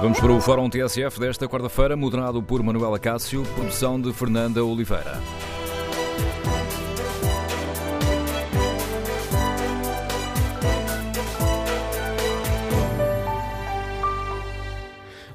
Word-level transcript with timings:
Vamos 0.00 0.20
para 0.20 0.32
o 0.32 0.40
Fórum 0.40 0.70
TSF 0.70 1.18
desta 1.18 1.48
quarta-feira, 1.48 1.96
moderado 1.96 2.40
por 2.40 2.62
Manuela 2.62 3.00
Cássio, 3.00 3.42
produção 3.56 4.00
de 4.00 4.12
Fernanda 4.12 4.64
Oliveira. 4.64 5.20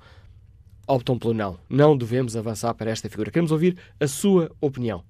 optam 0.86 1.18
pelo 1.18 1.32
não. 1.32 1.58
Não 1.68 1.96
devemos 1.96 2.36
avançar 2.36 2.74
para 2.74 2.90
esta 2.90 3.08
figura. 3.08 3.30
Queremos 3.30 3.52
ouvir 3.52 3.76
a 3.98 4.06
sua 4.06 4.50
opinião. 4.60 5.02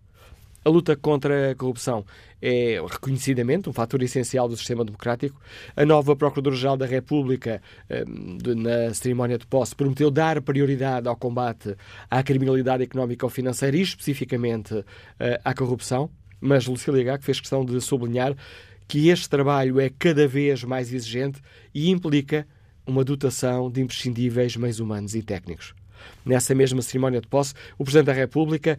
A 0.64 0.68
luta 0.68 0.94
contra 0.94 1.50
a 1.50 1.54
corrupção 1.54 2.04
é 2.40 2.80
reconhecidamente 2.88 3.68
um 3.68 3.72
fator 3.72 4.02
essencial 4.02 4.48
do 4.48 4.56
sistema 4.56 4.84
democrático. 4.84 5.40
A 5.74 5.84
nova 5.84 6.14
Procuradora-Geral 6.14 6.76
da 6.76 6.86
República, 6.86 7.60
hum, 7.90 8.38
na 8.56 8.94
cerimónia 8.94 9.38
de 9.38 9.46
posse, 9.46 9.74
prometeu 9.74 10.10
dar 10.10 10.40
prioridade 10.40 11.08
ao 11.08 11.16
combate 11.16 11.76
à 12.08 12.22
criminalidade 12.22 12.82
económica 12.82 13.26
ou 13.26 13.30
financeira 13.30 13.76
e 13.76 13.80
especificamente 13.80 14.84
eh, 15.18 15.40
à 15.44 15.52
corrupção. 15.52 16.08
Mas 16.40 16.66
Lucília 16.66 17.04
Gago 17.04 17.24
fez 17.24 17.40
questão 17.40 17.64
de 17.64 17.80
sublinhar 17.80 18.34
que 18.86 19.08
este 19.08 19.28
trabalho 19.28 19.80
é 19.80 19.88
cada 19.88 20.28
vez 20.28 20.62
mais 20.64 20.92
exigente 20.92 21.40
e 21.74 21.90
implica 21.90 22.46
uma 22.86 23.04
dotação 23.04 23.70
de 23.70 23.80
imprescindíveis 23.80 24.56
meios 24.56 24.80
humanos 24.80 25.14
e 25.14 25.22
técnicos. 25.22 25.74
Nessa 26.24 26.54
mesma 26.54 26.82
cerimónia 26.82 27.20
de 27.20 27.28
posse, 27.28 27.54
o 27.78 27.84
Presidente 27.84 28.06
da 28.06 28.12
República 28.12 28.78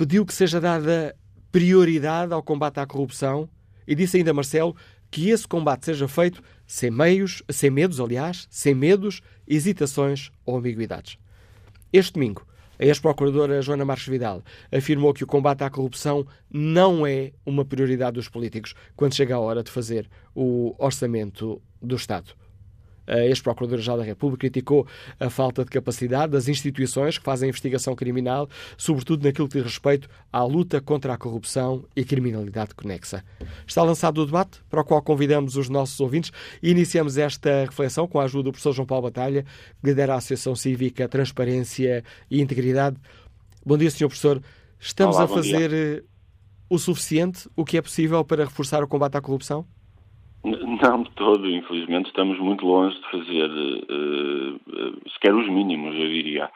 pediu 0.00 0.24
que 0.24 0.32
seja 0.32 0.58
dada 0.58 1.14
prioridade 1.52 2.32
ao 2.32 2.42
combate 2.42 2.80
à 2.80 2.86
corrupção 2.86 3.46
e 3.86 3.94
disse 3.94 4.16
ainda 4.16 4.32
Marcelo 4.32 4.74
que 5.10 5.28
esse 5.28 5.46
combate 5.46 5.84
seja 5.84 6.08
feito 6.08 6.42
sem 6.66 6.90
meios, 6.90 7.42
sem 7.50 7.68
medos, 7.68 8.00
aliás, 8.00 8.48
sem 8.48 8.74
medos, 8.74 9.20
hesitações 9.46 10.32
ou 10.46 10.56
ambiguidades. 10.56 11.18
Este 11.92 12.14
domingo, 12.14 12.46
a 12.78 12.84
ex-procuradora 12.86 13.60
Joana 13.60 13.84
Marques 13.84 14.08
Vidal 14.08 14.42
afirmou 14.72 15.12
que 15.12 15.22
o 15.22 15.26
combate 15.26 15.64
à 15.64 15.68
corrupção 15.68 16.26
não 16.50 17.06
é 17.06 17.32
uma 17.44 17.62
prioridade 17.62 18.14
dos 18.14 18.26
políticos 18.26 18.74
quando 18.96 19.14
chega 19.14 19.34
a 19.34 19.38
hora 19.38 19.62
de 19.62 19.70
fazer 19.70 20.08
o 20.34 20.74
orçamento 20.78 21.60
do 21.82 21.96
Estado 21.96 22.34
a 23.10 23.26
ex-procuradora-geral 23.26 23.98
da 23.98 24.04
República 24.04 24.40
criticou 24.40 24.86
a 25.18 25.28
falta 25.28 25.64
de 25.64 25.70
capacidade 25.70 26.32
das 26.32 26.48
instituições 26.48 27.18
que 27.18 27.24
fazem 27.24 27.48
investigação 27.48 27.94
criminal, 27.94 28.48
sobretudo 28.76 29.24
naquilo 29.24 29.48
que 29.48 29.58
diz 29.58 29.64
respeito 29.64 30.08
à 30.32 30.42
luta 30.44 30.80
contra 30.80 31.12
a 31.12 31.18
corrupção 31.18 31.84
e 31.96 32.04
criminalidade 32.04 32.74
conexa. 32.74 33.24
Está 33.66 33.82
lançado 33.82 34.22
o 34.22 34.26
debate, 34.26 34.60
para 34.70 34.80
o 34.80 34.84
qual 34.84 35.02
convidamos 35.02 35.56
os 35.56 35.68
nossos 35.68 35.98
ouvintes 36.00 36.30
e 36.62 36.70
iniciamos 36.70 37.18
esta 37.18 37.64
reflexão 37.64 38.06
com 38.06 38.20
a 38.20 38.24
ajuda 38.24 38.44
do 38.44 38.52
professor 38.52 38.72
João 38.72 38.86
Paulo 38.86 39.04
Batalha, 39.04 39.44
que 39.80 39.88
lidera 39.88 40.14
a 40.14 40.16
Associação 40.16 40.54
Cívica 40.54 41.08
Transparência 41.08 42.04
e 42.30 42.40
Integridade. 42.40 42.96
Bom 43.66 43.76
dia, 43.76 43.90
Sr. 43.90 44.06
Professor. 44.06 44.42
Estamos 44.78 45.16
Olá, 45.16 45.24
a 45.24 45.28
fazer. 45.28 45.72
Eh, 45.72 46.02
o 46.70 46.78
suficiente, 46.78 47.50
o 47.56 47.64
que 47.64 47.76
é 47.76 47.82
possível 47.82 48.24
para 48.24 48.44
reforçar 48.44 48.82
o 48.82 48.86
combate 48.86 49.16
à 49.16 49.20
corrupção? 49.20 49.66
Não 50.42 51.02
de 51.02 51.10
todo, 51.10 51.50
infelizmente 51.50 52.06
estamos 52.06 52.38
muito 52.38 52.64
longe 52.64 52.96
de 52.98 53.10
fazer 53.10 53.50
uh, 53.50 55.10
sequer 55.10 55.34
os 55.34 55.46
mínimos, 55.48 55.94
eu 55.94 56.08
diria. 56.08 56.50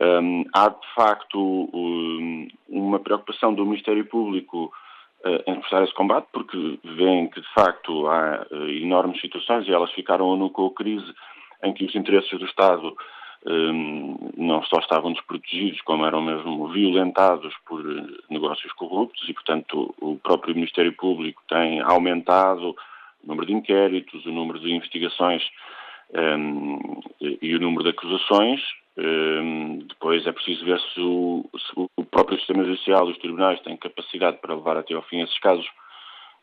Um, 0.00 0.44
há 0.54 0.68
de 0.68 0.94
facto 0.94 1.38
um, 1.38 2.48
uma 2.68 2.98
preocupação 2.98 3.52
do 3.52 3.66
Ministério 3.66 4.06
Público 4.06 4.72
uh, 5.26 5.42
em 5.46 5.54
reforçar 5.56 5.84
esse 5.84 5.92
combate, 5.92 6.26
porque 6.32 6.78
veem 6.84 7.28
que 7.28 7.40
de 7.40 7.52
facto 7.52 8.06
há 8.06 8.46
uh, 8.50 8.68
enormes 8.70 9.20
situações 9.20 9.68
e 9.68 9.72
elas 9.72 9.92
ficaram 9.92 10.34
no 10.36 10.48
com 10.48 10.66
a 10.66 10.72
crise 10.72 11.12
em 11.62 11.74
que 11.74 11.84
os 11.84 11.94
interesses 11.94 12.38
do 12.38 12.46
Estado 12.46 12.96
um, 13.46 14.30
não 14.36 14.62
só 14.62 14.78
estavam 14.78 15.12
desprotegidos, 15.12 15.80
como 15.82 16.06
eram 16.06 16.22
mesmo 16.22 16.68
violentados 16.68 17.54
por 17.66 17.84
negócios 18.30 18.72
corruptos 18.72 19.28
e, 19.28 19.34
portanto, 19.34 19.94
o 20.00 20.16
próprio 20.16 20.54
Ministério 20.54 20.92
Público 20.94 21.42
tem 21.48 21.80
aumentado 21.80 22.74
o 23.24 23.28
número 23.28 23.46
de 23.46 23.54
inquéritos, 23.54 24.24
o 24.26 24.32
número 24.32 24.58
de 24.60 24.72
investigações 24.72 25.42
um, 26.14 27.00
e 27.20 27.54
o 27.54 27.60
número 27.60 27.84
de 27.84 27.90
acusações. 27.90 28.60
Um, 28.96 29.78
depois 29.86 30.26
é 30.26 30.32
preciso 30.32 30.64
ver 30.64 30.80
se 30.80 31.00
o, 31.00 31.48
se 31.56 31.88
o, 31.96 32.04
próprio 32.04 32.36
sistema 32.38 32.64
judicial, 32.64 33.06
os 33.06 33.18
tribunais, 33.18 33.60
têm 33.60 33.76
capacidade 33.76 34.38
para 34.38 34.54
levar 34.54 34.76
até 34.76 34.94
ao 34.94 35.02
fim 35.02 35.20
esses 35.20 35.38
casos 35.38 35.66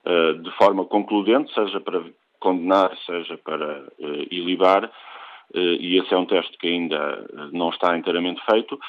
uh, 0.06 0.42
de 0.42 0.52
forma 0.52 0.86
concludente, 0.86 1.54
seja 1.54 1.82
para 1.82 2.02
condenar, 2.40 2.96
seja 3.06 3.38
para 3.38 3.82
uh, 4.00 4.28
ilibar, 4.32 4.86
uh, 4.86 5.58
e 5.58 6.00
esse 6.00 6.14
é 6.14 6.18
um 6.18 6.26
teste 6.26 6.58
que 6.58 6.68
ainda 6.68 7.28
não 7.52 7.70
está 7.70 7.98
inteiramente 7.98 8.42
feito. 8.50 8.80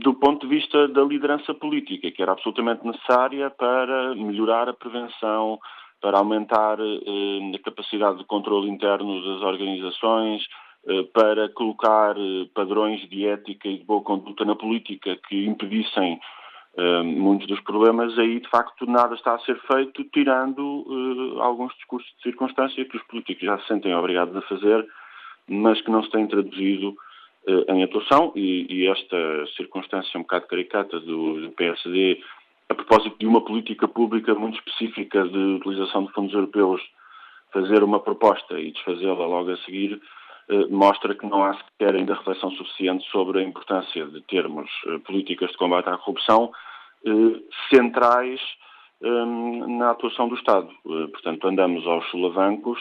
Do 0.00 0.12
ponto 0.14 0.44
de 0.44 0.56
vista 0.56 0.88
da 0.88 1.02
liderança 1.02 1.54
política, 1.54 2.10
que 2.10 2.20
era 2.20 2.32
absolutamente 2.32 2.84
necessária 2.84 3.48
para 3.48 4.12
melhorar 4.16 4.68
a 4.68 4.72
prevenção, 4.74 5.60
para 6.00 6.18
aumentar 6.18 6.78
eh, 6.80 7.54
a 7.54 7.58
capacidade 7.58 8.18
de 8.18 8.24
controle 8.24 8.68
interno 8.68 9.22
das 9.24 9.42
organizações, 9.42 10.46
eh, 10.86 11.02
para 11.12 11.48
colocar 11.50 12.16
eh, 12.16 12.46
padrões 12.54 13.08
de 13.08 13.26
ética 13.26 13.68
e 13.68 13.78
de 13.78 13.84
boa 13.84 14.02
conduta 14.02 14.44
na 14.44 14.54
política 14.54 15.16
que 15.28 15.46
impedissem 15.46 16.20
muitos 17.02 17.46
dos 17.46 17.60
problemas, 17.60 18.18
aí 18.18 18.38
de 18.38 18.50
facto 18.50 18.84
nada 18.84 19.14
está 19.14 19.34
a 19.34 19.38
ser 19.38 19.58
feito, 19.62 20.04
tirando 20.12 21.40
alguns 21.40 21.74
discursos 21.76 22.06
de 22.16 22.22
circunstância 22.24 22.84
que 22.84 22.98
os 22.98 23.02
políticos 23.04 23.44
já 23.44 23.58
se 23.60 23.66
sentem 23.66 23.94
obrigados 23.94 24.36
a 24.36 24.42
fazer, 24.42 24.86
mas 25.48 25.80
que 25.80 25.90
não 25.90 26.02
se 26.02 26.10
têm 26.10 26.26
traduzido 26.26 26.94
em 27.70 27.82
atuação, 27.82 28.30
e, 28.36 28.66
e 28.68 28.86
esta 28.88 29.46
circunstância 29.56 30.18
um 30.18 30.22
bocado 30.24 30.48
caricata 30.48 31.00
do, 31.00 31.40
do 31.40 31.50
PSD 31.52 32.20
a 32.68 32.74
propósito 32.74 33.16
de 33.18 33.26
uma 33.26 33.40
política 33.40 33.86
pública 33.86 34.34
muito 34.34 34.58
específica 34.58 35.24
de 35.24 35.38
utilização 35.38 36.04
de 36.04 36.12
fundos 36.12 36.34
europeus, 36.34 36.82
fazer 37.52 37.82
uma 37.82 38.00
proposta 38.00 38.58
e 38.58 38.72
desfazê-la 38.72 39.26
logo 39.26 39.50
a 39.50 39.56
seguir, 39.58 40.00
eh, 40.48 40.66
mostra 40.68 41.14
que 41.14 41.26
não 41.26 41.44
há 41.44 41.54
sequer 41.54 41.94
ainda 41.94 42.14
reflexão 42.14 42.50
suficiente 42.52 43.08
sobre 43.10 43.40
a 43.40 43.42
importância 43.42 44.06
de 44.06 44.20
termos 44.22 44.70
eh, 44.86 44.98
políticas 44.98 45.50
de 45.50 45.56
combate 45.56 45.88
à 45.88 45.96
corrupção 45.96 46.52
eh, 47.04 47.40
centrais 47.70 48.40
ehm, 49.02 49.78
na 49.78 49.90
atuação 49.90 50.28
do 50.28 50.34
Estado. 50.34 50.68
Portanto, 50.84 51.48
andamos 51.48 51.86
aos 51.86 52.08
solavancos 52.10 52.80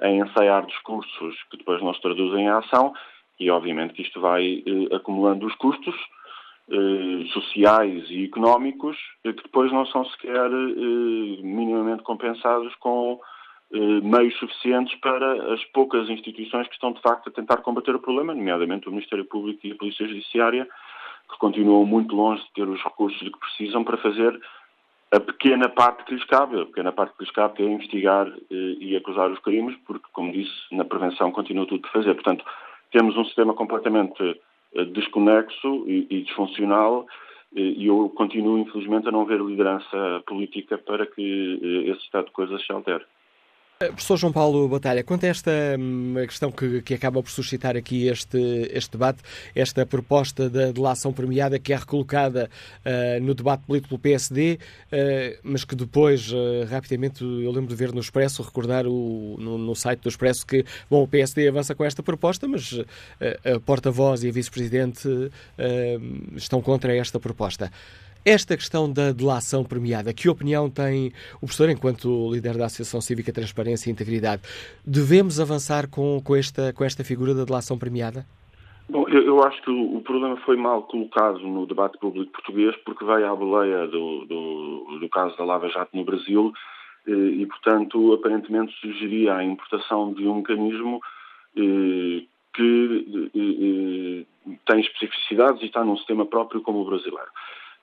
a 0.00 0.08
ensaiar 0.08 0.66
discursos 0.66 1.42
que 1.50 1.58
depois 1.58 1.82
não 1.82 1.94
se 1.94 2.00
traduzem 2.00 2.44
em 2.44 2.48
ação 2.48 2.92
e, 3.38 3.50
obviamente, 3.50 3.94
que 3.94 4.02
isto 4.02 4.20
vai 4.20 4.64
acumulando 4.92 5.46
os 5.46 5.54
custos 5.56 5.94
eh, 6.70 7.26
sociais 7.34 8.06
e 8.08 8.24
económicos 8.24 8.96
eh, 9.22 9.34
que 9.34 9.42
depois 9.42 9.70
não 9.70 9.84
são 9.84 10.02
sequer 10.06 10.50
eh, 10.50 11.42
minimamente 11.42 12.02
compensados 12.02 12.74
com 12.76 13.20
meios 14.04 14.38
suficientes 14.38 14.94
para 15.00 15.52
as 15.52 15.64
poucas 15.72 16.08
instituições 16.08 16.68
que 16.68 16.74
estão 16.74 16.92
de 16.92 17.00
facto 17.00 17.28
a 17.28 17.32
tentar 17.32 17.56
combater 17.56 17.92
o 17.92 17.98
problema, 17.98 18.32
nomeadamente 18.32 18.86
o 18.86 18.92
Ministério 18.92 19.24
Público 19.24 19.66
e 19.66 19.72
a 19.72 19.74
Polícia 19.74 20.06
Judiciária, 20.06 20.68
que 21.28 21.38
continuam 21.38 21.84
muito 21.84 22.14
longe 22.14 22.40
de 22.44 22.52
ter 22.52 22.68
os 22.68 22.80
recursos 22.84 23.18
de 23.18 23.32
que 23.32 23.38
precisam 23.40 23.82
para 23.82 23.96
fazer 23.96 24.40
a 25.10 25.18
pequena 25.18 25.68
parte 25.68 26.04
que 26.04 26.14
lhes 26.14 26.24
cabe, 26.24 26.60
a 26.60 26.66
pequena 26.66 26.92
parte 26.92 27.16
que 27.16 27.24
lhes 27.24 27.32
cabe 27.32 27.64
é 27.64 27.66
investigar 27.66 28.32
e 28.48 28.94
acusar 28.94 29.28
os 29.32 29.40
crimes, 29.40 29.76
porque, 29.84 30.06
como 30.12 30.30
disse, 30.30 30.52
na 30.70 30.84
prevenção 30.84 31.32
continua 31.32 31.66
tudo 31.66 31.80
por 31.80 31.90
fazer. 31.90 32.14
Portanto, 32.14 32.44
temos 32.92 33.16
um 33.16 33.24
sistema 33.24 33.54
completamente 33.54 34.40
desconexo 34.92 35.84
e, 35.86 36.06
e 36.10 36.22
disfuncional 36.22 37.06
e 37.54 37.86
eu 37.86 38.10
continuo, 38.10 38.58
infelizmente, 38.58 39.06
a 39.08 39.12
não 39.12 39.24
ver 39.24 39.40
liderança 39.40 40.22
política 40.26 40.76
para 40.76 41.06
que 41.06 41.60
eh, 41.62 41.90
esse 41.90 42.00
estado 42.02 42.26
de 42.26 42.32
coisas 42.32 42.64
se 42.66 42.72
altere. 42.72 43.04
Eh, 43.84 43.88
professor 43.88 44.16
João 44.16 44.32
Paulo 44.32 44.68
Batalha, 44.68 45.04
quanto 45.04 45.24
a 45.24 45.28
esta 45.28 45.50
hum, 45.78 46.14
questão 46.26 46.50
que, 46.50 46.80
que, 46.82 46.94
acaba 46.94 47.22
por 47.22 47.30
suscitar 47.30 47.76
aqui 47.76 48.08
este, 48.08 48.38
este 48.72 48.92
debate, 48.92 49.22
esta 49.54 49.84
proposta 49.84 50.48
da 50.48 50.72
delação 50.72 51.12
premiada 51.12 51.58
que 51.58 51.72
é 51.72 51.76
recolocada 51.76 52.50
uh, 52.84 53.22
no 53.22 53.34
debate 53.34 53.64
político 53.64 53.88
pelo 53.90 53.98
PSD, 53.98 54.58
uh, 54.58 55.38
mas 55.42 55.64
que 55.64 55.74
depois, 55.74 56.32
uh, 56.32 56.64
rapidamente, 56.68 57.22
eu 57.22 57.50
lembro 57.50 57.68
de 57.68 57.74
ver 57.74 57.92
no 57.92 58.00
Expresso, 58.00 58.42
recordar 58.42 58.86
o, 58.86 59.36
no, 59.38 59.58
no, 59.58 59.74
site 59.74 60.00
do 60.00 60.08
Expresso 60.08 60.46
que, 60.46 60.64
bom, 60.88 61.02
o 61.02 61.08
PSD 61.08 61.48
avança 61.48 61.74
com 61.74 61.84
esta 61.84 62.02
proposta, 62.02 62.48
mas 62.48 62.80
a 63.44 63.60
porta-voz 63.60 64.22
e 64.24 64.28
a 64.28 64.32
vice-presidente 64.32 65.08
estão 66.36 66.60
contra 66.60 66.94
esta 66.96 67.18
proposta. 67.18 67.70
Esta 68.26 68.56
questão 68.56 68.90
da 68.90 69.12
delação 69.12 69.62
premiada, 69.62 70.14
que 70.14 70.30
opinião 70.30 70.70
tem 70.70 71.12
o 71.36 71.40
professor 71.40 71.68
enquanto 71.68 72.32
líder 72.32 72.56
da 72.56 72.64
Associação 72.64 72.98
Cívica 72.98 73.30
Transparência 73.30 73.90
e 73.90 73.92
Integridade? 73.92 74.40
Devemos 74.82 75.38
avançar 75.38 75.90
com, 75.90 76.22
com, 76.24 76.34
esta, 76.34 76.72
com 76.72 76.82
esta 76.84 77.04
figura 77.04 77.34
da 77.34 77.44
delação 77.44 77.78
premiada? 77.78 78.24
Bom, 78.88 79.06
eu, 79.10 79.26
eu, 79.26 79.44
acho 79.44 79.60
que 79.60 79.70
o, 79.70 80.00
problema 80.00 80.38
foi 80.38 80.56
mal 80.56 80.84
colocado 80.84 81.38
no 81.40 81.66
debate 81.66 81.98
público 81.98 82.32
português 82.32 82.74
porque 82.86 83.04
veio 83.04 83.30
à 83.30 83.36
boleia 83.36 83.86
do, 83.88 84.24
do, 84.24 84.98
do 85.00 85.08
caso 85.10 85.36
da 85.36 85.44
Lava 85.44 85.68
Jato 85.68 85.94
no 85.94 86.04
Brasil 86.04 86.50
eh, 87.06 87.12
e, 87.12 87.46
portanto, 87.46 88.14
aparentemente 88.14 88.72
sugeria 88.80 89.34
a 89.34 89.44
importação 89.44 90.14
de 90.14 90.26
um 90.26 90.36
mecanismo 90.36 90.98
eh, 91.58 92.24
que 92.54 93.26
eh, 93.34 94.54
tem 94.64 94.80
especificidades 94.80 95.60
e 95.60 95.66
está 95.66 95.84
num 95.84 95.98
sistema 95.98 96.24
próprio 96.24 96.62
como 96.62 96.80
o 96.80 96.84
brasileiro. 96.86 97.28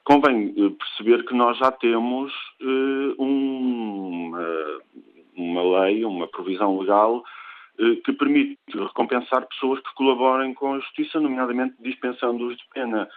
Convém 0.04 0.54
eh, 0.58 0.70
perceber 0.78 1.26
que 1.26 1.34
nós 1.34 1.58
já 1.58 1.72
temos 1.72 2.34
uh, 2.62 3.24
um, 3.24 4.32
uh, 4.34 4.82
uma 5.36 5.82
lei, 5.82 6.04
uma 6.04 6.28
provisão 6.28 6.80
legal 6.80 7.18
uh, 7.80 7.96
que 8.04 8.12
permite 8.14 8.58
recompensar 8.74 9.48
pessoas 9.48 9.80
que 9.80 9.94
colaborem 9.94 10.54
com 10.56 10.74
a 10.74 10.80
justiça, 10.80 11.20
nomeadamente 11.20 11.76
dispensando-os 11.80 12.58
de 12.58 12.64
pena. 12.74 13.08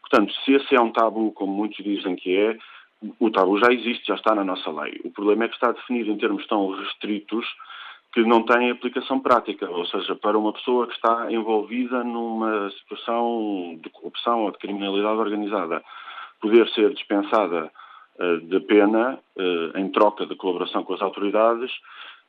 Portanto, 0.00 0.32
se 0.44 0.52
esse 0.52 0.74
é 0.76 0.80
um 0.80 0.92
tabu, 0.92 1.32
como 1.32 1.52
muitos 1.52 1.84
dizem 1.84 2.14
que 2.14 2.36
é, 2.36 2.56
o 3.18 3.30
tabu 3.30 3.58
já 3.58 3.72
existe, 3.72 4.06
já 4.06 4.14
está 4.14 4.34
na 4.34 4.44
nossa 4.44 4.70
lei. 4.70 5.00
O 5.04 5.10
problema 5.10 5.44
é 5.44 5.48
que 5.48 5.54
está 5.54 5.72
definido 5.72 6.10
em 6.10 6.18
termos 6.18 6.46
tão 6.46 6.70
restritos 6.70 7.46
que 8.12 8.22
não 8.22 8.42
têm 8.44 8.70
aplicação 8.70 9.20
prática, 9.20 9.68
ou 9.68 9.84
seja, 9.86 10.14
para 10.14 10.38
uma 10.38 10.52
pessoa 10.52 10.86
que 10.86 10.94
está 10.94 11.30
envolvida 11.30 12.02
numa 12.04 12.70
situação 12.70 13.78
de 13.82 13.90
corrupção 13.90 14.44
ou 14.44 14.50
de 14.52 14.58
criminalidade 14.58 15.18
organizada 15.18 15.82
poder 16.40 16.68
ser 16.70 16.92
dispensada 16.92 17.70
uh, 18.18 18.40
de 18.40 18.60
pena 18.60 19.18
uh, 19.36 19.78
em 19.78 19.88
troca 19.90 20.26
de 20.26 20.34
colaboração 20.36 20.82
com 20.84 20.94
as 20.94 21.02
autoridades, 21.02 21.70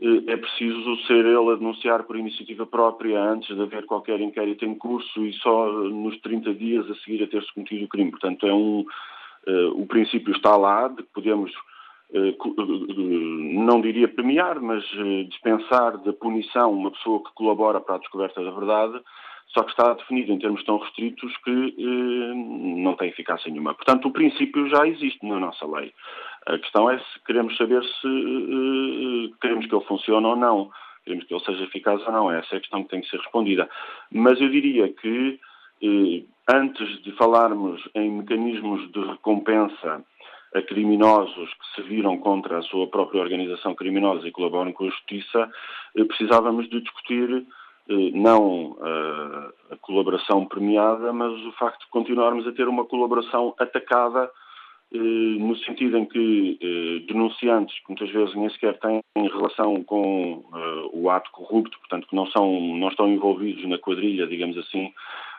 uh, 0.01 0.29
é 0.29 0.37
preciso 0.37 0.97
ser 1.07 1.25
ele 1.25 1.51
a 1.51 1.55
denunciar 1.55 2.03
por 2.03 2.17
iniciativa 2.17 2.65
própria 2.65 3.21
antes 3.21 3.55
de 3.55 3.61
haver 3.61 3.85
qualquer 3.85 4.19
inquérito 4.19 4.65
em 4.65 4.75
curso 4.75 5.25
e 5.25 5.33
só 5.33 5.71
nos 5.71 6.19
30 6.21 6.53
dias 6.53 6.89
a 6.89 6.95
seguir 6.95 7.23
a 7.23 7.27
ter-se 7.27 7.53
cometido 7.53 7.85
o 7.85 7.89
crime. 7.89 8.11
Portanto, 8.11 8.47
é 8.47 8.53
um, 8.53 8.85
o 9.73 9.85
princípio 9.87 10.33
está 10.33 10.55
lá 10.55 10.87
de 10.89 10.97
que 10.97 11.09
podemos 11.13 11.51
não 12.11 13.79
diria 13.79 14.07
premiar, 14.07 14.59
mas 14.59 14.83
dispensar 15.29 15.95
da 15.99 16.11
punição 16.11 16.73
uma 16.73 16.89
pessoa 16.89 17.23
que 17.23 17.31
colabora 17.35 17.79
para 17.79 17.95
a 17.95 17.97
descoberta 17.99 18.43
da 18.43 18.49
verdade, 18.49 18.99
só 19.53 19.63
que 19.63 19.71
está 19.71 19.93
definido 19.93 20.31
em 20.31 20.39
termos 20.39 20.63
tão 20.63 20.77
restritos 20.77 21.35
que 21.37 21.75
eh, 21.77 22.33
não 22.83 22.95
tem 22.95 23.09
eficácia 23.09 23.49
nenhuma. 23.49 23.73
Portanto, 23.73 24.07
o 24.07 24.11
princípio 24.11 24.69
já 24.69 24.87
existe 24.87 25.25
na 25.25 25.39
nossa 25.39 25.65
lei. 25.65 25.93
A 26.45 26.57
questão 26.57 26.89
é 26.89 26.99
se 26.99 27.19
queremos 27.25 27.55
saber 27.57 27.83
se 27.83 28.07
eh, 28.07 29.35
queremos 29.41 29.65
que 29.65 29.75
ele 29.75 29.85
funcione 29.85 30.25
ou 30.25 30.35
não, 30.35 30.69
queremos 31.03 31.25
que 31.25 31.33
ele 31.33 31.43
seja 31.43 31.63
eficaz 31.63 32.01
ou 32.05 32.11
não. 32.11 32.31
Essa 32.31 32.55
é 32.55 32.57
a 32.57 32.61
questão 32.61 32.83
que 32.83 32.89
tem 32.89 33.01
que 33.01 33.09
ser 33.09 33.17
respondida. 33.17 33.67
Mas 34.11 34.39
eu 34.39 34.49
diria 34.49 34.87
que 34.93 35.39
eh, 35.81 36.23
antes 36.47 37.01
de 37.03 37.11
falarmos 37.13 37.81
em 37.95 38.11
mecanismos 38.11 38.91
de 38.91 38.99
recompensa 38.99 40.03
a 40.53 40.61
criminosos 40.63 41.53
que 41.53 41.75
se 41.75 41.87
viram 41.87 42.17
contra 42.17 42.57
a 42.57 42.61
sua 42.63 42.87
própria 42.87 43.21
organização 43.21 43.75
criminosa 43.75 44.27
e 44.27 44.31
colaboram 44.31 44.73
com 44.73 44.85
a 44.85 44.89
justiça, 44.89 45.49
eh, 45.95 46.03
precisávamos 46.03 46.69
de 46.69 46.81
discutir 46.81 47.29
eh, 47.31 47.58
não 48.13 48.77
a, 48.81 49.73
a, 49.73 49.77
colaboração 49.77 50.45
premiada, 50.45 51.11
mas 51.11 51.31
o 51.45 51.51
facto 51.53 51.81
de 51.81 51.89
continuarmos 51.89 52.47
a 52.47 52.51
ter 52.51 52.67
uma 52.67 52.85
colaboração 52.85 53.55
atacada 53.57 54.29
eh, 54.93 54.97
no 54.97 55.55
sentido 55.57 55.97
em 55.97 56.05
que 56.05 56.59
eh, 56.61 57.05
denunciantes, 57.07 57.75
que 57.79 57.89
muitas 57.89 58.09
vezes 58.11 58.35
nem 58.35 58.49
sequer 58.49 58.77
têm 58.79 59.01
relação 59.15 59.83
com 59.83 60.43
o 60.93 61.09
ato 61.09 61.31
corrupto, 61.31 61.77
portanto 61.79 62.07
que 62.07 62.15
não, 62.15 62.27
são, 62.27 62.59
não 62.77 62.89
estão 62.89 63.07
envolvidos 63.07 63.67
na 63.67 63.77
quadrilha, 63.77 64.27
digamos 64.27 64.57
assim, 64.57 64.93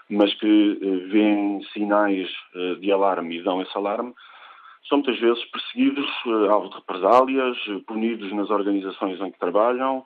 mas 0.08 0.34
que 0.34 0.78
veem 1.08 1.62
sinais 1.72 2.28
de 2.80 2.90
alarme 2.90 3.38
e 3.38 3.42
dão 3.42 3.62
esse 3.62 3.76
alarme, 3.76 4.12
são 4.88 4.98
muitas 4.98 5.18
vezes 5.20 5.44
perseguidos, 5.46 6.10
alvo 6.50 6.68
de 6.68 6.76
represálias, 6.76 7.56
punidos 7.86 8.32
nas 8.32 8.50
organizações 8.50 9.20
em 9.20 9.30
que 9.30 9.38
trabalham, 9.38 10.04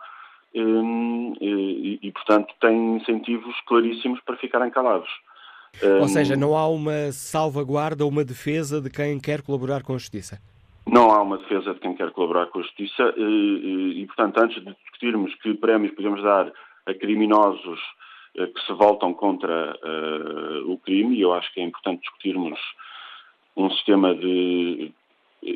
e, 0.55 1.99
e, 2.03 2.13
portanto, 2.13 2.55
têm 2.61 2.97
incentivos 2.97 3.55
claríssimos 3.67 4.21
para 4.21 4.37
ficarem 4.37 4.71
calados. 4.71 5.09
Ou 5.83 6.05
hum, 6.05 6.09
seja, 6.09 6.37
não 6.37 6.57
há 6.57 6.69
uma 6.69 7.11
salvaguarda 7.11 8.05
ou 8.05 8.11
uma 8.11 8.25
defesa 8.25 8.81
de 8.81 8.89
quem 8.89 9.19
quer 9.19 9.43
colaborar 9.43 9.83
com 9.83 9.95
a 9.95 9.99
Justiça? 9.99 10.41
Não 10.87 11.11
há 11.11 11.21
uma 11.21 11.39
defesa 11.39 11.75
de 11.75 11.81
quem 11.81 11.95
quer 11.95 12.11
colaborar 12.13 12.47
com 12.47 12.61
a 12.61 12.63
Justiça 12.63 13.13
e, 13.17 14.03
e 14.03 14.07
portanto, 14.07 14.39
antes 14.39 14.63
de 14.63 14.77
discutirmos 14.83 15.35
que 15.37 15.55
prémios 15.55 15.95
podemos 15.95 16.23
dar 16.23 16.53
a 16.87 16.95
criminosos 16.95 17.81
eh, 18.37 18.47
que 18.49 18.61
se 18.67 18.73
voltam 18.73 19.15
contra 19.15 19.77
uh, 19.77 20.71
o 20.71 20.77
crime, 20.79 21.17
e 21.17 21.21
eu 21.21 21.33
acho 21.33 21.53
que 21.53 21.61
é 21.61 21.65
importante 21.65 22.01
discutirmos 22.01 22.59
um 23.57 23.71
sistema 23.71 24.15
de 24.15 24.93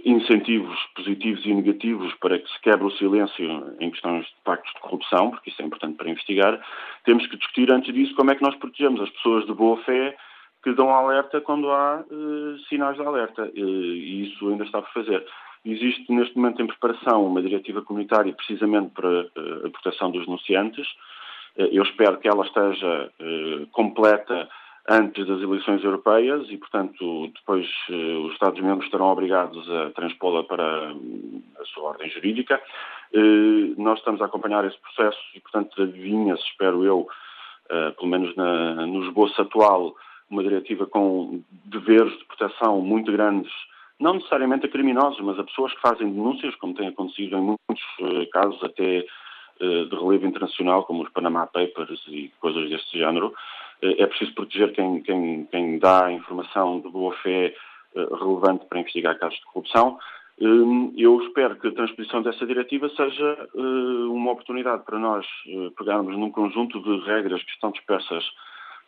incentivos 0.04 0.78
positivos 0.94 1.44
e 1.46 1.54
negativos 1.54 2.12
para 2.20 2.38
que 2.38 2.48
se 2.50 2.60
quebre 2.60 2.86
o 2.86 2.90
silêncio 2.90 3.74
em 3.80 3.90
questões 3.90 4.26
de 4.26 4.34
pactos 4.44 4.72
de 4.74 4.80
corrupção, 4.80 5.30
porque 5.30 5.50
isso 5.50 5.62
é 5.62 5.64
importante 5.64 5.96
para 5.96 6.10
investigar, 6.10 6.60
temos 7.04 7.26
que 7.26 7.36
discutir 7.36 7.72
antes 7.72 7.92
disso 7.94 8.14
como 8.14 8.30
é 8.30 8.34
que 8.34 8.42
nós 8.42 8.54
protegemos 8.56 9.00
as 9.00 9.10
pessoas 9.10 9.46
de 9.46 9.54
boa 9.54 9.78
fé 9.84 10.14
que 10.62 10.72
dão 10.72 10.90
alerta 10.90 11.40
quando 11.40 11.70
há 11.70 12.00
uh, 12.10 12.58
sinais 12.68 12.96
de 12.96 13.02
alerta, 13.02 13.44
uh, 13.44 13.56
e 13.56 14.28
isso 14.28 14.48
ainda 14.48 14.64
está 14.64 14.82
por 14.82 14.92
fazer. 14.92 15.24
Existe 15.64 16.12
neste 16.12 16.36
momento 16.36 16.60
em 16.60 16.66
preparação 16.66 17.26
uma 17.26 17.40
diretiva 17.40 17.82
comunitária 17.82 18.32
precisamente 18.32 18.90
para 18.90 19.08
uh, 19.08 19.66
a 19.66 19.70
proteção 19.70 20.10
dos 20.10 20.26
denunciantes. 20.26 20.86
eu 21.56 21.82
espero 21.82 22.18
que 22.18 22.28
ela 22.28 22.44
esteja 22.44 23.10
completa 23.72 24.48
antes 24.88 25.26
das 25.26 25.40
eleições 25.42 25.84
europeias 25.84 26.46
e, 26.48 26.56
portanto, 26.56 27.28
depois 27.34 27.68
eh, 27.90 28.16
os 28.24 28.32
Estados-membros 28.32 28.86
estarão 28.86 29.06
obrigados 29.06 29.70
a 29.70 29.90
transpô-la 29.90 30.44
para 30.44 30.92
hum, 30.94 31.42
a 31.60 31.64
sua 31.66 31.90
ordem 31.90 32.08
jurídica. 32.08 32.60
Eh, 33.12 33.74
nós 33.76 33.98
estamos 33.98 34.22
a 34.22 34.24
acompanhar 34.24 34.64
esse 34.64 34.78
processo 34.78 35.18
e, 35.34 35.40
portanto, 35.40 35.82
adivinha-se, 35.82 36.42
espero 36.44 36.84
eu, 36.84 37.06
eh, 37.68 37.90
pelo 37.90 38.08
menos 38.08 38.34
na, 38.34 38.86
no 38.86 39.04
esboço 39.04 39.40
atual, 39.42 39.94
uma 40.30 40.42
diretiva 40.42 40.86
com 40.86 41.42
deveres 41.66 42.16
de 42.18 42.24
proteção 42.24 42.80
muito 42.80 43.12
grandes 43.12 43.52
não 44.00 44.14
necessariamente 44.14 44.64
a 44.64 44.68
criminosos, 44.68 45.20
mas 45.20 45.36
a 45.40 45.44
pessoas 45.44 45.74
que 45.74 45.80
fazem 45.80 46.08
denúncias, 46.08 46.54
como 46.54 46.72
tem 46.72 46.86
acontecido 46.86 47.36
em 47.36 47.40
muitos 47.40 48.30
casos, 48.30 48.62
até 48.62 49.04
de 49.60 49.94
relevo 49.94 50.26
internacional, 50.26 50.84
como 50.84 51.02
os 51.02 51.10
Panama 51.10 51.46
Papers 51.46 52.00
e 52.08 52.32
coisas 52.40 52.68
deste 52.68 52.98
género. 52.98 53.34
Uh, 53.82 53.94
é 53.98 54.06
preciso 54.06 54.34
proteger 54.34 54.72
quem, 54.72 55.02
quem, 55.02 55.44
quem 55.46 55.78
dá 55.78 56.10
informação 56.12 56.80
de 56.80 56.88
boa 56.88 57.14
fé 57.16 57.54
relevante 57.94 58.66
para 58.66 58.80
investigar 58.80 59.18
casos 59.18 59.38
de 59.38 59.44
corrupção. 59.46 59.98
Hum, 60.40 60.92
eu 60.96 61.20
espero 61.22 61.56
que 61.56 61.66
a 61.66 61.72
transposição 61.72 62.22
dessa 62.22 62.46
diretiva 62.46 62.88
seja 62.90 63.48
uma 63.54 64.32
oportunidade 64.32 64.84
para 64.84 64.98
nós 64.98 65.26
pegarmos 65.76 66.16
num 66.16 66.30
conjunto 66.30 66.80
de 66.80 67.04
regras 67.06 67.42
que 67.42 67.50
estão 67.50 67.72
dispersas 67.72 68.24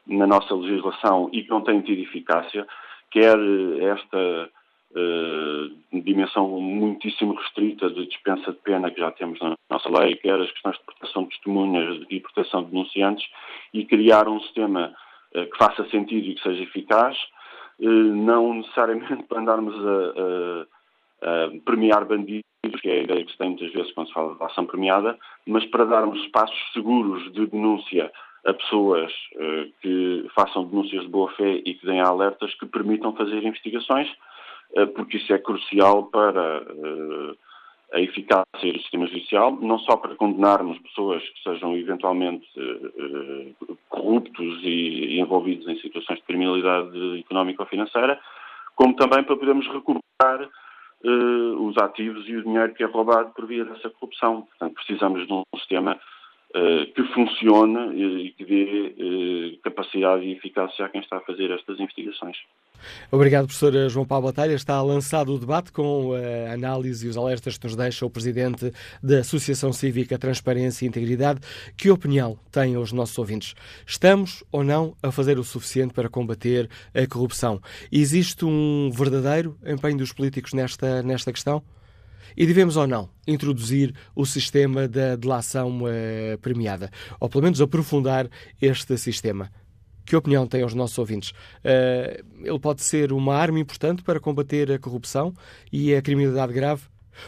na 0.06 0.26
nossa 0.26 0.54
legislação 0.54 1.28
e 1.32 1.42
que 1.42 1.50
não 1.50 1.62
têm 1.62 1.80
tido 1.80 2.02
eficácia, 2.02 2.66
quer 3.10 3.36
esta 3.80 4.50
uh, 4.92 6.00
dimensão 6.02 6.48
muitíssimo 6.48 7.34
restrita 7.34 7.90
de 7.90 8.06
dispensa 8.06 8.52
de 8.52 8.58
pena 8.58 8.90
que 8.90 9.00
já 9.00 9.10
temos 9.12 9.38
na 9.40 9.54
nossa 9.68 9.88
lei, 9.88 10.16
quer 10.16 10.40
as 10.40 10.50
questões 10.50 10.76
de 10.78 10.84
proteção 10.84 11.22
de 11.24 11.28
testemunhas 11.30 12.06
e 12.10 12.20
proteção 12.20 12.64
de 12.64 12.70
denunciantes, 12.70 13.26
e 13.72 13.84
criar 13.84 14.28
um 14.28 14.40
sistema 14.40 14.94
uh, 15.34 15.46
que 15.46 15.58
faça 15.58 15.88
sentido 15.90 16.28
e 16.28 16.34
que 16.34 16.42
seja 16.42 16.62
eficaz, 16.62 17.16
uh, 17.80 17.88
não 17.88 18.54
necessariamente 18.54 19.22
para 19.28 19.40
andarmos 19.40 19.74
a, 19.74 21.26
a, 21.26 21.46
a 21.46 21.60
premiar 21.64 22.04
bandidos, 22.04 22.44
que 22.80 22.88
é 22.88 23.00
a 23.00 23.02
ideia 23.02 23.24
que 23.24 23.32
se 23.32 23.38
tem 23.38 23.50
muitas 23.50 23.72
vezes 23.72 23.92
quando 23.92 24.08
se 24.08 24.14
fala 24.14 24.34
de 24.34 24.44
ação 24.44 24.66
premiada, 24.66 25.18
mas 25.46 25.64
para 25.66 25.84
darmos 25.84 26.20
espaços 26.20 26.58
seguros 26.72 27.32
de 27.32 27.46
denúncia 27.46 28.12
a 28.46 28.54
pessoas 28.54 29.12
que 29.82 30.26
façam 30.34 30.64
denúncias 30.64 31.02
de 31.02 31.08
boa 31.08 31.30
fé 31.32 31.60
e 31.62 31.74
que 31.74 31.84
deem 31.84 32.00
alertas 32.00 32.54
que 32.54 32.64
permitam 32.64 33.14
fazer 33.14 33.44
investigações, 33.44 34.08
porque 34.94 35.16
isso 35.16 35.32
é 35.32 35.38
crucial 35.38 36.04
para 36.04 36.62
uh, 36.62 37.36
a 37.92 38.00
eficácia 38.00 38.72
do 38.72 38.78
sistema 38.80 39.06
judicial, 39.06 39.52
não 39.60 39.78
só 39.80 39.96
para 39.96 40.14
condenarmos 40.14 40.78
pessoas 40.78 41.22
que 41.22 41.42
sejam 41.42 41.76
eventualmente 41.76 42.46
corruptos 43.88 44.60
e, 44.62 45.18
envolvidos 45.18 45.66
em 45.66 45.76
situações 45.80 46.20
de 46.20 46.24
criminalidade 46.24 47.18
económica 47.18 47.62
ou 47.62 47.68
financeira, 47.68 48.20
como 48.76 48.94
também 48.94 49.24
para 49.24 49.36
podermos 49.36 49.66
recuperar 49.66 50.48
os 51.02 51.76
ativos 51.78 52.28
e 52.28 52.36
o 52.36 52.44
dinheiro 52.44 52.74
que 52.74 52.84
é 52.84 52.86
roubado 52.86 53.30
por 53.30 53.46
via 53.46 53.64
dessa 53.64 53.90
corrupção. 53.90 54.42
Portanto, 54.42 54.74
precisamos 54.74 55.26
de 55.26 55.32
um 55.32 55.42
sistema 55.56 55.92
eh, 55.92 56.19
que 56.94 57.02
funcione 57.14 58.26
e 58.26 58.30
que 58.32 58.44
dê 58.44 58.94
eh, 58.98 59.58
capacidade 59.62 60.24
e 60.24 60.32
eficácia 60.32 60.84
a 60.84 60.88
quem 60.88 61.00
está 61.00 61.18
a 61.18 61.20
fazer 61.20 61.50
estas 61.50 61.78
investigações. 61.78 62.36
Obrigado, 63.10 63.46
professor 63.46 63.88
João 63.88 64.06
Paulo 64.06 64.26
Batalha. 64.26 64.54
Está 64.54 64.82
lançado 64.82 65.32
o 65.32 65.38
debate 65.38 65.70
com 65.70 66.12
a 66.12 66.52
análise 66.52 67.06
e 67.06 67.10
os 67.10 67.16
alertas 67.16 67.56
que 67.56 67.64
nos 67.64 67.76
deixa 67.76 68.04
o 68.04 68.10
presidente 68.10 68.72
da 69.02 69.18
Associação 69.20 69.72
Cívica 69.72 70.18
Transparência 70.18 70.84
e 70.84 70.88
Integridade. 70.88 71.40
Que 71.76 71.90
opinião 71.90 72.38
têm 72.50 72.76
os 72.76 72.90
nossos 72.90 73.16
ouvintes? 73.18 73.54
Estamos 73.86 74.42
ou 74.50 74.64
não 74.64 74.96
a 75.02 75.12
fazer 75.12 75.38
o 75.38 75.44
suficiente 75.44 75.94
para 75.94 76.08
combater 76.08 76.68
a 76.94 77.06
corrupção? 77.06 77.60
Existe 77.92 78.44
um 78.44 78.90
verdadeiro 78.90 79.56
empenho 79.64 79.98
dos 79.98 80.12
políticos 80.12 80.52
nesta, 80.52 81.02
nesta 81.02 81.32
questão? 81.32 81.62
E 82.36 82.46
devemos 82.46 82.76
ou 82.76 82.86
não 82.86 83.08
introduzir 83.26 83.94
o 84.14 84.24
sistema 84.26 84.88
da 84.88 85.16
delação 85.16 85.82
uh, 85.82 86.38
premiada? 86.40 86.90
Ou 87.18 87.28
pelo 87.28 87.44
menos 87.44 87.60
aprofundar 87.60 88.28
este 88.60 88.96
sistema? 88.96 89.50
Que 90.04 90.16
opinião 90.16 90.46
têm 90.46 90.64
os 90.64 90.74
nossos 90.74 90.98
ouvintes? 90.98 91.30
Uh, 91.30 92.24
ele 92.42 92.58
pode 92.58 92.82
ser 92.82 93.12
uma 93.12 93.36
arma 93.36 93.60
importante 93.60 94.02
para 94.02 94.18
combater 94.18 94.72
a 94.72 94.78
corrupção 94.78 95.32
e 95.72 95.94
a 95.94 96.02
criminalidade 96.02 96.52
grave? 96.52 96.82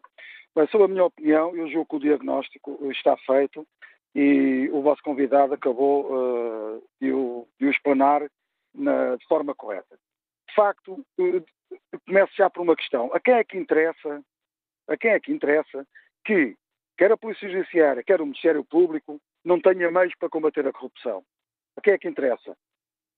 Bem, 0.55 0.67
sobre 0.67 0.85
a 0.85 0.89
minha 0.89 1.05
opinião, 1.05 1.55
eu 1.55 1.67
julgo 1.69 1.89
que 1.89 1.95
o 1.95 1.99
diagnóstico 1.99 2.77
está 2.91 3.17
feito 3.25 3.65
e 4.13 4.69
o 4.71 4.81
vosso 4.81 5.01
convidado 5.01 5.53
acabou 5.53 6.05
uh, 6.05 6.83
de, 7.01 7.11
o, 7.11 7.47
de 7.59 7.65
o 7.65 7.71
explanar 7.71 8.29
na, 8.75 9.15
de 9.15 9.25
forma 9.25 9.55
correta. 9.55 9.97
De 10.47 10.53
facto, 10.53 11.03
uh, 11.17 11.45
começo 12.05 12.33
já 12.37 12.49
por 12.49 12.61
uma 12.61 12.75
questão. 12.75 13.09
A 13.13 13.19
quem 13.19 13.33
é 13.33 13.43
que 13.43 13.57
interessa 13.57 14.21
a 14.87 14.97
quem 14.97 15.11
é 15.11 15.19
que 15.19 15.31
interessa 15.31 15.85
que 16.25 16.55
quer 16.97 17.11
a 17.11 17.17
Polícia 17.17 17.49
Judiciária, 17.49 18.03
quer 18.03 18.21
o 18.21 18.25
Ministério 18.25 18.63
Público, 18.63 19.19
não 19.43 19.59
tenha 19.59 19.91
meios 19.91 20.13
para 20.17 20.29
combater 20.29 20.65
a 20.67 20.71
corrupção. 20.71 21.23
A 21.75 21.81
quem 21.81 21.93
é 21.93 21.97
que 21.97 22.07
interessa? 22.07 22.55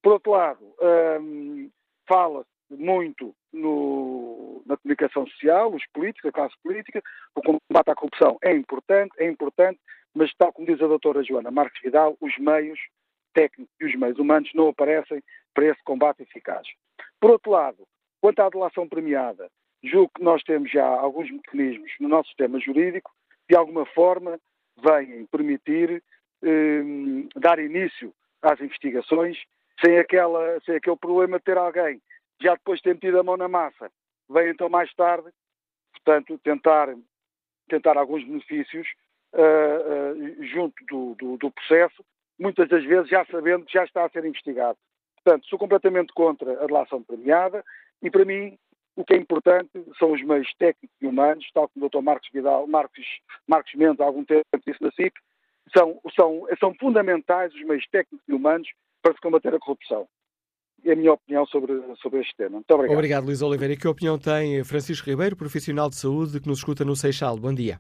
Por 0.01 0.13
outro 0.13 0.31
lado, 0.31 0.75
hum, 1.22 1.69
fala-se 2.07 2.50
muito 2.69 3.36
no, 3.51 4.63
na 4.65 4.77
comunicação 4.77 5.27
social, 5.27 5.74
os 5.74 5.84
políticos, 5.93 6.29
a 6.29 6.31
classe 6.31 6.55
política, 6.63 7.01
o 7.36 7.41
combate 7.41 7.89
à 7.89 7.95
corrupção 7.95 8.38
é 8.43 8.51
importante, 8.51 9.13
é 9.17 9.27
importante, 9.27 9.79
mas 10.13 10.34
tal 10.36 10.51
como 10.53 10.67
diz 10.67 10.81
a 10.81 10.88
doutora 10.88 11.24
Joana 11.24 11.51
Marques 11.51 11.81
Vidal, 11.81 12.17
os 12.19 12.38
meios 12.38 12.79
técnicos 13.34 13.74
e 13.79 13.86
os 13.86 13.95
meios 13.95 14.17
humanos 14.17 14.50
não 14.53 14.69
aparecem 14.69 15.22
para 15.53 15.65
esse 15.65 15.84
combate 15.84 16.24
eficaz. 16.24 16.67
Por 17.19 17.31
outro 17.31 17.51
lado, 17.51 17.86
quanto 18.22 18.39
à 18.39 18.50
delação 18.50 18.88
premiada, 18.88 19.50
julgo 19.89 20.12
que 20.15 20.24
nós 20.24 20.42
temos 20.44 20.72
já 20.72 20.86
alguns 20.86 21.32
mecanismos 21.32 21.92
no 22.00 22.08
nosso 22.08 22.30
sistema 22.30 22.60
jurídico 22.60 23.12
que, 23.48 23.54
de 23.54 23.58
alguma 23.58 23.86
forma, 23.86 24.39
vêm 24.77 25.25
permitir 25.27 26.04
eh, 26.44 26.84
dar 27.36 27.60
início 27.60 28.13
às 28.42 28.60
investigações 28.60 29.38
sem, 29.84 29.98
aquela, 29.98 30.60
sem 30.65 30.75
aquele 30.75 30.98
problema 30.98 31.38
de 31.38 31.44
ter 31.46 31.58
alguém 31.58 32.01
já 32.42 32.54
depois 32.54 32.80
de 32.80 32.84
ter 32.84 32.94
metido 32.96 33.20
a 33.20 33.24
mão 33.24 33.38
na 33.38 33.48
massa, 33.48 33.89
vem 34.30 34.50
então 34.50 34.70
mais 34.70 34.94
tarde, 34.94 35.30
portanto, 35.94 36.39
tentar, 36.44 36.94
tentar 37.70 37.98
alguns 37.98 38.24
benefícios 38.24 38.88
uh, 39.34 40.42
uh, 40.42 40.44
junto 40.46 40.75
do, 40.86 41.15
do, 41.15 41.38
do, 41.38 41.51
processo, 41.51 42.04
muitas 42.39 42.68
das 42.68 42.84
vezes 42.84 43.10
já 43.10 43.25
sabendo 43.25 43.65
que 43.65 43.74
já 43.74 43.84
está 43.84 44.06
a 44.06 44.10
ser 44.10 44.25
investigado. 44.25 44.77
Portanto, 45.24 45.48
sou 45.48 45.58
completamente 45.58 46.13
contra 46.13 46.63
a 46.63 46.68
delação 46.68 47.01
premiada 47.01 47.63
e, 48.01 48.12
para 48.12 48.25
mim, 48.25 48.58
o 48.96 49.04
que 49.04 49.14
é 49.14 49.18
importante 49.18 49.70
são 50.00 50.14
os 50.14 50.24
meios 50.24 50.48
técnicos 50.58 50.96
e 51.02 51.08
humanos, 51.08 51.46
tal 51.54 51.70
como 51.70 51.86
o 51.86 51.90
Dr. 51.90 52.02
Marcos 52.02 52.30
Vidal, 52.34 52.66
Marcos, 52.68 53.06
Marcos 53.48 53.74
Mendes, 53.75 54.00
há 54.00 54.06
algum 54.06 54.24
tempo 54.24 54.46
disse 54.66 54.82
na 54.82 54.92
CIP, 54.92 55.14
são, 55.75 56.00
são, 56.16 56.48
são 56.60 56.74
fundamentais 56.75 57.54
os 57.54 57.64
meios 57.64 57.86
técnicos 57.92 58.25
e 58.28 58.34
humanos 58.34 58.68
para 59.02 59.14
se 59.14 59.20
combater 59.20 59.54
a 59.54 59.60
corrupção. 59.60 60.08
É 60.86 60.94
a 60.94 60.96
minha 60.96 61.14
opinião 61.14 61.46
sobre, 61.48 61.82
sobre 62.02 62.22
este 62.22 62.36
tema. 62.36 62.52
Muito 62.52 62.72
obrigado. 62.72 62.96
Obrigado, 62.96 63.25
Luís 63.25 63.42
Oliveira. 63.42 63.74
E 63.74 63.78
que 63.78 63.88
opinião 63.88 64.20
tem 64.20 64.64
Francisco 64.64 65.10
Ribeiro, 65.10 65.36
profissional 65.36 65.90
de 65.90 65.96
saúde, 65.96 66.40
que 66.40 66.48
nos 66.48 66.60
escuta 66.60 66.86
no 66.86 66.96
Seixal? 66.96 67.38
Bom 67.38 67.54
dia. 67.54 67.80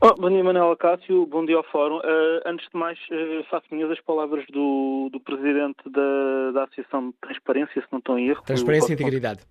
Oh, 0.00 0.14
bom 0.14 0.30
dia, 0.30 0.42
Manuel 0.42 0.72
Acácio. 0.72 1.26
Bom 1.26 1.44
dia 1.44 1.56
ao 1.56 1.64
Fórum. 1.64 1.98
Uh, 1.98 2.40
antes 2.46 2.66
de 2.72 2.78
mais, 2.78 2.98
uh, 3.10 3.44
faço 3.50 3.66
minhas 3.70 3.90
as 3.90 4.00
palavras 4.00 4.46
do, 4.46 5.10
do 5.12 5.20
Presidente 5.20 5.88
da, 5.90 6.52
da 6.52 6.64
Associação 6.64 7.10
de 7.10 7.16
Transparência, 7.20 7.82
se 7.82 7.88
não 7.92 7.98
estou 7.98 8.18
em 8.18 8.28
erro. 8.28 8.42
Transparência 8.42 8.92
e 8.92 8.94
Integridade 8.94 9.42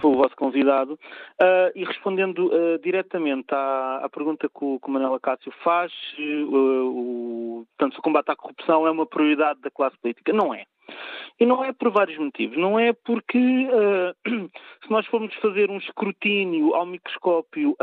foi 0.00 0.10
o 0.10 0.16
vosso 0.16 0.34
convidado, 0.36 0.94
uh, 0.94 1.72
e 1.74 1.84
respondendo 1.84 2.46
uh, 2.46 2.78
diretamente 2.82 3.52
à, 3.52 4.00
à, 4.04 4.08
pergunta 4.08 4.48
que 4.48 4.64
o, 4.64 4.78
que 4.80 4.88
o 4.88 4.90
Manuel 4.90 5.14
Acácio 5.14 5.52
faz, 5.62 5.92
uh, 6.18 6.86
o, 6.86 7.66
portanto, 7.76 7.98
o 7.98 8.02
combate 8.02 8.30
à 8.30 8.36
corrupção 8.36 8.86
é 8.86 8.90
uma 8.90 9.06
prioridade 9.06 9.60
da 9.60 9.70
classe 9.70 9.96
política. 9.98 10.32
Não 10.32 10.54
é. 10.54 10.64
E 11.38 11.46
não 11.46 11.62
é 11.62 11.72
por 11.72 11.90
vários 11.90 12.18
motivos. 12.18 12.56
Não 12.56 12.78
é 12.78 12.92
porque, 12.92 13.38
se 14.84 14.90
nós 14.90 15.06
formos 15.06 15.34
fazer 15.36 15.70
um 15.70 15.76
escrutínio 15.76 16.74
ao 16.74 16.86
microscópio, 16.86 17.76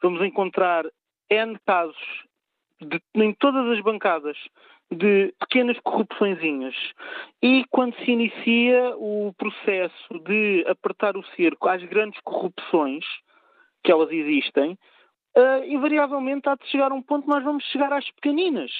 vamos 0.00 0.20
encontrar 0.22 0.84
N 1.30 1.58
casos 1.66 1.96
de, 2.80 3.00
em 3.14 3.32
todas 3.34 3.66
as 3.66 3.80
bancadas 3.80 4.36
de 4.90 5.34
pequenas 5.38 5.78
corrupçõezinhas. 5.80 6.74
E 7.42 7.64
quando 7.70 7.94
se 7.96 8.10
inicia 8.10 8.94
o 8.96 9.32
processo 9.36 10.18
de 10.24 10.64
apertar 10.66 11.16
o 11.16 11.24
cerco 11.36 11.68
às 11.68 11.82
grandes 11.84 12.20
corrupções, 12.22 13.04
que 13.82 13.92
elas 13.92 14.10
existem, 14.10 14.78
uh, 15.36 15.64
invariavelmente 15.66 16.48
há 16.48 16.54
de 16.54 16.66
chegar 16.68 16.90
a 16.90 16.94
um 16.94 17.02
ponto 17.02 17.28
nós 17.28 17.44
vamos 17.44 17.64
chegar 17.64 17.92
às 17.92 18.10
pequeninas. 18.12 18.70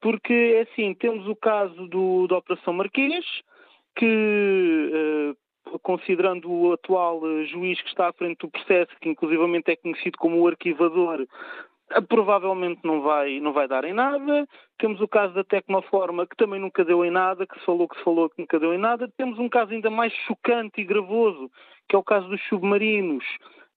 Porque, 0.00 0.32
é 0.32 0.60
assim, 0.62 0.94
temos 0.94 1.26
o 1.26 1.36
caso 1.36 1.88
do, 1.88 2.26
da 2.28 2.38
Operação 2.38 2.74
Marquês, 2.74 3.24
que, 3.96 5.36
uh, 5.66 5.78
considerando 5.80 6.50
o 6.50 6.72
atual 6.72 7.22
uh, 7.22 7.44
juiz 7.46 7.80
que 7.80 7.88
está 7.88 8.08
à 8.08 8.12
frente 8.12 8.38
do 8.38 8.50
processo, 8.50 8.94
que 9.00 9.08
inclusivamente 9.08 9.70
é 9.70 9.76
conhecido 9.76 10.18
como 10.18 10.40
o 10.40 10.46
arquivador, 10.48 11.26
provavelmente 12.08 12.80
não 12.84 13.02
vai, 13.02 13.40
não 13.40 13.52
vai 13.52 13.68
dar 13.68 13.84
em 13.84 13.92
nada. 13.92 14.46
Temos 14.78 15.00
o 15.00 15.08
caso 15.08 15.34
da 15.34 15.44
Tecnoforma, 15.44 16.26
que 16.26 16.36
também 16.36 16.60
nunca 16.60 16.84
deu 16.84 17.04
em 17.04 17.10
nada, 17.10 17.46
que 17.46 17.58
se 17.58 17.64
falou 17.64 17.88
que 17.88 17.96
se 17.96 18.04
falou 18.04 18.28
que 18.30 18.40
nunca 18.40 18.58
deu 18.58 18.74
em 18.74 18.78
nada. 18.78 19.10
Temos 19.16 19.38
um 19.38 19.48
caso 19.48 19.72
ainda 19.72 19.90
mais 19.90 20.12
chocante 20.26 20.80
e 20.80 20.84
gravoso, 20.84 21.50
que 21.88 21.94
é 21.94 21.98
o 21.98 22.02
caso 22.02 22.28
dos 22.28 22.42
submarinos, 22.48 23.24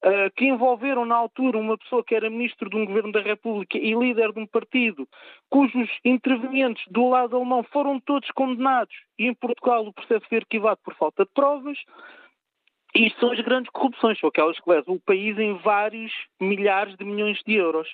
uh, 0.04 0.32
que 0.36 0.46
envolveram 0.46 1.06
na 1.06 1.16
altura 1.16 1.58
uma 1.58 1.78
pessoa 1.78 2.04
que 2.04 2.16
era 2.16 2.30
ministro 2.30 2.70
de 2.70 2.78
um 2.78 2.86
governo 2.86 3.12
da 3.12 3.22
República 3.22 3.78
e 3.78 3.94
líder 3.94 4.32
de 4.32 4.40
um 4.40 4.48
partido, 4.48 5.08
cujos 5.50 5.90
intervenientes 6.04 6.84
do 6.90 7.10
lado 7.10 7.36
alemão 7.36 7.64
foram 7.64 8.00
todos 8.00 8.30
condenados 8.32 8.96
e 9.20 9.28
em 9.28 9.34
Portugal 9.34 9.86
o 9.86 9.94
processo 9.94 10.26
foi 10.28 10.40
arquivado 10.40 10.80
por 10.84 10.96
falta 10.96 11.26
de 11.26 11.32
provas. 11.34 11.78
E 12.98 13.06
isto 13.06 13.20
são 13.20 13.32
as 13.32 13.40
grandes 13.42 13.70
corrupções, 13.70 14.20
são 14.20 14.28
aquelas 14.28 14.60
que 14.60 14.68
levam 14.68 14.96
o 14.96 15.00
país 15.00 15.38
em 15.38 15.54
vários 15.60 16.12
milhares 16.42 16.98
de 16.98 17.06
milhões 17.06 17.40
de 17.46 17.54
euros. 17.54 17.88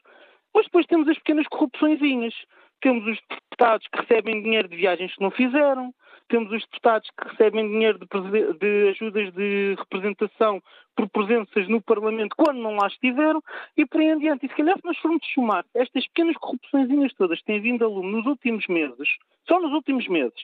Mas 0.56 0.64
depois 0.64 0.86
temos 0.86 1.10
as 1.10 1.18
pequenas 1.18 1.46
corrupçõezinhas. 1.48 2.34
Temos 2.80 3.06
os 3.06 3.20
deputados 3.30 3.86
que 3.88 4.00
recebem 4.00 4.42
dinheiro 4.42 4.70
de 4.70 4.78
viagens 4.78 5.14
que 5.14 5.22
não 5.22 5.30
fizeram, 5.30 5.94
temos 6.28 6.52
os 6.52 6.62
deputados 6.62 7.10
que 7.10 7.30
recebem 7.30 7.68
dinheiro 7.68 8.00
de, 8.00 8.54
de, 8.54 8.90
ajudas 8.90 9.34
de 9.34 9.76
representação 9.78 10.62
por 10.96 11.10
presenças 11.10 11.68
no 11.68 11.82
Parlamento 11.82 12.36
quando 12.36 12.60
não 12.60 12.76
lá 12.76 12.88
estiveram 12.88 13.42
e 13.76 13.86
por 13.86 14.02
aí 14.02 14.08
em 14.08 14.20
diante. 14.20 14.46
E 14.46 14.50
se 14.50 14.56
calhar 14.56 14.76
se 14.78 14.86
nós 14.86 14.98
formos 14.98 15.26
somar 15.34 15.66
estas 15.74 16.06
pequenas 16.08 16.36
corrupçõezinhas 16.38 17.14
todas 17.14 17.40
que 17.40 17.46
têm 17.46 17.62
vindo 17.62 17.84
a 17.84 17.88
lume 17.88 18.12
nos 18.12 18.26
últimos 18.26 18.68
meses, 18.68 19.10
só 19.48 19.60
nos 19.60 19.72
últimos 19.72 20.08
meses, 20.08 20.40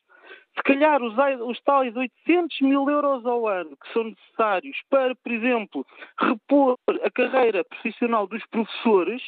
se 0.56 0.64
calhar 0.64 1.02
os, 1.02 1.14
os 1.48 1.60
tais 1.62 1.96
800 1.96 2.62
mil 2.62 2.90
euros 2.90 3.26
ao 3.26 3.48
ano 3.48 3.78
que 3.78 3.94
são 3.94 4.04
necessários 4.04 4.78
para, 4.90 5.16
por 5.16 5.32
exemplo, 5.32 5.86
repor 6.18 6.78
a 7.04 7.12
carreira 7.12 7.64
profissional 7.64 8.28
dos 8.28 8.46
professores, 8.48 9.22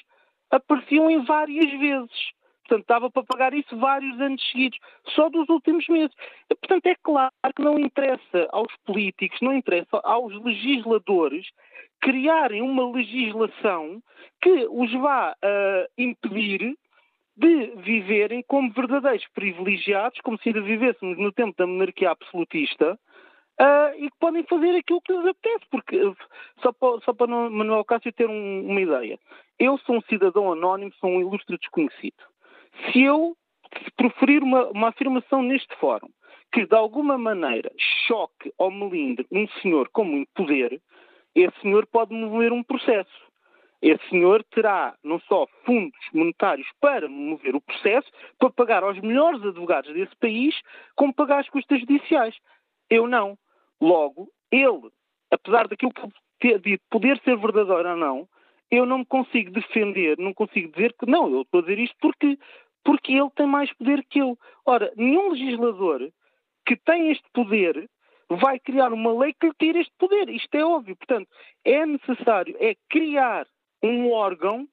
apareciam 0.50 1.10
em 1.10 1.24
várias 1.24 1.72
vezes. 1.80 2.32
Portanto, 2.72 2.88
dava 2.88 3.12
para 3.12 3.24
pagar 3.24 3.54
isso 3.54 3.76
vários 3.76 4.18
anos 4.22 4.42
seguidos, 4.50 4.80
só 5.10 5.28
dos 5.30 5.50
últimos 5.50 5.86
meses. 5.90 6.16
Portanto, 6.48 6.86
é 6.86 6.96
claro 7.04 7.34
que 7.54 7.62
não 7.62 7.78
interessa 7.78 8.48
aos 8.50 8.74
políticos, 8.86 9.42
não 9.42 9.54
interessa 9.54 10.00
aos 10.06 10.34
legisladores 10.42 11.50
criarem 12.00 12.62
uma 12.62 12.90
legislação 12.90 14.02
que 14.42 14.68
os 14.70 14.90
vá 14.94 15.34
uh, 15.34 15.92
impedir 15.98 16.78
de 17.36 17.74
viverem 17.76 18.42
como 18.48 18.72
verdadeiros 18.72 19.28
privilegiados, 19.34 20.22
como 20.22 20.38
se 20.38 20.48
ainda 20.48 20.62
vivêssemos 20.62 21.18
no 21.18 21.34
tempo 21.34 21.54
da 21.58 21.68
monarquia 21.68 22.12
absolutista, 22.12 22.98
uh, 23.60 23.96
e 23.98 24.10
que 24.10 24.18
podem 24.18 24.44
fazer 24.44 24.78
aquilo 24.78 25.02
que 25.02 25.12
lhes 25.12 25.26
apetece. 25.26 25.66
Porque, 25.70 26.00
só 26.62 26.72
para, 26.72 27.02
só 27.02 27.14
para 27.14 27.28
Manuel 27.28 27.84
Cássio 27.84 28.14
ter 28.14 28.30
um, 28.30 28.66
uma 28.66 28.80
ideia, 28.80 29.20
eu 29.60 29.78
sou 29.80 29.98
um 29.98 30.02
cidadão 30.04 30.54
anónimo, 30.54 30.94
sou 31.02 31.10
um 31.10 31.20
ilustre 31.20 31.58
desconhecido. 31.58 32.31
Se 32.92 33.04
eu 33.04 33.36
proferir 33.96 34.44
uma, 34.44 34.70
uma 34.70 34.90
afirmação 34.90 35.42
neste 35.42 35.76
fórum 35.78 36.10
que 36.52 36.66
de 36.66 36.76
alguma 36.76 37.18
maneira 37.18 37.72
choque 38.08 38.54
ou 38.58 38.70
melindre 38.70 39.26
um 39.32 39.48
senhor 39.62 39.90
com 39.90 40.04
muito 40.04 40.30
poder, 40.36 40.82
esse 41.34 41.58
senhor 41.62 41.88
pode 41.88 42.14
mover 42.14 42.52
um 42.52 42.64
processo. 42.64 43.32
Esse 43.82 44.08
senhor 44.10 44.44
terá 44.52 44.96
não 45.04 45.20
só 45.22 45.48
fundos 45.66 46.00
monetários 46.14 46.68
para 46.80 47.08
mover 47.08 47.56
o 47.56 47.62
processo, 47.62 48.08
para 48.38 48.52
pagar 48.52 48.84
aos 48.84 49.00
melhores 49.00 49.42
advogados 49.44 49.92
desse 49.94 50.16
país, 50.18 50.56
como 50.96 51.14
pagar 51.14 51.40
as 51.40 51.50
custas 51.50 51.80
judiciais. 51.80 52.36
Eu 52.90 53.08
não. 53.08 53.38
Logo, 53.80 54.30
ele, 54.52 54.92
apesar 55.32 55.68
daquilo 55.68 55.94
que 55.94 56.02
ter 56.40 56.60
dito 56.60 56.84
poder 56.92 57.20
ser 57.24 57.38
verdadeiro 57.38 57.90
ou 57.90 57.98
não, 57.98 58.28
eu 58.72 58.86
não 58.86 59.00
me 59.00 59.06
consigo 59.06 59.52
defender, 59.52 60.18
não 60.18 60.34
consigo 60.34 60.72
dizer 60.72 60.96
que 60.98 61.06
não, 61.06 61.30
eu 61.30 61.42
estou 61.42 61.60
a 61.60 61.64
dizer 61.64 61.80
isto 61.80 61.96
porque, 62.00 62.40
porque 62.84 63.12
ele 63.12 63.30
tem 63.36 63.46
mais 63.46 63.72
poder 63.74 64.04
que 64.10 64.20
eu. 64.20 64.40
Ora, 64.66 64.92
nenhum 64.96 65.32
legislador 65.32 66.10
que 66.66 66.78
tem 66.78 67.12
este 67.12 67.28
poder 67.34 67.90
vai 68.30 68.58
criar 68.60 68.94
uma 68.94 69.14
lei 69.14 69.34
que 69.34 69.48
lhe 69.48 69.54
tire 69.60 69.82
este 69.82 69.94
poder. 70.00 70.30
Isto 70.30 70.56
é 70.56 70.64
óbvio. 70.64 70.96
Portanto, 70.96 71.28
é 71.66 71.86
necessário 71.86 72.56
é 72.60 72.76
criar 72.90 73.46
um 73.84 74.10
órgão 74.12 74.66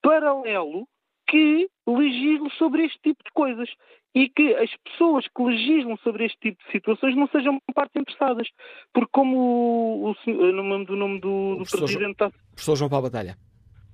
paralelo 0.00 0.86
que 1.30 1.70
legisle 1.86 2.50
sobre 2.58 2.84
este 2.84 2.98
tipo 3.00 3.22
de 3.22 3.30
coisas 3.32 3.70
e 4.14 4.28
que 4.28 4.54
as 4.56 4.70
pessoas 4.84 5.24
que 5.28 5.42
legislam 5.42 5.96
sobre 5.98 6.26
este 6.26 6.36
tipo 6.40 6.64
de 6.64 6.72
situações 6.72 7.14
não 7.14 7.28
sejam 7.28 7.60
partes 7.72 8.00
interessadas. 8.00 8.48
Porque 8.92 9.10
como 9.12 9.36
o, 9.38 10.10
o, 10.10 10.52
no 10.52 10.62
nome 10.64 10.84
do 10.86 10.96
nome 10.96 11.20
do, 11.20 11.56
do 11.56 11.64
Presidente... 11.64 12.18
João, 12.18 12.32
professor 12.50 12.76
João 12.76 12.90
Paulo 12.90 13.04
Batalha. 13.04 13.36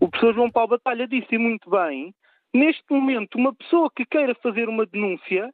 O 0.00 0.08
professor 0.08 0.34
João 0.34 0.50
Paulo 0.50 0.70
Batalha 0.70 1.06
disse 1.06 1.36
muito 1.36 1.68
bem, 1.68 2.14
neste 2.54 2.84
momento 2.90 3.36
uma 3.36 3.54
pessoa 3.54 3.90
que 3.94 4.06
queira 4.06 4.34
fazer 4.42 4.68
uma 4.68 4.86
denúncia 4.86 5.52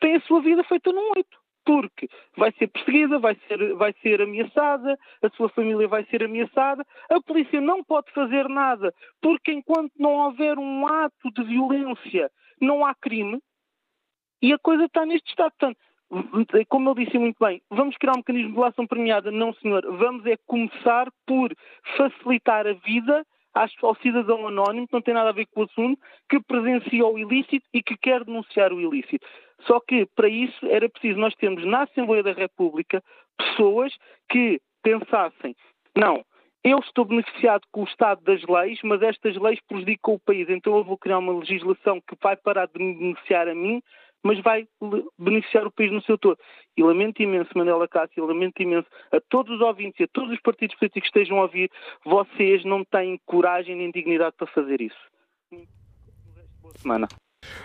tem 0.00 0.16
a 0.16 0.20
sua 0.22 0.40
vida 0.40 0.64
feita 0.64 0.90
num 0.90 1.12
oito 1.16 1.43
porque 1.64 2.08
vai 2.36 2.52
ser 2.52 2.68
perseguida, 2.68 3.18
vai 3.18 3.36
ser, 3.48 3.74
vai 3.74 3.94
ser 4.02 4.22
ameaçada, 4.22 4.98
a 5.22 5.28
sua 5.30 5.48
família 5.48 5.88
vai 5.88 6.04
ser 6.06 6.22
ameaçada, 6.22 6.84
a 7.10 7.20
polícia 7.20 7.60
não 7.60 7.82
pode 7.82 8.10
fazer 8.12 8.48
nada, 8.48 8.92
porque 9.20 9.52
enquanto 9.52 9.92
não 9.98 10.12
houver 10.12 10.58
um 10.58 10.86
ato 10.86 11.30
de 11.32 11.44
violência, 11.44 12.30
não 12.60 12.84
há 12.84 12.94
crime, 12.94 13.40
e 14.42 14.52
a 14.52 14.58
coisa 14.58 14.84
está 14.84 15.06
neste 15.06 15.30
estado. 15.30 15.52
Portanto, 15.58 15.78
como 16.68 16.90
eu 16.90 16.94
disse 16.94 17.18
muito 17.18 17.38
bem, 17.40 17.62
vamos 17.70 17.96
criar 17.96 18.12
um 18.12 18.18
mecanismo 18.18 18.50
de 18.50 18.56
relação 18.56 18.86
premiada? 18.86 19.30
Não, 19.30 19.54
senhor. 19.54 19.82
Vamos 19.96 20.26
é 20.26 20.36
começar 20.46 21.10
por 21.26 21.50
facilitar 21.96 22.66
a 22.66 22.74
vida 22.74 23.24
ao 23.82 23.94
cidadão 23.96 24.48
anónimo, 24.48 24.86
que 24.86 24.92
não 24.92 25.00
tem 25.00 25.14
nada 25.14 25.30
a 25.30 25.32
ver 25.32 25.46
com 25.46 25.60
o 25.60 25.64
assunto, 25.64 26.00
que 26.28 26.40
presencia 26.40 27.06
o 27.06 27.18
ilícito 27.18 27.66
e 27.72 27.82
que 27.82 27.96
quer 27.96 28.24
denunciar 28.24 28.72
o 28.72 28.80
ilícito. 28.80 29.24
Só 29.62 29.80
que, 29.80 30.06
para 30.14 30.28
isso, 30.28 30.66
era 30.66 30.88
preciso 30.88 31.18
nós 31.18 31.34
termos 31.34 31.64
na 31.64 31.82
Assembleia 31.82 32.22
da 32.22 32.32
República 32.32 33.02
pessoas 33.36 33.92
que 34.28 34.60
pensassem, 34.82 35.56
não, 35.96 36.24
eu 36.62 36.78
estou 36.78 37.04
beneficiado 37.04 37.62
com 37.70 37.82
o 37.82 37.84
Estado 37.84 38.22
das 38.22 38.42
leis, 38.42 38.78
mas 38.82 39.02
estas 39.02 39.36
leis 39.36 39.60
prejudicam 39.68 40.14
o 40.14 40.18
país, 40.18 40.48
então 40.48 40.76
eu 40.76 40.84
vou 40.84 40.96
criar 40.96 41.18
uma 41.18 41.38
legislação 41.38 42.00
que 42.00 42.16
vai 42.22 42.36
parar 42.36 42.66
de 42.66 42.82
me 42.82 42.94
beneficiar 42.94 43.48
a 43.48 43.54
mim, 43.54 43.82
mas 44.22 44.40
vai 44.40 44.66
beneficiar 45.18 45.66
o 45.66 45.70
país 45.70 45.92
no 45.92 46.02
seu 46.02 46.16
todo. 46.16 46.38
E 46.74 46.82
lamento 46.82 47.22
imenso, 47.22 47.50
Manuela 47.54 47.86
Cássio, 47.86 48.24
lamento 48.24 48.62
imenso 48.62 48.88
a 49.12 49.20
todos 49.20 49.56
os 49.56 49.60
ouvintes 49.60 50.00
e 50.00 50.04
a 50.04 50.08
todos 50.08 50.32
os 50.32 50.40
partidos 50.40 50.74
políticos 50.76 51.02
que 51.02 51.06
estejam 51.06 51.38
a 51.38 51.42
ouvir, 51.42 51.70
vocês 52.02 52.64
não 52.64 52.82
têm 52.82 53.20
coragem 53.26 53.76
nem 53.76 53.90
dignidade 53.90 54.34
para 54.36 54.46
fazer 54.46 54.80
isso. 54.80 54.96
Boa 56.62 56.72
semana. 56.78 57.06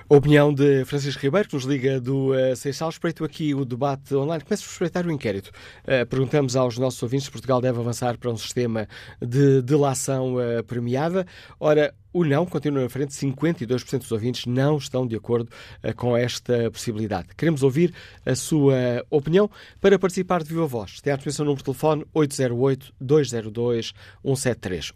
A 0.09 0.15
opinião 0.15 0.53
de 0.53 0.83
Francisco 0.85 1.21
Ribeiro, 1.21 1.47
que 1.47 1.55
nos 1.55 1.63
liga 1.63 1.99
do 1.99 2.31
uh, 2.31 2.55
Seixal. 2.55 2.89
Espreito 2.89 3.23
aqui 3.23 3.53
o 3.53 3.65
debate 3.65 4.15
online. 4.15 4.43
Começo 4.43 4.63
por 4.63 4.71
espreitar 4.71 5.05
o 5.05 5.11
inquérito. 5.11 5.51
Uh, 5.83 6.05
perguntamos 6.07 6.55
aos 6.55 6.77
nossos 6.77 7.01
ouvintes 7.03 7.25
se 7.25 7.31
Portugal 7.31 7.61
deve 7.61 7.79
avançar 7.79 8.17
para 8.17 8.29
um 8.29 8.37
sistema 8.37 8.87
de 9.21 9.61
delação 9.61 10.35
uh, 10.35 10.63
premiada. 10.63 11.25
Ora, 11.59 11.93
o 12.11 12.23
não 12.23 12.43
continua 12.45 12.83
na 12.83 12.89
frente, 12.89 13.13
52% 13.13 13.99
dos 13.99 14.11
ouvintes 14.11 14.45
não 14.45 14.77
estão 14.77 15.05
de 15.05 15.15
acordo 15.15 15.49
uh, 15.83 15.93
com 15.95 16.17
esta 16.17 16.71
possibilidade. 16.71 17.27
Queremos 17.35 17.61
ouvir 17.63 17.93
a 18.25 18.35
sua 18.35 19.05
opinião. 19.09 19.49
Para 19.79 19.97
participar 19.99 20.43
de 20.43 20.49
viva 20.49 20.65
voz, 20.65 20.99
tem 21.01 21.13
à 21.13 21.15
disposição 21.15 21.43
o 21.43 21.47
número 21.47 21.59
de 21.59 21.65
telefone 21.65 22.03
808-202-173. 22.15 24.93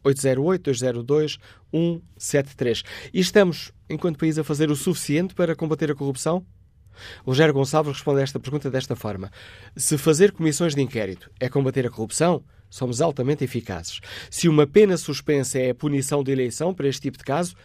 808-202-173. 1.73 2.83
E 3.13 3.19
estamos, 3.19 3.71
enquanto 3.89 4.17
país, 4.17 4.39
a 4.39 4.43
fazer 4.43 4.69
o 4.71 4.75
suficiente 4.75 5.33
para 5.33 5.55
combater 5.55 5.89
a 5.91 5.95
corrupção? 5.95 6.45
Rogério 7.25 7.53
Gonçalves 7.53 7.93
responde 7.93 8.19
a 8.19 8.23
esta 8.23 8.39
pergunta 8.39 8.69
desta 8.69 8.95
forma: 8.95 9.31
Se 9.75 9.97
fazer 9.97 10.31
comissões 10.31 10.75
de 10.75 10.81
inquérito 10.81 11.31
é 11.39 11.49
combater 11.49 11.87
a 11.87 11.89
corrupção, 11.89 12.43
somos 12.73 13.01
altamente 13.01 13.43
eficazes. 13.43 13.99
Se 14.31 14.49
uma 14.49 14.65
pena 14.65 14.97
suspensa 14.97 15.59
é 15.59 15.69
a 15.69 15.75
punição 15.75 16.23
de 16.23 16.31
eleição 16.31 16.73
para 16.73 16.87
este 16.87 17.03
tipo 17.03 17.19
de 17.19 17.23
caso, 17.23 17.55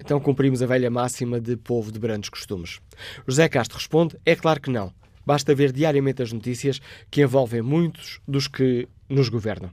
então 0.00 0.18
cumprimos 0.18 0.60
a 0.60 0.66
velha 0.66 0.90
máxima 0.90 1.40
de 1.40 1.56
povo 1.56 1.92
de 1.92 2.00
grandes 2.00 2.28
costumes. 2.28 2.80
José 3.24 3.48
Castro 3.48 3.78
responde: 3.78 4.18
é 4.26 4.34
claro 4.34 4.60
que 4.60 4.68
não. 4.68 4.92
Basta 5.24 5.54
ver 5.54 5.70
diariamente 5.70 6.24
as 6.24 6.32
notícias 6.32 6.80
que 7.08 7.22
envolvem 7.22 7.62
muitos 7.62 8.18
dos 8.26 8.48
que 8.48 8.88
nos 9.08 9.28
governam. 9.28 9.70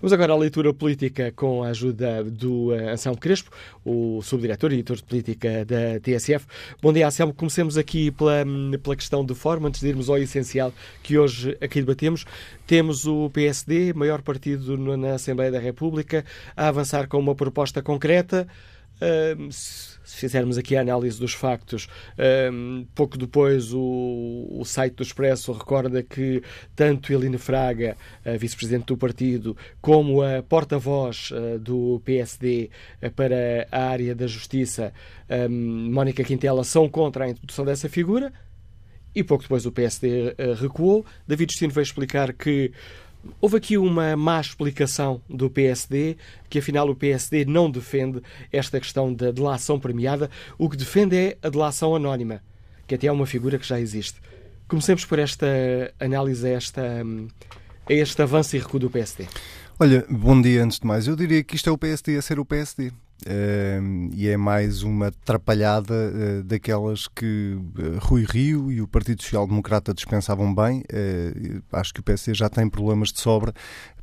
Vamos 0.00 0.12
agora 0.12 0.32
à 0.32 0.36
leitura 0.36 0.72
política 0.72 1.32
com 1.34 1.62
a 1.62 1.68
ajuda 1.68 2.24
do 2.24 2.68
uh, 2.68 2.90
Anselmo 2.90 3.18
Crespo, 3.18 3.50
o 3.84 4.20
subdiretor 4.22 4.72
e 4.72 4.74
editor 4.74 4.96
de 4.96 5.04
política 5.04 5.64
da 5.64 6.00
TSF. 6.00 6.46
Bom 6.80 6.92
dia, 6.92 7.06
Anselmo. 7.06 7.32
Comecemos 7.34 7.76
aqui 7.76 8.10
pela, 8.10 8.44
pela 8.82 8.96
questão 8.96 9.24
de 9.24 9.34
forma, 9.34 9.68
antes 9.68 9.80
de 9.80 9.88
irmos 9.88 10.08
ao 10.08 10.18
essencial 10.18 10.72
que 11.02 11.18
hoje 11.18 11.56
aqui 11.60 11.80
debatemos. 11.80 12.24
Temos 12.66 13.06
o 13.06 13.30
PSD, 13.30 13.92
maior 13.92 14.22
partido 14.22 14.76
na 14.96 15.14
Assembleia 15.14 15.50
da 15.50 15.58
República, 15.58 16.24
a 16.56 16.68
avançar 16.68 17.08
com 17.08 17.18
uma 17.18 17.34
proposta 17.34 17.82
concreta. 17.82 18.46
Uh, 19.00 19.48
se 20.08 20.16
fizermos 20.16 20.56
aqui 20.56 20.74
a 20.74 20.80
análise 20.80 21.20
dos 21.20 21.34
factos, 21.34 21.86
um, 22.50 22.86
pouco 22.94 23.18
depois 23.18 23.74
o, 23.74 24.48
o, 24.50 24.64
site 24.64 24.94
do 24.94 25.02
Expresso 25.02 25.52
recorda 25.52 26.02
que 26.02 26.42
tanto 26.74 27.12
Eline 27.12 27.36
Fraga, 27.36 27.94
vice-presidente 28.38 28.86
do 28.86 28.96
partido, 28.96 29.54
como 29.82 30.22
a 30.22 30.42
porta-voz 30.42 31.30
uh, 31.30 31.58
do 31.58 32.00
PSD 32.06 32.70
uh, 33.02 33.10
para 33.10 33.68
a 33.70 33.84
área 33.84 34.14
da 34.14 34.26
justiça, 34.26 34.94
um, 35.28 35.92
Mónica 35.92 36.24
Quintela, 36.24 36.64
são 36.64 36.88
contra 36.88 37.26
a 37.26 37.28
introdução 37.28 37.66
dessa 37.66 37.86
figura. 37.86 38.32
E 39.14 39.22
pouco 39.22 39.42
depois 39.42 39.66
o 39.66 39.72
PSD 39.72 40.28
uh, 40.38 40.54
recuou. 40.54 41.04
David 41.26 41.48
Destino 41.48 41.72
veio 41.72 41.82
explicar 41.82 42.32
que 42.32 42.72
Houve 43.40 43.56
aqui 43.56 43.76
uma 43.76 44.16
má 44.16 44.40
explicação 44.40 45.20
do 45.28 45.50
PSD, 45.50 46.16
que 46.48 46.58
afinal 46.58 46.88
o 46.88 46.94
PSD 46.94 47.44
não 47.44 47.70
defende 47.70 48.22
esta 48.52 48.80
questão 48.80 49.12
da 49.12 49.30
delação 49.30 49.78
premiada, 49.78 50.30
o 50.56 50.68
que 50.68 50.76
defende 50.76 51.16
é 51.16 51.38
a 51.42 51.48
delação 51.48 51.94
anónima, 51.94 52.42
que 52.86 52.94
até 52.94 53.06
é 53.06 53.12
uma 53.12 53.26
figura 53.26 53.58
que 53.58 53.66
já 53.66 53.80
existe. 53.80 54.20
Comecemos 54.66 55.04
por 55.04 55.18
esta 55.18 55.46
análise 55.98 56.48
esta, 56.48 57.02
a 57.88 57.92
este 57.92 58.22
avanço 58.22 58.56
e 58.56 58.58
recuo 58.58 58.78
do 58.78 58.90
PSD. 58.90 59.26
Olha, 59.80 60.04
bom 60.08 60.40
dia 60.40 60.64
antes 60.64 60.78
de 60.78 60.86
mais. 60.86 61.06
Eu 61.06 61.16
diria 61.16 61.42
que 61.42 61.56
isto 61.56 61.70
é 61.70 61.72
o 61.72 61.78
PSD 61.78 62.16
a 62.16 62.22
ser 62.22 62.38
o 62.38 62.44
PSD. 62.44 62.92
E 64.14 64.28
é 64.28 64.36
mais 64.36 64.82
uma 64.82 65.08
atrapalhada 65.08 65.94
uh, 65.94 66.42
daquelas 66.44 67.08
que 67.08 67.56
uh, 67.56 67.98
Rui 68.00 68.24
Rio 68.24 68.70
e 68.70 68.80
o 68.80 68.86
Partido 68.86 69.22
Social 69.22 69.46
Democrata 69.46 69.92
dispensavam 69.92 70.54
bem. 70.54 70.82
acho 71.72 71.92
que 71.92 72.00
o 72.00 72.02
PSD 72.02 72.34
já 72.34 72.48
tem 72.48 72.68
problemas 72.68 73.12
de 73.12 73.20
sobra 73.20 73.52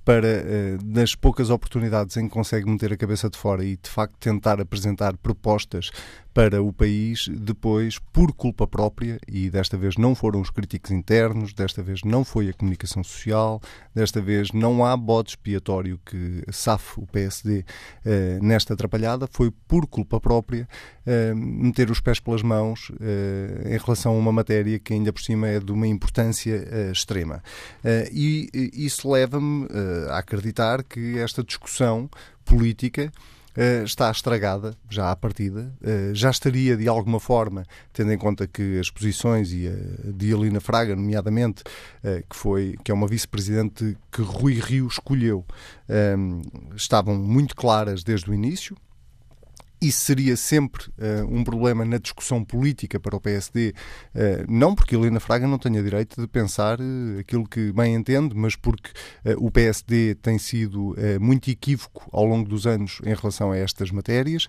para, 0.03 0.43
nas 0.83 1.15
poucas 1.15 1.49
oportunidades 1.49 2.15
em 2.17 2.27
que 2.27 2.33
consegue 2.33 2.69
meter 2.69 2.93
a 2.93 2.97
cabeça 2.97 3.27
de 3.27 3.37
fora 3.37 3.65
e 3.65 3.75
de 3.75 3.89
facto 3.89 4.15
tentar 4.19 4.61
apresentar 4.61 5.17
propostas 5.17 5.89
para 6.35 6.61
o 6.61 6.73
país 6.73 7.29
depois, 7.29 7.97
por 7.97 8.33
culpa 8.33 8.67
própria, 8.67 9.17
e 9.25 9.49
desta 9.49 9.77
vez 9.77 9.95
não 9.95 10.13
foram 10.13 10.41
os 10.41 10.49
críticos 10.49 10.91
internos, 10.91 11.53
desta 11.53 11.81
vez 11.81 12.01
não 12.03 12.25
foi 12.25 12.49
a 12.49 12.53
comunicação 12.53 13.01
social, 13.05 13.61
desta 13.95 14.19
vez 14.19 14.51
não 14.51 14.83
há 14.83 14.97
bode 14.97 15.29
expiatório 15.29 15.97
que 16.05 16.43
safe 16.51 16.99
o 16.99 17.07
PSD 17.07 17.63
eh, 18.03 18.37
nesta 18.41 18.73
atrapalhada, 18.73 19.29
foi 19.31 19.49
por 19.65 19.87
culpa 19.87 20.19
própria 20.19 20.67
eh, 21.05 21.33
meter 21.33 21.89
os 21.89 22.01
pés 22.01 22.19
pelas 22.19 22.43
mãos 22.43 22.91
eh, 22.99 23.73
em 23.73 23.77
relação 23.77 24.11
a 24.11 24.17
uma 24.17 24.33
matéria 24.33 24.77
que 24.77 24.93
ainda 24.93 25.13
por 25.13 25.21
cima 25.21 25.47
é 25.47 25.61
de 25.61 25.71
uma 25.71 25.87
importância 25.87 26.67
eh, 26.69 26.91
extrema. 26.91 27.41
Eh, 27.81 28.09
e 28.11 28.71
isso 28.73 29.09
leva-me 29.09 29.67
eh, 29.69 30.07
a 30.09 30.17
acreditar 30.17 30.83
que 30.83 31.17
esta 31.17 31.41
discussão 31.41 32.09
política 32.43 33.09
está 33.83 34.11
estragada 34.11 34.75
já 34.89 35.11
à 35.11 35.15
partida. 35.15 35.73
Uh, 35.81 36.13
já 36.13 36.29
estaria 36.29 36.75
de 36.75 36.87
alguma 36.87 37.19
forma, 37.19 37.65
tendo 37.93 38.11
em 38.11 38.17
conta 38.17 38.47
que 38.47 38.79
as 38.79 38.89
posições 38.89 39.51
e 39.51 39.67
a 39.67 40.11
de 40.11 40.33
Alina 40.33 40.59
Fraga, 40.59 40.95
nomeadamente, 40.95 41.63
uh, 42.03 42.23
que, 42.29 42.35
foi, 42.35 42.75
que 42.83 42.91
é 42.91 42.93
uma 42.93 43.07
vice-presidente 43.07 43.97
que 44.11 44.21
Rui 44.21 44.59
Rio 44.59 44.87
escolheu, 44.87 45.45
estavam 46.75 47.15
muito 47.15 47.55
claras 47.55 48.03
desde 48.03 48.29
o 48.29 48.33
início 48.33 48.75
isso 49.87 50.01
seria 50.01 50.35
sempre 50.35 50.87
uh, 50.87 51.25
um 51.29 51.43
problema 51.43 51.85
na 51.85 51.97
discussão 51.97 52.43
política 52.43 52.99
para 52.99 53.15
o 53.15 53.21
PSD, 53.21 53.69
uh, 53.69 53.73
eh, 54.15 54.45
não 54.47 54.73
porque 54.73 54.95
Helena 54.95 55.19
Fraga 55.19 55.47
não 55.47 55.57
tenha 55.57 55.81
direito 55.81 56.19
de 56.19 56.27
pensar 56.27 56.79
uh, 56.79 57.19
aquilo 57.19 57.47
que 57.47 57.71
bem 57.71 57.95
entende, 57.95 58.35
mas 58.35 58.55
porque 58.55 58.91
o 59.37 59.51
PSD 59.51 60.15
tem 60.15 60.37
sido 60.37 60.95
muito 61.19 61.49
equívoco 61.49 62.07
ao 62.11 62.25
longo 62.25 62.47
dos 62.47 62.67
anos 62.67 62.99
em 63.03 63.13
relação 63.13 63.51
a 63.51 63.57
estas 63.57 63.91
matérias 63.91 64.47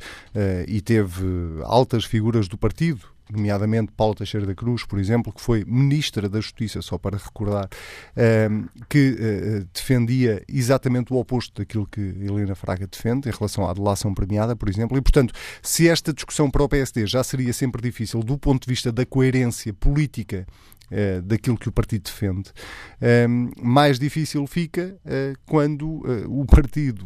e 0.67 0.81
teve 0.81 1.25
altas 1.65 2.05
figuras 2.05 2.49
do 2.49 2.59
partido 2.59 3.16
nomeadamente 3.31 3.93
Paulo 3.93 4.15
Teixeira 4.15 4.47
da 4.47 4.55
Cruz, 4.55 4.85
por 4.85 4.99
exemplo, 4.99 5.33
que 5.33 5.41
foi 5.41 5.65
Ministra 5.65 6.29
da 6.29 6.41
Justiça, 6.41 6.81
só 6.83 6.97
para 6.99 7.17
recordar, 7.17 7.69
ehm, 8.17 8.67
que 8.89 9.17
eh, 9.19 9.65
defendia 9.73 10.43
exatamente 10.49 11.13
o 11.13 11.17
oposto 11.17 11.61
daquilo 11.61 11.87
que 11.87 12.01
Helena 12.01 12.55
Fraga 12.55 12.87
defende 12.87 13.29
em 13.29 13.33
relação 13.33 13.69
à 13.69 13.73
delação 13.73 14.15
premiada, 14.15 14.55
por 14.55 14.69
exemplo. 14.69 14.97
E, 14.97 15.01
portanto, 15.01 15.35
se 15.63 15.89
esta 15.89 16.13
discussão 16.13 16.51
para 16.51 16.63
o 16.63 16.69
PSD 16.69 17.07
já 17.07 17.23
seria 17.25 17.53
sempre 17.53 17.83
difícil 17.83 18.21
do 18.21 18.39
ponto 18.39 18.65
de 18.67 18.73
vista 18.73 18.93
da 18.93 19.05
coerência 19.05 19.73
política 19.75 20.47
uh, 20.91 21.23
daquilo 21.23 21.57
que 21.57 21.69
o 21.69 21.73
partido 21.73 22.05
defende, 22.05 22.51
uh, 22.51 23.63
mais 23.63 23.99
difícil 23.99 24.47
fica 24.47 24.97
uh, 25.05 25.39
quando 25.47 26.03
o 26.29 26.45
partido 26.47 27.05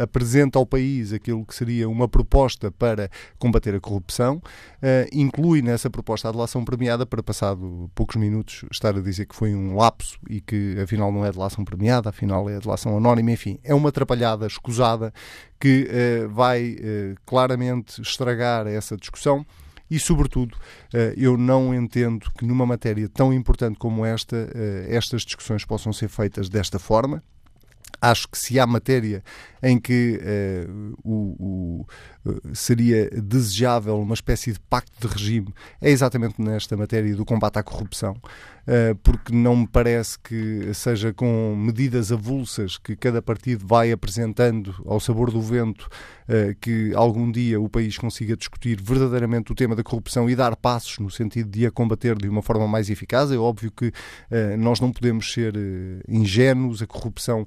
apresenta 0.00 0.58
ao 0.58 0.66
país 0.66 1.12
aquilo 1.12 1.44
que 1.44 1.54
seria 1.54 1.88
uma 1.88 2.08
proposta 2.08 2.70
para 2.70 3.10
combater 3.38 3.74
a 3.74 3.80
corrupção, 3.80 4.42
inclui 5.12 5.62
nessa 5.62 5.88
proposta 5.90 6.28
a 6.28 6.32
delação 6.32 6.64
premiada 6.64 7.06
para, 7.06 7.22
passado 7.22 7.90
poucos 7.94 8.16
minutos, 8.16 8.64
estar 8.70 8.96
a 8.96 9.00
dizer 9.00 9.26
que 9.26 9.34
foi 9.34 9.54
um 9.54 9.76
lapso 9.76 10.18
e 10.28 10.40
que 10.40 10.78
afinal 10.80 11.12
não 11.12 11.24
é 11.24 11.32
delação 11.32 11.64
premiada, 11.64 12.10
afinal 12.10 12.48
é 12.48 12.58
delação 12.58 12.96
anónima, 12.96 13.30
enfim, 13.30 13.58
é 13.62 13.74
uma 13.74 13.88
atrapalhada 13.88 14.46
escusada 14.46 15.12
que 15.60 15.88
vai 16.30 16.76
claramente 17.24 18.00
estragar 18.00 18.66
essa 18.66 18.96
discussão 18.96 19.44
e, 19.92 19.98
sobretudo, 19.98 20.56
eh, 20.94 21.12
eu 21.18 21.36
não 21.36 21.74
entendo 21.74 22.32
que 22.38 22.46
numa 22.46 22.64
matéria 22.64 23.06
tão 23.10 23.30
importante 23.30 23.78
como 23.78 24.06
esta, 24.06 24.48
eh, 24.54 24.86
estas 24.88 25.20
discussões 25.20 25.66
possam 25.66 25.92
ser 25.92 26.08
feitas 26.08 26.48
desta 26.48 26.78
forma. 26.78 27.22
Acho 28.00 28.28
que 28.28 28.38
se 28.38 28.58
há 28.58 28.66
matéria 28.66 29.22
em 29.62 29.78
que 29.78 30.20
uh, 30.20 30.94
o, 31.04 31.86
o, 32.24 32.54
seria 32.54 33.08
desejável 33.10 34.00
uma 34.00 34.14
espécie 34.14 34.52
de 34.52 34.60
pacto 34.60 35.06
de 35.06 35.12
regime, 35.12 35.54
é 35.80 35.90
exatamente 35.90 36.40
nesta 36.40 36.76
matéria 36.76 37.14
do 37.14 37.24
combate 37.24 37.58
à 37.58 37.62
corrupção. 37.62 38.16
Eh, 38.64 38.94
porque 39.02 39.34
não 39.34 39.56
me 39.56 39.66
parece 39.66 40.16
que 40.20 40.72
seja 40.72 41.12
com 41.12 41.56
medidas 41.56 42.12
avulsas 42.12 42.78
que 42.78 42.94
cada 42.94 43.20
partido 43.20 43.66
vai 43.66 43.90
apresentando 43.90 44.72
ao 44.86 45.00
sabor 45.00 45.32
do 45.32 45.40
vento 45.40 45.88
eh, 46.28 46.54
que 46.60 46.94
algum 46.94 47.30
dia 47.32 47.60
o 47.60 47.68
país 47.68 47.98
consiga 47.98 48.36
discutir 48.36 48.80
verdadeiramente 48.80 49.50
o 49.50 49.54
tema 49.56 49.74
da 49.74 49.82
corrupção 49.82 50.30
e 50.30 50.36
dar 50.36 50.54
passos 50.54 51.00
no 51.00 51.10
sentido 51.10 51.50
de 51.50 51.66
a 51.66 51.72
combater 51.72 52.16
de 52.16 52.28
uma 52.28 52.40
forma 52.40 52.68
mais 52.68 52.88
eficaz. 52.88 53.32
É 53.32 53.36
óbvio 53.36 53.72
que 53.72 53.90
eh, 54.30 54.56
nós 54.56 54.78
não 54.78 54.92
podemos 54.92 55.32
ser 55.32 55.54
ingênuos, 56.08 56.80
a 56.82 56.86
corrupção 56.86 57.44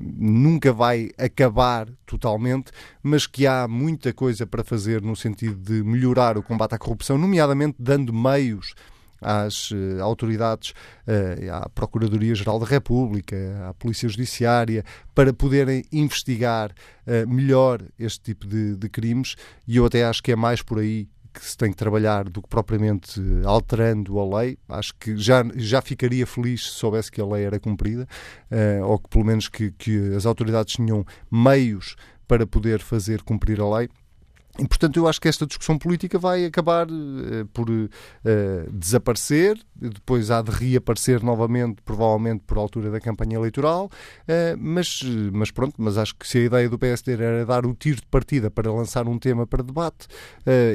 nunca 0.00 0.72
vai 0.72 1.10
acabar 1.18 1.88
totalmente, 2.06 2.70
mas 3.02 3.26
que 3.26 3.46
há 3.46 3.66
muita 3.66 4.12
coisa 4.12 4.46
para 4.46 4.62
fazer 4.62 5.00
no 5.00 5.16
sentido 5.16 5.56
de 5.56 5.82
melhorar 5.82 6.36
o 6.36 6.42
combate 6.42 6.74
à 6.74 6.78
corrupção, 6.78 7.16
nomeadamente 7.16 7.76
dando 7.78 8.12
meios 8.12 8.74
às 9.20 9.70
uh, 9.70 10.02
autoridades, 10.02 10.70
uh, 10.70 11.52
à 11.52 11.68
Procuradoria-Geral 11.68 12.58
da 12.58 12.66
República, 12.66 13.36
à 13.68 13.74
Polícia 13.74 14.08
Judiciária, 14.08 14.84
para 15.14 15.32
poderem 15.32 15.84
investigar 15.92 16.70
uh, 16.70 17.28
melhor 17.28 17.82
este 17.98 18.20
tipo 18.20 18.46
de, 18.46 18.76
de 18.76 18.88
crimes. 18.88 19.36
E 19.68 19.76
eu 19.76 19.84
até 19.84 20.04
acho 20.04 20.22
que 20.22 20.32
é 20.32 20.36
mais 20.36 20.62
por 20.62 20.78
aí 20.78 21.08
que 21.32 21.44
se 21.44 21.56
tem 21.56 21.70
que 21.70 21.76
trabalhar 21.76 22.24
do 22.24 22.42
que 22.42 22.48
propriamente 22.48 23.20
alterando 23.44 24.18
a 24.18 24.40
lei. 24.40 24.58
Acho 24.68 24.94
que 24.98 25.16
já, 25.16 25.44
já 25.56 25.80
ficaria 25.80 26.26
feliz 26.26 26.64
se 26.64 26.70
soubesse 26.70 27.10
que 27.10 27.20
a 27.20 27.26
lei 27.26 27.44
era 27.44 27.58
cumprida, 27.58 28.06
uh, 28.50 28.84
ou 28.84 28.98
que 28.98 29.08
pelo 29.08 29.24
menos 29.24 29.48
que, 29.48 29.70
que 29.72 30.14
as 30.14 30.26
autoridades 30.26 30.74
tinham 30.74 31.04
meios 31.30 31.96
para 32.26 32.46
poder 32.46 32.80
fazer 32.80 33.22
cumprir 33.22 33.60
a 33.60 33.78
lei. 33.78 33.88
E, 34.60 34.68
portanto, 34.68 34.98
eu 34.98 35.08
acho 35.08 35.18
que 35.18 35.26
esta 35.26 35.46
discussão 35.46 35.78
política 35.78 36.18
vai 36.18 36.44
acabar 36.44 36.86
uh, 36.86 37.46
por 37.52 37.70
uh, 37.70 37.88
desaparecer, 38.70 39.58
depois 39.74 40.30
há 40.30 40.42
de 40.42 40.50
reaparecer 40.50 41.24
novamente, 41.24 41.80
provavelmente 41.82 42.42
por 42.46 42.58
altura 42.58 42.90
da 42.90 43.00
campanha 43.00 43.36
eleitoral, 43.36 43.86
uh, 43.86 44.58
mas, 44.58 45.00
mas 45.32 45.50
pronto, 45.50 45.74
mas 45.78 45.96
acho 45.96 46.14
que 46.14 46.28
se 46.28 46.38
a 46.38 46.42
ideia 46.42 46.68
do 46.68 46.78
PSD 46.78 47.12
era 47.12 47.46
dar 47.46 47.64
o 47.64 47.74
tiro 47.74 48.02
de 48.02 48.06
partida 48.06 48.50
para 48.50 48.70
lançar 48.70 49.08
um 49.08 49.18
tema 49.18 49.46
para 49.46 49.62
debate, 49.62 50.08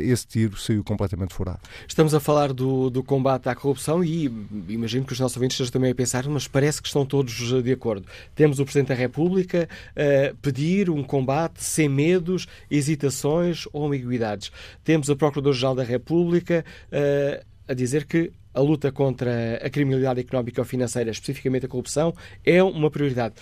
esse 0.02 0.26
tiro 0.26 0.58
saiu 0.58 0.84
completamente 0.84 1.34
furado. 1.34 1.60
Estamos 1.88 2.14
a 2.14 2.20
falar 2.20 2.54
do, 2.54 2.90
do 2.90 3.04
combate 3.04 3.50
à 3.50 3.56
corrupção 3.56 4.04
e 4.04 4.26
imagino 4.68 5.06
que 5.06 5.14
os 5.14 5.20
nossos 5.20 5.38
ouvintes 5.38 5.56
estejam 5.56 5.74
também 5.74 5.92
a 5.92 5.96
pensar, 5.96 6.28
mas 6.28 6.48
parece 6.48 6.82
que 6.82 6.88
estão 6.88 7.06
todos 7.06 7.34
de 7.34 7.72
acordo. 7.72 8.08
Temos 8.34 8.60
o 8.60 8.64
Presidente 8.64 8.90
da 8.90 8.96
República 8.96 9.68
a 9.96 10.34
pedir 10.42 10.90
um 10.90 11.04
combate 11.04 11.64
sem 11.64 11.90
medos, 11.90 12.48
hesitações 12.70 13.68
ambiguidades. 13.84 14.52
Temos 14.84 15.10
a 15.10 15.16
Procurador-Geral 15.16 15.76
da 15.76 15.84
República 15.84 16.64
uh, 16.92 17.46
a 17.68 17.74
dizer 17.74 18.06
que 18.06 18.32
a 18.54 18.62
luta 18.62 18.92
contra 18.92 19.60
a 19.62 19.70
criminalidade 19.70 20.22
económica 20.22 20.62
ou 20.62 20.66
financeira, 20.66 21.12
especificamente 21.12 21.66
a 21.66 21.70
corrupção, 21.70 22.14
é 22.46 22.64
uma 22.64 22.90
prioridade 22.90 23.36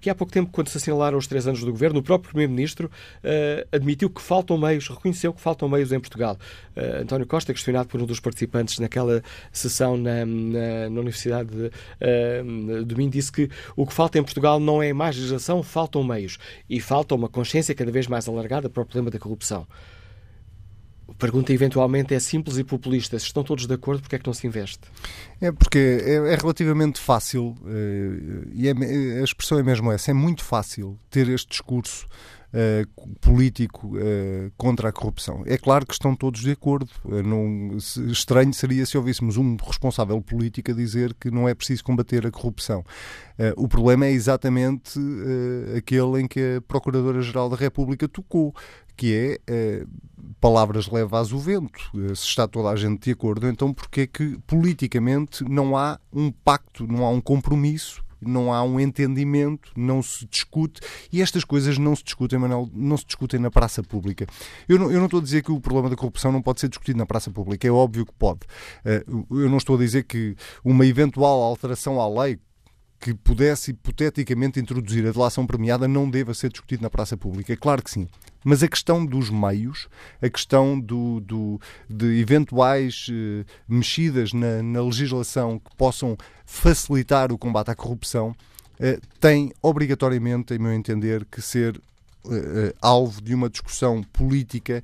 que 0.00 0.08
há 0.08 0.14
pouco 0.14 0.32
tempo, 0.32 0.50
quando 0.50 0.68
se 0.68 0.76
assinalaram 0.78 1.18
os 1.18 1.26
três 1.26 1.46
anos 1.46 1.60
do 1.60 1.70
governo, 1.70 2.00
o 2.00 2.02
próprio 2.02 2.30
Primeiro-Ministro 2.30 2.86
uh, 2.88 3.68
admitiu 3.70 4.08
que 4.08 4.22
faltam 4.22 4.56
meios, 4.56 4.88
reconheceu 4.88 5.32
que 5.32 5.40
faltam 5.40 5.68
meios 5.68 5.92
em 5.92 6.00
Portugal. 6.00 6.38
Uh, 6.76 7.02
António 7.02 7.26
Costa, 7.26 7.52
questionado 7.52 7.88
por 7.88 8.00
um 8.00 8.06
dos 8.06 8.20
participantes 8.20 8.78
naquela 8.78 9.22
sessão 9.52 9.96
na, 9.96 10.24
na, 10.24 10.90
na 10.90 11.00
Universidade 11.00 11.50
de, 11.50 11.66
uh, 11.66 12.84
de 12.84 12.94
disse 13.10 13.32
que 13.32 13.50
o 13.76 13.86
que 13.86 13.92
falta 13.92 14.18
em 14.18 14.22
Portugal 14.22 14.60
não 14.60 14.82
é 14.82 14.92
mais 14.92 15.16
legislação, 15.16 15.62
faltam 15.62 16.02
meios. 16.02 16.38
E 16.68 16.80
falta 16.80 17.14
uma 17.14 17.28
consciência 17.28 17.74
cada 17.74 17.90
vez 17.90 18.06
mais 18.06 18.28
alargada 18.28 18.70
para 18.70 18.82
o 18.82 18.86
problema 18.86 19.10
da 19.10 19.18
corrupção. 19.18 19.66
A 21.10 21.14
pergunta 21.14 21.52
eventualmente 21.52 22.14
é 22.14 22.20
simples 22.20 22.56
e 22.58 22.64
populista. 22.64 23.18
Se 23.18 23.26
estão 23.26 23.42
todos 23.42 23.66
de 23.66 23.74
acordo, 23.74 24.00
porque 24.00 24.16
é 24.16 24.18
que 24.18 24.26
não 24.26 24.34
se 24.34 24.46
investe? 24.46 24.80
É 25.40 25.50
porque 25.52 25.78
é, 25.78 26.32
é 26.32 26.36
relativamente 26.36 27.00
fácil, 27.00 27.56
uh, 27.62 28.48
e 28.52 28.68
é, 28.68 29.20
a 29.20 29.24
expressão 29.24 29.58
é 29.58 29.62
mesmo 29.62 29.90
essa, 29.90 30.10
é 30.10 30.14
muito 30.14 30.44
fácil 30.44 30.98
ter 31.10 31.28
este 31.28 31.50
discurso 31.50 32.06
uh, 32.50 33.08
político 33.20 33.96
uh, 33.96 34.52
contra 34.56 34.88
a 34.88 34.92
corrupção. 34.92 35.42
É 35.46 35.56
claro 35.56 35.86
que 35.86 35.92
estão 35.92 36.14
todos 36.14 36.40
de 36.40 36.50
acordo. 36.50 36.90
Uh, 37.04 37.22
não, 37.22 37.78
se, 37.78 38.10
estranho 38.10 38.52
seria 38.52 38.84
se 38.84 38.96
ouvíssemos 38.96 39.36
um 39.36 39.56
responsável 39.56 40.20
político 40.20 40.70
a 40.70 40.74
dizer 40.74 41.14
que 41.14 41.30
não 41.30 41.48
é 41.48 41.54
preciso 41.54 41.84
combater 41.84 42.26
a 42.26 42.30
corrupção. 42.30 42.84
o 43.56 43.68
problema 43.68 44.06
é 44.06 44.12
exatamente 44.12 44.98
aquele 45.76 46.20
em 46.20 46.28
que 46.28 46.56
a 46.56 46.60
Procuradora-Geral 46.60 47.48
da 47.48 47.56
República 47.56 48.06
tocou, 48.08 48.54
que 49.00 49.40
é 49.48 49.86
palavras 50.38 50.86
levas 50.88 51.32
o 51.32 51.38
vento. 51.38 51.80
Se 52.14 52.26
está 52.26 52.46
toda 52.46 52.68
a 52.68 52.76
gente 52.76 53.04
de 53.04 53.12
acordo, 53.12 53.48
então 53.48 53.72
porque 53.72 54.02
é 54.02 54.06
que 54.06 54.38
politicamente 54.46 55.42
não 55.42 55.74
há 55.74 55.98
um 56.12 56.30
pacto, 56.30 56.86
não 56.86 57.06
há 57.06 57.08
um 57.08 57.20
compromisso 57.20 58.02
não 58.22 58.52
há 58.52 58.62
um 58.62 58.78
entendimento, 58.78 59.72
não 59.74 60.02
se 60.02 60.26
discute 60.26 60.82
e 61.10 61.22
estas 61.22 61.42
coisas 61.42 61.78
não 61.78 61.96
se 61.96 62.04
discutem, 62.04 62.38
Manuel, 62.38 62.68
não 62.74 62.94
se 62.94 63.06
discutem 63.06 63.40
na 63.40 63.50
praça 63.50 63.82
pública. 63.82 64.26
Eu 64.68 64.78
não, 64.78 64.92
eu 64.92 64.98
não 64.98 65.06
estou 65.06 65.20
a 65.20 65.22
dizer 65.22 65.42
que 65.42 65.50
o 65.50 65.58
problema 65.58 65.88
da 65.88 65.96
corrupção 65.96 66.30
não 66.30 66.42
pode 66.42 66.60
ser 66.60 66.68
discutido 66.68 66.98
na 66.98 67.06
praça 67.06 67.30
pública, 67.30 67.66
é 67.66 67.70
óbvio 67.70 68.04
que 68.04 68.12
pode. 68.12 68.40
Eh, 68.84 69.04
eu 69.08 69.48
não 69.48 69.56
estou 69.56 69.76
a 69.76 69.78
dizer 69.78 70.04
que 70.04 70.36
uma 70.62 70.84
eventual 70.84 71.40
alteração 71.42 71.98
à 71.98 72.24
lei, 72.24 72.38
que 73.00 73.14
pudesse 73.14 73.70
hipoteticamente 73.70 74.60
introduzir 74.60 75.06
a 75.06 75.10
delação 75.10 75.46
premiada 75.46 75.88
não 75.88 76.08
deva 76.08 76.34
ser 76.34 76.50
discutido 76.50 76.82
na 76.82 76.90
praça 76.90 77.16
pública. 77.16 77.56
Claro 77.56 77.82
que 77.82 77.90
sim. 77.90 78.06
Mas 78.44 78.62
a 78.62 78.68
questão 78.68 79.04
dos 79.04 79.30
meios, 79.30 79.88
a 80.20 80.28
questão 80.28 80.78
do, 80.78 81.20
do 81.20 81.60
de 81.88 82.20
eventuais 82.20 83.06
uh, 83.08 83.44
mexidas 83.66 84.32
na, 84.32 84.62
na, 84.62 84.82
legislação 84.82 85.58
que 85.58 85.74
possam 85.76 86.16
facilitar 86.44 87.32
o 87.32 87.38
combate 87.38 87.70
à 87.70 87.74
corrupção, 87.74 88.30
uh, 88.30 89.00
tem 89.18 89.52
obrigatoriamente, 89.62 90.54
em 90.54 90.58
meu 90.58 90.72
entender, 90.72 91.24
que 91.24 91.40
ser 91.40 91.76
uh, 91.76 92.74
alvo 92.82 93.22
de 93.22 93.34
uma 93.34 93.48
discussão 93.48 94.02
política 94.02 94.82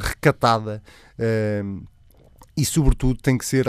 recatada 0.00 0.82
e, 2.56 2.64
sobretudo, 2.64 3.20
tem 3.20 3.38
que 3.38 3.46
ser 3.46 3.66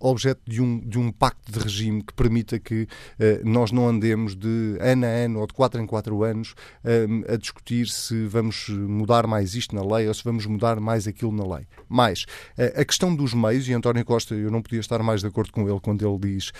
objeto 0.00 0.40
de 0.46 0.62
um, 0.62 0.80
de 0.80 0.98
um 0.98 1.12
pacto 1.12 1.52
de 1.52 1.58
regime 1.58 2.02
que 2.02 2.14
permita 2.14 2.58
que 2.58 2.88
eh, 3.18 3.40
nós 3.44 3.70
não 3.70 3.86
andemos 3.86 4.34
de 4.34 4.78
ano 4.80 5.04
a 5.04 5.08
ano 5.08 5.40
ou 5.40 5.46
de 5.46 5.52
quatro 5.52 5.80
em 5.80 5.86
quatro 5.86 6.22
anos 6.22 6.54
eh, 6.82 7.06
a 7.28 7.36
discutir 7.36 7.86
se 7.86 8.26
vamos 8.26 8.68
mudar 8.70 9.26
mais 9.26 9.54
isto 9.54 9.74
na 9.74 9.84
lei 9.84 10.08
ou 10.08 10.14
se 10.14 10.24
vamos 10.24 10.46
mudar 10.46 10.80
mais 10.80 11.06
aquilo 11.06 11.32
na 11.32 11.56
lei. 11.56 11.66
Mais, 11.86 12.24
eh, 12.56 12.72
a 12.76 12.84
questão 12.84 13.14
dos 13.14 13.34
meios, 13.34 13.68
e 13.68 13.74
António 13.74 14.04
Costa, 14.04 14.34
eu 14.34 14.50
não 14.50 14.62
podia 14.62 14.80
estar 14.80 15.02
mais 15.02 15.20
de 15.20 15.26
acordo 15.26 15.52
com 15.52 15.68
ele 15.68 15.80
quando 15.80 16.06
ele 16.06 16.18
diz 16.18 16.52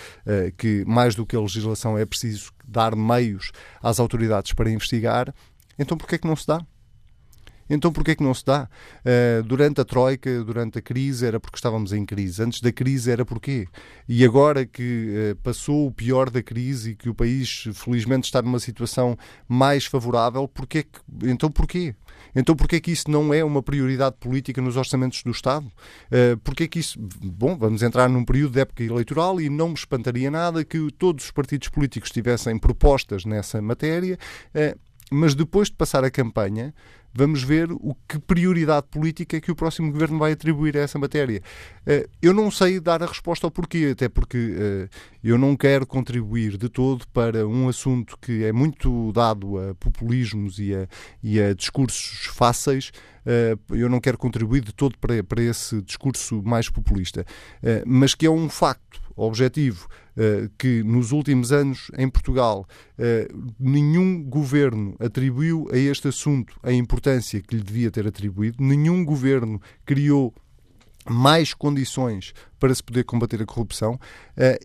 que 0.57 0.83
mais 0.85 1.15
do 1.15 1.25
que 1.25 1.35
a 1.35 1.39
legislação 1.39 1.97
é 1.97 2.05
preciso 2.05 2.51
dar 2.67 2.95
meios 2.95 3.51
às 3.81 3.99
autoridades 3.99 4.53
para 4.53 4.69
investigar, 4.69 5.33
então 5.77 5.97
porquê 5.97 6.15
é 6.15 6.17
que 6.17 6.27
não 6.27 6.35
se 6.35 6.47
dá? 6.47 6.65
Então 7.69 7.91
porquê 7.91 8.11
é 8.11 8.15
que 8.15 8.23
não 8.23 8.33
se 8.33 8.45
dá? 8.45 8.69
Uh, 9.01 9.43
durante 9.43 9.81
a 9.81 9.85
Troika, 9.85 10.43
durante 10.43 10.79
a 10.79 10.81
crise, 10.81 11.25
era 11.25 11.39
porque 11.39 11.57
estávamos 11.57 11.93
em 11.93 12.05
crise. 12.05 12.43
Antes 12.43 12.61
da 12.61 12.71
crise 12.71 13.11
era 13.11 13.25
porquê? 13.25 13.67
E 14.07 14.23
agora 14.23 14.65
que 14.65 15.31
uh, 15.31 15.35
passou 15.37 15.87
o 15.87 15.91
pior 15.91 16.29
da 16.29 16.43
crise 16.43 16.91
e 16.91 16.95
que 16.95 17.09
o 17.09 17.15
país, 17.15 17.65
felizmente, 17.73 18.25
está 18.25 18.41
numa 18.41 18.59
situação 18.59 19.17
mais 19.47 19.85
favorável, 19.85 20.47
porquê 20.47 20.83
que, 20.83 20.99
então 21.23 21.49
porquê? 21.49 21.95
Então 22.35 22.55
porquê 22.55 22.79
que 22.79 22.91
isso 22.91 23.09
não 23.09 23.33
é 23.33 23.43
uma 23.43 23.63
prioridade 23.63 24.17
política 24.19 24.61
nos 24.61 24.77
orçamentos 24.77 25.23
do 25.23 25.31
Estado? 25.31 25.65
Uh, 25.65 26.37
porquê 26.43 26.67
que 26.67 26.79
isso... 26.79 26.99
Bom, 26.99 27.57
vamos 27.57 27.81
entrar 27.81 28.07
num 28.09 28.23
período 28.23 28.53
de 28.53 28.59
época 28.59 28.83
eleitoral 28.83 29.41
e 29.41 29.49
não 29.49 29.69
me 29.69 29.73
espantaria 29.73 30.29
nada 30.29 30.63
que 30.63 30.91
todos 30.91 31.25
os 31.25 31.31
partidos 31.31 31.69
políticos 31.69 32.11
tivessem 32.11 32.57
propostas 32.59 33.25
nessa 33.25 33.61
matéria, 33.61 34.19
uh, 34.53 34.79
mas 35.11 35.33
depois 35.33 35.69
de 35.69 35.75
passar 35.75 36.03
a 36.03 36.11
campanha 36.11 36.73
vamos 37.15 37.41
ver 37.43 37.71
o 37.71 37.95
que 38.07 38.19
prioridade 38.19 38.87
política 38.91 39.37
é 39.37 39.41
que 39.41 39.51
o 39.51 39.55
próximo 39.55 39.91
governo 39.91 40.19
vai 40.19 40.33
atribuir 40.33 40.75
a 40.77 40.81
essa 40.81 40.99
matéria. 40.99 41.41
Eh, 41.85 42.07
eu 42.21 42.33
não 42.33 42.51
sei 42.51 42.79
dar 42.79 43.01
a 43.01 43.05
resposta 43.05 43.47
ao 43.47 43.51
porquê, 43.51 43.89
até 43.93 44.09
porque 44.09 44.37
eh, 44.37 44.89
eu 45.23 45.37
não 45.37 45.55
quero 45.55 45.87
contribuir 45.87 46.57
de 46.57 46.67
todo 46.67 47.07
para 47.13 47.47
um 47.47 47.69
assunto 47.69 48.17
que 48.21 48.43
é 48.43 48.51
muito 48.51 49.13
dado 49.13 49.57
a 49.57 49.73
populismos 49.75 50.59
e 50.59 50.75
a, 50.75 50.87
e 51.23 51.41
a 51.41 51.53
discursos 51.53 52.27
fáceis. 52.33 52.91
Eh, 53.25 53.57
eu 53.71 53.87
não 53.87 54.01
quero 54.01 54.17
contribuir 54.17 54.61
de 54.61 54.73
todo 54.73 54.97
para, 54.97 55.23
para 55.23 55.41
esse 55.41 55.81
discurso 55.81 56.43
mais 56.43 56.69
populista, 56.69 57.25
mas 57.85 58.13
que 58.13 58.25
é 58.25 58.29
um 58.29 58.49
facto 58.49 59.01
objetivo 59.15 59.87
que 60.57 60.83
nos 60.83 61.11
últimos 61.11 61.51
anos 61.51 61.91
em 61.97 62.09
Portugal 62.09 62.65
eh, 62.97 63.27
nenhum 63.59 64.23
governo 64.23 64.95
atribuiu 64.99 65.67
a 65.71 65.77
este 65.77 66.07
assunto 66.07 66.57
a 66.63 66.71
importância 66.71 67.41
que 67.41 67.55
lhe 67.55 67.63
devia 67.63 67.91
ter 67.91 68.07
atribuído, 68.07 68.63
nenhum 68.63 69.03
governo 69.03 69.61
criou 69.85 70.33
mais 71.09 71.53
condições 71.53 72.33
para 72.59 72.73
se 72.73 72.83
poder 72.83 73.03
combater 73.03 73.41
a 73.41 73.45
corrupção 73.45 73.93
uh, 73.93 73.99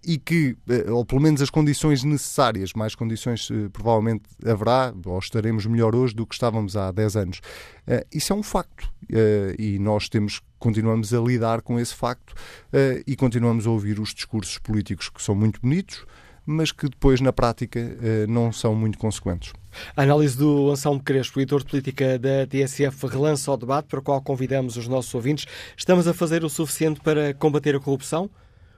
e 0.04 0.18
que, 0.18 0.56
uh, 0.68 0.94
ou 0.94 1.04
pelo 1.04 1.20
menos 1.20 1.42
as 1.42 1.50
condições 1.50 2.02
necessárias, 2.02 2.72
mais 2.72 2.94
condições 2.94 3.50
uh, 3.50 3.68
provavelmente 3.70 4.24
haverá, 4.44 4.92
ou 5.04 5.18
estaremos 5.18 5.66
melhor 5.66 5.94
hoje 5.94 6.14
do 6.14 6.26
que 6.26 6.34
estávamos 6.34 6.76
há 6.76 6.90
10 6.90 7.16
anos. 7.16 7.40
isso 8.12 8.32
é 8.32 8.36
um 8.36 8.42
facto 8.42 8.90
e 9.58 9.78
nós 9.78 10.08
temos 10.08 10.40
continuamos 10.58 11.12
a 11.12 11.20
lidar 11.20 11.62
com 11.62 11.80
esse 11.80 11.94
facto 11.94 12.34
e 13.06 13.16
continuamos 13.16 13.66
a 13.66 13.70
ouvir 13.70 13.98
os 13.98 14.14
discursos 14.14 14.58
políticos 14.58 15.08
que 15.08 15.22
são 15.22 15.34
muito 15.34 15.60
bonitos, 15.60 16.04
mas 16.44 16.72
que 16.72 16.88
depois 16.88 17.20
na 17.20 17.32
prática 17.32 17.80
não 18.28 18.52
são 18.52 18.74
muito 18.74 18.98
consequentes. 18.98 19.52
A 19.96 20.02
análise 20.02 20.36
do 20.36 20.68
Anselmo 20.70 21.00
Crespo, 21.00 21.40
editor 21.40 21.60
de 21.60 21.66
política 21.70 22.18
da 22.18 22.44
TSF, 22.46 23.06
relança 23.06 23.52
o 23.52 23.56
debate 23.56 23.86
para 23.86 24.00
o 24.00 24.02
qual 24.02 24.20
convidamos 24.20 24.76
os 24.76 24.88
nossos 24.88 25.14
ouvintes. 25.14 25.46
Estamos 25.76 26.08
a 26.08 26.14
fazer 26.14 26.44
o 26.44 26.48
suficiente 26.48 27.00
para 27.00 27.32
combater 27.34 27.76
a 27.76 27.80
corrupção? 27.80 28.28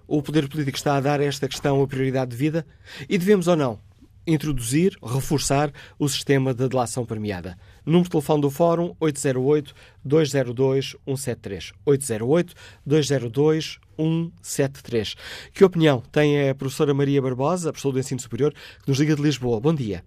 O 0.07 0.22
poder 0.22 0.46
político 0.48 0.77
está 0.77 0.96
a 0.96 1.01
dar 1.01 1.18
a 1.20 1.25
esta 1.25 1.48
questão 1.48 1.83
a 1.83 1.87
prioridade 1.87 2.33
de 2.33 2.37
vida? 2.37 2.66
E 3.09 3.16
devemos 3.16 3.48
ou 3.48 3.57
não 3.57 3.81
introduzir, 4.25 4.96
reforçar 5.03 5.72
o 5.98 6.09
sistema 6.09 6.55
de 6.55 6.68
delação 6.68 7.05
premiada? 7.05 7.59
Número 7.85 8.05
de 8.05 8.11
telefone 8.11 8.40
do 8.42 8.51
Fórum 8.51 8.94
808-202-173. 9.01 11.72
808-202-173. 11.87 13.81
Que 15.53 15.65
opinião 15.65 16.03
tem 16.12 16.51
a 16.51 16.55
professora 16.55 16.93
Maria 16.93 17.23
Barbosa, 17.23 17.71
professora 17.71 17.95
do 17.95 18.01
Ensino 18.01 18.21
Superior, 18.21 18.53
que 18.53 18.88
nos 18.88 18.99
liga 18.99 19.15
de 19.15 19.23
Lisboa? 19.23 19.61
Bom 19.61 19.75
dia. 19.75 20.03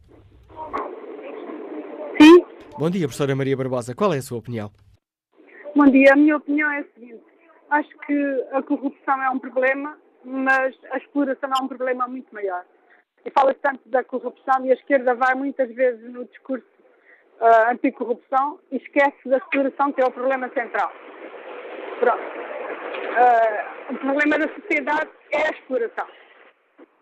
Bom 2.78 2.90
dia, 2.90 3.08
professora 3.08 3.34
Maria 3.34 3.56
Barbosa. 3.56 3.96
Qual 3.96 4.14
é 4.14 4.18
a 4.18 4.22
sua 4.22 4.40
opinião? 4.40 4.70
Bom 5.74 5.86
dia. 5.86 6.12
A 6.12 6.16
minha 6.18 6.36
opinião 6.36 6.70
é 6.70 6.80
a 6.80 6.84
seguinte. 6.94 7.24
Acho 7.70 7.90
que 8.06 8.46
a 8.52 8.62
corrupção 8.62 9.24
é 9.24 9.30
um 9.30 9.40
problema, 9.40 9.98
mas 10.26 10.76
a 10.92 10.98
exploração 10.98 11.50
é 11.58 11.64
um 11.64 11.70
problema 11.70 12.06
muito 12.06 12.34
maior. 12.34 12.66
E 13.26 13.32
fala-se 13.32 13.60
tanto 13.62 13.88
da 13.88 14.04
corrupção 14.04 14.66
e 14.66 14.72
a 14.72 14.74
esquerda 14.74 15.16
vai 15.16 15.36
muitas 15.36 15.74
vezes 15.74 16.12
no 16.12 16.26
discurso 16.26 16.68
uh, 17.40 17.72
anticorrupção 17.72 18.60
e 18.70 18.76
esquece 18.76 19.30
da 19.30 19.38
exploração, 19.38 19.94
que 19.94 20.02
é 20.02 20.06
o 20.06 20.12
problema 20.12 20.50
central. 20.50 20.92
Pronto. 22.02 22.45
Uh, 23.16 23.94
o 23.94 23.98
problema 24.00 24.38
da 24.38 24.50
sociedade 24.54 25.10
é 25.32 25.48
a 25.48 25.52
exploração. 25.52 26.06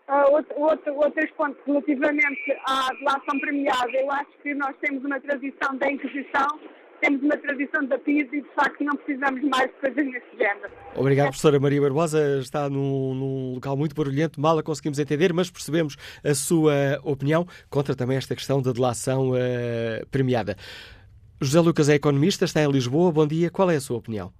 Uh, 0.07 0.31
outro, 0.31 0.93
outro, 0.95 1.33
pontos 1.37 1.57
relativamente 1.65 2.57
à 2.67 2.89
delação 2.93 3.39
premiada, 3.39 3.91
eu 3.91 4.11
acho 4.11 4.31
que 4.43 4.53
nós 4.53 4.75
temos 4.81 5.03
uma 5.03 5.19
tradição 5.19 5.77
da 5.77 5.89
Inquisição, 5.89 6.59
temos 7.01 7.21
uma 7.21 7.37
tradição 7.37 7.85
da 7.85 7.97
PIS 7.97 8.27
e 8.33 8.41
de 8.41 8.49
facto 8.55 8.83
não 8.83 8.95
precisamos 8.97 9.41
mais 9.49 9.71
de 9.71 9.79
coisas 9.79 10.05
nesse 10.05 10.37
género. 10.37 10.71
Obrigado, 10.95 11.27
professora 11.27 11.59
Maria 11.59 11.81
Barbosa. 11.81 12.39
Está 12.39 12.69
num, 12.69 13.13
num, 13.13 13.53
local 13.55 13.75
muito 13.75 13.95
barulhento, 13.95 14.39
mal 14.39 14.57
a 14.59 14.63
conseguimos 14.63 14.99
entender, 14.99 15.33
mas 15.33 15.49
percebemos 15.49 15.95
a 16.23 16.33
sua 16.33 16.99
opinião 17.03 17.47
contra 17.69 17.95
também 17.95 18.17
esta 18.17 18.35
questão 18.35 18.61
da 18.61 18.71
delação 18.71 19.31
uh, 19.31 20.07
premiada. 20.11 20.55
José 21.41 21.59
Lucas 21.59 21.89
é 21.89 21.95
economista, 21.95 22.45
está 22.45 22.61
em 22.61 22.71
Lisboa. 22.71 23.11
Bom 23.11 23.27
dia. 23.27 23.49
Qual 23.49 23.69
é 23.69 23.75
a 23.75 23.81
sua 23.81 23.97
opinião? 23.97 24.31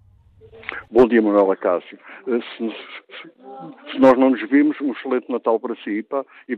Bom 0.89 1.07
dia, 1.07 1.21
Manuel 1.21 1.51
Acácio. 1.51 1.97
Eh, 2.27 2.39
se, 2.57 2.69
se, 3.91 3.99
nós 3.99 4.17
não 4.17 4.31
nos 4.31 4.49
vimos, 4.49 4.79
um 4.81 4.91
excelente 4.91 5.31
Natal 5.31 5.59
para 5.59 5.75
si 5.77 5.89
e 5.89 6.03
para, 6.03 6.25
e, 6.47 6.57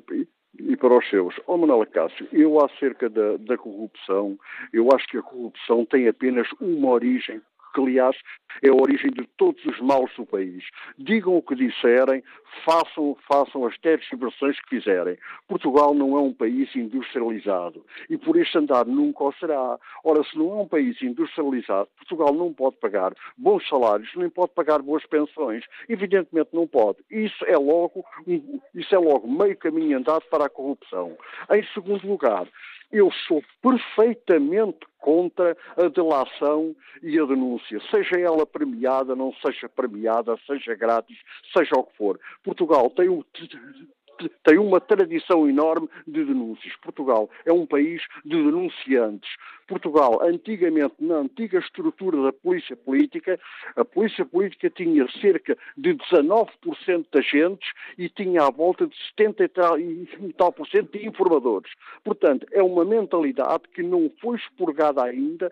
e 0.59 0.77
para 0.77 0.97
os 0.97 1.09
seus. 1.09 1.35
Ó 1.47 1.53
oh, 1.53 1.57
Manuel 1.57 1.81
Acácio, 1.81 2.27
eu 2.31 2.63
acerca 2.63 3.09
da, 3.09 3.37
da 3.37 3.57
corrupção, 3.57 4.37
eu 4.73 4.89
acho 4.93 5.07
que 5.07 5.17
a 5.17 5.21
corrupção 5.21 5.85
tem 5.85 6.07
apenas 6.07 6.47
uma 6.59 6.89
origem 6.89 7.41
que 7.75 7.81
aliás 7.81 8.15
é 8.63 8.69
a 8.69 8.73
origem 8.73 9.11
de 9.11 9.27
todos 9.37 9.63
os 9.65 9.79
maus 9.81 10.09
do 10.15 10.25
país. 10.25 10.63
Digam 10.97 11.35
o 11.35 11.41
que 11.41 11.55
disserem, 11.55 12.23
façam, 12.63 13.17
façam 13.27 13.65
as 13.65 13.77
tergiversações 13.79 14.59
que 14.61 14.79
fizerem. 14.79 15.17
Portugal 15.47 15.93
não 15.93 16.15
é 16.17 16.21
um 16.21 16.33
país 16.33 16.73
industrializado 16.75 17.85
e 18.09 18.17
por 18.17 18.37
este 18.37 18.57
andar 18.57 18.85
nunca 18.85 19.25
o 19.25 19.33
será. 19.33 19.77
Ora, 20.03 20.23
se 20.23 20.37
não 20.37 20.51
é 20.51 20.61
um 20.61 20.67
país 20.67 21.01
industrializado, 21.01 21.89
Portugal 21.97 22.33
não 22.33 22.53
pode 22.53 22.77
pagar 22.77 23.13
bons 23.37 23.67
salários, 23.67 24.09
nem 24.15 24.29
pode 24.29 24.53
pagar 24.53 24.81
boas 24.81 25.05
pensões. 25.05 25.65
Evidentemente 25.89 26.49
não 26.53 26.65
pode. 26.65 26.99
Isso 27.11 27.43
é 27.45 27.57
logo, 27.57 28.05
isso 28.73 28.95
é 28.95 28.97
logo 28.97 29.27
meio 29.27 29.57
caminho 29.57 29.97
andado 29.97 30.23
para 30.29 30.45
a 30.45 30.49
corrupção. 30.49 31.17
Em 31.51 31.63
segundo 31.73 32.07
lugar, 32.07 32.47
eu 32.91 33.11
sou 33.27 33.43
perfeitamente 33.61 34.79
contra 34.99 35.55
a 35.77 35.87
delação 35.87 36.75
e 37.03 37.19
a 37.19 37.25
denúncia, 37.25 37.79
seja 37.91 38.19
ela 38.19 38.45
premiada, 38.45 39.15
não 39.15 39.33
seja 39.45 39.69
premiada, 39.69 40.35
seja 40.47 40.73
grátis, 40.75 41.17
seja 41.55 41.75
o 41.75 41.83
que 41.83 41.95
for. 41.97 42.19
Portugal 42.43 42.89
tem 42.89 43.09
o 43.09 43.23
tem 44.43 44.57
uma 44.57 44.79
tradição 44.79 45.47
enorme 45.47 45.89
de 46.07 46.23
denúncias. 46.23 46.75
Portugal 46.77 47.29
é 47.45 47.51
um 47.51 47.65
país 47.65 48.01
de 48.23 48.35
denunciantes. 48.35 49.29
Portugal, 49.67 50.21
antigamente, 50.21 50.93
na 50.99 51.15
antiga 51.15 51.57
estrutura 51.57 52.21
da 52.21 52.31
polícia 52.31 52.75
política, 52.75 53.39
a 53.75 53.83
polícia 53.83 54.23
política 54.23 54.69
tinha 54.69 55.07
cerca 55.19 55.57
de 55.75 55.95
19% 55.95 57.05
de 57.11 57.19
agentes 57.19 57.69
e 57.97 58.07
tinha 58.09 58.43
à 58.43 58.51
volta 58.51 58.85
de 58.85 58.95
70 59.17 59.43
e 59.43 59.47
tal, 59.47 59.79
e 59.79 60.33
tal 60.37 60.51
por 60.51 60.67
cento 60.67 60.91
de 60.91 61.07
informadores. 61.07 61.71
Portanto, 62.03 62.45
é 62.51 62.61
uma 62.61 62.85
mentalidade 62.85 63.63
que 63.73 63.81
não 63.81 64.11
foi 64.21 64.37
expurgada 64.37 65.03
ainda 65.03 65.51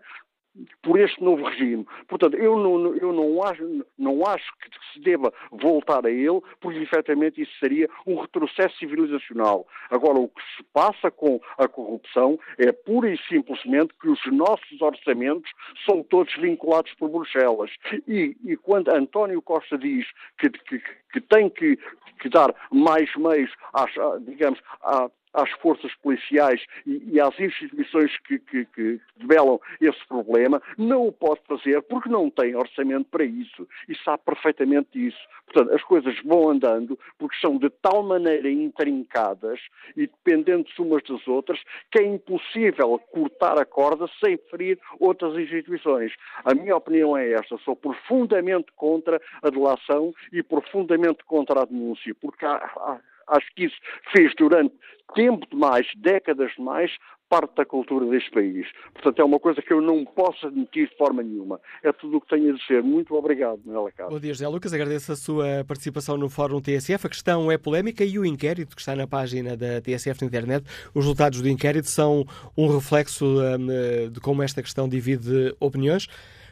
por 0.82 1.00
este 1.00 1.24
novo 1.24 1.44
regime. 1.44 1.86
Portanto, 2.08 2.36
eu 2.36 2.58
não, 2.58 2.96
eu 2.96 3.12
não, 3.12 3.44
acho, 3.44 3.86
não 3.98 4.26
acho 4.26 4.52
que 4.58 4.70
se 4.94 5.00
deva 5.00 5.34
voltar 5.52 6.06
a 6.06 6.12
ele, 6.12 6.42
porque 6.62 6.80
efetivamente 6.80 7.42
isso 7.42 7.52
seria 7.60 7.90
um 8.06 8.16
retrocesso 8.16 8.78
civilizacional. 8.78 9.68
Agora, 9.90 10.20
o 10.20 10.28
que 10.28 10.42
se 10.56 10.64
passa 10.72 11.10
com 11.10 11.40
a 11.58 11.68
corrupção 11.68 12.40
é 12.58 12.72
pura 12.72 13.10
e 13.12 13.18
simplesmente 13.28 13.94
que 14.00 14.10
os 14.10 14.20
nossos 14.32 14.82
orçamentos 14.82 15.52
são 15.86 16.04
todos 16.04 16.34
vinculados 16.36 16.94
por 16.96 17.10
Bruxelas. 17.10 17.72
E, 18.08 18.36
e 18.46 18.56
quando 18.58 18.90
António 18.90 19.42
Costa 19.42 19.78
diz 19.78 20.06
que, 20.38 20.50
que, 20.50 20.82
que 21.12 21.22
tem 21.22 21.50
que, 21.50 21.78
que, 22.20 22.30
dar 22.30 22.54
mais 22.72 23.14
meios, 23.16 23.52
às, 23.74 23.92
digamos, 24.26 24.60
à, 24.82 25.10
às 25.34 25.50
forças 25.52 25.94
policiais 25.96 26.64
e, 26.86 27.02
e 27.14 27.20
às 27.20 27.38
instituições 27.40 28.18
que, 28.20 28.40
que, 28.40 28.66
que 28.66 29.02
develam 29.18 29.60
esse 29.82 30.06
problema, 30.08 30.62
não 30.78 31.08
o 31.08 31.12
pode 31.12 31.42
fazer 31.48 31.82
porque 31.84 32.10
não 32.10 32.30
tem 32.30 32.56
orçamento 32.56 33.08
para 33.10 33.24
isso 33.24 33.68
e 33.88 33.96
sabe 34.04 34.22
perfeitamente 34.26 35.08
isso. 35.08 35.18
Portanto, 35.46 35.74
as 35.74 35.84
coisas 35.84 36.20
vão 36.24 36.50
andando 36.50 36.98
porque 37.18 37.38
são 37.40 37.58
de 37.58 37.70
tal 37.70 38.04
maneira 38.04 38.50
intrincadas 38.50 39.60
e 39.96 40.08
dependentes 40.08 40.78
umas 40.80 41.04
das 41.04 41.28
outras 41.28 41.60
que 41.92 42.00
é 42.00 42.06
impossível 42.06 43.00
cortar 43.12 43.60
a 43.60 43.66
corda 43.66 44.08
sem 44.24 44.38
ferir 44.50 44.80
outras 45.00 45.38
instituições. 45.38 46.14
A 46.44 46.54
minha 46.54 46.76
opinião 46.76 47.16
é 47.18 47.32
esta: 47.34 47.58
sou 47.60 47.76
profundamente 47.76 48.72
contra 48.76 49.22
a 49.42 49.50
delação 49.50 50.14
e 50.32 50.42
profundamente 50.42 51.24
contra 51.26 51.62
a 51.62 51.66
denúncia, 51.66 52.16
porque 52.20 52.46
há, 52.46 52.56
há 52.56 53.00
Acho 53.28 53.48
que 53.56 53.66
isso 53.66 53.76
fez 54.12 54.34
durante 54.38 54.74
tempo 55.14 55.46
demais, 55.50 55.86
décadas 55.96 56.52
demais, 56.58 56.92
parte 57.34 57.56
da 57.56 57.66
cultura 57.66 58.06
deste 58.06 58.30
país. 58.30 58.68
Portanto, 58.94 59.20
é 59.20 59.24
uma 59.26 59.40
coisa 59.40 59.60
que 59.60 59.74
eu 59.74 59.82
não 59.82 60.06
posso 60.06 60.46
admitir 60.46 60.88
de 60.88 60.96
forma 60.96 61.24
nenhuma. 61.24 61.60
É 61.82 61.92
tudo 61.92 62.18
o 62.18 62.22
que 62.22 62.28
tenho 62.28 62.54
a 62.54 62.58
dizer. 62.58 62.84
Muito 62.84 63.16
obrigado, 63.16 63.60
Nela 63.66 63.92
Casa. 63.92 64.12
Bom 64.12 64.20
dia, 64.20 64.34
José 64.34 64.48
Lucas. 64.48 64.72
Agradeço 64.72 65.12
a 65.12 65.16
sua 65.16 65.66
participação 65.68 66.16
no 66.16 66.30
Fórum 66.30 66.62
TSF. 66.62 67.08
A 67.08 67.10
questão 67.10 67.52
é 67.52 67.58
polémica 67.58 68.04
e 68.04 68.20
o 68.20 68.26
inquérito 68.26 68.76
que 68.76 68.82
está 68.82 68.96
na 68.96 69.08
página 69.08 69.58
da 69.58 69.82
TSF 69.82 70.22
na 70.22 70.28
internet, 70.28 70.64
os 70.94 71.06
resultados 71.06 71.42
do 71.42 71.50
inquérito 71.50 71.90
são 71.90 72.24
um 72.56 72.68
reflexo 72.68 73.26
um, 73.26 74.12
de 74.12 74.20
como 74.20 74.44
esta 74.44 74.62
questão 74.62 74.88
divide 74.88 75.56
opiniões. 75.60 76.08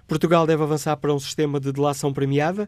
Portugal 0.07 0.47
deve 0.47 0.63
avançar 0.63 0.97
para 0.97 1.13
um 1.13 1.19
sistema 1.19 1.60
de 1.60 1.71
delação 1.71 2.12
premiada? 2.12 2.67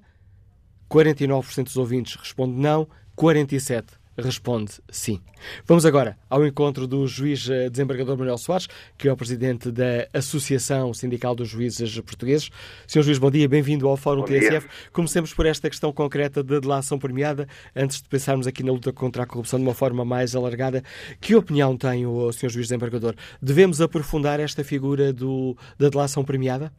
49% 0.88 1.64
dos 1.64 1.78
ouvintes 1.78 2.16
responde 2.16 2.54
não, 2.54 2.88
47% 3.18 4.04
responde 4.18 4.74
sim. 4.90 5.20
Vamos 5.66 5.86
agora 5.86 6.18
ao 6.30 6.46
encontro 6.46 6.88
do 6.88 7.06
juiz 7.08 7.50
eh, 7.50 7.70
desembargador 7.70 8.18
Manuel 8.18 8.38
Soares, 8.38 8.68
que 8.98 9.08
é 9.08 9.12
o 9.12 9.18
presidente 9.18 9.72
da 9.72 10.08
Associação 10.14 10.94
Sindical 10.94 11.36
dos 11.36 11.50
Juízes 11.50 12.00
Portugueses. 12.02 12.50
Senhor 12.88 13.04
juiz, 13.04 13.18
bom 13.18 13.32
dia, 13.32 13.48
bem-vindo 13.50 13.88
ao 13.88 13.98
Fórum 13.98 14.22
bom 14.22 14.28
TSF. 14.28 14.68
Dia. 14.68 14.90
Comecemos 14.92 15.34
por 15.34 15.46
esta 15.46 15.70
questão 15.70 15.92
concreta 15.92 16.44
da 16.44 16.60
delação 16.60 17.00
premiada, 17.00 17.48
antes 17.76 18.02
de 18.02 18.08
pensarmos 18.08 18.46
aqui 18.48 18.64
na 18.64 18.72
luta 18.72 18.94
contra 18.94 19.24
a 19.24 19.26
corrupção 19.26 19.60
de 19.60 19.66
uma 19.66 19.74
forma 19.74 20.06
mais 20.06 20.36
alargada. 20.36 20.84
Que 21.20 21.36
opinião 21.36 21.76
tem 21.76 22.06
o 22.06 22.32
senhor 22.32 22.52
juiz 22.52 22.68
desembargador? 22.68 23.16
Devemos 23.42 23.82
aprofundar 23.82 24.40
esta 24.40 24.64
figura 24.64 25.12
do, 25.12 25.58
da 25.78 25.90
delação 25.90 26.24
premiada? 26.24 26.72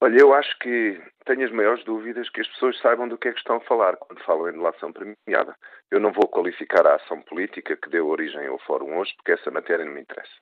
Olha, 0.00 0.16
eu 0.20 0.32
acho 0.32 0.56
que 0.60 0.96
tenho 1.28 1.44
as 1.44 1.52
maiores 1.52 1.84
dúvidas 1.84 2.28
que 2.30 2.40
as 2.40 2.48
pessoas 2.48 2.78
saibam 2.80 3.06
do 3.06 3.18
que 3.18 3.28
é 3.28 3.32
que 3.32 3.38
estão 3.38 3.56
a 3.56 3.60
falar 3.60 3.96
quando 3.98 4.24
falam 4.24 4.48
em 4.48 4.52
delação 4.52 4.90
premiada. 4.90 5.54
Eu 5.90 6.00
não 6.00 6.10
vou 6.10 6.26
qualificar 6.26 6.86
a 6.86 6.94
ação 6.94 7.20
política 7.20 7.76
que 7.76 7.90
deu 7.90 8.08
origem 8.08 8.46
ao 8.46 8.58
fórum 8.60 8.96
hoje, 8.96 9.12
porque 9.16 9.32
essa 9.32 9.50
matéria 9.50 9.84
não 9.84 9.92
me 9.92 10.00
interessa. 10.00 10.32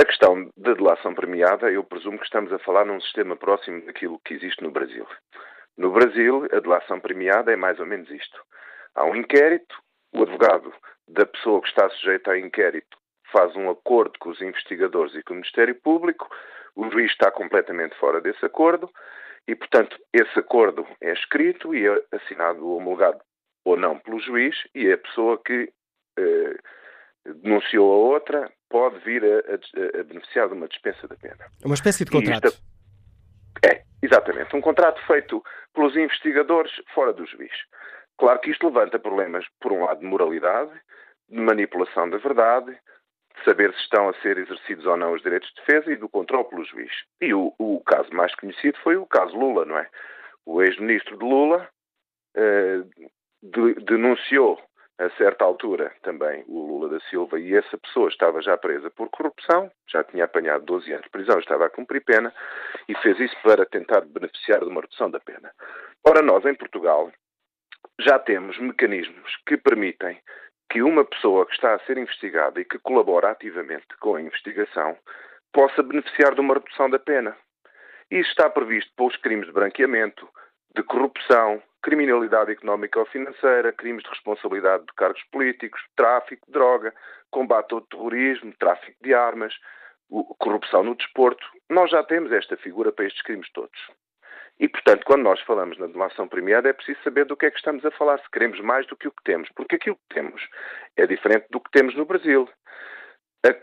A 0.00 0.04
questão 0.04 0.48
da 0.56 0.74
delação 0.74 1.12
premiada, 1.14 1.68
eu 1.68 1.82
presumo 1.82 2.16
que 2.16 2.24
estamos 2.24 2.52
a 2.52 2.60
falar 2.60 2.84
num 2.84 3.00
sistema 3.00 3.34
próximo 3.34 3.84
daquilo 3.86 4.20
que 4.24 4.34
existe 4.34 4.62
no 4.62 4.70
Brasil. 4.70 5.04
No 5.76 5.90
Brasil, 5.90 6.46
a 6.52 6.60
delação 6.60 7.00
premiada 7.00 7.52
é 7.52 7.56
mais 7.56 7.80
ou 7.80 7.86
menos 7.86 8.08
isto. 8.08 8.40
Há 8.94 9.04
um 9.04 9.16
inquérito, 9.16 9.74
o 10.14 10.22
advogado 10.22 10.72
da 11.08 11.26
pessoa 11.26 11.60
que 11.60 11.68
está 11.68 11.90
sujeita 11.90 12.30
a 12.30 12.38
inquérito 12.38 12.96
faz 13.32 13.54
um 13.56 13.68
acordo 13.68 14.16
com 14.20 14.30
os 14.30 14.40
investigadores 14.40 15.12
e 15.16 15.22
com 15.24 15.32
o 15.32 15.36
Ministério 15.36 15.74
Público, 15.74 16.28
o 16.76 16.88
juiz 16.88 17.10
está 17.10 17.32
completamente 17.32 17.96
fora 17.96 18.20
desse 18.20 18.46
acordo 18.46 18.88
e, 19.48 19.56
portanto, 19.56 19.96
esse 20.12 20.38
acordo 20.38 20.86
é 21.00 21.10
escrito 21.14 21.74
e 21.74 21.86
é 21.86 22.02
assinado 22.12 22.66
ou 22.66 22.76
homologado 22.76 23.18
ou 23.64 23.78
não 23.78 23.98
pelo 23.98 24.20
juiz 24.20 24.54
e 24.74 24.92
a 24.92 24.98
pessoa 24.98 25.40
que 25.42 25.72
eh, 26.18 26.56
denunciou 27.42 27.90
a 27.90 27.96
outra 27.96 28.52
pode 28.68 28.98
vir 28.98 29.24
a, 29.24 29.38
a, 29.38 30.00
a, 30.00 30.04
beneficiar 30.04 30.48
de 30.48 30.54
uma 30.54 30.68
dispensa 30.68 31.08
da 31.08 31.16
pena. 31.16 31.46
Uma 31.64 31.74
espécie 31.74 32.04
de 32.04 32.10
contrato. 32.10 32.52
é, 33.64 33.84
exatamente. 34.02 34.54
Um 34.54 34.60
contrato 34.60 35.00
feito 35.06 35.42
pelos 35.72 35.96
investigadores 35.96 36.70
fora 36.94 37.14
do 37.14 37.24
juiz. 37.24 37.52
Claro 38.18 38.40
que 38.40 38.50
isto 38.50 38.66
levanta 38.66 38.98
problemas, 38.98 39.46
por 39.60 39.72
um 39.72 39.84
lado, 39.84 40.00
de 40.00 40.06
moralidade, 40.06 40.72
de 41.30 41.40
manipulação 41.40 42.10
da 42.10 42.18
verdade, 42.18 42.78
saber 43.44 43.72
se 43.74 43.80
estão 43.80 44.08
a 44.08 44.14
ser 44.14 44.38
exercidos 44.38 44.86
ou 44.86 44.96
não 44.96 45.12
os 45.12 45.22
direitos 45.22 45.48
de 45.50 45.54
defesa 45.56 45.92
e 45.92 45.96
do 45.96 46.08
controle 46.08 46.48
pelo 46.48 46.64
juiz. 46.64 46.92
E 47.20 47.32
o, 47.34 47.54
o 47.58 47.80
caso 47.84 48.12
mais 48.12 48.34
conhecido 48.34 48.78
foi 48.82 48.96
o 48.96 49.06
caso 49.06 49.36
Lula, 49.36 49.64
não 49.64 49.78
é? 49.78 49.88
O 50.46 50.62
ex-ministro 50.62 51.18
de 51.18 51.24
Lula 51.24 51.68
eh, 52.36 52.82
de, 53.42 53.74
denunciou 53.84 54.60
a 54.98 55.08
certa 55.10 55.44
altura 55.44 55.92
também 56.02 56.44
o 56.48 56.66
Lula 56.66 56.88
da 56.88 57.00
Silva 57.08 57.38
e 57.38 57.54
essa 57.54 57.78
pessoa 57.78 58.08
estava 58.08 58.42
já 58.42 58.56
presa 58.56 58.90
por 58.90 59.08
corrupção, 59.10 59.70
já 59.88 60.02
tinha 60.02 60.24
apanhado 60.24 60.64
12 60.64 60.90
anos 60.92 61.04
de 61.04 61.10
prisão, 61.10 61.38
estava 61.38 61.66
a 61.66 61.70
cumprir 61.70 62.04
pena 62.04 62.34
e 62.88 62.94
fez 62.96 63.18
isso 63.20 63.36
para 63.42 63.64
tentar 63.64 64.00
beneficiar 64.00 64.60
de 64.60 64.66
uma 64.66 64.80
redução 64.80 65.08
da 65.08 65.20
pena. 65.20 65.52
Ora, 66.04 66.20
nós 66.20 66.44
em 66.44 66.54
Portugal 66.54 67.12
já 68.00 68.18
temos 68.18 68.58
mecanismos 68.58 69.36
que 69.46 69.56
permitem 69.56 70.20
que 70.70 70.82
uma 70.82 71.04
pessoa 71.04 71.46
que 71.46 71.54
está 71.54 71.74
a 71.74 71.78
ser 71.80 71.98
investigada 71.98 72.60
e 72.60 72.64
que 72.64 72.78
colabora 72.78 73.30
ativamente 73.30 73.86
com 74.00 74.16
a 74.16 74.20
investigação 74.20 74.96
possa 75.52 75.82
beneficiar 75.82 76.34
de 76.34 76.40
uma 76.40 76.54
redução 76.54 76.90
da 76.90 76.98
pena. 76.98 77.36
Isso 78.10 78.30
está 78.30 78.48
previsto 78.50 78.90
pelos 78.96 79.16
crimes 79.16 79.46
de 79.46 79.52
branqueamento, 79.52 80.28
de 80.74 80.82
corrupção, 80.82 81.62
criminalidade 81.82 82.52
económica 82.52 82.98
ou 82.98 83.06
financeira, 83.06 83.72
crimes 83.72 84.02
de 84.02 84.10
responsabilidade 84.10 84.84
de 84.84 84.92
cargos 84.94 85.22
políticos, 85.30 85.80
tráfico 85.96 86.46
de 86.46 86.52
droga, 86.52 86.94
combate 87.30 87.72
ao 87.72 87.80
terrorismo, 87.82 88.52
tráfico 88.58 88.96
de 89.02 89.14
armas, 89.14 89.54
corrupção 90.38 90.82
no 90.82 90.94
desporto. 90.94 91.44
Nós 91.68 91.90
já 91.90 92.02
temos 92.02 92.32
esta 92.32 92.56
figura 92.56 92.92
para 92.92 93.06
estes 93.06 93.22
crimes 93.22 93.50
todos. 93.52 93.78
E, 94.60 94.68
portanto, 94.68 95.04
quando 95.04 95.22
nós 95.22 95.40
falamos 95.42 95.78
na 95.78 95.86
delação 95.86 96.26
premiada, 96.26 96.68
é 96.68 96.72
preciso 96.72 97.00
saber 97.02 97.24
do 97.24 97.36
que 97.36 97.46
é 97.46 97.50
que 97.50 97.58
estamos 97.58 97.84
a 97.84 97.90
falar, 97.92 98.18
se 98.18 98.30
queremos 98.30 98.60
mais 98.60 98.86
do 98.86 98.96
que 98.96 99.06
o 99.06 99.12
que 99.12 99.22
temos, 99.22 99.48
porque 99.54 99.76
aquilo 99.76 99.96
que 99.96 100.14
temos 100.14 100.42
é 100.96 101.06
diferente 101.06 101.46
do 101.50 101.60
que 101.60 101.70
temos 101.70 101.94
no 101.94 102.04
Brasil. 102.04 102.48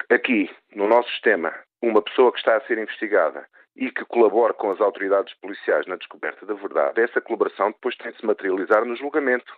Aqui, 0.10 0.50
no 0.74 0.88
nosso 0.88 1.10
sistema, 1.10 1.54
uma 1.82 2.02
pessoa 2.02 2.32
que 2.32 2.40
está 2.40 2.56
a 2.56 2.62
ser 2.62 2.78
investigada 2.78 3.46
e 3.76 3.92
que 3.92 4.06
colabora 4.06 4.54
com 4.54 4.72
as 4.72 4.80
autoridades 4.80 5.34
policiais 5.36 5.86
na 5.86 5.98
descoberta 5.98 6.46
da 6.46 6.54
verdade, 6.54 7.02
essa 7.02 7.20
colaboração 7.20 7.72
depois 7.72 7.96
tem 7.98 8.12
de 8.12 8.18
se 8.18 8.26
materializar 8.26 8.86
no 8.86 8.96
julgamento, 8.96 9.54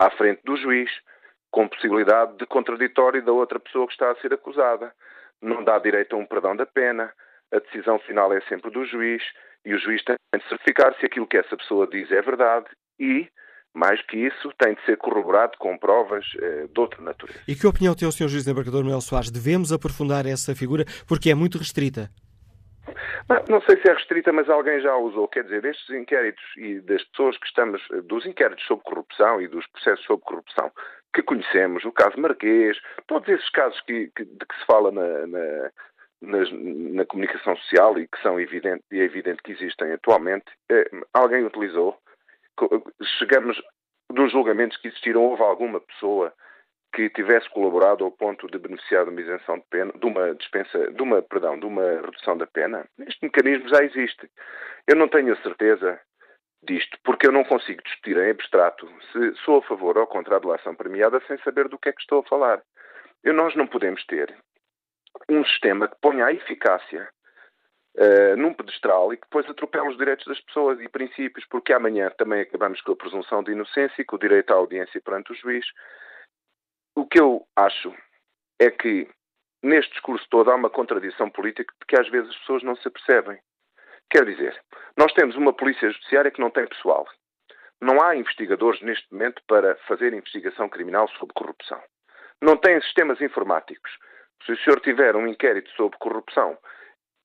à 0.00 0.10
frente 0.10 0.42
do 0.42 0.56
juiz, 0.56 0.90
com 1.52 1.68
possibilidade 1.68 2.36
de 2.38 2.46
contraditório 2.46 3.24
da 3.24 3.30
outra 3.30 3.60
pessoa 3.60 3.86
que 3.86 3.92
está 3.92 4.10
a 4.10 4.16
ser 4.16 4.34
acusada. 4.34 4.92
Não 5.40 5.62
dá 5.62 5.78
direito 5.78 6.16
a 6.16 6.18
um 6.18 6.26
perdão 6.26 6.56
da 6.56 6.66
pena, 6.66 7.12
a 7.52 7.58
decisão 7.60 8.00
final 8.00 8.32
é 8.32 8.40
sempre 8.42 8.70
do 8.70 8.84
juiz 8.84 9.22
E 9.64 9.74
o 9.74 9.78
juiz 9.78 10.02
tem 10.04 10.16
de 10.34 10.48
certificar 10.48 10.94
se 10.98 11.06
aquilo 11.06 11.26
que 11.26 11.36
essa 11.36 11.56
pessoa 11.56 11.86
diz 11.86 12.10
é 12.10 12.20
verdade 12.20 12.66
e, 12.98 13.28
mais 13.74 14.02
que 14.06 14.16
isso, 14.16 14.52
tem 14.58 14.74
de 14.74 14.84
ser 14.84 14.96
corroborado 14.96 15.56
com 15.58 15.78
provas 15.78 16.26
eh, 16.40 16.66
de 16.72 16.80
outra 16.80 17.00
natureza. 17.02 17.40
E 17.46 17.54
que 17.54 17.66
opinião 17.66 17.94
tem 17.94 18.08
o 18.08 18.12
Sr. 18.12 18.28
Juiz 18.28 18.44
Desembargador 18.44 18.82
Manuel 18.82 19.00
Soares? 19.00 19.30
Devemos 19.30 19.72
aprofundar 19.72 20.26
essa 20.26 20.54
figura 20.54 20.84
porque 21.06 21.30
é 21.30 21.34
muito 21.34 21.58
restrita? 21.58 22.10
Não, 23.28 23.44
não, 23.48 23.62
sei 23.62 23.80
se 23.80 23.88
é 23.88 23.92
restrita, 23.92 24.32
mas 24.32 24.48
alguém 24.50 24.80
já 24.80 24.96
usou. 24.96 25.28
Quer 25.28 25.44
dizer, 25.44 25.64
estes 25.64 25.90
inquéritos 25.90 26.44
e 26.56 26.80
das 26.80 27.02
pessoas 27.04 27.38
que 27.38 27.46
estamos, 27.46 27.80
dos 28.04 28.26
inquéritos 28.26 28.64
sobre 28.66 28.84
corrupção 28.84 29.40
e 29.40 29.48
dos 29.48 29.66
processos 29.68 30.04
sobre 30.04 30.24
corrupção 30.24 30.72
que 31.14 31.22
conhecemos, 31.22 31.84
o 31.84 31.92
caso 31.92 32.18
Marquês, 32.18 32.78
todos 33.06 33.28
esses 33.28 33.48
casos 33.50 33.78
que, 33.82 34.10
que, 34.16 34.24
de 34.24 34.46
que 34.46 34.58
se 34.58 34.66
fala 34.66 34.90
na, 34.90 35.26
na, 35.26 35.70
na, 36.22 36.38
na 36.50 37.04
comunicação 37.04 37.56
social 37.56 37.98
e 37.98 38.06
que 38.06 38.22
são 38.22 38.40
evidente, 38.40 38.84
e 38.90 39.00
é 39.00 39.04
evidente 39.04 39.42
que 39.42 39.52
existem 39.52 39.92
atualmente, 39.92 40.46
eh, 40.70 40.88
alguém 41.12 41.44
utilizou. 41.44 41.98
Chegamos, 43.18 43.60
dos 44.10 44.30
julgamentos 44.30 44.76
que 44.78 44.88
existiram, 44.88 45.22
houve 45.22 45.42
alguma 45.42 45.80
pessoa 45.80 46.32
que 46.94 47.08
tivesse 47.10 47.48
colaborado 47.50 48.04
ao 48.04 48.10
ponto 48.10 48.46
de 48.46 48.58
beneficiar 48.58 49.04
de 49.04 49.10
uma 49.10 49.20
isenção 49.20 49.58
de 49.58 49.64
pena, 49.70 49.92
de 49.92 50.06
uma 50.06 50.34
dispensa, 50.34 50.92
de 50.92 51.02
uma, 51.02 51.22
perdão, 51.22 51.58
de 51.58 51.66
uma 51.66 51.82
redução 51.82 52.36
da 52.36 52.46
pena. 52.46 52.86
Este 53.06 53.18
mecanismo 53.22 53.68
já 53.68 53.82
existe. 53.82 54.30
Eu 54.86 54.96
não 54.96 55.08
tenho 55.08 55.32
a 55.32 55.42
certeza 55.42 55.98
disto, 56.62 56.96
porque 57.02 57.26
eu 57.26 57.32
não 57.32 57.44
consigo 57.44 57.82
discutir 57.82 58.16
em 58.16 58.30
abstrato 58.30 58.86
se 59.10 59.34
sou 59.44 59.58
a 59.58 59.62
favor 59.62 59.96
ou 59.98 60.06
contra 60.06 60.36
a 60.36 60.38
delação 60.38 60.74
premiada 60.74 61.20
sem 61.26 61.38
saber 61.38 61.68
do 61.68 61.78
que 61.78 61.88
é 61.88 61.92
que 61.92 62.02
estou 62.02 62.20
a 62.20 62.28
falar. 62.28 62.62
E 63.24 63.32
nós 63.32 63.56
não 63.56 63.66
podemos 63.66 64.04
ter 64.06 64.34
um 65.28 65.44
sistema 65.44 65.88
que 65.88 65.96
ponha 66.00 66.26
a 66.26 66.32
eficácia 66.32 67.08
uh, 67.96 68.36
num 68.36 68.54
pedestral 68.54 69.12
e 69.12 69.16
que 69.16 69.22
depois 69.22 69.48
atropela 69.48 69.88
os 69.88 69.96
direitos 69.96 70.26
das 70.26 70.40
pessoas 70.40 70.80
e 70.80 70.88
princípios, 70.88 71.46
porque 71.46 71.72
amanhã 71.72 72.10
também 72.16 72.40
acabamos 72.40 72.80
com 72.80 72.92
a 72.92 72.96
presunção 72.96 73.42
de 73.42 73.52
inocência 73.52 74.02
e 74.02 74.04
com 74.04 74.16
o 74.16 74.18
direito 74.18 74.52
à 74.52 74.56
audiência 74.56 75.00
perante 75.00 75.32
o 75.32 75.34
juiz. 75.34 75.66
O 76.94 77.06
que 77.06 77.20
eu 77.20 77.46
acho 77.56 77.94
é 78.60 78.70
que 78.70 79.08
neste 79.62 79.92
discurso 79.92 80.26
todo 80.28 80.50
há 80.50 80.54
uma 80.54 80.70
contradição 80.70 81.30
política 81.30 81.72
de 81.80 81.86
que 81.86 81.96
às 81.96 82.08
vezes 82.08 82.30
as 82.30 82.38
pessoas 82.38 82.62
não 82.62 82.76
se 82.76 82.88
apercebem. 82.88 83.38
Quer 84.10 84.26
dizer, 84.26 84.60
nós 84.96 85.12
temos 85.14 85.36
uma 85.36 85.52
polícia 85.52 85.90
judiciária 85.90 86.30
que 86.30 86.40
não 86.40 86.50
tem 86.50 86.66
pessoal. 86.66 87.06
Não 87.80 88.00
há 88.02 88.14
investigadores 88.14 88.80
neste 88.82 89.10
momento 89.12 89.42
para 89.46 89.76
fazer 89.88 90.12
investigação 90.12 90.68
criminal 90.68 91.08
sobre 91.18 91.34
corrupção. 91.34 91.82
Não 92.40 92.56
tem 92.56 92.80
sistemas 92.82 93.20
informáticos. 93.20 93.90
Se 94.44 94.52
o 94.52 94.56
senhor 94.58 94.80
tiver 94.80 95.14
um 95.16 95.26
inquérito 95.26 95.70
sobre 95.70 95.98
corrupção 95.98 96.56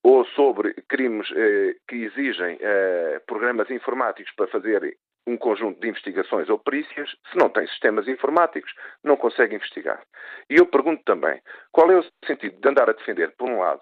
ou 0.04 0.26
sobre 0.28 0.74
crimes 0.88 1.28
eh, 1.36 1.76
que 1.88 1.96
exigem 1.96 2.58
eh, 2.62 3.22
programas 3.26 3.70
informáticos 3.70 4.34
para 4.36 4.48
fazer 4.48 4.98
um 5.28 5.38
conjunto 5.38 5.80
de 5.82 5.90
investigações 5.90 6.48
ou 6.50 6.58
perícias, 6.58 7.10
se 7.32 7.38
não 7.38 7.50
tem 7.50 7.68
sistemas 7.68 8.08
informáticos, 8.08 8.72
não 9.04 9.18
consegue 9.18 9.56
investigar. 9.56 10.02
E 10.50 10.56
eu 10.56 10.66
pergunto 10.66 11.04
também, 11.04 11.42
qual 11.72 11.92
é 11.92 11.98
o 11.98 12.06
sentido 12.26 12.60
de 12.62 12.70
andar 12.70 12.90
a 12.90 12.94
defender, 12.94 13.34
por 13.38 13.50
um 13.50 13.60
lado, 13.60 13.82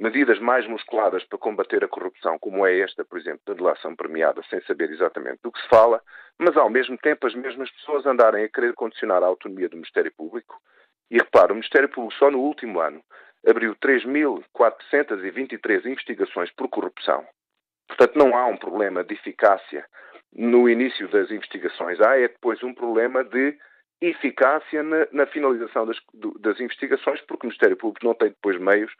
medidas 0.00 0.38
mais 0.38 0.66
musculadas 0.66 1.24
para 1.24 1.38
combater 1.38 1.84
a 1.84 1.88
corrupção, 1.88 2.38
como 2.38 2.66
é 2.66 2.80
esta, 2.80 3.04
por 3.04 3.18
exemplo, 3.18 3.40
da 3.46 3.54
delação 3.54 3.94
premiada, 3.94 4.42
sem 4.48 4.60
saber 4.62 4.90
exatamente 4.90 5.40
do 5.42 5.52
que 5.52 5.60
se 5.60 5.68
fala, 5.68 6.00
mas 6.38 6.56
ao 6.56 6.70
mesmo 6.70 6.96
tempo 6.98 7.26
as 7.26 7.34
mesmas 7.34 7.70
pessoas 7.72 8.06
andarem 8.06 8.44
a 8.44 8.48
querer 8.48 8.74
condicionar 8.74 9.22
a 9.22 9.26
autonomia 9.26 9.68
do 9.68 9.76
Ministério 9.76 10.12
Público. 10.16 10.56
E 11.10 11.18
repare, 11.18 11.52
o 11.52 11.54
Ministério 11.54 11.88
Público 11.88 12.18
só 12.18 12.30
no 12.30 12.40
último 12.40 12.80
ano 12.80 13.02
abriu 13.46 13.76
3.423 13.76 15.86
investigações 15.86 16.50
por 16.52 16.68
corrupção. 16.68 17.24
Portanto, 17.86 18.18
não 18.18 18.36
há 18.36 18.46
um 18.46 18.56
problema 18.56 19.04
de 19.04 19.14
eficácia 19.14 19.86
no 20.32 20.68
início 20.68 21.06
das 21.08 21.30
investigações. 21.30 22.00
Há 22.00 22.18
é 22.18 22.26
depois 22.28 22.62
um 22.62 22.74
problema 22.74 23.24
de 23.24 23.56
eficácia 24.00 24.82
na, 24.82 25.06
na 25.12 25.26
finalização 25.26 25.86
das, 25.86 25.98
das, 26.40 26.58
investigações, 26.60 27.20
porque 27.22 27.46
o 27.46 27.48
Ministério 27.48 27.76
Público 27.76 28.04
não 28.04 28.14
tem 28.14 28.28
depois 28.28 28.60
meios 28.60 28.92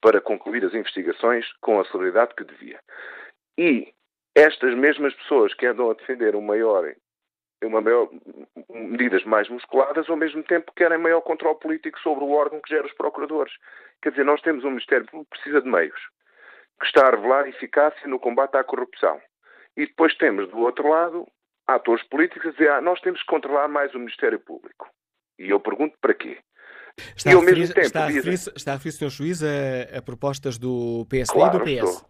para 0.00 0.20
concluir 0.20 0.64
as 0.64 0.74
investigações 0.74 1.44
com 1.60 1.80
a 1.80 1.84
celeridade 1.86 2.34
que 2.34 2.44
devia. 2.44 2.78
E 3.58 3.92
estas 4.34 4.74
mesmas 4.74 5.14
pessoas 5.14 5.52
que 5.54 5.66
andam 5.66 5.90
a 5.90 5.94
defender 5.94 6.36
um 6.36 6.40
maior, 6.40 6.94
uma 7.66 7.80
maior, 7.80 8.08
medidas 8.68 9.24
mais 9.24 9.48
musculadas, 9.48 10.08
ao 10.08 10.16
mesmo 10.16 10.42
tempo 10.42 10.72
querem 10.76 10.98
maior 10.98 11.20
controle 11.20 11.58
político 11.58 11.98
sobre 12.00 12.24
o 12.24 12.30
órgão 12.30 12.60
que 12.60 12.70
gera 12.70 12.86
os 12.86 12.92
procuradores. 12.92 13.52
Quer 14.02 14.10
dizer, 14.10 14.24
nós 14.24 14.40
temos 14.42 14.64
um 14.64 14.70
Ministério 14.70 15.06
Público 15.06 15.30
que 15.32 15.40
precisa 15.40 15.62
de 15.62 15.68
meios, 15.68 16.00
que 16.80 16.86
está 16.86 17.06
a 17.06 17.10
revelar 17.10 17.48
eficácia 17.48 18.06
no 18.06 18.20
combate 18.20 18.56
à 18.56 18.64
corrupção. 18.64 19.20
E 19.76 19.86
depois 19.86 20.16
temos, 20.16 20.48
do 20.50 20.58
outro 20.58 20.88
lado, 20.88 21.26
atores 21.66 22.06
políticos 22.08 22.48
a 22.48 22.52
dizer 22.52 22.70
ah, 22.70 22.80
nós 22.80 23.00
temos 23.00 23.20
que 23.20 23.26
controlar 23.26 23.68
mais 23.68 23.94
o 23.94 23.98
Ministério 23.98 24.38
Público. 24.40 24.88
E 25.38 25.50
eu 25.50 25.60
pergunto 25.60 25.96
para 26.00 26.14
quê? 26.14 26.38
Está, 27.16 27.30
e 27.30 27.34
ao 27.34 27.42
mesmo 27.42 27.66
tempo, 27.66 27.80
está, 27.80 28.04
a 28.04 28.08
referir, 28.08 28.34
está 28.34 28.72
a 28.72 28.74
referir, 28.74 28.92
Sr. 28.92 29.08
Juiz, 29.08 29.42
a, 29.42 29.98
a, 29.98 30.02
propostas 30.02 30.58
do 30.58 31.06
PSD 31.08 31.32
claro, 31.32 31.68
e 31.68 31.76
do 31.76 31.86
PS? 31.86 31.94
Estou, 31.94 32.08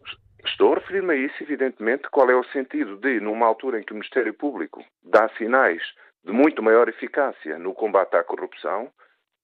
estou 0.49 0.73
a 0.73 0.77
referir-me 0.77 1.13
a 1.15 1.17
isso, 1.17 1.43
evidentemente. 1.43 2.09
Qual 2.11 2.31
é 2.31 2.35
o 2.35 2.45
sentido 2.45 2.97
de, 2.97 3.21
numa 3.21 3.47
altura 3.47 3.81
em 3.81 3.83
que 3.83 3.93
o 3.93 3.97
Ministério 3.97 4.35
Público 4.35 4.85
dá 5.03 5.29
sinais 5.37 5.83
de 6.25 6.33
muito 6.33 6.63
maior 6.63 6.89
eficácia 6.89 7.59
no 7.59 7.75
combate 7.75 8.17
à 8.17 8.25
corrupção, 8.25 8.91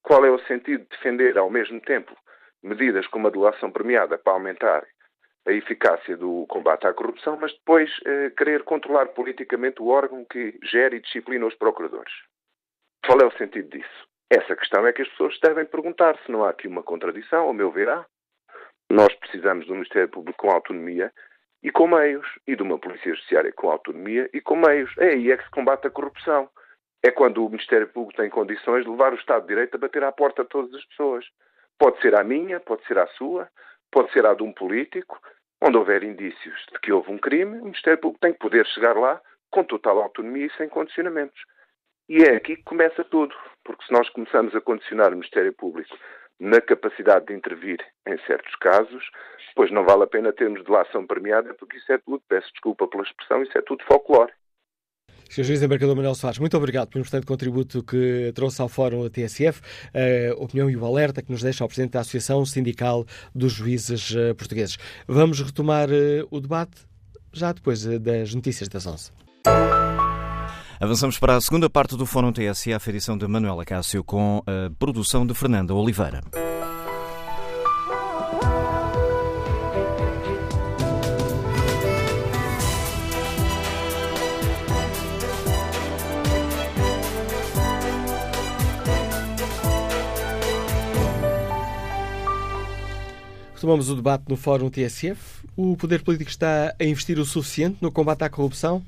qual 0.03 0.25
é 0.25 0.31
o 0.31 0.39
sentido 0.41 0.83
de 0.83 0.89
defender, 0.91 1.39
ao 1.39 1.49
mesmo 1.49 1.81
tempo, 1.81 2.15
medidas 2.63 3.07
como 3.07 3.29
a 3.29 3.31
delação 3.31 3.71
premiada 3.71 4.19
para 4.19 4.35
aumentar 4.35 4.87
a 5.47 5.53
eficácia 5.53 6.17
do 6.17 6.47
combate 6.49 6.87
à 6.87 6.93
corrupção, 6.93 7.39
mas 7.41 7.53
depois 7.53 7.91
eh, 8.07 8.31
querer 8.37 8.65
controlar 8.65 9.07
politicamente 9.09 9.83
o 9.83 9.89
órgão 9.89 10.25
que 10.25 10.59
gera 10.63 10.97
e 10.97 11.01
disciplina 11.01 11.47
os 11.47 11.55
procuradores. 11.55 12.13
Qual 13.07 13.21
é 13.21 13.27
o 13.27 13.37
sentido 13.37 13.69
disso? 13.69 14.09
Essa 14.31 14.57
questão 14.57 14.87
é 14.87 14.93
que 14.93 15.03
as 15.03 15.09
pessoas 15.09 15.39
devem 15.41 15.67
perguntar 15.67 16.19
se 16.25 16.33
não 16.33 16.45
há 16.45 16.51
aqui 16.51 16.67
uma 16.67 16.83
contradição, 16.83 17.47
ao 17.47 17.53
meu 17.53 17.71
ver 17.71 17.89
há. 17.91 18.07
Nós 18.91 19.15
precisamos 19.15 19.65
de 19.67 19.73
um 19.73 19.77
Ministério 19.77 20.09
Público 20.09 20.39
com 20.39 20.51
autonomia 20.51 21.13
e 21.63 21.71
com 21.71 21.89
meios, 21.89 22.27
e 22.47 22.55
de 22.55 22.63
uma 22.63 22.79
Polícia 22.79 23.15
Judiciária 23.15 23.53
com 23.53 23.71
autonomia 23.71 24.29
e 24.33 24.41
com 24.41 24.57
meios. 24.57 24.93
É 24.99 25.11
aí 25.11 25.31
é 25.31 25.37
que 25.37 25.45
se 25.45 25.51
combate 25.51 25.87
a 25.87 25.91
corrupção. 25.91 26.49
É 27.03 27.11
quando 27.11 27.45
o 27.45 27.49
Ministério 27.49 27.89
Público 27.89 28.21
tem 28.21 28.31
condições 28.31 28.85
de 28.85 28.91
levar 28.91 29.13
o 29.13 29.17
Estado 29.17 29.43
de 29.43 29.49
Direito 29.49 29.75
a 29.75 29.79
bater 29.79 30.05
à 30.05 30.13
porta 30.13 30.43
de 30.43 30.49
todas 30.49 30.75
as 30.75 30.85
pessoas. 30.87 31.25
Pode 31.79 32.01
ser 32.01 32.15
a 32.15 32.25
minha, 32.25 32.61
pode 32.61 32.87
ser 32.87 32.99
a 32.99 33.07
sua, 33.09 33.49
pode 33.91 34.13
ser 34.13 34.25
a 34.27 34.35
de 34.35 34.43
um 34.43 34.53
político, 34.53 35.19
Onde 35.67 35.79
houver 35.79 36.03
indícios 36.03 36.67
de 36.71 36.79
que 36.81 36.93
houve 36.93 37.11
um 37.11 37.17
crime, 37.17 37.59
o 37.59 37.65
Ministério 37.65 37.99
Público 37.99 38.21
tem 38.21 38.35
que 38.35 38.39
poder 38.39 38.67
chegar 38.67 38.95
lá 38.99 39.19
com 39.51 39.65
total 39.65 39.99
autonomia 39.99 40.45
e 40.45 40.57
sem 40.59 40.69
condicionamentos. 40.69 41.41
E 42.07 42.23
é 42.23 42.37
aqui 42.37 42.57
que 42.57 42.65
começa 42.65 43.03
tudo, 43.05 43.35
porque 43.65 43.83
se 43.87 43.91
nós 43.91 44.07
começamos 44.11 44.55
a 44.55 44.61
condicionar 44.61 45.09
o 45.09 45.17
Ministério 45.17 45.55
Público 45.55 45.97
na 46.41 46.61
capacidade 46.61 47.27
de 47.27 47.35
intervir 47.35 47.79
em 48.07 48.19
certos 48.27 48.55
casos, 48.57 49.05
pois 49.55 49.71
não 49.71 49.85
vale 49.85 50.05
a 50.05 50.07
pena 50.07 50.33
termos 50.33 50.65
delação 50.65 51.07
premiada, 51.07 51.55
porque 51.55 51.77
isso 51.77 51.93
é 51.93 51.99
tudo, 51.99 52.23
peço 52.29 52.51
desculpa 52.53 52.89
pela 52.89 53.03
expressão, 53.03 53.43
isso 53.43 53.57
é 53.57 53.63
tudo 53.63 53.85
folclore. 53.85 54.33
Sr. 55.31 55.43
Juiz 55.43 55.63
Embarcador 55.63 55.97
Manuel 55.97 56.15
Soares, 56.15 56.39
muito 56.39 56.57
obrigado 56.57 56.89
pelo 56.89 57.01
importante 57.01 57.27
contributo 57.27 57.83
que 57.83 58.31
trouxe 58.35 58.61
ao 58.61 58.69
Fórum 58.69 59.03
da 59.03 59.11
TSF, 59.11 59.61
a 59.93 60.35
opinião 60.41 60.71
e 60.71 60.77
o 60.77 60.85
alerta 60.85 61.23
que 61.23 61.33
nos 61.33 61.43
deixa 61.43 61.65
ao 61.65 61.69
Presidente 61.69 61.93
da 61.93 62.01
Associação 62.01 62.45
Sindical 62.45 63.05
dos 63.35 63.53
Juízes 63.53 64.15
eh, 64.15 64.35
Portugueses. 64.35 64.77
Vamos 65.09 65.41
retomar 65.41 65.89
eh, 65.91 66.25
o 66.31 66.41
debate 66.41 66.87
já 67.33 67.53
depois 67.53 67.87
eh, 67.87 67.99
das 67.99 68.35
notícias 68.35 68.69
das 68.69 68.87
11. 68.87 69.11
Avançamos 70.81 71.19
para 71.19 71.37
a 71.37 71.41
segunda 71.41 71.71
parte 71.71 71.97
do 71.97 72.05
Fórum 72.05 72.33
TSF, 72.33 72.91
edição 72.91 73.17
de 73.17 73.27
Manuela 73.29 73.65
Cássio, 73.65 74.03
com 74.03 74.43
a 74.47 74.71
produção 74.77 75.25
de 75.25 75.33
Fernanda 75.33 75.73
Oliveira. 75.73 76.21
Retomamos 93.55 93.89
o 93.89 93.95
debate 93.95 94.25
no 94.29 94.37
Fórum 94.37 94.69
TSF. 94.69 95.47
O 95.57 95.77
poder 95.77 96.03
político 96.03 96.29
está 96.29 96.75
a 96.79 96.85
investir 96.85 97.19
o 97.19 97.25
suficiente 97.25 97.79
no 97.81 97.91
combate 97.91 98.23
à 98.23 98.29
corrupção? 98.29 98.85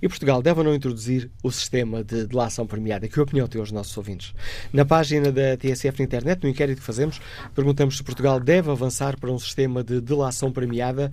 E 0.00 0.08
Portugal 0.08 0.42
deve 0.42 0.60
ou 0.60 0.64
não 0.64 0.74
introduzir 0.74 1.30
o 1.42 1.50
sistema 1.50 2.02
de 2.02 2.26
delação 2.26 2.66
premiada? 2.66 3.08
Que 3.08 3.20
opinião 3.20 3.46
têm 3.46 3.60
os 3.60 3.72
nossos 3.72 3.96
ouvintes? 3.96 4.34
Na 4.72 4.84
página 4.84 5.30
da 5.30 5.56
TSF 5.56 5.98
na 5.98 6.04
internet, 6.04 6.42
no 6.42 6.48
inquérito 6.48 6.78
que 6.78 6.84
fazemos, 6.84 7.20
perguntamos 7.54 7.96
se 7.96 8.02
Portugal 8.02 8.40
deve 8.40 8.70
avançar 8.70 9.18
para 9.18 9.30
um 9.30 9.38
sistema 9.38 9.82
de 9.82 10.00
delação 10.00 10.52
premiada. 10.52 11.12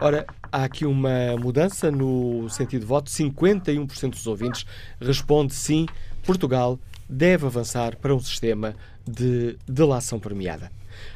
Ora, 0.00 0.26
há 0.52 0.64
aqui 0.64 0.84
uma 0.84 1.36
mudança 1.38 1.90
no 1.90 2.48
sentido 2.50 2.80
de 2.80 2.86
voto. 2.86 3.10
51% 3.10 4.10
dos 4.10 4.26
ouvintes 4.26 4.66
responde 5.00 5.54
sim, 5.54 5.86
Portugal 6.24 6.78
deve 7.08 7.46
avançar 7.46 7.96
para 7.96 8.14
um 8.14 8.20
sistema 8.20 8.74
de 9.06 9.56
delação 9.66 10.20
premiada. 10.20 10.70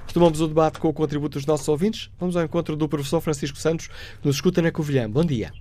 Retomamos 0.07 0.41
o 0.41 0.49
debate 0.49 0.78
com 0.78 0.89
o 0.89 0.93
contributo 0.93 1.39
dos 1.39 1.47
nossos 1.47 1.68
ouvintes. 1.68 2.11
Vamos 2.18 2.37
ao 2.37 2.45
encontro 2.45 2.76
do 2.76 2.89
professor 2.89 3.20
Francisco 3.20 3.59
Santos, 3.59 3.89
que 3.89 4.26
nos 4.26 4.37
escuta 4.37 4.62
na 4.62 4.70
Covilhã. 4.70 5.11
Bom 5.11 5.24
dia. 5.24 5.53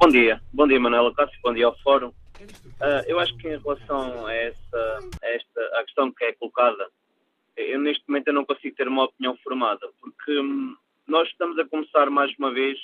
Bom 0.00 0.08
dia. 0.08 0.40
Bom 0.50 0.66
dia, 0.66 0.80
Manuela 0.80 1.12
Cássio. 1.12 1.38
Bom 1.42 1.52
dia 1.52 1.66
ao 1.66 1.78
Fórum. 1.80 2.08
Uh, 2.08 3.04
eu 3.06 3.20
acho 3.20 3.36
que 3.36 3.48
em 3.48 3.58
relação 3.58 4.26
a, 4.26 4.32
essa, 4.32 4.98
a 5.22 5.28
esta 5.28 5.78
a 5.78 5.84
questão 5.84 6.10
que 6.10 6.24
é 6.24 6.32
colocada, 6.32 6.88
eu 7.54 7.78
neste 7.78 8.02
momento 8.08 8.28
eu 8.28 8.32
não 8.32 8.46
consigo 8.46 8.74
ter 8.74 8.88
uma 8.88 9.04
opinião 9.04 9.36
formada, 9.44 9.86
porque 10.00 10.40
hum, 10.40 10.74
nós 11.06 11.28
estamos 11.28 11.58
a 11.58 11.66
começar 11.66 12.08
mais 12.08 12.34
uma 12.38 12.50
vez 12.50 12.78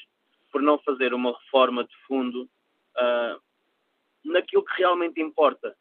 por 0.53 0.61
não 0.61 0.79
fazer 0.81 1.15
uma 1.15 1.35
reforma 1.39 1.85
de 1.85 1.97
fundo 2.07 2.43
uh, 2.43 3.41
naquilo 4.23 4.63
que 4.63 4.77
realmente 4.77 5.19
importa. 5.19 5.75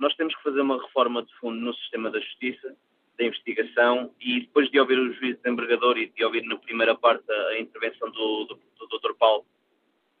Nós 0.00 0.12
temos 0.16 0.34
que 0.34 0.42
fazer 0.42 0.62
uma 0.62 0.82
reforma 0.82 1.22
de 1.22 1.32
fundo 1.36 1.60
no 1.60 1.72
sistema 1.74 2.10
da 2.10 2.18
justiça, 2.18 2.76
da 3.16 3.24
investigação, 3.24 4.12
e 4.20 4.40
depois 4.40 4.68
de 4.68 4.80
ouvir 4.80 4.98
o 4.98 5.12
juiz 5.12 5.36
desembargador 5.40 5.96
e 5.96 6.08
de 6.08 6.24
ouvir 6.24 6.42
na 6.42 6.56
primeira 6.56 6.96
parte 6.96 7.22
a 7.30 7.60
intervenção 7.60 8.10
do, 8.10 8.46
do, 8.46 8.60
do 8.80 8.98
Dr. 8.98 9.14
Paulo, 9.16 9.46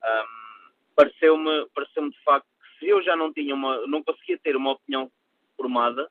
um, 0.04 0.42
pareceu-me 0.94 1.66
pareceu 1.74 2.08
de 2.10 2.18
facto 2.24 2.46
que 2.46 2.78
se 2.78 2.88
eu 2.88 3.02
já 3.02 3.16
não 3.16 3.32
tinha 3.32 3.54
uma, 3.54 3.86
não 3.86 4.02
conseguia 4.02 4.38
ter 4.38 4.56
uma 4.56 4.72
opinião 4.72 5.10
formada, 5.56 6.10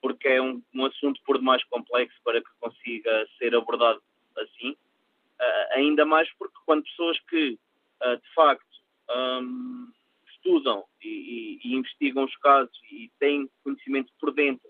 porque 0.00 0.28
é 0.28 0.42
um, 0.42 0.62
um 0.74 0.86
assunto 0.86 1.20
por 1.24 1.38
demais 1.38 1.62
complexo 1.64 2.18
para 2.24 2.40
que 2.40 2.50
consiga 2.60 3.26
ser 3.38 3.54
abordado 3.54 4.02
assim, 4.36 4.70
uh, 4.72 5.74
ainda 5.74 6.04
mais 6.04 6.28
porque 6.38 6.56
quando 6.66 6.84
pessoas 6.84 7.18
que 7.28 7.58
uh, 8.04 8.16
de 8.16 8.34
facto 8.34 8.66
um, 9.10 9.92
estudam 10.28 10.84
e, 11.02 11.08
e, 11.08 11.60
e, 11.68 11.74
investigam 11.76 12.24
os 12.24 12.36
casos 12.38 12.76
e 12.90 13.10
têm 13.20 13.48
conhecimento 13.62 14.12
por 14.18 14.32
dentro 14.32 14.68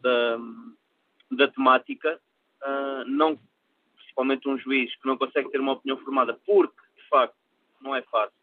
da, 0.00 0.38
da 1.30 1.48
temática, 1.48 2.18
uh, 2.62 3.04
não, 3.06 3.38
principalmente 3.96 4.48
um 4.48 4.58
juiz 4.58 4.94
que 4.96 5.06
não 5.06 5.18
consegue 5.18 5.50
ter 5.50 5.60
uma 5.60 5.72
opinião 5.72 5.98
formada 5.98 6.38
porque 6.46 6.80
de 6.96 7.08
facto 7.08 7.36
não 7.80 7.94
é 7.94 8.02
fácil 8.02 8.38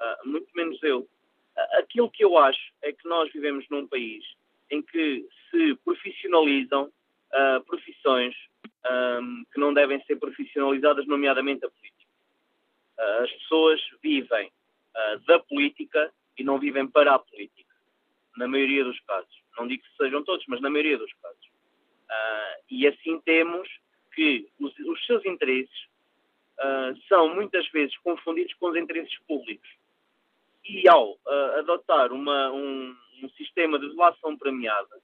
uh, 0.00 0.28
muito 0.28 0.48
menos 0.54 0.82
eu. 0.82 1.00
Uh, 1.00 1.78
aquilo 1.78 2.10
que 2.10 2.24
eu 2.24 2.36
acho 2.38 2.72
é 2.82 2.92
que 2.92 3.06
nós 3.08 3.32
vivemos 3.32 3.66
num 3.70 3.86
país 3.86 4.24
em 4.70 4.82
que 4.82 5.26
se 5.50 5.74
profissionalizam 5.84 6.84
uh, 6.84 7.64
profissões 7.64 8.34
um, 9.20 9.44
que 9.52 9.60
não 9.60 9.72
devem 9.72 10.02
ser 10.04 10.16
profissionalizadas, 10.16 11.06
nomeadamente 11.06 11.64
a 11.64 11.70
política. 11.70 12.10
as 13.22 13.30
pessoas 13.32 13.80
vivem 14.02 14.50
da 15.26 15.40
política 15.40 16.12
e 16.38 16.44
não 16.44 16.58
vivem 16.58 16.86
para 16.86 17.14
a 17.14 17.18
política, 17.18 17.74
na 18.36 18.46
maioria 18.46 18.84
dos 18.84 18.98
casos. 19.00 19.42
Não 19.58 19.66
digo 19.66 19.82
que 19.82 19.96
sejam 19.96 20.22
todos, 20.22 20.44
mas 20.46 20.60
na 20.60 20.70
maioria 20.70 20.96
dos 20.96 21.12
casos. 21.14 21.50
e 22.70 22.86
assim 22.86 23.20
temos 23.20 23.68
que 24.14 24.48
os, 24.60 24.72
os 24.78 25.06
seus 25.06 25.24
interesses 25.24 25.88
Uh, 26.56 26.96
são 27.08 27.34
muitas 27.34 27.68
vezes 27.70 27.96
confundidos 27.98 28.54
com 28.54 28.68
os 28.70 28.76
interesses 28.76 29.18
públicos 29.26 29.68
e 30.64 30.88
ao 30.88 31.12
uh, 31.12 31.58
adotar 31.58 32.12
uma, 32.12 32.50
um, 32.50 32.96
um, 33.22 33.28
sistema 33.30 33.78
de 33.78 33.88
delação 33.90 34.36
premiada, 34.36 35.00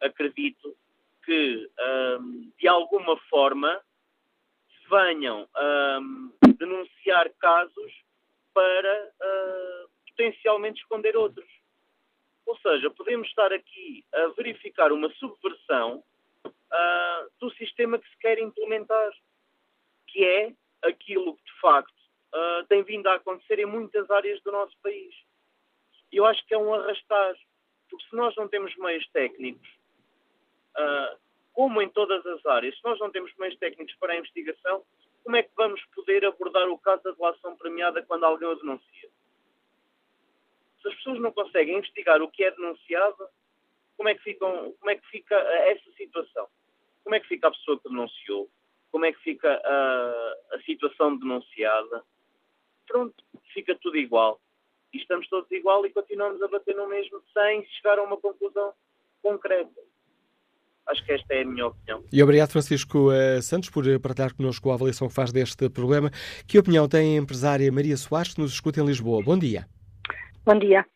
acredito 0.00 0.76
que, 1.24 1.70
um, 2.20 2.52
de 2.58 2.68
alguma 2.68 3.16
forma, 3.28 3.80
venham 4.90 5.48
um, 6.00 6.32
denunciar 6.58 7.30
casos 7.38 7.92
para 8.52 9.12
uh, 9.20 9.90
potencialmente 10.08 10.80
esconder 10.80 11.16
outros. 11.16 11.48
Ou 12.46 12.56
seja, 12.58 12.90
podemos 12.90 13.28
estar 13.28 13.52
aqui 13.52 14.04
a 14.12 14.28
verificar 14.36 14.92
uma 14.92 15.10
subversão 15.14 16.04
uh, 16.46 17.30
do 17.40 17.50
sistema 17.54 17.98
que 17.98 18.08
se 18.08 18.18
quer 18.18 18.38
implementar, 18.38 19.10
que 20.08 20.24
é 20.24 20.52
aquilo 20.82 21.36
que 21.36 21.44
de 21.44 21.60
facto 21.60 22.03
uh, 22.34 22.66
tem 22.66 22.82
vindo 22.82 23.06
a 23.06 23.14
acontecer 23.14 23.58
em 23.58 23.66
muitas 23.66 24.10
áreas 24.10 24.42
do 24.42 24.52
nosso 24.52 24.76
país. 24.82 25.14
E 26.12 26.16
eu 26.16 26.26
acho 26.26 26.44
que 26.46 26.54
é 26.54 26.58
um 26.58 26.74
arrastar, 26.74 27.34
porque 27.88 28.04
se 28.08 28.16
nós 28.16 28.34
não 28.36 28.48
temos 28.48 28.74
meios 28.76 29.06
técnicos, 29.10 29.68
uh, 30.76 31.18
como 31.52 31.80
em 31.80 31.88
todas 31.88 32.24
as 32.26 32.44
áreas, 32.46 32.76
se 32.76 32.84
nós 32.84 32.98
não 32.98 33.10
temos 33.10 33.32
meios 33.38 33.56
técnicos 33.58 33.94
para 33.96 34.12
a 34.12 34.18
investigação, 34.18 34.84
como 35.22 35.36
é 35.36 35.42
que 35.42 35.50
vamos 35.56 35.82
poder 35.94 36.24
abordar 36.24 36.68
o 36.68 36.78
caso 36.78 37.02
da 37.04 37.12
delação 37.12 37.56
premiada 37.56 38.02
quando 38.02 38.24
alguém 38.24 38.48
o 38.48 38.54
denuncia? 38.56 39.08
Se 40.82 40.88
as 40.88 40.94
pessoas 40.96 41.20
não 41.20 41.32
conseguem 41.32 41.78
investigar 41.78 42.20
o 42.20 42.30
que 42.30 42.44
é 42.44 42.50
denunciado, 42.50 43.26
como 43.96 44.08
é 44.08 44.14
que, 44.14 44.22
ficam, 44.22 44.74
como 44.78 44.90
é 44.90 44.96
que 44.96 45.06
fica 45.06 45.34
essa 45.34 45.90
situação? 45.96 46.46
Como 47.04 47.14
é 47.14 47.20
que 47.20 47.28
fica 47.28 47.48
a 47.48 47.50
pessoa 47.52 47.78
que 47.78 47.88
denunciou? 47.88 48.50
Como 48.90 49.04
é 49.06 49.12
que 49.12 49.20
fica 49.20 49.60
a, 49.64 50.56
a 50.56 50.60
situação 50.62 51.16
denunciada? 51.16 52.04
Pronto, 52.86 53.14
fica 53.52 53.76
tudo 53.80 53.96
igual. 53.96 54.40
E 54.92 54.98
estamos 54.98 55.28
todos 55.28 55.50
igual 55.50 55.84
e 55.84 55.90
continuamos 55.90 56.40
a 56.42 56.48
bater 56.48 56.74
no 56.76 56.88
mesmo 56.88 57.20
sem 57.32 57.64
chegar 57.66 57.98
a 57.98 58.02
uma 58.02 58.16
conclusão 58.16 58.72
concreta. 59.22 59.80
Acho 60.86 61.04
que 61.04 61.12
esta 61.12 61.34
é 61.34 61.42
a 61.42 61.46
minha 61.46 61.66
opinião. 61.66 62.04
E 62.12 62.22
obrigado, 62.22 62.52
Francisco 62.52 63.10
uh, 63.10 63.40
Santos, 63.40 63.70
por 63.70 63.84
partilhar 64.00 64.34
connosco 64.36 64.70
a 64.70 64.74
avaliação 64.74 65.08
que 65.08 65.14
faz 65.14 65.32
deste 65.32 65.68
problema. 65.70 66.10
Que 66.46 66.58
opinião 66.58 66.86
tem 66.88 67.16
a 67.16 67.20
empresária 67.20 67.72
Maria 67.72 67.96
Soares, 67.96 68.34
que 68.34 68.40
nos 68.40 68.52
escuta 68.52 68.80
em 68.80 68.86
Lisboa? 68.86 69.22
Bom 69.22 69.38
dia. 69.38 69.66
Bom 70.44 70.58
dia. 70.58 70.86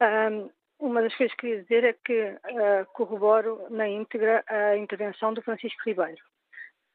Um, 0.00 0.50
uma 0.78 1.02
das 1.02 1.14
coisas 1.16 1.34
que 1.34 1.40
queria 1.40 1.62
dizer 1.62 1.84
é 1.84 1.92
que 1.94 2.22
uh, 2.22 2.86
corroboro 2.92 3.66
na 3.70 3.88
íntegra 3.88 4.44
a 4.46 4.76
intervenção 4.76 5.34
do 5.34 5.42
Francisco 5.42 5.82
Ribeiro 5.84 6.22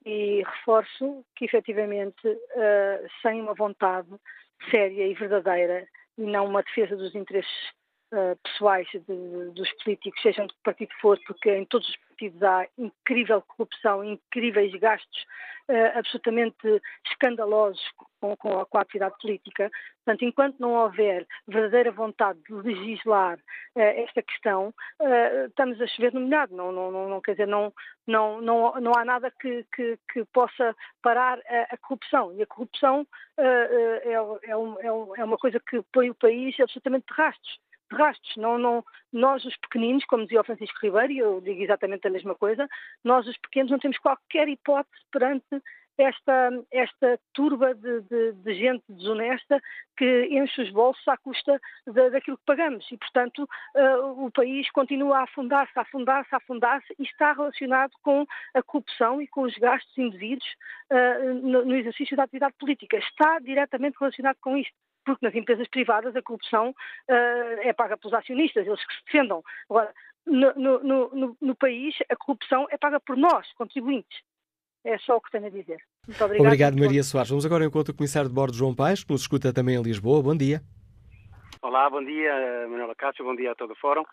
e 0.09 0.41
reforço 0.43 1.23
que, 1.35 1.45
efetivamente, 1.45 2.27
uh, 2.27 3.07
sem 3.21 3.41
uma 3.41 3.53
vontade 3.53 4.09
séria 4.71 5.05
e 5.05 5.13
verdadeira 5.13 5.87
e 6.17 6.23
não 6.23 6.47
uma 6.47 6.63
defesa 6.63 6.97
dos 6.97 7.13
interesses 7.13 7.71
uh, 8.11 8.37
pessoais 8.43 8.87
de, 8.91 9.51
dos 9.51 9.71
políticos, 9.83 10.21
sejam 10.21 10.47
de 10.47 10.53
que 10.53 10.61
partido 10.63 10.91
for, 11.01 11.19
porque 11.25 11.55
em 11.55 11.65
todos 11.65 11.87
os 11.87 11.97
partidos 11.97 12.43
há 12.43 12.67
incrível 12.77 13.41
corrupção, 13.41 14.03
incríveis 14.03 14.71
gastos 14.79 15.25
uh, 15.69 15.97
absolutamente 15.97 16.81
escandalosos 17.07 17.81
com, 18.19 18.35
com, 18.35 18.59
a, 18.59 18.65
com, 18.65 18.77
a, 18.77 18.81
atividade 18.81 19.15
política. 19.21 19.71
Portanto, 20.03 20.25
enquanto 20.25 20.59
não 20.59 20.73
houver 20.73 21.25
verdadeira 21.47 21.91
vontade 21.91 22.39
de 22.47 22.53
legislar 22.53 23.37
uh, 23.37 23.79
esta 23.79 24.21
questão, 24.21 24.73
uh, 24.99 25.45
estamos 25.47 25.79
a 25.79 25.87
chover 25.87 26.13
no 26.13 26.21
molhado. 26.21 26.55
Não, 26.55 26.71
não, 26.71 26.91
não, 26.91 27.09
não, 27.09 27.21
quer 27.21 27.31
dizer, 27.31 27.47
não, 27.47 27.73
não, 28.05 28.41
não, 28.41 28.73
não 28.81 28.91
há 28.95 29.05
nada 29.05 29.31
que, 29.31 29.65
que, 29.73 29.97
que 30.11 30.25
possa 30.33 30.75
parar 31.01 31.39
a, 31.47 31.73
a, 31.73 31.77
corrupção. 31.77 32.33
E 32.33 32.41
a 32.41 32.47
corrupção 32.47 33.07
é, 33.37 33.43
é, 33.43 34.13
é, 34.13 34.51
é, 34.51 35.23
uma 35.23 35.37
coisa 35.37 35.59
que 35.59 35.81
põe 35.93 36.09
o 36.09 36.15
país 36.15 36.59
absolutamente 36.59 37.05
de 37.07 37.13
rastros 37.13 37.59
rastros. 37.95 38.35
Não, 38.37 38.57
não, 38.57 38.83
nós, 39.11 39.43
os 39.45 39.55
pequeninos, 39.57 40.05
como 40.05 40.23
dizia 40.23 40.41
o 40.41 40.43
Francisco 40.43 40.79
Ribeiro, 40.81 41.13
e 41.13 41.19
eu 41.19 41.41
digo 41.41 41.61
exatamente 41.61 42.07
a 42.07 42.11
mesma 42.11 42.35
coisa, 42.35 42.67
nós, 43.03 43.27
os 43.27 43.37
pequenos, 43.37 43.71
não 43.71 43.79
temos 43.79 43.97
qualquer 43.97 44.47
hipótese 44.47 45.03
perante 45.11 45.61
esta, 45.99 46.49
esta 46.71 47.19
turba 47.33 47.75
de, 47.75 48.01
de, 48.01 48.31
de, 48.33 48.53
gente 48.53 48.83
desonesta 48.87 49.61
que 49.97 50.27
enche 50.31 50.61
os 50.61 50.71
bolsos 50.71 51.05
à 51.07 51.17
custa 51.17 51.59
de, 51.85 52.09
daquilo 52.09 52.37
que 52.37 52.45
pagamos. 52.45 52.89
E, 52.91 52.97
portanto, 52.97 53.47
uh, 53.75 54.25
o 54.25 54.31
país 54.31 54.69
continua 54.71 55.19
a 55.19 55.23
afundar-se, 55.23 55.77
a 55.77 55.81
afundar-se, 55.81 56.33
a 56.33 56.37
afundar-se 56.37 56.95
e 56.97 57.03
está 57.03 57.33
relacionado 57.33 57.91
com 58.01 58.25
a 58.53 58.63
corrupção 58.63 59.21
e 59.21 59.27
com 59.27 59.41
os 59.41 59.55
gastos 59.57 59.97
indevidos 59.97 60.47
uh, 60.91 61.33
no, 61.33 61.65
no 61.65 61.75
exercício 61.75 62.15
da 62.15 62.23
atividade 62.23 62.55
política. 62.57 62.97
Está 62.97 63.39
diretamente 63.39 63.97
relacionado 63.99 64.37
com 64.41 64.57
isto 64.57 64.73
porque 65.05 65.25
nas 65.25 65.35
empresas 65.35 65.67
privadas 65.67 66.15
a 66.15 66.21
corrupção 66.21 66.69
uh, 66.69 67.61
é 67.61 67.73
paga 67.73 67.97
pelos 67.97 68.13
acionistas, 68.13 68.65
eles 68.65 68.85
que 68.85 68.93
se 68.93 69.05
defendam. 69.05 69.43
Agora, 69.69 69.93
no, 70.25 70.53
no, 70.55 70.79
no, 71.09 71.37
no, 71.41 71.55
país, 71.55 71.95
a 72.09 72.15
corrupção 72.15 72.67
é 72.69 72.77
paga 72.77 72.99
por 72.99 73.17
nós, 73.17 73.51
contribuintes. 73.53 74.19
É 74.83 74.97
só 74.99 75.17
o 75.17 75.21
que 75.21 75.31
tenho 75.31 75.47
a 75.47 75.49
dizer. 75.49 75.81
Muito 76.07 76.23
obrigado. 76.23 76.45
Obrigado, 76.45 76.79
Maria 76.79 77.03
Soares. 77.03 77.29
Vamos 77.29 77.45
agora 77.45 77.63
ao 77.63 77.67
encontro 77.67 77.91
do 77.93 77.97
Comissário 77.97 78.29
de 78.29 78.35
Bordo, 78.35 78.55
João 78.55 78.75
Paes, 78.75 79.03
que 79.03 79.11
nos 79.11 79.21
escuta 79.21 79.53
também 79.53 79.75
em 79.75 79.81
Lisboa. 79.81 80.23
Bom 80.23 80.35
dia. 80.35 80.61
Olá, 81.61 81.89
bom 81.89 82.03
dia, 82.03 82.31
Manuela 82.69 82.95
Cássio, 82.95 83.25
bom 83.25 83.35
dia 83.35 83.51
a 83.51 83.55
todo 83.55 83.73
o 83.73 83.75
Fórum. 83.75 84.05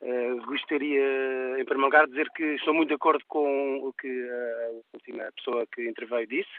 Uh, 0.00 0.46
gostaria, 0.46 1.58
em 1.58 1.64
primeiro 1.64 1.86
lugar, 1.86 2.04
de 2.04 2.12
dizer 2.12 2.28
que 2.36 2.44
estou 2.54 2.72
muito 2.72 2.90
de 2.90 2.94
acordo 2.94 3.24
com 3.26 3.78
o 3.78 3.92
que 3.94 4.06
a 4.06 4.94
última 4.94 5.24
pessoa 5.32 5.66
que 5.66 5.88
interveio 5.88 6.26
disse. 6.28 6.50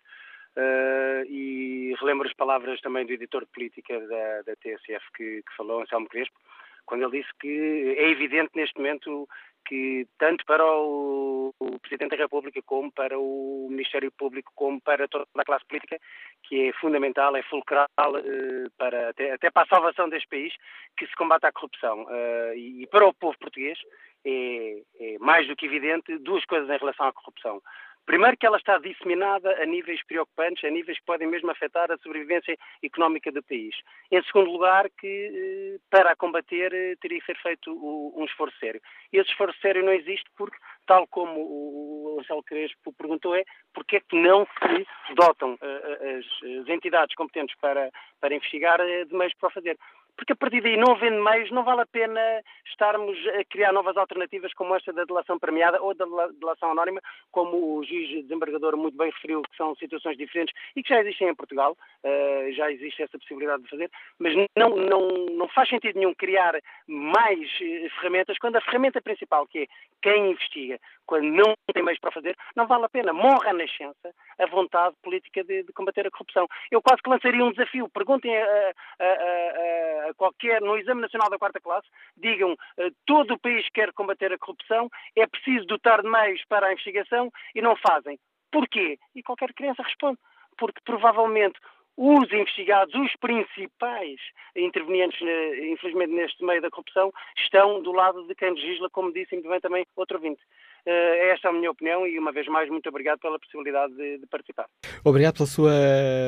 Uh, 0.57 1.23
e 1.29 1.93
relembro 1.99 2.27
as 2.27 2.33
palavras 2.33 2.81
também 2.81 3.05
do 3.05 3.13
editor 3.13 3.41
de 3.45 3.51
política 3.51 3.99
da, 4.07 4.41
da 4.41 4.55
TSF 4.55 5.05
que, 5.15 5.43
que 5.43 5.55
falou, 5.55 5.81
Anselmo 5.81 6.09
Crespo, 6.09 6.35
quando 6.83 7.03
ele 7.03 7.21
disse 7.21 7.31
que 7.39 7.95
é 7.95 8.09
evidente 8.09 8.49
neste 8.55 8.75
momento 8.75 9.29
que 9.67 10.07
tanto 10.17 10.43
para 10.45 10.65
o, 10.65 11.53
o, 11.59 11.79
Presidente 11.79 12.11
da 12.11 12.23
República 12.23 12.59
como 12.65 12.91
para 12.91 13.19
o 13.19 13.67
Ministério 13.69 14.11
Público 14.11 14.51
como 14.55 14.81
para 14.81 15.07
toda 15.07 15.27
a 15.35 15.45
classe 15.45 15.65
política 15.67 15.99
que 16.41 16.69
é 16.69 16.73
fundamental, 16.73 17.35
é 17.35 17.43
fulcral 17.43 17.87
uh, 17.99 18.71
para 18.77 19.09
até, 19.09 19.33
até, 19.33 19.51
para 19.51 19.63
a 19.63 19.67
salvação 19.67 20.09
deste 20.09 20.27
país 20.27 20.53
que 20.97 21.05
se 21.05 21.15
combate 21.15 21.45
a 21.45 21.51
corrupção 21.51 22.03
uh, 22.03 22.53
e, 22.55 22.81
e, 22.81 22.87
para 22.87 23.05
o 23.05 23.13
povo 23.13 23.37
português 23.37 23.77
é, 24.25 24.81
é 24.99 25.17
mais 25.19 25.45
do 25.47 25.55
que 25.55 25.65
evidente 25.65 26.17
duas 26.17 26.43
coisas 26.45 26.69
em 26.69 26.77
relação 26.77 27.05
à 27.05 27.13
corrupção. 27.13 27.61
Primeiro 28.07 28.37
que 28.37 28.45
ela 28.45 28.55
está 28.55 28.77
disseminada 28.77 29.61
a 29.61 29.65
níveis 29.65 30.01
preocupantes, 30.05 30.63
a 30.63 30.69
níveis 30.69 30.97
que 30.97 31.05
podem 31.05 31.27
mesmo 31.27 31.51
afetar 31.51 31.91
a 31.91 31.97
sobrevivência 31.97 32.57
económica 32.81 33.29
do 33.33 33.43
país. 33.43 33.75
Em 34.09 34.23
segundo 34.23 34.49
lugar, 34.49 34.89
que 34.97 35.75
eh, 35.75 35.79
para 35.89 36.13
a 36.13 36.15
combater 36.15 36.73
eh, 36.73 36.95
teria 37.01 37.19
que 37.19 37.25
ser 37.25 37.37
feito 37.39 37.69
um 37.69 38.23
esforço 38.23 38.57
sério. 38.59 38.81
Esse 39.11 39.29
esforço 39.29 39.59
sério 39.59 39.83
não 39.83 39.91
existe 39.91 40.23
porque, 40.37 40.55
tal 40.85 41.05
como 41.07 41.37
o 41.37 42.15
Marcelo 42.15 42.41
Crespo 42.43 42.93
perguntou, 42.93 43.35
é 43.35 43.43
porque 43.73 43.97
é 43.97 43.99
que 43.99 44.15
não 44.15 44.47
se 44.47 45.13
dotam 45.13 45.57
eh, 45.61 46.21
as 46.63 46.69
entidades 46.69 47.13
competentes 47.13 47.57
para, 47.59 47.91
para 48.21 48.33
investigar 48.33 48.79
de 48.79 49.13
meios 49.13 49.33
para 49.33 49.49
o 49.49 49.51
fazer 49.51 49.77
porque 50.17 50.33
a 50.33 50.35
partir 50.35 50.61
daí, 50.61 50.75
não 50.75 50.93
havendo 50.93 51.23
meios, 51.23 51.51
não 51.51 51.63
vale 51.63 51.81
a 51.81 51.85
pena 51.85 52.19
estarmos 52.65 53.17
a 53.39 53.45
criar 53.45 53.71
novas 53.71 53.95
alternativas 53.95 54.53
como 54.53 54.75
esta 54.75 54.91
da 54.91 55.05
delação 55.05 55.37
premiada 55.37 55.81
ou 55.81 55.93
da 55.93 56.05
delação 56.39 56.71
anónima, 56.71 56.99
como 57.31 57.77
o 57.77 57.83
juiz 57.83 58.23
desembargador 58.23 58.75
muito 58.75 58.97
bem 58.97 59.11
referiu, 59.11 59.41
que 59.43 59.55
são 59.55 59.75
situações 59.75 60.17
diferentes 60.17 60.53
e 60.75 60.81
que 60.81 60.89
já 60.89 60.99
existem 61.01 61.29
em 61.29 61.35
Portugal, 61.35 61.77
uh, 62.03 62.51
já 62.53 62.71
existe 62.71 63.03
essa 63.03 63.17
possibilidade 63.17 63.63
de 63.63 63.69
fazer, 63.69 63.91
mas 64.19 64.33
não, 64.57 64.69
não, 64.69 65.07
não 65.31 65.47
faz 65.49 65.69
sentido 65.69 65.97
nenhum 65.97 66.15
criar 66.15 66.59
mais 66.87 67.39
uh, 67.39 67.89
ferramentas 67.99 68.37
quando 68.39 68.55
a 68.55 68.61
ferramenta 68.61 69.01
principal, 69.01 69.45
que 69.47 69.59
é 69.59 69.67
quem 70.01 70.31
investiga, 70.31 70.79
quando 71.05 71.25
não 71.25 71.53
tem 71.73 71.83
meios 71.83 71.99
para 71.99 72.11
fazer, 72.11 72.35
não 72.55 72.67
vale 72.67 72.85
a 72.85 72.89
pena. 72.89 73.13
Morra 73.13 73.51
a 73.51 73.53
nascença 73.53 74.13
a 74.39 74.45
vontade 74.47 74.95
política 75.01 75.43
de, 75.43 75.63
de 75.63 75.73
combater 75.73 76.05
a 76.05 76.11
corrupção. 76.11 76.47
Eu 76.69 76.81
quase 76.81 77.01
que 77.01 77.09
lançaria 77.09 77.43
um 77.43 77.51
desafio. 77.51 77.89
Perguntem 77.89 78.35
a, 78.35 78.73
a, 78.99 79.05
a, 79.05 80.06
a 80.06 80.06
qualquer, 80.15 80.61
no 80.61 80.77
Exame 80.77 81.01
Nacional 81.01 81.29
da 81.29 81.37
Quarta 81.37 81.59
Classe, 81.59 81.87
digam 82.15 82.53
uh, 82.53 82.91
todo 83.05 83.33
o 83.33 83.39
país 83.39 83.67
quer 83.73 83.91
combater 83.93 84.31
a 84.31 84.37
corrupção, 84.37 84.89
é 85.15 85.25
preciso 85.27 85.65
dotar 85.65 86.01
de 86.01 86.09
meios 86.09 86.43
para 86.47 86.67
a 86.67 86.73
investigação 86.73 87.31
e 87.55 87.61
não 87.61 87.75
fazem. 87.75 88.19
Porquê? 88.51 88.97
E 89.15 89.21
qualquer 89.23 89.53
criança 89.53 89.83
responde. 89.83 90.19
Porque 90.57 90.81
provavelmente 90.83 91.59
os 91.97 92.31
investigados, 92.31 92.93
os 92.93 93.11
principais 93.15 94.19
intervenientes, 94.55 95.19
eh, 95.19 95.67
infelizmente, 95.71 96.13
neste 96.13 96.45
meio 96.45 96.61
da 96.61 96.69
corrupção, 96.69 97.11
estão 97.35 97.81
do 97.81 97.91
lado 97.91 98.27
de 98.27 98.35
quem 98.35 98.51
legisla, 98.51 98.87
como 98.91 99.11
disse 99.11 99.33
muito 99.33 99.49
bem 99.49 99.59
também 99.59 99.87
outro 99.95 100.17
ouvinte. 100.17 100.41
Uh, 100.87 101.33
esta 101.33 101.49
é 101.49 101.51
a 101.51 101.53
minha 101.53 101.69
opinião 101.69 102.07
e, 102.07 102.17
uma 102.17 102.31
vez 102.31 102.47
mais, 102.47 102.69
muito 102.69 102.87
obrigado 102.87 103.19
pela 103.19 103.37
possibilidade 103.37 103.93
de, 103.93 104.19
de, 104.19 104.27
participar. 104.27 104.67
Obrigado 105.03 105.35
pela 105.35 105.45
sua 105.45 105.73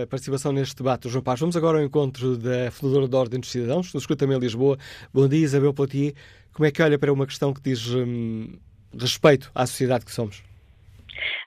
participação 0.10 0.52
neste 0.52 0.76
debate, 0.76 1.08
João 1.08 1.24
Paz. 1.24 1.40
Vamos 1.40 1.56
agora 1.56 1.78
ao 1.78 1.84
encontro 1.84 2.38
da 2.38 2.70
fundadora 2.70 3.08
da 3.08 3.18
Ordem 3.18 3.40
dos 3.40 3.50
Cidadãos, 3.50 3.90
do 3.94 3.98
Escuta-me 3.98 4.36
em 4.36 4.40
Lisboa. 4.40 4.78
Bom 5.14 5.30
dia, 5.30 5.46
Isabel 5.46 5.74
Potier. 5.74 6.12
Como 6.54 6.66
é 6.68 6.72
que 6.74 6.84
olha 6.84 7.00
para 7.00 7.14
uma 7.14 7.26
questão 7.26 7.54
que 7.54 7.62
diz 7.62 7.88
hum, 7.96 8.60
respeito 9.00 9.50
à 9.56 9.66
sociedade 9.66 10.04
que 10.04 10.12
somos? 10.12 10.44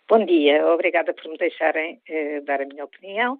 Bom 0.08 0.24
dia, 0.24 0.66
obrigada 0.66 1.12
por 1.14 1.30
me 1.30 1.38
deixarem 1.38 2.00
eh, 2.08 2.40
dar 2.42 2.60
a 2.60 2.66
minha 2.66 2.84
opinião. 2.84 3.38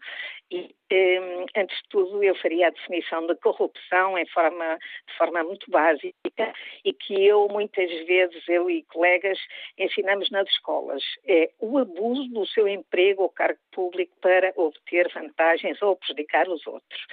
Antes 1.57 1.77
de 1.83 1.89
tudo, 1.89 2.23
eu 2.23 2.35
faria 2.37 2.67
a 2.67 2.71
definição 2.71 3.27
de 3.27 3.35
corrupção 3.37 4.19
em 4.19 4.27
forma, 4.27 4.79
de 5.09 5.17
forma 5.17 5.43
muito 5.43 5.71
básica 5.71 6.53
e 6.85 6.93
que 6.93 7.25
eu, 7.27 7.49
muitas 7.49 7.91
vezes, 8.07 8.47
eu 8.49 8.69
e 8.69 8.83
colegas, 8.85 9.39
ensinamos 9.79 10.31
nas 10.31 10.49
escolas. 10.49 11.03
É 11.27 11.51
o 11.61 11.79
abuso 11.79 12.29
do 12.29 12.47
seu 12.47 12.69
emprego 12.69 13.23
ou 13.23 13.29
cargo 13.31 13.59
público 13.73 14.15
para 14.21 14.53
obter 14.57 15.11
vantagens 15.13 15.81
ou 15.81 15.97
prejudicar 15.97 16.49
os 16.49 16.67
outros. 16.67 17.07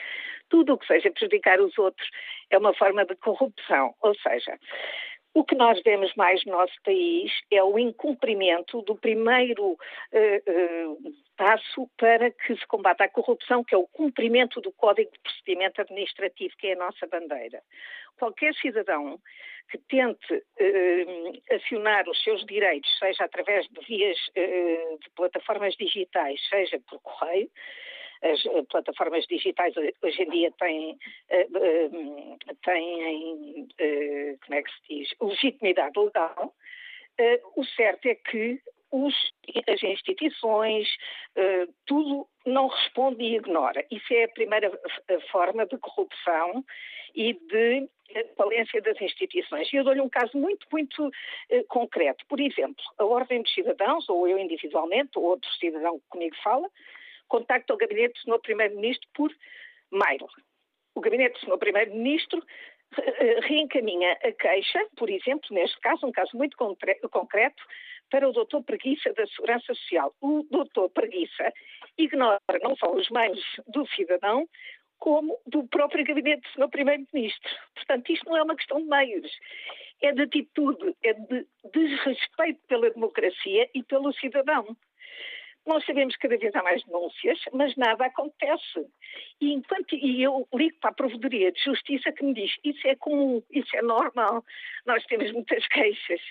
Tudo 0.50 0.74
o 0.74 0.78
que 0.78 0.88
seja 0.88 1.12
prejudicar 1.12 1.62
os 1.62 1.78
outros 1.78 2.10
é 2.50 2.58
uma 2.58 2.74
forma 2.74 3.06
de 3.06 3.16
corrupção, 3.16 3.94
ou 4.02 4.16
seja, 4.16 4.58
o 5.34 5.44
que 5.44 5.56
nós 5.56 5.80
vemos 5.84 6.14
mais 6.16 6.44
no 6.46 6.54
nosso 6.54 6.74
país 6.84 7.32
é 7.52 7.64
o 7.64 7.78
incumprimento 7.78 8.82
do 8.82 8.96
primeiro 8.96 9.72
uh, 9.72 9.78
uh, 9.78 11.14
passo 11.38 11.88
para 11.98 12.32
que 12.32 12.56
se 12.56 12.66
combata 12.68 13.04
a 13.04 13.10
corrupção, 13.10 13.64
que 13.64 13.76
é 13.76 13.78
o 13.78 13.88
cumprimento 13.88 14.60
do 14.60 14.72
Código 14.72 15.12
de 15.12 15.20
Procedimento 15.20 15.82
Administrativo, 15.82 16.56
que 16.58 16.68
é 16.68 16.74
a 16.74 16.78
nossa 16.78 17.06
bandeira. 17.08 17.62
Qualquer 18.18 18.54
cidadão 18.56 19.20
que 19.70 19.78
tente 19.78 20.34
uh, 20.34 21.56
acionar 21.56 22.10
os 22.10 22.22
seus 22.24 22.44
direitos, 22.46 22.90
seja 22.98 23.24
através 23.24 23.68
de 23.68 23.86
vias 23.86 24.18
de 24.36 25.10
plataformas 25.16 25.76
digitais, 25.76 26.42
seja 26.50 26.80
por 26.90 27.00
correio, 27.02 27.50
as 28.22 28.46
eh, 28.46 28.64
plataformas 28.70 29.26
digitais 29.28 29.74
hoje 29.78 30.24
em 30.24 30.30
dia 30.30 30.52
têm, 30.60 30.98
eh, 31.30 31.48
eh, 31.54 31.90
têm 32.66 33.68
como 34.46 34.60
é 34.60 34.64
que 34.64 34.72
se 34.72 34.82
diz, 34.90 35.10
legitimidade 35.22 36.00
legal. 36.00 36.54
O 37.56 37.66
certo 37.66 38.06
é 38.08 38.16
que 38.16 38.62
os, 38.92 39.14
as 39.68 39.84
instituições, 39.84 40.88
tudo 41.86 42.26
não 42.46 42.68
responde 42.68 43.22
e 43.22 43.36
ignora. 43.36 43.86
Isso 43.92 44.14
é 44.14 44.24
a 44.24 44.30
primeira 44.30 44.72
forma 45.30 45.66
de 45.66 45.78
corrupção 45.80 46.64
e 47.14 47.34
de 47.34 47.90
falência 48.38 48.82
das 48.82 49.00
instituições. 49.02 49.72
E 49.72 49.76
eu 49.76 49.84
dou-lhe 49.84 50.00
um 50.00 50.10
caso 50.10 50.38
muito, 50.38 50.66
muito 50.72 51.12
concreto. 51.68 52.26
Por 52.28 52.40
exemplo, 52.40 52.84
a 52.98 53.04
Ordem 53.04 53.42
dos 53.42 53.54
Cidadãos, 53.54 54.08
ou 54.08 54.26
eu 54.26 54.40
individualmente, 54.40 55.20
ou 55.20 55.26
outro 55.26 55.52
cidadão 55.56 56.00
que 56.00 56.06
comigo 56.10 56.38
fala, 56.42 56.70
contacta 57.30 57.74
o 57.74 57.78
gabinete 57.78 58.20
do 58.26 58.34
Sr. 58.34 58.42
Primeiro-Ministro 58.42 59.08
por 59.14 59.32
mail. 59.92 60.28
O 60.96 61.00
gabinete 61.00 61.40
do 61.40 61.46
Sr. 61.46 61.58
Primeiro-Ministro 61.58 62.44
eh, 62.98 63.40
reencaminha 63.42 64.14
a 64.24 64.32
queixa, 64.32 64.86
por 64.98 65.10
exemplo, 65.10 65.48
neste 65.52 65.80
caso, 65.80 66.06
um 66.06 66.12
caso 66.12 66.36
muito 66.36 66.58
concreto, 66.58 67.64
para 68.10 68.28
o 68.28 68.34
doutor 68.34 68.64
Preguiça 68.64 69.14
da 69.14 69.26
Segurança 69.28 69.74
Social. 69.74 70.14
O 70.20 70.44
doutor 70.50 70.90
Preguiça 70.90 71.54
ignora 71.98 72.40
não 72.62 72.76
só 72.76 72.92
os 72.92 73.08
meios 73.10 73.40
do 73.68 73.88
cidadão, 73.90 74.48
como 74.98 75.40
do 75.48 75.66
próprio 75.68 76.04
gabinete 76.04 76.42
do 76.42 76.64
Sr. 76.64 76.70
Primeiro-Ministro. 76.70 77.52
Portanto, 77.76 78.12
isto 78.12 78.30
não 78.30 78.38
é 78.38 78.44
uma 78.44 78.56
questão 78.56 78.82
de 78.82 78.88
meios, 78.88 79.32
é 80.02 80.12
de 80.12 80.22
atitude, 80.24 80.96
é 81.04 81.14
de 81.14 81.48
desrespeito 81.74 82.60
pela 82.68 82.90
democracia 82.90 83.70
e 83.74 83.84
pelo 83.84 84.14
cidadão. 84.14 84.76
Nós 85.66 85.86
sabemos 85.86 86.16
cada 86.18 86.38
vez 86.38 86.56
há 86.56 86.64
mais 86.64 86.84
denúncias, 86.84 87.40
mas 87.54 87.76
nada 87.76 88.06
acontece. 88.06 88.88
E, 89.40 89.54
enquanto, 89.54 89.96
e 89.96 90.24
eu 90.24 90.48
ligo 90.54 90.78
para 90.80 90.92
a 90.92 90.94
Provedoria 90.94 91.52
de 91.52 91.64
Justiça 91.64 92.12
que 92.12 92.24
me 92.24 92.34
diz 92.34 92.52
isso 92.64 92.88
é 92.88 92.96
comum, 92.96 93.44
isso 93.52 93.76
é 93.76 93.82
normal, 93.82 94.44
nós 94.86 95.04
temos 95.06 95.32
muitas 95.32 95.66
queixas. 95.70 96.22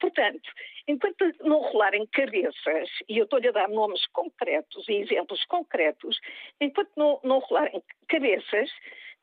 Portanto, 0.00 0.50
enquanto 0.88 1.32
não 1.44 1.60
rolarem 1.60 2.06
cabeças, 2.08 2.90
e 3.08 3.18
eu 3.18 3.24
estou-lhe 3.24 3.48
a 3.48 3.52
dar 3.52 3.68
nomes 3.68 4.04
concretos 4.08 4.88
e 4.88 4.94
exemplos 4.94 5.44
concretos, 5.44 6.18
enquanto 6.60 6.90
não, 6.96 7.20
não 7.22 7.38
rolarem 7.38 7.80
cabeças, 8.08 8.68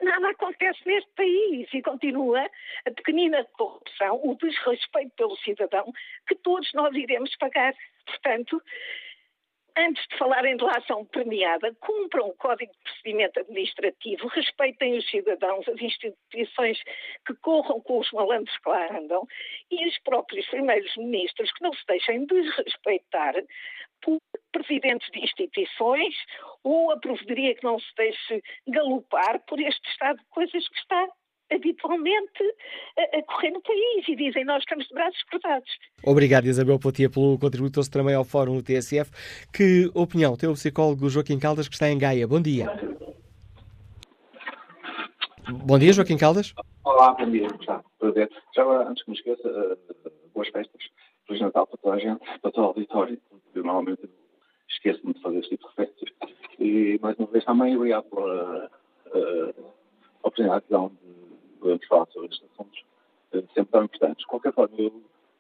nada 0.02 0.30
acontece 0.30 0.80
neste 0.86 1.10
país 1.16 1.68
e 1.74 1.82
continua 1.82 2.50
a 2.86 2.92
pequenina 2.92 3.46
corrupção, 3.58 4.22
o 4.24 4.36
desrespeito 4.36 5.12
pelo 5.18 5.36
cidadão 5.38 5.92
que 6.28 6.36
todos 6.36 6.72
nós 6.74 6.96
iremos 6.96 7.36
pagar. 7.38 7.74
Portanto, 8.06 8.62
antes 9.80 10.06
de 10.10 10.18
falarem 10.18 10.58
de 10.58 10.64
lação 10.64 11.06
premiada, 11.06 11.74
cumpram 11.80 12.28
o 12.28 12.36
Código 12.36 12.72
de 12.72 12.80
Procedimento 12.84 13.40
Administrativo, 13.40 14.28
respeitem 14.28 14.98
os 14.98 15.10
cidadãos, 15.10 15.68
as 15.68 15.82
instituições 15.82 16.78
que 17.26 17.34
corram 17.36 17.80
com 17.82 18.00
os 18.00 18.12
malandros 18.12 18.58
que 18.58 18.70
lá 18.70 18.98
andam 18.98 19.26
e 19.72 19.88
os 19.88 19.98
próprios 20.00 20.46
primeiros 20.48 20.96
ministros 20.98 21.52
que 21.54 21.64
não 21.64 21.74
se 21.74 21.86
deixem 21.88 22.26
desrespeitar 22.26 23.36
por 24.02 24.20
presidentes 24.52 25.10
de 25.12 25.20
instituições 25.20 26.16
ou 26.64 26.92
a 26.92 27.00
provedoria 27.00 27.56
que 27.56 27.64
não 27.64 27.80
se 27.80 27.96
deixe 27.96 28.42
galopar 28.68 29.40
por 29.46 29.60
este 29.60 29.88
estado 29.90 30.20
de 30.20 30.26
coisas 30.30 30.68
que 30.68 30.80
está 30.80 31.08
habitualmente 31.52 32.56
a, 32.98 33.18
a, 33.18 33.24
correr 33.24 33.52
no 33.52 33.62
país 33.62 34.08
e 34.08 34.16
dizem 34.16 34.46
nós 34.46 34.60
estamos 34.60 34.88
de 34.88 34.94
braços 34.94 35.22
cruzados. 35.24 35.70
Obrigado, 36.04 36.46
Isabel 36.46 36.80
Potia, 36.80 37.10
pelo 37.10 37.38
contributo 37.38 37.74
trouxe 37.74 37.92
também 37.92 38.16
ao 38.16 38.24
Fórum 38.24 38.58
do 38.58 38.64
TSF. 38.64 39.12
Que 39.54 39.90
opinião 39.94 40.36
tem 40.36 40.50
o 40.50 40.54
psicólogo 40.54 41.10
Joaquim 41.10 41.40
Caldas, 41.40 41.68
que 41.68 41.74
está 41.76 41.90
em 41.90 41.98
Gaia? 41.98 42.28
Bom 42.28 42.42
dia. 42.42 42.68
Bom 45.52 45.80
dia, 45.80 45.94
Joaquim 45.94 46.18
Caldas. 46.18 46.54
Olá, 46.84 47.14
bom 47.14 47.30
dia. 47.30 47.48
Já, 47.66 47.84
prazer. 47.98 48.30
Já 48.56 48.62
agora, 48.62 48.88
antes 48.88 49.04
que 49.04 49.10
me 49.10 49.18
esqueça, 49.18 49.48
uh, 49.48 50.12
boas 50.34 50.48
festas. 50.50 50.82
Feliz 51.26 51.42
Natal 51.42 51.66
para 51.68 51.78
toda 51.78 51.96
a 51.96 52.00
gente, 52.00 52.20
para 52.42 52.52
todo 52.52 52.64
o 52.64 52.68
auditório. 52.68 53.20
Eu 53.56 53.64
normalmente 53.64 54.10
esqueço-me 54.70 55.14
de 55.14 55.22
fazer 55.22 55.40
este 55.40 55.50
tipo 55.58 55.64
de 55.64 55.70
referências. 55.70 56.12
E 56.60 57.00
mais 57.02 57.18
uma 57.18 57.28
vez 57.28 57.44
também 57.46 57.76
obrigado 57.76 58.04
pela 58.06 58.70
uh, 59.08 59.66
oportunidade 60.22 60.66
que 60.66 60.72
dão 60.72 60.90
de 60.90 61.19
podemos 61.60 61.86
falar 61.88 62.08
sobre 62.08 62.30
estes 62.30 62.50
assuntos, 62.52 62.84
eh, 63.34 63.44
sempre 63.54 63.72
tão 63.72 63.84
importantes. 63.84 64.20
De 64.20 64.28
qualquer 64.28 64.54
forma, 64.54 64.76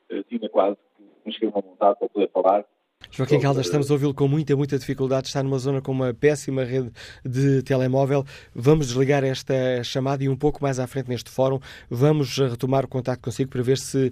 eu 0.09 0.23
tinha 0.25 0.49
quase 0.49 0.77
que 0.97 1.03
me 1.25 1.31
escrever 1.31 1.53
uma 1.53 1.61
vontade 1.61 1.99
para 1.99 2.09
poder 2.09 2.29
falar. 2.31 2.65
Joaquim 3.11 3.39
Caldas, 3.39 3.65
estamos 3.65 3.89
a 3.89 3.93
ouvi-lo 3.93 4.13
com 4.13 4.27
muita, 4.27 4.55
muita 4.55 4.77
dificuldade. 4.77 5.27
Está 5.27 5.41
numa 5.41 5.57
zona 5.57 5.81
com 5.81 5.91
uma 5.91 6.13
péssima 6.13 6.63
rede 6.63 6.91
de 7.25 7.63
telemóvel. 7.63 8.23
Vamos 8.53 8.87
desligar 8.87 9.23
esta 9.23 9.83
chamada 9.83 10.23
e 10.23 10.29
um 10.29 10.37
pouco 10.37 10.61
mais 10.61 10.79
à 10.79 10.87
frente 10.87 11.09
neste 11.09 11.31
fórum 11.31 11.59
vamos 11.89 12.37
retomar 12.37 12.85
o 12.85 12.87
contato 12.87 13.21
consigo 13.21 13.49
para 13.49 13.61
ver 13.61 13.77
se 13.77 14.11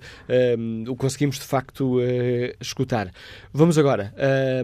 um, 0.58 0.86
o 0.90 0.96
conseguimos 0.96 1.38
de 1.38 1.46
facto 1.46 1.98
uh, 1.98 2.02
escutar. 2.62 3.12
Vamos 3.54 3.78
agora 3.78 4.14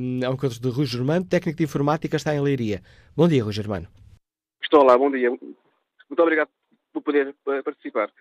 um, 0.02 0.26
ao 0.26 0.34
encontro 0.34 0.60
de 0.60 0.70
Rui 0.70 0.86
Germano, 0.86 1.26
técnico 1.26 1.58
de 1.58 1.66
informática, 1.66 2.16
está 2.16 2.34
em 2.34 2.42
Leiria. 2.42 2.82
Bom 3.16 3.28
dia, 3.28 3.44
Rui 3.44 3.54
Germano. 3.54 3.88
Estou 4.64 4.84
lá, 4.84 4.98
bom 4.98 5.12
dia. 5.12 5.30
Muito 5.30 6.22
obrigado 6.22 6.50
por 6.94 7.02
poder 7.02 7.36
participar. 7.64 8.12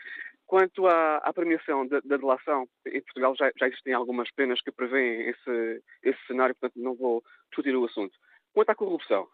Quanto 0.47 0.87
à, 0.87 1.19
à 1.19 1.33
premiação 1.33 1.87
da, 1.87 2.01
delação, 2.01 2.69
em 2.87 3.01
Portugal 3.03 3.35
já, 3.37 3.51
já, 3.57 3.69
existem 3.69 3.95
algumas 3.95 4.31
penas 4.33 4.61
que 4.61 4.73
prevêem 4.73 5.29
esse, 5.29 5.83
esse 6.03 6.27
cenário, 6.27 6.55
portanto 6.55 6.83
não 6.83 6.95
vou 6.95 7.23
discutir 7.49 7.77
o 7.77 7.85
assunto. 7.85 8.17
Quanto 8.53 8.71
à 8.71 8.75
corrupção, 8.75 9.29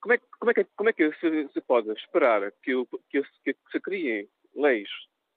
como 0.00 0.14
é, 0.14 0.20
como 0.38 0.50
é 0.50 0.54
que, 0.54 0.64
como 0.76 0.88
é 0.88 0.92
que 0.92 1.12
se, 1.14 1.48
se 1.52 1.60
pode 1.60 1.90
esperar 1.92 2.52
que, 2.62 2.72
que, 3.10 3.22
que, 3.44 3.56
se 3.72 3.80
criem 3.80 4.28
leis 4.54 4.88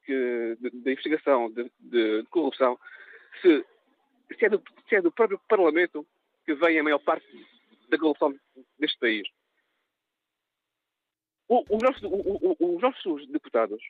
de, 0.07 0.55
de, 0.55 0.91
investigação 0.91 1.51
de, 1.51 1.71
de, 1.79 2.23
corrupção 2.29 2.79
se, 3.41 3.65
se, 4.37 4.45
é 4.45 4.49
do, 4.49 4.61
se 4.87 4.95
é 4.95 5.01
do 5.01 5.11
próprio 5.11 5.39
Parlamento 5.47 6.05
que 6.45 6.53
vem 6.53 6.79
a 6.79 6.83
maior 6.83 6.99
parte 6.99 7.27
da 7.89 7.97
corrupção 7.97 8.33
deste 8.79 8.97
país? 8.99 9.27
O, 11.49 11.65
o 11.67 11.77
nosso, 11.79 12.07
o, 12.07 12.75
os 12.75 12.81
nossos 12.81 13.27
deputados 13.27 13.81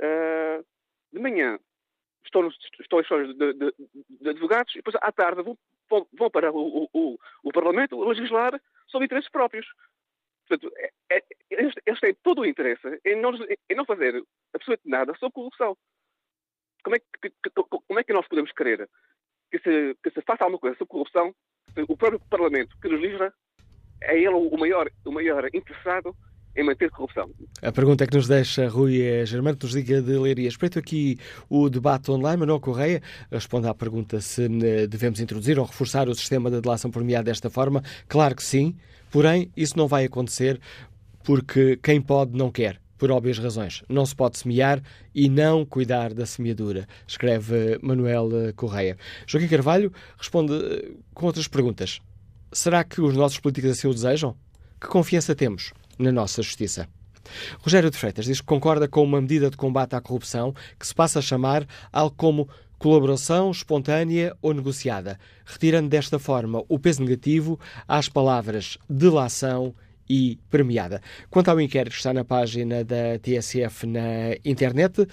uh, 0.00 0.64
de 1.12 1.20
manhã 1.20 1.58
estão, 2.24 2.48
estão 2.80 2.98
em 2.98 3.02
histórias 3.02 3.36
de, 3.36 3.52
de, 3.52 3.74
de, 4.20 4.28
advogados 4.28 4.74
e 4.74 4.78
depois 4.78 4.96
à 5.00 5.12
tarde 5.12 5.42
vão, 5.42 5.56
vão 6.12 6.30
para 6.30 6.52
o, 6.52 6.88
o, 6.92 7.18
o 7.42 7.52
Parlamento 7.52 8.02
legislar 8.04 8.60
sobre 8.88 9.06
interesses 9.06 9.30
próprios. 9.30 9.66
Portanto, 10.46 10.74
é, 10.76 10.90
é, 11.12 11.24
eles, 11.50 11.72
eles, 11.86 12.00
têm 12.00 12.14
todo 12.22 12.40
o 12.40 12.46
interesse 12.46 13.00
em 13.04 13.16
não, 13.20 13.32
em 13.32 13.74
não 13.74 13.86
fazer 13.86 14.22
absolutamente 14.52 14.90
nada 14.90 15.14
sobre 15.14 15.34
corrupção. 15.34 15.76
Como 16.82 16.96
é 16.96 16.98
que, 16.98 17.32
como 17.86 17.98
é 18.00 18.04
que 18.04 18.12
nós 18.12 18.28
podemos 18.28 18.52
querer 18.52 18.90
que 19.50 19.58
se, 19.60 19.96
que 20.02 20.10
se 20.10 20.20
faça 20.22 20.44
alguma 20.44 20.58
coisa 20.58 20.76
sobre 20.76 20.90
corrupção 20.90 21.34
o 21.88 21.96
próprio 21.96 22.20
Parlamento 22.28 22.76
que 22.80 22.88
nos 22.88 23.00
legisla 23.00 23.32
é 24.02 24.16
ele 24.16 24.34
o 24.34 24.56
maior, 24.56 24.90
o 25.04 25.12
maior 25.12 25.46
interessado 25.54 26.14
em 26.56 26.64
manter 26.64 26.90
corrupção. 26.90 27.30
A 27.62 27.72
pergunta 27.72 28.04
é 28.04 28.06
que 28.06 28.16
nos 28.16 28.28
deixa 28.28 28.68
Rui 28.68 29.24
Germano, 29.26 29.58
nos 29.60 29.72
diga 29.72 30.00
de 30.00 30.12
Leiria. 30.18 30.48
Respeito 30.48 30.78
aqui 30.78 31.18
o 31.48 31.68
debate 31.68 32.10
online, 32.10 32.38
Manuel 32.38 32.60
Correia 32.60 33.02
responde 33.30 33.66
à 33.66 33.74
pergunta 33.74 34.20
se 34.20 34.44
eh, 34.44 34.86
devemos 34.86 35.20
introduzir 35.20 35.58
ou 35.58 35.64
reforçar 35.64 36.08
o 36.08 36.14
sistema 36.14 36.50
de 36.50 36.60
delação 36.60 36.90
premiada 36.90 37.24
desta 37.24 37.50
forma. 37.50 37.82
Claro 38.08 38.34
que 38.36 38.42
sim, 38.42 38.76
porém 39.10 39.50
isso 39.56 39.76
não 39.76 39.88
vai 39.88 40.04
acontecer 40.04 40.60
porque 41.22 41.78
quem 41.82 42.00
pode 42.00 42.36
não 42.36 42.50
quer 42.50 42.80
por 42.96 43.10
óbvias 43.10 43.38
razões. 43.38 43.82
Não 43.88 44.06
se 44.06 44.14
pode 44.14 44.38
semear 44.38 44.80
e 45.14 45.28
não 45.28 45.64
cuidar 45.64 46.14
da 46.14 46.24
semeadura, 46.24 46.86
escreve 47.06 47.78
Manuel 47.82 48.28
eh, 48.32 48.52
Correia. 48.52 48.96
Joaquim 49.26 49.48
Carvalho 49.48 49.92
responde 50.16 50.54
eh, 50.54 50.92
com 51.12 51.26
outras 51.26 51.48
perguntas. 51.48 52.00
Será 52.52 52.84
que 52.84 53.00
os 53.00 53.16
nossos 53.16 53.40
políticos 53.40 53.72
assim 53.72 53.88
o 53.88 53.94
desejam? 53.94 54.36
Que 54.80 54.86
confiança 54.86 55.34
temos? 55.34 55.72
Na 55.98 56.12
nossa 56.12 56.42
justiça. 56.42 56.88
Rogério 57.60 57.90
de 57.90 57.96
Freitas 57.96 58.26
diz 58.26 58.40
que 58.40 58.46
concorda 58.46 58.86
com 58.86 59.02
uma 59.02 59.20
medida 59.20 59.50
de 59.50 59.56
combate 59.56 59.94
à 59.94 60.00
corrupção 60.00 60.54
que 60.78 60.86
se 60.86 60.94
passa 60.94 61.18
a 61.18 61.22
chamar 61.22 61.66
algo 61.92 62.14
como 62.16 62.48
colaboração 62.78 63.50
espontânea 63.50 64.36
ou 64.42 64.52
negociada, 64.52 65.18
retirando 65.44 65.88
desta 65.88 66.18
forma 66.18 66.62
o 66.68 66.78
peso 66.78 67.02
negativo 67.02 67.58
às 67.88 68.08
palavras 68.08 68.76
delação 68.88 69.74
e 70.08 70.38
premiada. 70.50 71.00
Quanto 71.30 71.48
ao 71.48 71.60
inquérito 71.60 71.96
está 71.96 72.12
na 72.12 72.24
página 72.24 72.84
da 72.84 73.18
TSF 73.18 73.86
na 73.86 74.36
internet, 74.44 75.06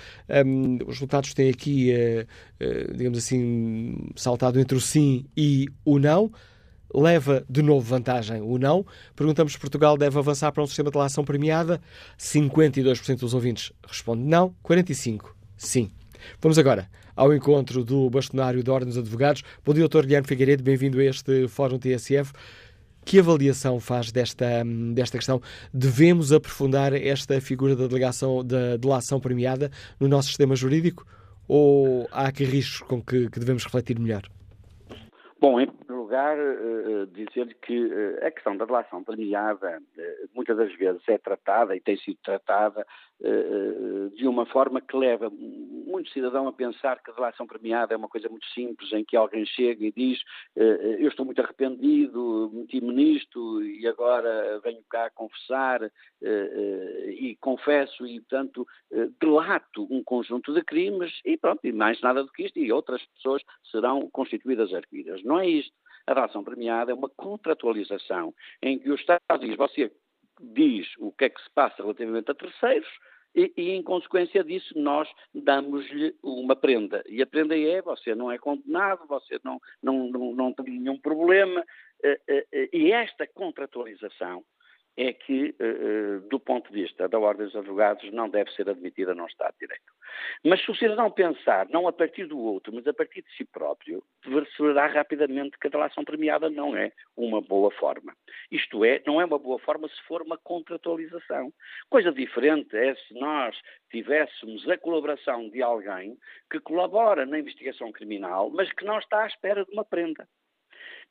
um, 0.46 0.80
os 0.86 0.96
resultados 0.96 1.34
têm 1.34 1.50
aqui, 1.50 1.94
uh, 1.94 2.28
uh, 2.64 2.94
digamos 2.94 3.20
assim, 3.20 4.10
saltado 4.18 4.60
entre 4.60 4.78
o 4.78 4.82
sim 4.82 5.26
e 5.36 5.68
o 5.86 5.98
não 5.98 6.32
leva 6.94 7.44
de 7.50 7.62
novo 7.62 7.82
vantagem 7.82 8.42
o 8.42 8.58
não. 8.58 8.86
Perguntamos 9.16 9.54
se 9.54 9.60
Portugal 9.60 9.98
deve 9.98 10.18
avançar 10.18 10.52
para 10.52 10.64
um 10.64 10.68
sistema 10.68 10.90
de 10.90 10.98
relação 10.98 11.24
premiada. 11.24 11.82
52% 12.18 13.20
dos 13.20 13.34
ouvintes 13.34 13.72
respondem 13.88 14.26
não, 14.26 14.56
45% 14.64 15.42
sim. 15.58 15.92
Vamos 16.42 16.58
agora 16.58 16.90
ao 17.16 17.34
encontro 17.34 17.84
do 17.84 18.10
bastonário 18.10 18.64
da 18.64 18.74
Ordem 18.74 18.90
dos 18.90 18.98
Advogados. 18.98 19.44
Bom 19.66 19.74
dia, 19.74 19.88
Dr. 19.88 20.02
Guilherme 20.02 20.28
Figueiredo, 20.28 20.64
bem-vindo 20.64 21.00
a 21.00 21.04
este 21.04 21.48
Fórum 21.48 21.78
TSF. 21.78 22.34
Que 23.04 23.20
avaliação 23.20 23.80
faz 23.80 24.12
desta, 24.12 24.64
desta 24.94 25.18
questão? 25.18 25.42
Devemos 25.74 26.32
aprofundar 26.32 26.94
esta 26.94 27.40
figura 27.42 27.76
da 27.76 27.88
delegação 27.88 28.44
da 28.44 28.78
delação 28.78 29.20
premiada 29.20 29.72
no 30.00 30.08
nosso 30.08 30.28
sistema 30.30 30.56
jurídico? 30.56 31.06
Ou 31.48 32.08
há 32.12 32.28
aqui 32.28 32.44
riscos 32.44 32.88
com 32.88 33.02
que, 33.02 33.30
que 33.30 33.40
devemos 33.40 33.64
refletir 33.64 34.00
melhor? 34.00 34.24
Bom, 35.40 35.60
lugar, 36.12 36.38
uh, 36.38 37.08
dizer 37.08 37.56
que 37.62 37.86
uh, 37.86 38.26
a 38.28 38.32
questão 38.32 38.58
da 38.58 38.66
relação 38.66 39.02
premiada 39.02 39.82
muitas 40.36 40.58
das 40.58 40.74
vezes 40.76 41.02
é 41.08 41.18
tratada 41.18 41.76
e 41.76 41.80
tem 41.80 41.98
sido 41.98 42.18
tratada 42.24 42.86
de 44.16 44.28
uma 44.28 44.48
forma 44.48 44.82
que 44.82 44.98
leva 44.98 45.30
muito 45.30 46.10
cidadão 46.10 46.48
a 46.48 46.54
pensar 46.54 47.00
que 47.04 47.12
a 47.12 47.14
relação 47.14 47.46
premiada 47.46 47.94
é 47.94 47.98
uma 47.98 48.08
coisa 48.08 48.28
muito 48.28 48.48
simples, 48.48 48.92
em 48.94 49.06
que 49.06 49.16
alguém 49.16 49.46
chega 49.46 49.86
e 49.86 49.92
diz 49.92 50.20
eu 50.56 51.08
estou 51.08 51.24
muito 51.24 51.40
arrependido, 51.40 52.50
meti-me 52.52 52.92
nisto 52.92 53.64
e 53.64 53.86
agora 53.88 54.60
venho 54.64 54.82
cá 54.90 55.12
confessar 55.12 55.82
e 57.10 57.38
confesso 57.40 58.08
e, 58.08 58.20
portanto, 58.22 58.66
delato 59.20 59.88
um 59.92 60.04
conjunto 60.04 60.52
de 60.52 60.64
crimes 60.64 61.12
e 61.24 61.38
pronto, 61.38 61.60
e 61.64 61.72
mais 61.72 62.02
nada 62.02 62.24
do 62.24 62.32
que 62.32 62.46
isto 62.46 62.58
e 62.58 62.72
outras 62.72 63.06
pessoas 63.18 63.44
serão 63.70 64.10
constituídas 64.10 64.74
arguidas. 64.74 65.24
Não 65.24 65.40
é 65.40 65.48
isto. 65.48 65.76
A 66.08 66.14
relação 66.14 66.44
premiada 66.44 66.92
é 66.92 66.96
uma 66.96 67.10
contratualização 67.10 68.34
em 68.62 68.80
que 68.80 68.90
o 68.90 68.96
Estado 68.96 69.40
diz, 69.40 69.56
você 69.56 69.92
diz 70.40 70.88
o 70.98 71.12
que 71.12 71.26
é 71.26 71.30
que 71.30 71.42
se 71.42 71.50
passa 71.52 71.82
relativamente 71.82 72.32
a 72.32 72.36
terceiros, 72.36 72.90
e, 73.34 73.54
e, 73.56 73.72
em 73.72 73.82
consequência 73.82 74.44
disso 74.44 74.78
nós 74.78 75.08
damos-lhe 75.34 76.14
uma 76.22 76.56
prenda. 76.56 77.02
E 77.08 77.22
a 77.22 77.28
prenda 77.28 77.58
é, 77.58 77.82
você 77.82 78.14
não 78.14 78.30
é 78.30 78.38
condenado, 78.38 79.08
você 79.08 79.40
não, 79.44 79.60
não, 79.82 80.10
não, 80.10 80.34
não 80.34 80.54
tem 80.54 80.66
nenhum 80.66 81.00
problema. 81.00 81.64
Eh, 82.04 82.20
eh, 82.28 82.48
eh, 82.52 82.70
e 82.74 82.92
esta 82.92 83.26
contratualização 83.28 84.44
é 84.98 85.14
que, 85.14 85.56
do 86.30 86.40
ponto 86.40 86.72
de 86.72 86.82
vista 86.82 87.08
da 87.08 87.18
Ordem 87.18 87.46
dos 87.46 87.56
Advogados, 87.56 88.12
não 88.12 88.30
deve 88.30 88.52
ser 88.52 88.70
admitida 88.70 89.16
no 89.16 89.26
Estado 89.26 89.54
de 89.54 89.60
Direito. 89.60 89.92
Mas 90.44 90.62
se 90.64 90.70
o 90.70 90.76
cidadão 90.76 91.10
pensar, 91.10 91.70
não 91.70 91.88
a 91.88 91.94
partir 91.94 92.26
do 92.26 92.38
outro, 92.38 92.74
mas 92.74 92.86
a 92.86 92.94
partir 92.94 93.22
de 93.22 93.32
si 93.36 93.46
próprio, 93.46 94.04
perceberá 94.22 94.88
rapidamente 94.88 95.58
que 95.58 95.68
a 95.68 95.70
delação 95.70 96.04
premiada 96.04 96.50
não 96.50 96.76
é 96.76 96.92
uma 97.16 97.42
boa 97.42 97.72
forma. 97.72 98.14
Isto 98.52 98.84
é, 98.84 99.02
não 99.08 99.22
é 99.22 99.26
uma 99.26 99.40
boa 99.40 99.58
forma 99.60 99.88
se 99.88 100.02
for 100.04 100.22
uma 100.22 100.38
contratualização. 100.38 101.54
Coisa 101.90 102.12
diferente 102.12 102.76
é 102.76 102.94
se 102.94 103.14
nós 103.14 103.58
tivéssemos 103.90 104.68
a 104.70 104.78
colaboração 104.78 105.50
de 105.50 105.62
alguém 105.62 106.18
que 106.50 106.60
colabora 106.60 107.26
na 107.26 107.40
investigação 107.40 107.92
criminal, 107.92 108.50
mas 108.50 108.72
que 108.74 108.84
não 108.84 109.00
está 109.00 109.24
à 109.24 109.28
espera 109.28 109.64
de 109.66 109.72
uma 109.72 109.86
prenda. 109.86 110.28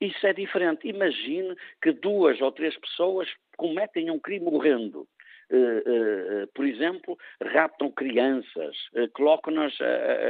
Isso 0.01 0.27
é 0.27 0.33
diferente. 0.33 0.89
Imagine 0.89 1.55
que 1.83 1.93
duas 1.93 2.41
ou 2.41 2.51
três 2.51 2.77
pessoas 2.79 3.29
cometem 3.61 4.11
um 4.11 4.19
crime 4.19 4.47
horrendo 4.47 5.07
eh, 5.53 5.83
eh, 5.85 6.47
por 6.55 6.65
exemplo, 6.65 7.19
raptam 7.43 7.91
crianças, 7.91 8.77
eh, 8.95 9.09
colocam-nas 9.09 9.77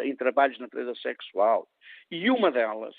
em 0.02 0.16
trabalhos 0.16 0.56
de 0.56 0.62
natureza 0.62 0.94
sexual. 0.94 1.68
E 2.10 2.30
uma 2.30 2.50
delas 2.50 2.94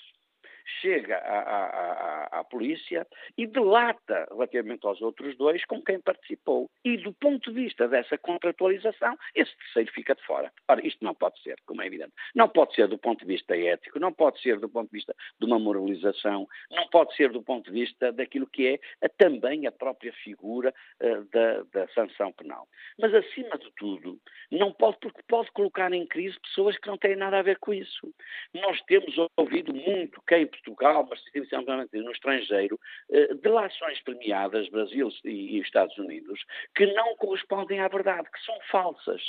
chega 0.80 1.18
à, 1.18 1.38
à, 1.38 2.40
à, 2.40 2.44
polícia 2.44 3.06
e 3.36 3.46
delata 3.46 4.26
relativamente 4.30 4.86
aos 4.86 5.00
outros 5.00 5.36
dois 5.36 5.64
com 5.64 5.82
quem 5.82 6.00
participou. 6.00 6.70
E 6.84 6.96
do 6.96 7.12
ponto 7.12 7.52
de 7.52 7.62
vista 7.62 7.88
dessa 7.88 8.18
contratualização, 8.18 9.16
esse 9.34 9.56
terceiro 9.56 9.92
fica 9.92 10.14
de 10.14 10.22
fora. 10.24 10.52
Ora, 10.68 10.86
isto 10.86 11.04
não 11.04 11.14
pode 11.14 11.40
ser, 11.42 11.56
como 11.66 11.82
é 11.82 11.86
evidente. 11.86 12.12
Não 12.34 12.48
pode 12.48 12.74
ser 12.74 12.88
do 12.88 12.98
ponto 12.98 13.20
de 13.20 13.26
vista 13.26 13.56
ético, 13.56 13.98
não 13.98 14.12
pode 14.12 14.40
ser 14.40 14.58
do 14.58 14.68
ponto 14.68 14.90
de 14.90 14.98
vista 14.98 15.14
de 15.38 15.46
uma 15.46 15.58
moralização, 15.58 16.46
não 16.70 16.88
pode 16.88 17.14
ser 17.16 17.30
do 17.30 17.42
ponto 17.42 17.70
de 17.70 17.80
vista 17.80 18.12
daquilo 18.12 18.46
que 18.46 18.80
é 19.00 19.08
também 19.08 19.66
a 19.66 19.72
própria 19.72 20.12
figura 20.12 20.74
uh, 21.00 21.24
da, 21.30 21.62
da 21.72 21.88
sanção 21.88 22.32
penal. 22.32 22.66
Mas, 22.98 23.14
acima 23.14 23.58
de 23.58 23.70
tudo, 23.76 24.18
não 24.50 24.72
pode, 24.72 24.98
porque 24.98 25.22
pode 25.28 25.50
colocar 25.52 25.92
em 25.92 26.06
crise 26.06 26.38
pessoas 26.40 26.76
que 26.78 26.88
não 26.88 26.98
têm 26.98 27.16
nada 27.16 27.38
a 27.38 27.42
ver 27.42 27.58
com 27.58 27.72
isso. 27.72 28.12
Nós 28.54 28.80
temos 28.82 29.14
ouvido 29.36 29.72
muito 29.72 30.22
quem 30.26 30.46
Portugal, 30.52 31.06
mas 31.08 31.20
essencialmente 31.34 31.96
no 31.98 32.12
estrangeiro, 32.12 32.78
eh, 33.10 33.34
delações 33.34 34.00
premiadas, 34.02 34.68
Brasil 34.68 35.08
e 35.24 35.58
Estados 35.58 35.96
Unidos, 35.98 36.44
que 36.74 36.86
não 36.94 37.16
correspondem 37.16 37.80
à 37.80 37.88
verdade, 37.88 38.28
que 38.30 38.44
são 38.44 38.56
falsas. 38.70 39.22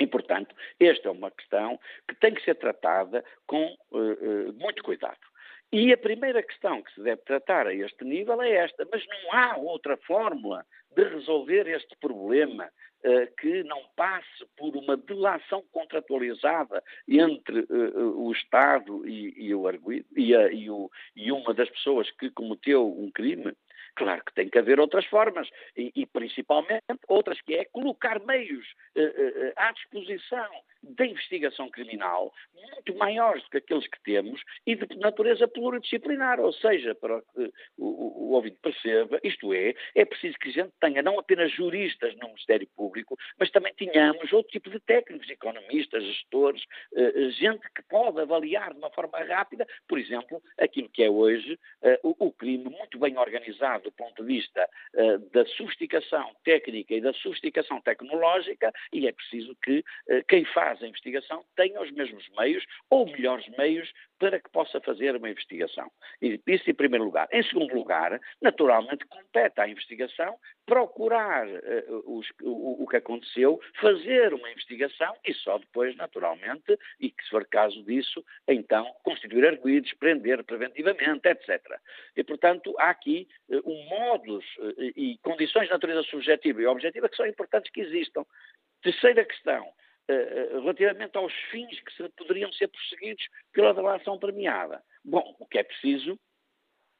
E, 0.00 0.06
portanto, 0.06 0.54
esta 0.80 1.08
é 1.08 1.10
uma 1.10 1.30
questão 1.30 1.78
que 2.08 2.14
tem 2.16 2.34
que 2.34 2.42
ser 2.42 2.56
tratada 2.56 3.24
com 3.46 3.76
uh, 3.92 3.98
uh, 3.98 4.52
muito 4.54 4.82
cuidado. 4.82 5.20
E 5.72 5.92
a 5.92 5.98
primeira 5.98 6.42
questão 6.42 6.82
que 6.82 6.92
se 6.94 7.02
deve 7.02 7.22
tratar 7.22 7.66
a 7.66 7.74
este 7.74 8.04
nível 8.04 8.40
é 8.42 8.52
esta, 8.52 8.86
mas 8.90 9.04
não 9.06 9.32
há 9.32 9.56
outra 9.56 9.96
fórmula 9.98 10.64
de 10.96 11.04
resolver 11.04 11.66
este 11.66 11.96
problema 11.96 12.70
que 13.38 13.62
não 13.64 13.82
passe 13.94 14.46
por 14.56 14.74
uma 14.76 14.96
delação 14.96 15.62
contratualizada 15.70 16.82
entre 17.06 17.60
uh, 17.60 18.18
o 18.18 18.32
Estado 18.32 19.06
e, 19.06 19.34
e, 19.36 19.54
o, 19.54 19.70
e, 20.16 20.34
a, 20.34 20.52
e, 20.52 20.70
o, 20.70 20.90
e, 21.14 21.30
uma 21.30 21.52
das 21.52 21.68
pessoas 21.68 22.10
que 22.12 22.30
cometeu 22.30 22.86
um 22.86 23.10
crime. 23.10 23.54
Claro 23.94 24.24
que 24.24 24.34
tem 24.34 24.48
que 24.48 24.58
haver 24.58 24.80
outras 24.80 25.04
formas 25.06 25.48
e, 25.76 26.04
principalmente 26.06 26.82
outras, 27.06 27.40
que 27.42 27.54
é 27.54 27.64
colocar 27.66 28.18
meios 28.24 28.66
uh, 28.96 29.52
à 29.56 29.70
disposição 29.72 30.50
da 30.90 31.06
investigação 31.06 31.70
criminal 31.70 32.32
muito 32.54 32.96
maiores 32.96 33.42
do 33.44 33.50
que 33.50 33.58
aqueles 33.58 33.86
que 33.86 34.02
temos 34.02 34.42
e 34.66 34.74
de 34.74 34.96
natureza 34.96 35.46
pluridisciplinar, 35.46 36.40
ou 36.40 36.52
seja, 36.52 36.94
para 36.94 37.20
que 37.20 37.52
o, 37.76 38.32
o, 38.34 38.38
o 38.38 38.52
perceba, 38.62 39.20
isto 39.22 39.52
é, 39.52 39.74
é 39.94 40.04
preciso 40.04 40.38
que 40.38 40.48
a 40.48 40.52
gente 40.52 40.72
tenha 40.80 41.02
não 41.02 41.18
apenas 41.18 41.52
juristas 41.52 42.14
no 42.16 42.28
Ministério 42.28 42.66
Público, 42.76 43.16
mas 43.38 43.50
também 43.50 43.72
tenhamos 43.74 44.32
outro 44.32 44.50
tipo 44.52 44.70
de 44.70 44.80
técnicos, 44.80 45.28
economistas, 45.28 46.04
gestores, 46.04 46.62
eh, 46.96 47.30
gente 47.30 47.62
que 47.74 47.82
pode 47.88 48.20
avaliar 48.20 48.72
de 48.72 48.78
uma 48.78 48.90
forma 48.90 49.18
rápida, 49.18 49.66
por 49.88 49.98
exemplo, 49.98 50.42
aquilo 50.58 50.88
que 50.88 51.02
é 51.02 51.10
hoje 51.10 51.58
eh, 51.82 52.00
o, 52.02 52.14
o, 52.26 52.32
crime 52.32 52.64
muito 52.64 52.98
bem 52.98 53.16
organizado 53.18 53.84
do 53.84 53.92
ponto 53.92 54.22
de 54.22 54.34
vista 54.34 54.68
eh, 54.94 55.18
da 55.32 55.44
sofisticação 55.46 56.34
técnica 56.44 56.94
e 56.94 57.00
da 57.00 57.12
sofisticação 57.14 57.80
tecnológica, 57.80 58.72
e 58.92 59.06
é 59.06 59.12
preciso 59.12 59.56
que 59.62 59.84
quem 60.28 60.44
faz 60.46 60.73
faz 60.74 60.82
a 60.82 60.86
investigação 60.86 61.44
tenha 61.56 61.80
os 61.80 61.90
mesmos 61.92 62.28
meios 62.36 62.64
ou 62.90 63.06
melhores 63.06 63.46
meios 63.56 63.90
para 64.18 64.40
que 64.40 64.50
possa 64.50 64.80
fazer 64.80 65.14
uma 65.16 65.28
investigação. 65.28 65.90
Isso 66.20 66.70
em 66.70 66.74
primeiro 66.74 67.04
lugar. 67.04 67.28
Em 67.32 67.42
segundo 67.44 67.74
lugar, 67.74 68.20
naturalmente, 68.40 69.04
compete 69.06 69.60
à 69.60 69.68
investigação 69.68 70.36
procurar 70.66 71.46
uh, 71.46 72.18
os, 72.18 72.26
o, 72.42 72.84
o, 72.84 72.86
que 72.86 72.96
aconteceu, 72.96 73.60
fazer 73.80 74.32
uma 74.32 74.50
investigação 74.50 75.14
e 75.26 75.34
só 75.34 75.58
depois, 75.58 75.94
naturalmente, 75.96 76.78
e 77.00 77.10
que 77.10 77.22
se 77.24 77.30
for 77.30 77.44
caso 77.46 77.82
disso, 77.84 78.24
então 78.48 78.90
constituir 79.02 79.46
arguídos, 79.46 79.92
prender 79.94 80.42
preventivamente, 80.44 81.28
etc. 81.28 81.60
E, 82.16 82.24
portanto, 82.24 82.74
há 82.78 82.90
aqui 82.90 83.28
uh, 83.48 83.70
um 83.70 83.88
modus 83.88 84.44
uh, 84.58 84.74
e 84.96 85.18
condições 85.22 85.66
de 85.66 85.72
natureza 85.72 86.02
subjetiva 86.04 86.62
e 86.62 86.66
objetiva 86.66 87.08
que 87.08 87.16
são 87.16 87.26
importantes 87.26 87.70
que 87.70 87.80
existam. 87.80 88.24
Terceira 88.84 89.24
questão, 89.24 89.64
eh, 89.64 89.66
eh, 89.66 89.83
relativamente 90.08 91.16
aos 91.16 91.32
fins 91.50 91.80
que 91.80 91.92
se, 91.94 92.08
poderiam 92.10 92.52
ser 92.52 92.68
perseguidos 92.68 93.26
pela 93.52 93.72
delação 93.72 94.18
premiada. 94.18 94.82
Bom, 95.04 95.34
o 95.38 95.46
que 95.46 95.58
é 95.58 95.62
preciso 95.62 96.18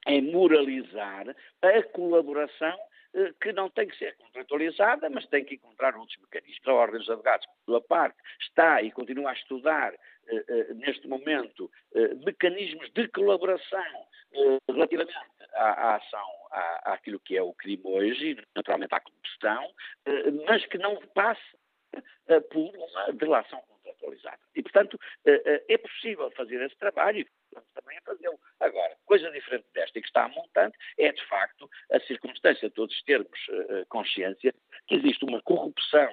é 0.06 0.20
moralizar 0.20 1.26
a 1.62 1.82
colaboração 1.84 2.78
eh, 3.14 3.32
que 3.40 3.52
não 3.52 3.70
tem 3.70 3.88
que 3.88 3.96
ser 3.96 4.16
contratualizada, 4.16 5.08
mas 5.08 5.26
tem 5.26 5.44
que 5.44 5.54
encontrar 5.54 5.96
outros 5.96 6.18
mecanismos. 6.18 6.66
A 6.66 6.72
Ordem 6.72 6.98
dos 6.98 7.08
Advogados, 7.08 7.46
sua 7.64 7.80
parte, 7.80 8.18
está 8.40 8.82
e 8.82 8.90
continua 8.90 9.30
a 9.30 9.34
estudar 9.34 9.94
neste 10.76 11.06
momento 11.06 11.70
mecanismos 12.24 12.90
de 12.92 13.06
colaboração 13.08 14.06
relativamente 14.70 15.14
à, 15.52 15.64
à 15.64 15.96
ação, 15.96 16.28
à, 16.50 16.94
àquilo 16.94 17.20
que 17.20 17.36
é 17.36 17.42
o 17.42 17.52
crime 17.52 17.82
hoje, 17.84 18.36
naturalmente 18.56 18.94
à 18.94 19.00
corrupção, 19.00 19.70
mas 20.46 20.64
que 20.66 20.78
não 20.78 20.96
passe 21.08 21.42
uh, 21.98 22.40
por 22.50 22.76
uma 22.76 23.12
delação 23.12 23.60
contratualizada. 23.62 24.38
E, 24.54 24.62
portanto, 24.62 24.94
uh, 24.94 25.64
é 25.68 25.78
possível 25.78 26.30
fazer 26.32 26.60
esse 26.62 26.76
trabalho 26.76 27.20
e 27.20 27.26
também 27.74 27.98
a 27.98 28.02
fazê-lo. 28.02 28.38
Agora, 28.60 28.96
coisa 29.04 29.30
diferente 29.30 29.66
desta 29.72 29.98
e 29.98 30.02
que 30.02 30.08
está 30.08 30.24
a 30.24 30.28
montante 30.28 30.76
é, 30.98 31.12
de 31.12 31.24
facto, 31.26 31.68
a 31.92 32.00
circunstância 32.00 32.68
de 32.68 32.74
todos 32.74 33.02
termos 33.02 33.38
consciência 33.88 34.52
que 34.86 34.96
existe 34.96 35.24
uma 35.24 35.40
corrupção 35.42 36.10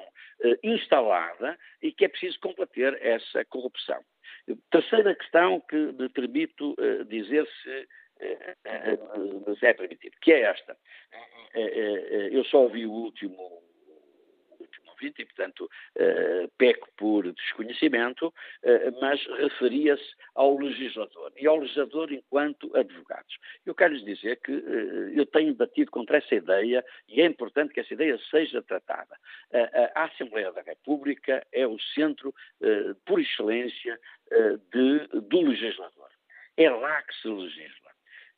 instalada 0.63 1.57
e 1.81 1.91
que 1.91 2.05
é 2.05 2.07
preciso 2.07 2.39
combater 2.39 2.97
essa 3.01 3.43
corrupção. 3.45 4.03
Terceira 4.69 5.15
questão 5.15 5.59
que 5.61 5.75
me 5.75 6.09
permito 6.09 6.75
dizer 7.07 7.47
se 7.63 7.87
é 9.65 9.73
permitido, 9.73 10.15
que 10.21 10.31
é 10.31 10.41
esta. 10.41 10.77
Eu 12.31 12.43
só 12.45 12.63
ouvi 12.63 12.85
o 12.85 12.91
último 12.91 13.70
e, 15.05 15.25
portanto, 15.25 15.69
uh, 15.95 16.47
peco 16.57 16.87
por 16.97 17.31
desconhecimento, 17.31 18.27
uh, 18.27 19.01
mas 19.01 19.23
referia-se 19.37 20.15
ao 20.35 20.57
legislador 20.57 21.31
e 21.37 21.47
ao 21.47 21.57
legislador 21.57 22.11
enquanto 22.11 22.75
advogados. 22.75 23.37
Eu 23.65 23.73
quero 23.75 23.93
lhes 23.93 24.05
dizer 24.05 24.39
que 24.41 24.51
uh, 24.51 25.09
eu 25.13 25.25
tenho 25.25 25.53
batido 25.53 25.91
contra 25.91 26.17
essa 26.17 26.35
ideia 26.35 26.83
e 27.07 27.21
é 27.21 27.25
importante 27.25 27.73
que 27.73 27.79
essa 27.79 27.93
ideia 27.93 28.17
seja 28.29 28.61
tratada. 28.61 29.15
a 29.95 30.05
Assembleia 30.05 30.51
da 30.51 30.61
República 30.61 31.45
é 31.51 31.65
o 31.65 31.77
centro, 31.93 32.33
por 33.05 33.19
excelência, 33.19 33.99
de, 34.71 35.21
do 35.21 35.41
legislador. 35.41 36.09
É 36.57 36.69
lá 36.69 37.01
que 37.01 37.15
se 37.21 37.27
legisla. 37.27 37.90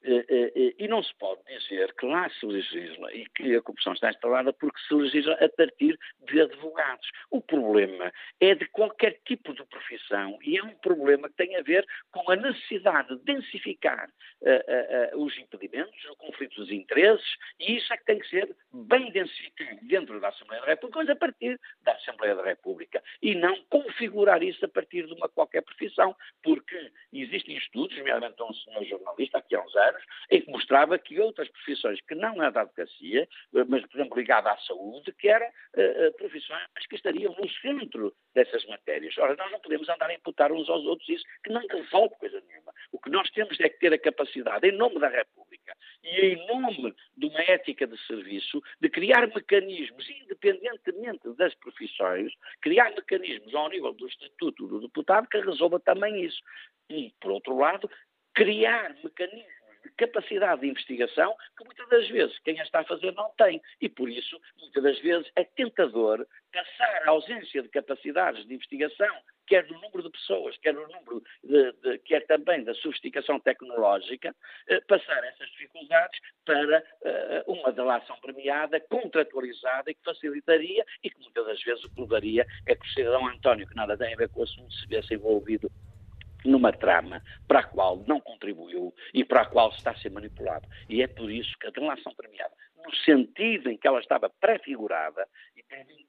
Eh, 0.06 0.26
eh, 0.28 0.51
eh, 0.56 0.74
e 0.80 0.88
não 0.88 1.01
se 1.01 1.14
pode 1.16 1.41
dizer 1.45 1.93
que 1.93 2.06
lá 2.06 2.30
se 2.30 2.45
legisla 2.45 3.14
e 3.14 3.26
que 3.30 3.56
a 3.56 3.62
corrupção 3.62 3.93
está 3.93 4.10
instalada 4.10 4.51
porque 4.51 4.80
se 4.88 4.93
legisla 4.93 5.34
a 5.36 5.47
partir 5.49 5.97
de 6.28 6.41
advogados. 6.41 7.10
O 7.32 7.39
problema 7.41 8.12
é 8.39 8.54
de 8.54 8.66
qualquer 8.68 9.20
tipo 9.26 9.54
de 9.54 9.64
profissão 9.66 10.38
e 10.41 10.58
é 10.58 10.64
um 10.64 10.76
problema 10.76 11.30
que 11.30 11.36
tem 11.36 11.56
a 11.56 11.62
ver 11.62 11.86
com 12.12 12.30
a 12.30 12.36
necessidade 12.36 13.16
de 13.16 13.24
densificar 13.24 14.10
uh, 14.41 15.18
uh, 15.18 15.24
os 15.24 15.38
impedimentos, 15.38 15.95
os 16.06 16.18
conflitos 16.18 16.68
de 16.68 16.76
interesses, 16.76 17.36
e 17.60 17.78
isso 17.78 17.93
é 17.93 17.97
que 17.97 18.06
tem 18.06 18.20
que 18.20 18.30
ser 18.30 18.56
bem 18.74 19.12
densificado 19.12 19.80
dentro 19.84 20.20
da 20.20 20.30
Assembleia 20.30 20.62
da 20.62 20.68
República, 20.68 20.99
mas 20.99 21.10
a 21.10 21.16
partir 21.16 21.60
da 21.82 21.93
Assembleia 21.93 22.36
da 22.36 22.43
República, 22.43 23.01
e 23.22 23.36
não 23.36 23.56
configurar 23.70 24.43
isso 24.43 24.64
a 24.66 24.70
partir 24.70 25.06
de 25.06 25.14
uma 25.14 25.30
qualquer 25.30 25.62
profissão, 25.62 26.16
porque 26.41 26.91
existem 27.12 27.58
estudos, 27.58 27.97
nomeadamente 27.97 28.41
um 28.43 28.54
senhor 28.54 28.84
jornalista 28.86 29.38
aqui 29.38 29.56
há 29.56 29.62
uns 29.62 29.76
anos, 29.76 29.93
anos, 29.94 30.06
em 30.32 30.41
que 30.41 30.52
mostrava 30.52 30.98
que 30.98 31.20
outras 31.20 31.50
profissões 31.50 32.00
que 32.02 32.16
não 32.16 32.44
é 32.44 32.52
da 32.52 32.62
advocacia, 32.62 33.28
mas, 33.68 33.86
por 33.86 33.98
exemplo, 33.98 34.18
ligada 34.18 34.52
à 34.52 34.58
saúde, 34.60 35.14
que 35.14 35.28
eram 35.28 35.48
uh, 35.48 36.18
profissões 36.18 36.62
que 36.89 36.96
estariam 36.96 37.36
no 37.38 37.50
centro 37.50 38.14
dessas 38.34 38.66
matérias. 38.66 39.18
Ora, 39.18 39.36
nós 39.36 39.52
não 39.52 39.60
podemos 39.60 39.88
andar 39.89 40.10
a 40.10 40.14
imputar 40.14 40.52
uns 40.52 40.70
aos 40.70 40.86
outros 40.86 41.08
isso, 41.10 41.24
que 41.44 41.52
não 41.52 41.66
resolve 41.68 42.16
coisa 42.16 42.41
nenhuma. 42.48 42.74
O 42.91 43.00
que 43.00 43.10
nós 43.10 43.30
temos 43.32 43.60
é 43.60 43.70
que 43.70 43.80
ter 43.80 43.94
a 43.94 44.00
capacidade, 44.00 44.68
em 44.68 44.72
nome 44.72 45.00
da 45.00 45.08
República 45.08 45.76
e 46.04 46.20
em 46.22 46.48
nome 46.48 46.94
de 47.18 47.26
uma 47.28 47.41
ética 47.41 47.88
de 47.88 47.98
serviço, 48.06 48.62
de 48.80 48.89
criar 48.89 49.28
mecanismos, 49.28 50.10
independentemente 50.10 51.34
das 51.36 51.54
profissões, 51.56 52.34
criar 52.62 52.91
mecanismos 52.91 53.54
ao 53.56 53.70
nível 53.70 53.94
do 53.94 54.08
Estatuto 54.08 54.68
do 54.68 54.82
Deputado 54.82 55.28
que 55.28 55.39
resolva 55.39 55.80
também 55.80 56.24
isso. 56.24 56.41
E, 56.89 57.14
por 57.22 57.32
outro 57.32 57.58
lado, 57.58 57.89
criar 58.34 58.96
mecanismos 59.04 59.62
capacidade 59.98 60.62
de 60.62 60.70
investigação 60.70 61.36
que 61.58 61.66
muitas 61.66 61.88
das 61.90 62.08
vezes 62.10 62.38
quem 62.40 62.60
a 62.60 62.64
está 62.64 62.80
a 62.80 62.86
fazer 62.86 63.12
não 63.14 63.30
tem. 63.38 63.62
E 63.82 63.90
por 63.90 64.10
isso, 64.10 64.40
muitas 64.60 64.84
das 64.84 65.00
vezes, 65.00 65.32
é 65.36 65.44
tentador 65.44 66.26
passar 66.52 67.04
a 67.08 67.10
ausência 67.10 67.62
de 67.62 67.70
capacidades 67.70 68.46
de 68.46 68.54
investigação, 68.54 69.16
quer 69.48 69.68
no 69.68 69.80
número 69.82 70.04
de 70.04 70.10
pessoas, 70.10 70.58
quer 70.58 70.74
no 70.74 70.88
número 70.88 71.24
de, 71.44 71.72
de 71.74 71.98
quer 72.00 72.26
também 72.28 72.64
da 72.64 72.74
sofisticação 72.76 73.40
tecnológica, 73.40 74.36
eh, 74.68 74.80
passar 74.82 75.24
essas 75.24 75.50
dificuldades 75.50 76.20
para 76.46 76.84
eh, 77.04 77.44
uma 77.48 77.72
delação 77.72 78.18
premiada, 78.22 78.80
contratualizada 78.80 79.92
e 79.92 79.96
que 79.96 80.04
facilitaria 80.04 80.86
e 81.04 81.10
que 81.10 81.20
muitas 81.20 81.46
das 81.46 81.62
vezes 81.62 81.84
o 81.84 81.94
que 81.94 82.02
levaria 82.02 82.46
é 82.66 82.76
que 82.76 82.86
o 82.86 82.90
cidadão 82.94 83.28
António, 83.28 83.68
que 83.68 83.76
nada 83.76 83.98
tem 83.98 84.14
a 84.14 84.18
ver 84.18 84.30
com 84.30 84.42
o 84.42 84.44
assunto, 84.44 84.74
se 84.74 84.88
viesse 84.88 85.14
envolvido 85.14 85.70
numa 86.46 86.72
trama 86.72 87.22
para 87.48 87.60
a 87.60 87.64
qual 87.64 88.04
não 88.08 88.20
contribuiu 88.20 88.94
e 89.14 89.24
para 89.24 89.41
a 89.41 89.46
qual 89.46 89.70
está 89.70 89.91
a 89.91 89.96
ser 89.96 90.12
manipulado. 90.12 90.68
E 90.89 91.02
é 91.02 91.08
por 91.08 91.32
isso 91.32 91.58
que 91.60 91.68
a 91.68 91.72
delação 91.72 92.14
premiada, 92.16 92.54
no 92.86 92.94
sentido 92.98 93.70
em 93.70 93.78
que 93.78 93.88
ela 93.88 94.00
estava 94.00 94.30
prefigurada, 94.30 95.28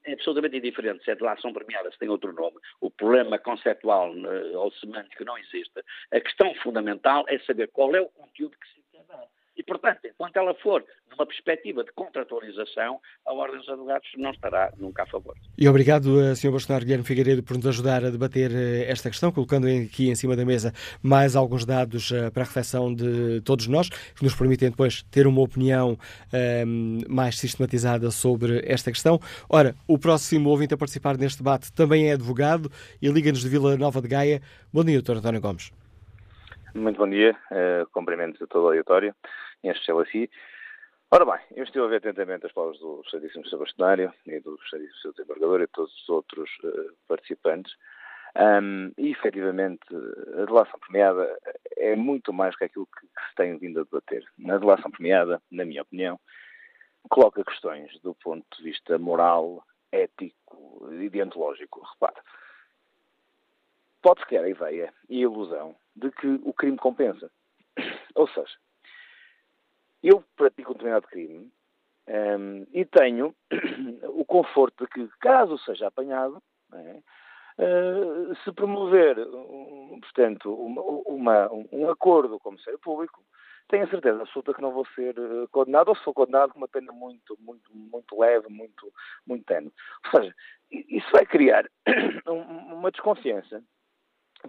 é 0.03 0.13
absolutamente 0.13 0.57
indiferente 0.57 1.03
se 1.03 1.11
é 1.11 1.15
delação 1.15 1.51
premiada, 1.51 1.91
se 1.91 1.97
tem 1.97 2.09
outro 2.09 2.31
nome, 2.33 2.57
o 2.79 2.91
problema 2.91 3.39
conceptual 3.39 4.13
eh, 4.13 4.57
ou 4.57 4.71
semântico 4.73 5.25
não 5.25 5.37
existe. 5.37 5.83
A 6.11 6.19
questão 6.19 6.53
fundamental 6.55 7.25
é 7.27 7.39
saber 7.39 7.69
qual 7.69 7.95
é 7.95 8.01
o 8.01 8.09
conteúdo 8.09 8.55
que 8.57 8.67
se 8.67 8.84
portanto, 9.65 9.99
enquanto 10.05 10.37
ela 10.37 10.53
for 10.55 10.83
numa 11.11 11.25
perspectiva 11.25 11.83
de 11.83 11.91
contratualização, 11.93 12.99
a 13.25 13.33
Ordem 13.33 13.59
dos 13.59 13.69
Advogados 13.69 14.07
não 14.17 14.31
estará 14.31 14.71
nunca 14.77 15.03
a 15.03 15.05
favor. 15.05 15.35
E 15.57 15.67
obrigado, 15.67 16.21
eh, 16.21 16.35
Sr. 16.35 16.51
Bolsonaro 16.51 16.83
Guilherme 16.83 17.05
Figueiredo, 17.05 17.43
por 17.43 17.55
nos 17.55 17.67
ajudar 17.67 18.03
a 18.03 18.09
debater 18.09 18.51
eh, 18.53 18.85
esta 18.89 19.09
questão, 19.09 19.31
colocando 19.31 19.67
aqui 19.67 20.09
em 20.09 20.15
cima 20.15 20.35
da 20.35 20.45
mesa 20.45 20.73
mais 21.01 21.35
alguns 21.35 21.65
dados 21.65 22.11
eh, 22.11 22.29
para 22.29 22.43
a 22.43 22.45
reflexão 22.45 22.93
de 22.93 23.41
todos 23.41 23.67
nós, 23.67 23.89
que 23.89 24.23
nos 24.23 24.35
permitem 24.35 24.69
depois 24.69 25.03
ter 25.03 25.25
uma 25.25 25.41
opinião 25.41 25.91
um, 25.91 25.97
ehm, 26.33 27.01
mais 27.07 27.39
sistematizada 27.39 28.11
sobre 28.11 28.61
esta 28.65 28.91
questão. 28.91 29.19
Ora, 29.49 29.75
o 29.87 29.97
próximo 29.97 30.49
ouvinte 30.49 30.73
a 30.73 30.77
participar 30.77 31.17
neste 31.17 31.39
debate 31.39 31.71
também 31.71 32.09
é 32.09 32.13
advogado 32.13 32.69
e 33.01 33.07
liga-nos 33.09 33.41
de 33.41 33.49
Vila 33.49 33.77
Nova 33.77 34.01
de 34.01 34.07
Gaia. 34.07 34.41
Bom 34.73 34.83
dia, 34.83 35.01
Dr. 35.01 35.17
António 35.17 35.41
Gomes. 35.41 35.71
Muito 36.75 36.97
bom 36.97 37.09
dia, 37.09 37.37
uh, 37.51 37.89
cumprimentos 37.93 38.41
a 38.41 38.47
todo 38.47 38.65
o 38.65 38.67
auditório, 38.67 39.15
em 39.67 39.71
especial 39.71 39.99
a 39.99 40.05
si. 40.05 40.29
Ora 41.11 41.25
bem, 41.25 41.39
eu 41.55 41.63
estive 41.63 41.85
a 41.85 41.87
ver 41.87 41.97
atentamente 41.97 42.45
as 42.45 42.51
palavras 42.51 42.79
do 42.79 43.01
Excelentíssimo 43.05 43.47
Sr. 43.47 43.57
Bastonário 43.57 44.13
e 44.25 44.39
do 44.39 44.55
Excelentíssimo 44.55 45.01
Sr. 45.01 45.11
Desembargador 45.13 45.61
e 45.61 45.65
de 45.65 45.71
todos 45.71 45.93
os 46.01 46.09
outros 46.09 46.49
uh, 46.63 46.93
participantes. 47.07 47.73
Um, 48.35 48.91
e, 48.97 49.11
efetivamente, 49.11 49.85
a 50.41 50.45
delação 50.45 50.77
premiada 50.79 51.37
é 51.77 51.95
muito 51.95 52.33
mais 52.33 52.55
que 52.55 52.65
aquilo 52.65 52.87
que, 52.87 53.07
que 53.07 53.29
se 53.29 53.35
tem 53.35 53.57
vindo 53.57 53.79
a 53.79 53.83
debater. 53.83 54.25
A 54.49 54.57
delação 54.57 54.91
premiada, 54.91 55.41
na 55.49 55.63
minha 55.63 55.83
opinião, 55.83 56.19
coloca 57.09 57.45
questões 57.45 57.97
do 58.01 58.13
ponto 58.15 58.45
de 58.57 58.63
vista 58.63 58.97
moral, 58.97 59.63
ético 59.91 60.89
e 60.91 61.09
deontológico. 61.09 61.81
Repare, 61.93 62.19
pode-se 64.01 64.27
criar 64.27 64.43
a 64.43 64.49
ideia 64.49 64.93
e 65.07 65.19
a 65.19 65.21
ilusão 65.21 65.75
de 65.95 66.11
que 66.11 66.27
o 66.43 66.51
crime 66.51 66.77
compensa. 66.77 67.31
Ou 68.15 68.27
seja, 68.27 68.53
eu 70.07 70.23
pratico 70.35 70.71
um 70.71 70.73
determinado 70.73 71.07
crime 71.07 71.51
um, 72.07 72.65
e 72.71 72.85
tenho 72.85 73.35
o 74.09 74.25
conforto 74.25 74.85
de 74.85 74.91
que, 74.91 75.09
caso 75.19 75.57
seja 75.59 75.87
apanhado, 75.87 76.41
uh, 76.71 78.35
se 78.43 78.51
promover, 78.51 79.17
um, 79.19 79.99
portanto, 80.01 80.53
uma, 80.53 80.81
uma, 80.81 81.49
um 81.71 81.89
acordo 81.89 82.39
com 82.39 82.49
o 82.49 82.51
Ministério 82.51 82.79
Público, 82.79 83.23
tenho 83.67 83.85
a 83.85 83.89
certeza 83.89 84.21
absoluta 84.21 84.53
que 84.53 84.61
não 84.61 84.71
vou 84.71 84.85
ser 84.93 85.17
eh, 85.17 85.47
condenado, 85.51 85.87
ou 85.87 85.95
se 85.95 86.03
for 86.03 86.13
condenado 86.13 86.51
com 86.51 86.59
uma 86.59 86.67
pena 86.67 86.91
muito, 86.91 87.35
muito, 87.39 87.75
muito 87.75 88.19
leve, 88.19 88.47
muito, 88.47 88.93
muito 89.25 89.43
tenue. 89.43 89.73
Ou 90.05 90.21
seja, 90.21 90.35
isso 90.69 91.07
vai 91.11 91.25
criar 91.25 91.67
uma 92.29 92.91
desconfiança 92.91 93.63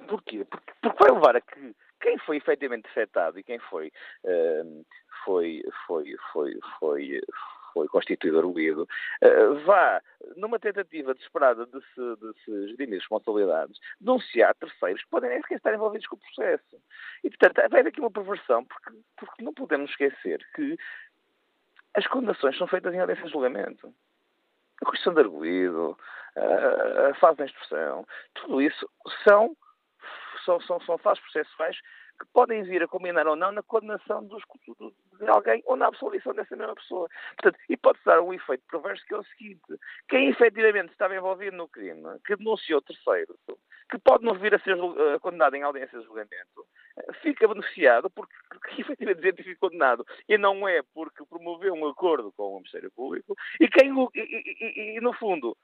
Porquê? 0.08 0.44
Porque, 0.44 0.72
porque 0.82 1.04
vai 1.04 1.12
levar 1.12 1.36
a 1.36 1.40
que 1.40 1.74
quem 2.06 2.18
foi 2.18 2.36
efetivamente 2.36 2.86
afetado 2.86 3.36
e 3.36 3.42
quem 3.42 3.58
foi, 3.58 3.90
uh, 4.24 4.86
foi, 5.24 5.60
foi, 5.84 6.14
foi, 6.32 6.56
foi, 6.78 7.20
foi 7.74 7.88
constituído 7.88 8.38
arguído, 8.38 8.88
uh, 9.24 9.54
vá, 9.64 10.00
numa 10.36 10.56
tentativa 10.60 11.12
desesperada 11.14 11.66
de 11.66 11.80
se, 11.80 12.16
de 12.20 12.44
se 12.44 12.68
gerir 12.68 12.90
responsabilidades, 12.90 13.80
denunciar 14.00 14.54
terceiros 14.54 15.02
que 15.02 15.10
podem 15.10 15.30
nem 15.30 15.42
sequer 15.42 15.56
estar 15.56 15.74
envolvidos 15.74 16.06
com 16.06 16.14
o 16.14 16.20
processo. 16.20 16.80
E, 17.24 17.28
portanto, 17.28 17.58
haver 17.58 17.88
aqui 17.88 17.98
uma 17.98 18.10
perversão, 18.10 18.64
porque, 18.64 18.96
porque 19.16 19.42
não 19.42 19.52
podemos 19.52 19.90
esquecer 19.90 20.46
que 20.54 20.78
as 21.94 22.06
condenações 22.06 22.56
são 22.56 22.68
feitas 22.68 22.94
em 22.94 23.00
audiência 23.00 23.24
de 23.24 23.32
julgamento. 23.32 23.92
A 24.80 24.90
questão 24.92 25.12
de 25.12 25.22
arguído, 25.22 25.98
a 26.36 27.14
fase 27.14 27.38
da 27.38 27.46
instrução, 27.46 28.06
tudo 28.34 28.60
isso 28.60 28.88
são 29.24 29.56
são, 30.46 30.60
são, 30.60 30.80
são 30.80 30.96
fases 30.96 31.22
processuais 31.24 31.76
que 32.18 32.26
podem 32.32 32.62
vir 32.62 32.82
a 32.82 32.88
combinar 32.88 33.26
ou 33.26 33.36
não 33.36 33.52
na 33.52 33.62
condenação 33.62 34.24
dos, 34.24 34.42
de 35.18 35.28
alguém 35.28 35.62
ou 35.66 35.76
na 35.76 35.88
absolvição 35.88 36.32
dessa 36.34 36.56
mesma 36.56 36.74
pessoa. 36.74 37.08
Portanto, 37.36 37.62
e 37.68 37.76
pode-se 37.76 38.04
dar 38.06 38.22
um 38.22 38.32
efeito 38.32 38.64
perverso 38.70 39.04
que 39.04 39.14
é 39.14 39.18
o 39.18 39.24
seguinte: 39.24 39.78
quem 40.08 40.30
efetivamente 40.30 40.92
estava 40.92 41.14
envolvido 41.14 41.56
no 41.56 41.68
crime, 41.68 42.02
que 42.24 42.36
denunciou 42.36 42.80
terceiro, 42.80 43.36
que 43.90 43.98
pode 43.98 44.24
não 44.24 44.34
vir 44.34 44.54
a 44.54 44.58
ser 44.60 44.74
uh, 44.76 45.20
condenado 45.20 45.56
em 45.56 45.62
audiência 45.62 45.98
de 45.98 46.06
julgamento, 46.06 46.66
fica 47.22 47.46
beneficiado 47.46 48.08
porque, 48.10 48.34
efetivamente 48.80 49.42
ficou 49.42 49.68
condenado 49.68 50.04
e 50.28 50.38
não 50.38 50.66
é 50.66 50.82
porque 50.94 51.24
promoveu 51.26 51.74
um 51.74 51.88
acordo 51.88 52.32
com 52.32 52.44
o 52.44 52.56
Ministério 52.56 52.90
Público 52.90 53.36
e 53.60 53.68
quem, 53.68 53.92
e, 54.14 54.94
e, 54.94 54.96
e 54.96 55.00
no 55.00 55.12
fundo, 55.12 55.56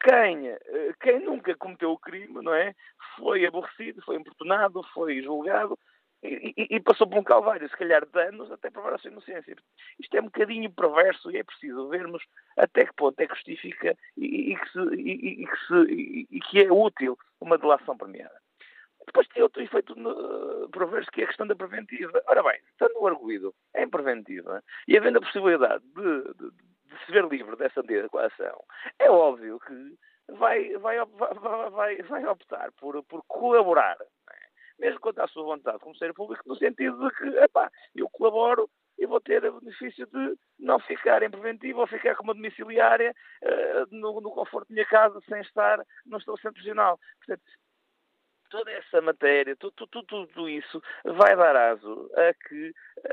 quem, 0.00 0.56
quem 1.00 1.20
nunca 1.20 1.54
cometeu 1.56 1.92
o 1.92 1.98
crime, 1.98 2.42
não 2.42 2.54
é? 2.54 2.74
Foi 3.16 3.44
aborrecido, 3.46 4.02
foi 4.02 4.16
importunado, 4.16 4.82
foi 4.92 5.22
julgado 5.22 5.78
e, 6.22 6.54
e, 6.56 6.76
e 6.76 6.80
passou 6.80 7.06
por 7.06 7.18
um 7.18 7.22
calvário, 7.22 7.68
se 7.68 7.76
calhar 7.76 8.04
de 8.04 8.20
anos, 8.20 8.50
até 8.50 8.70
provar 8.70 8.94
a 8.94 8.98
sua 8.98 9.10
inocência. 9.10 9.56
Isto 9.98 10.16
é 10.16 10.20
um 10.20 10.24
bocadinho 10.24 10.72
perverso 10.72 11.30
e 11.30 11.38
é 11.38 11.44
preciso 11.44 11.88
vermos 11.88 12.22
até 12.56 12.86
que 12.86 12.94
ponto 12.94 13.20
é 13.20 13.26
que 13.26 13.34
justifica 13.34 13.96
e, 14.16 14.52
e 14.52 14.56
que, 14.56 14.68
se, 14.70 14.96
que, 15.46 15.66
se, 15.66 16.26
e 16.30 16.40
que 16.40 16.62
é 16.62 16.72
útil 16.72 17.18
uma 17.40 17.58
delação 17.58 17.96
premiada. 17.96 18.34
Depois 19.06 19.28
tem 19.28 19.42
outro 19.42 19.62
efeito 19.62 19.94
perverso 20.72 21.10
que 21.12 21.20
é 21.20 21.24
a 21.24 21.26
questão 21.28 21.46
da 21.46 21.54
preventiva. 21.54 22.20
Ora 22.26 22.42
bem, 22.42 22.60
estando 22.70 22.98
o 22.98 23.06
arguído 23.06 23.54
em 23.76 23.88
preventiva 23.88 24.62
e 24.88 24.98
havendo 24.98 25.18
a 25.18 25.20
possibilidade 25.20 25.84
de, 25.94 26.34
de 26.34 26.50
de 26.86 27.04
se 27.04 27.12
ver 27.12 27.26
livre 27.26 27.56
dessa 27.56 27.80
adequação, 27.80 28.62
é 28.98 29.10
óbvio 29.10 29.58
que 29.60 29.98
vai, 30.34 30.76
vai, 30.78 30.96
vai, 31.70 32.02
vai 32.02 32.26
optar 32.26 32.72
por, 32.72 33.02
por 33.04 33.22
colaborar, 33.26 33.96
é? 34.00 34.46
mesmo 34.78 35.00
quanto 35.00 35.20
à 35.20 35.28
sua 35.28 35.44
vontade 35.44 35.78
como 35.78 35.96
ser 35.96 36.12
público, 36.12 36.42
no 36.46 36.56
sentido 36.56 36.98
de 36.98 37.14
que, 37.16 37.38
epá, 37.38 37.70
eu 37.94 38.08
colaboro 38.10 38.68
e 38.98 39.06
vou 39.06 39.20
ter 39.20 39.44
o 39.44 39.60
benefício 39.60 40.06
de 40.06 40.36
não 40.58 40.78
ficar 40.80 41.22
em 41.22 41.30
preventivo 41.30 41.80
ou 41.80 41.86
ficar 41.86 42.14
com 42.16 42.24
uma 42.24 42.34
domiciliária 42.34 43.14
uh, 43.42 43.86
no, 43.94 44.20
no, 44.20 44.30
conforto 44.30 44.68
da 44.68 44.74
minha 44.74 44.86
casa 44.86 45.20
sem 45.28 45.40
estar 45.40 45.84
no 46.06 46.16
estabelecimento 46.16 46.54
prisional. 46.54 46.98
Portanto, 47.18 47.42
toda 48.48 48.70
essa 48.70 49.00
matéria, 49.02 49.56
tudo, 49.56 49.86
tudo, 49.86 50.06
tudo, 50.06 50.48
isso 50.48 50.82
vai 51.04 51.36
dar 51.36 51.56
aso 51.56 52.10
a 52.14 52.48
que 52.48 52.72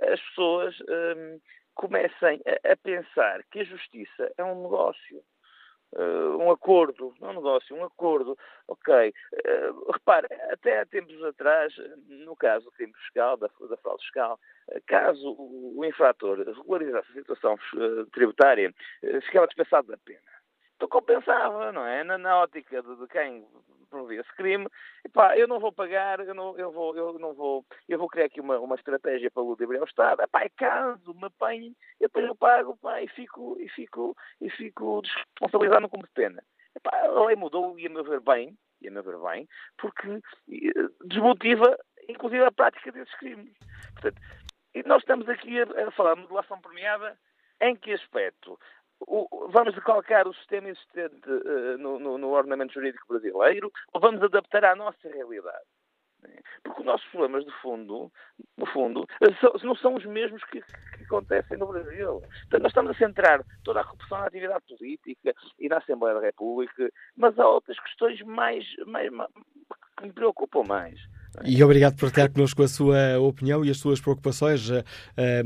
as 0.09 0.21
pessoas 0.21 0.75
um, 0.81 1.39
comecem 1.75 2.41
a, 2.45 2.73
a 2.73 2.77
pensar 2.77 3.43
que 3.51 3.59
a 3.59 3.65
justiça 3.65 4.31
é 4.37 4.43
um 4.43 4.63
negócio. 4.63 5.23
Uh, 5.95 6.37
um 6.39 6.49
acordo, 6.49 7.13
não 7.21 7.29
um 7.29 7.33
negócio, 7.35 7.75
um 7.75 7.83
acordo, 7.83 8.35
ok. 8.67 9.13
Uh, 9.31 9.91
repare, 9.91 10.27
até 10.51 10.79
há 10.79 10.85
tempos 10.87 11.23
atrás, 11.23 11.71
no 12.07 12.35
caso 12.35 12.65
do 12.65 12.71
crime 12.71 12.93
fiscal, 12.93 13.37
da, 13.37 13.47
da 13.69 13.77
fraude 13.77 14.01
fiscal, 14.01 14.39
caso 14.87 15.35
o, 15.37 15.77
o, 15.77 15.85
infrator 15.85 16.39
regularizasse 16.39 17.11
a 17.11 17.13
situação 17.13 17.53
uh, 17.53 18.05
tributária, 18.07 18.73
ficava 19.21 19.45
dispensado 19.45 19.87
da 19.87 19.97
pena. 19.97 20.32
Então 20.83 20.99
compensava, 20.99 21.71
não 21.71 21.85
é? 21.85 22.03
Na, 22.03 22.17
na 22.17 22.39
ótica 22.39 22.83
de, 22.83 22.95
de 22.97 23.07
quem 23.07 23.47
promovia 23.89 24.19
esse 24.19 24.35
crime, 24.35 24.67
epá, 25.05 25.37
eu 25.37 25.47
não 25.47 25.57
vou 25.57 25.71
pagar, 25.71 26.19
eu 26.19 26.33
não, 26.33 26.57
eu 26.57 26.73
vou, 26.73 26.97
eu 26.97 27.17
não 27.19 27.33
vou, 27.33 27.65
eu 27.87 27.97
vou 27.97 28.09
criar 28.09 28.25
aqui 28.25 28.41
uma, 28.41 28.59
uma 28.59 28.75
estratégia 28.75 29.31
para 29.31 29.43
ludibrir 29.43 29.79
ao 29.79 29.87
Estado, 29.87 30.21
é 30.21 30.49
caso 30.57 31.13
me 31.13 31.25
apanhem, 31.25 31.73
eu 32.01 32.09
depois 32.09 32.25
eu 32.25 32.35
pago, 32.35 32.73
epá, 32.73 33.01
e 33.01 33.07
fico, 33.07 33.55
e 33.61 33.69
fico, 33.69 34.13
e 34.41 34.49
fico 34.49 35.01
desresponsabilizado 35.03 35.87
como 35.87 36.05
pena. 36.13 36.43
Epá, 36.75 36.91
a 36.97 37.25
lei 37.27 37.37
mudou 37.37 37.79
e 37.79 37.87
a 37.87 37.89
meu 37.89 38.03
ver 38.03 38.19
bem, 38.19 38.57
e 38.81 38.89
a 38.89 38.91
meu 38.91 39.03
ver 39.03 39.19
bem, 39.19 39.47
porque 39.77 40.19
desmotiva, 41.05 41.77
inclusive, 42.09 42.43
a 42.43 42.51
prática 42.51 42.91
desses 42.91 43.15
crimes. 43.15 43.53
Portanto, 43.93 44.21
nós 44.85 45.01
estamos 45.01 45.29
aqui 45.29 45.61
a, 45.61 45.87
a 45.87 45.91
falar 45.91 46.15
de 46.15 46.21
modulação 46.21 46.59
premiada 46.59 47.17
em 47.61 47.75
que 47.75 47.93
aspecto? 47.93 48.59
O, 49.07 49.47
vamos 49.49 49.73
decalcar 49.75 50.27
o 50.27 50.33
sistema 50.33 50.69
existente 50.69 51.29
uh, 51.29 51.77
no, 51.77 51.99
no, 51.99 52.17
no, 52.17 52.29
ordenamento 52.29 52.73
jurídico 52.73 53.07
brasileiro 53.07 53.71
ou 53.93 54.01
vamos 54.01 54.21
adaptar 54.21 54.65
à 54.65 54.75
nossa 54.75 55.09
realidade? 55.09 55.65
Porque 56.63 56.79
os 56.79 56.85
nossos 56.85 57.07
problemas, 57.09 57.43
de 57.43 57.51
fundo, 57.61 58.11
no 58.57 58.65
fundo, 58.67 59.05
não 59.63 59.75
são 59.75 59.95
os 59.95 60.05
mesmos 60.05 60.41
que, 60.45 60.61
que, 60.61 61.03
acontecem 61.03 61.57
no 61.57 61.67
Brasil. 61.67 62.21
Portanto, 62.21 62.61
nós 62.61 62.69
estamos 62.71 62.91
a 62.91 62.97
centrar 62.97 63.43
toda 63.63 63.81
a 63.81 63.83
corrupção 63.83 64.19
na 64.19 64.27
atividade 64.27 64.63
política 64.65 65.33
e 65.59 65.67
na 65.67 65.79
Assembleia 65.79 66.15
da 66.15 66.25
República, 66.25 66.89
mas 67.17 67.37
há 67.37 67.47
outras 67.47 67.77
questões 67.79 68.21
mais, 68.21 68.65
mais, 68.87 69.11
mais 69.11 69.29
que 69.97 70.05
me 70.05 70.13
preocupam 70.13 70.63
mais. 70.65 70.97
E 71.43 71.63
obrigado 71.63 71.93
por 71.93 72.01
partilhar 72.01 72.31
connosco 72.31 72.61
a 72.61 72.67
sua 72.67 73.19
opinião 73.19 73.65
e 73.65 73.69
as 73.69 73.77
suas 73.77 73.99
preocupações, 73.99 74.69
uh, 74.69 74.83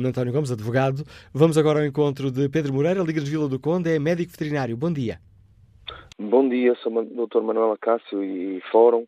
António 0.05 0.33
Gomes, 0.33 0.51
advogado. 0.51 1.03
Vamos 1.33 1.57
agora 1.57 1.79
ao 1.79 1.85
encontro 1.85 2.29
de 2.29 2.49
Pedro 2.49 2.73
Moreira, 2.73 3.01
Liga 3.01 3.21
de 3.21 3.29
Vila 3.29 3.47
do 3.47 3.59
Conde, 3.59 3.89
é 3.89 3.97
médico 3.97 4.31
veterinário. 4.31 4.75
Bom 4.75 4.91
dia. 4.91 5.19
Bom 6.19 6.49
dia, 6.49 6.75
sou 6.83 6.91
o 6.91 7.27
Dr. 7.27 7.41
Manuel 7.41 7.71
Acácio 7.71 8.23
e 8.23 8.61
Fórum. 8.71 9.05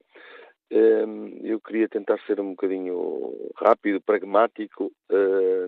Ehm, 0.72 1.40
eu 1.44 1.60
queria 1.60 1.90
tentar 1.90 2.20
ser 2.28 2.40
um 2.40 2.52
bocadinho 2.52 3.34
rápido, 3.58 4.00
pragmático, 4.00 4.92
eh, 5.12 5.66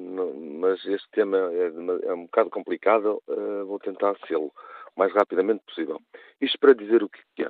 mas 0.59 0.86
este 0.86 1.09
tema 1.12 1.38
é, 1.38 2.09
é 2.09 2.14
um 2.14 2.24
bocado 2.24 2.51
complicado, 2.51 3.22
vou 3.66 3.80
tentar 3.80 4.16
sê-lo 4.28 4.51
o 4.95 4.99
mais 4.99 5.12
rapidamente 5.14 5.64
possível. 5.66 5.99
Isto 6.39 6.59
para 6.59 6.74
dizer 6.74 7.03
o 7.03 7.09
que 7.09 7.43
é. 7.43 7.49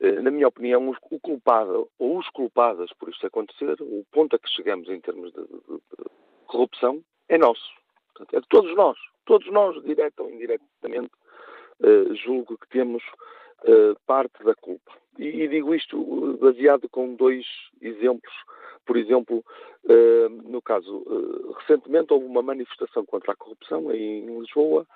Eh, 0.00 0.20
na 0.20 0.30
minha 0.30 0.46
opinião, 0.46 0.88
o 0.88 1.20
culpado 1.20 1.88
ou 1.98 2.18
os 2.18 2.28
culpados 2.30 2.92
por 2.94 3.08
isto 3.08 3.26
acontecer, 3.26 3.76
o 3.80 4.04
ponto 4.12 4.36
a 4.36 4.38
que 4.38 4.48
chegamos 4.48 4.88
em 4.88 5.00
termos 5.00 5.32
de, 5.32 5.42
de, 5.42 5.80
corrupção 6.46 7.02
é 7.28 7.36
nosso. 7.36 7.72
Portanto, 8.14 8.36
é 8.36 8.40
de 8.40 8.48
todos 8.48 8.74
nós. 8.76 8.96
Todos 9.26 9.50
nós, 9.50 9.82
direto 9.82 10.20
ou 10.20 10.30
indiretamente, 10.30 11.10
uh, 11.80 12.14
julgo 12.14 12.56
que 12.56 12.68
temos 12.68 13.02
uh, 13.64 13.98
parte 14.06 14.42
da 14.42 14.54
culpa. 14.54 14.92
E, 15.18 15.26
e, 15.26 15.48
digo 15.48 15.74
isto 15.74 16.38
baseado 16.40 16.88
com 16.88 17.14
dois 17.14 17.44
exemplos. 17.82 18.32
Por 18.86 18.96
exemplo, 18.96 19.44
no 20.44 20.62
caso, 20.62 21.04
recentemente 21.58 22.10
houve 22.10 22.24
uma 22.24 22.40
manifestação 22.40 23.04
contra 23.04 23.32
a 23.32 23.36
corrupção 23.36 23.92
em 23.92 24.40
Lisboa 24.40 24.86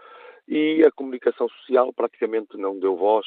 e 0.48 0.82
a 0.82 0.90
comunicação 0.90 1.46
social 1.48 1.92
praticamente 1.92 2.56
não 2.56 2.78
deu 2.78 2.96
voz 2.96 3.26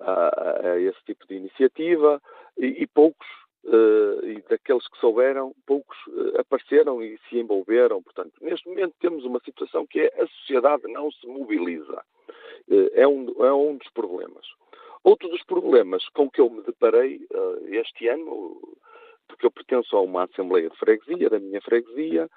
a, 0.00 0.78
esse 0.78 1.02
tipo 1.04 1.26
de 1.26 1.34
iniciativa 1.34 2.20
e, 2.56 2.82
e 2.82 2.86
poucos 2.86 3.26
Uh, 3.64 4.24
e 4.24 4.42
daqueles 4.48 4.86
que 4.88 4.98
souberam, 4.98 5.52
poucos 5.66 5.96
uh, 6.06 6.40
apareceram 6.40 7.02
e 7.02 7.18
se 7.28 7.38
envolveram. 7.38 8.02
Portanto, 8.02 8.32
neste 8.40 8.66
momento 8.66 8.94
temos 8.98 9.24
uma 9.24 9.40
situação 9.40 9.86
que 9.86 10.00
é 10.00 10.22
a 10.22 10.26
sociedade 10.26 10.90
não 10.90 11.10
se 11.10 11.26
mobiliza. 11.26 12.02
Uh, 12.66 12.88
é, 12.94 13.06
um, 13.06 13.26
é 13.44 13.52
um 13.52 13.76
dos 13.76 13.90
problemas. 13.90 14.46
Outro 15.04 15.28
dos 15.28 15.42
problemas 15.44 16.08
com 16.10 16.30
que 16.30 16.40
eu 16.40 16.48
me 16.48 16.62
deparei 16.62 17.20
este 17.66 18.08
ano, 18.08 18.58
porque 19.26 19.44
eu 19.44 19.50
pertenço 19.50 19.94
a 19.96 20.00
uma 20.00 20.24
Assembleia 20.24 20.70
de 20.70 20.76
Freguesia, 20.78 21.28
da 21.28 21.38
minha 21.38 21.60
freguesia, 21.60 22.28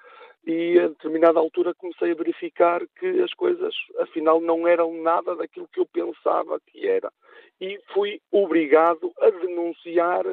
e 0.44 0.78
a 0.78 0.88
determinada 0.88 1.38
altura 1.38 1.74
comecei 1.74 2.12
a 2.12 2.16
verificar 2.16 2.82
que 2.98 3.06
as 3.22 3.32
coisas, 3.34 3.74
afinal, 4.00 4.40
não 4.40 4.66
eram 4.66 4.92
nada 5.02 5.36
daquilo 5.36 5.68
que 5.68 5.80
eu 5.80 5.86
pensava 5.86 6.60
que 6.66 6.86
era. 6.86 7.12
E 7.60 7.78
fui 7.92 8.20
obrigado 8.30 9.12
a 9.20 9.30
denunciar 9.30 10.26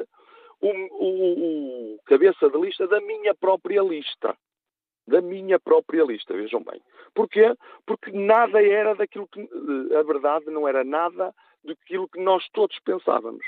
o, 0.60 0.68
o, 0.68 1.94
o 1.94 1.98
cabeça 2.04 2.50
de 2.50 2.58
lista 2.58 2.88
da 2.88 3.00
minha 3.00 3.34
própria 3.34 3.82
lista. 3.82 4.36
Da 5.06 5.20
minha 5.20 5.58
própria 5.58 6.04
lista, 6.04 6.34
vejam 6.34 6.62
bem. 6.62 6.80
Porquê? 7.14 7.54
Porque 7.86 8.12
nada 8.12 8.62
era 8.62 8.94
daquilo 8.94 9.26
que. 9.26 9.40
Eh, 9.40 9.96
a 9.96 10.02
verdade 10.02 10.46
não 10.50 10.68
era 10.68 10.84
nada 10.84 11.34
daquilo 11.64 12.08
que 12.08 12.20
nós 12.20 12.46
todos 12.52 12.78
pensávamos. 12.84 13.44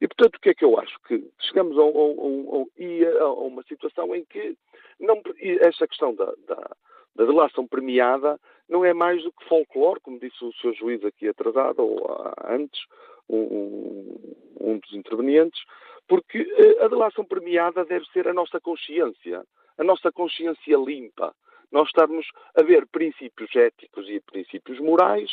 E, 0.00 0.06
portanto, 0.06 0.36
o 0.36 0.40
que 0.40 0.50
é 0.50 0.54
que 0.54 0.64
eu 0.64 0.78
acho? 0.78 0.98
Que 1.06 1.24
chegamos 1.40 1.76
a, 1.78 1.82
a, 1.82 3.24
a 3.24 3.32
uma 3.32 3.62
situação 3.64 4.14
em 4.14 4.24
que 4.24 4.56
não, 5.00 5.20
esta 5.60 5.86
questão 5.86 6.14
da, 6.14 6.32
da, 6.46 6.70
da 7.14 7.24
delação 7.24 7.66
premiada 7.66 8.38
não 8.68 8.84
é 8.84 8.92
mais 8.92 9.22
do 9.22 9.32
que 9.32 9.48
folclore, 9.48 10.00
como 10.00 10.18
disse 10.18 10.44
o 10.44 10.52
seu 10.54 10.72
juiz 10.74 11.04
aqui 11.04 11.28
atrasado, 11.28 11.80
ou 11.80 12.06
antes, 12.44 12.80
um, 13.28 14.16
um 14.60 14.78
dos 14.78 14.92
intervenientes, 14.92 15.60
porque 16.08 16.38
eh, 16.38 16.84
a 16.84 16.88
delação 16.88 17.24
premiada 17.24 17.84
deve 17.84 18.04
ser 18.06 18.28
a 18.28 18.32
nossa 18.32 18.60
consciência, 18.60 19.44
a 19.78 19.84
nossa 19.84 20.10
consciência 20.12 20.76
limpa. 20.76 21.34
Nós 21.76 21.88
estarmos 21.88 22.26
a 22.54 22.62
ver 22.62 22.86
princípios 22.86 23.54
éticos 23.54 24.08
e 24.08 24.18
princípios 24.20 24.80
morais 24.80 25.30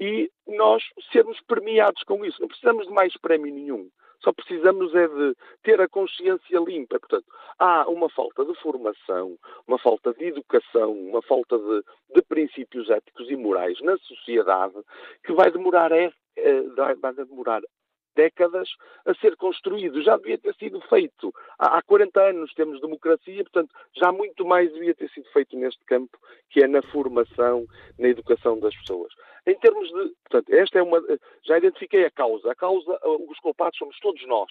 e 0.00 0.28
nós 0.48 0.82
sermos 1.12 1.40
premiados 1.46 2.02
com 2.02 2.24
isso. 2.24 2.40
Não 2.40 2.48
precisamos 2.48 2.88
de 2.88 2.92
mais 2.92 3.16
prémio 3.18 3.54
nenhum. 3.54 3.88
Só 4.20 4.32
precisamos 4.32 4.92
é 4.96 5.06
de 5.06 5.36
ter 5.62 5.80
a 5.80 5.88
consciência 5.88 6.58
limpa. 6.58 6.98
Portanto, 6.98 7.26
há 7.60 7.88
uma 7.88 8.10
falta 8.10 8.44
de 8.44 8.52
formação, 8.56 9.38
uma 9.64 9.78
falta 9.78 10.12
de 10.12 10.24
educação, 10.24 10.90
uma 10.90 11.22
falta 11.22 11.56
de, 11.56 11.84
de 12.16 12.22
princípios 12.22 12.90
éticos 12.90 13.30
e 13.30 13.36
morais 13.36 13.80
na 13.80 13.96
sociedade 13.98 14.74
que 15.24 15.32
vai 15.34 15.52
demorar, 15.52 15.92
é, 15.92 16.10
é, 16.36 16.62
vai 16.96 17.14
demorar 17.14 17.62
décadas 18.16 18.68
a 19.04 19.14
ser 19.14 19.36
construído. 19.36 20.02
Já 20.02 20.16
devia 20.16 20.38
ter 20.38 20.54
sido 20.56 20.80
feito. 20.88 21.32
Há, 21.58 21.78
há 21.78 21.82
40 21.82 22.20
anos 22.20 22.52
temos 22.54 22.80
democracia, 22.80 23.44
portanto, 23.44 23.72
já 23.94 24.10
muito 24.10 24.44
mais 24.44 24.72
devia 24.72 24.94
ter 24.94 25.08
sido 25.10 25.30
feito 25.30 25.56
neste 25.56 25.84
campo, 25.84 26.18
que 26.50 26.64
é 26.64 26.66
na 26.66 26.82
formação, 26.82 27.64
na 27.98 28.08
educação 28.08 28.58
das 28.58 28.74
pessoas. 28.76 29.12
Em 29.46 29.54
termos 29.58 29.88
de. 29.88 30.12
Portanto, 30.28 30.52
esta 30.52 30.78
é 30.78 30.82
uma. 30.82 31.00
Já 31.44 31.58
identifiquei 31.58 32.04
a 32.04 32.10
causa. 32.10 32.50
A 32.50 32.54
causa, 32.54 32.98
os 33.04 33.38
culpados 33.38 33.78
somos 33.78 33.96
todos 34.00 34.26
nós. 34.26 34.50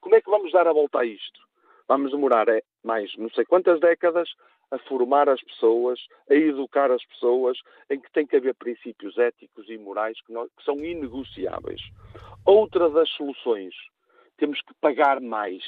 Como 0.00 0.16
é 0.16 0.20
que 0.20 0.30
vamos 0.30 0.50
dar 0.50 0.66
a 0.66 0.72
volta 0.72 1.00
a 1.00 1.04
isto? 1.04 1.46
Vamos 1.88 2.10
demorar 2.10 2.48
é, 2.48 2.62
mais 2.82 3.14
não 3.16 3.30
sei 3.30 3.44
quantas 3.44 3.78
décadas 3.78 4.28
a 4.70 4.78
formar 4.78 5.28
as 5.28 5.40
pessoas, 5.42 6.00
a 6.28 6.34
educar 6.34 6.90
as 6.90 7.04
pessoas, 7.04 7.58
em 7.90 8.00
que 8.00 8.10
tem 8.12 8.26
que 8.26 8.36
haver 8.36 8.54
princípios 8.54 9.16
éticos 9.18 9.68
e 9.68 9.78
morais 9.78 10.20
que, 10.22 10.32
que 10.32 10.64
são 10.64 10.76
inegociáveis. 10.84 11.80
Outra 12.44 12.88
das 12.90 13.08
soluções, 13.10 13.74
temos 14.36 14.60
que 14.62 14.74
pagar 14.80 15.20
mais. 15.20 15.62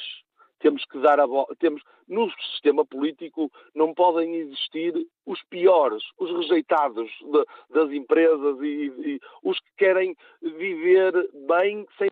Temos 0.61 0.85
que 0.87 0.99
dar 0.99 1.21
a 1.21 1.27
temos 1.61 1.83
no 2.09 2.29
sistema 2.53 2.85
político 2.85 3.53
não 3.75 3.95
podem 3.95 4.35
existir 4.37 4.93
os 5.27 5.41
piores, 5.45 6.03
os 6.19 6.31
rejeitados 6.33 7.09
de, 7.21 7.45
das 7.71 7.93
empresas 7.93 8.59
e, 8.61 8.93
e 8.99 9.21
os 9.45 9.59
que 9.61 9.71
querem 9.77 10.17
viver 10.43 11.13
bem 11.47 11.87
sem 11.97 12.09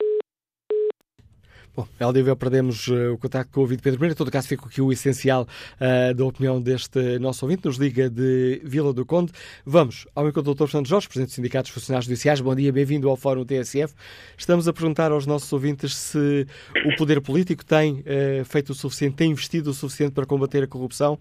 Bom, 1.77 1.87
Eldiveu, 2.01 2.35
perdemos 2.35 2.89
uh, 2.89 3.12
o 3.12 3.18
contacto 3.18 3.53
com 3.53 3.61
o 3.61 3.62
ouvinte 3.64 3.83
Pedro 3.83 3.99
Pereira. 3.99 4.14
Em 4.14 4.16
todo 4.16 4.31
caso, 4.31 4.49
fica 4.49 4.64
aqui 4.64 4.81
o 4.81 4.91
essencial 4.91 5.43
uh, 5.43 6.14
da 6.14 6.24
opinião 6.24 6.59
deste 6.59 7.18
nosso 7.18 7.45
ouvinte, 7.45 7.66
nos 7.66 7.77
liga 7.77 8.09
de 8.09 8.62
Vila 8.64 8.95
do 8.95 9.05
Conde. 9.05 9.31
Vamos 9.62 10.09
ao 10.14 10.27
encontro 10.27 10.55
do 10.55 10.64
Dr. 10.64 10.70
Fernando 10.70 10.89
Jorge, 10.89 11.07
Presidente 11.07 11.33
do 11.33 11.35
Sindicato 11.35 11.64
dos 11.64 11.74
Funcionários 11.74 12.07
Judiciais. 12.07 12.41
Bom 12.41 12.55
dia, 12.55 12.72
bem-vindo 12.72 13.11
ao 13.11 13.16
Fórum 13.18 13.45
TSF. 13.45 13.93
Estamos 14.39 14.66
a 14.66 14.72
perguntar 14.72 15.12
aos 15.12 15.27
nossos 15.27 15.53
ouvintes 15.53 15.95
se 15.95 16.47
o 16.87 16.97
poder 16.97 17.20
político 17.20 17.62
tem 17.62 18.01
uh, 18.01 18.45
feito 18.47 18.70
o 18.70 18.74
suficiente, 18.74 19.16
tem 19.16 19.33
investido 19.33 19.68
o 19.68 19.74
suficiente 19.74 20.14
para 20.14 20.24
combater 20.24 20.62
a 20.62 20.66
corrupção. 20.66 21.18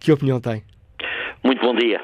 Que 0.00 0.12
opinião 0.12 0.40
tem? 0.40 0.62
Muito 1.42 1.60
bom 1.60 1.74
dia. 1.74 2.00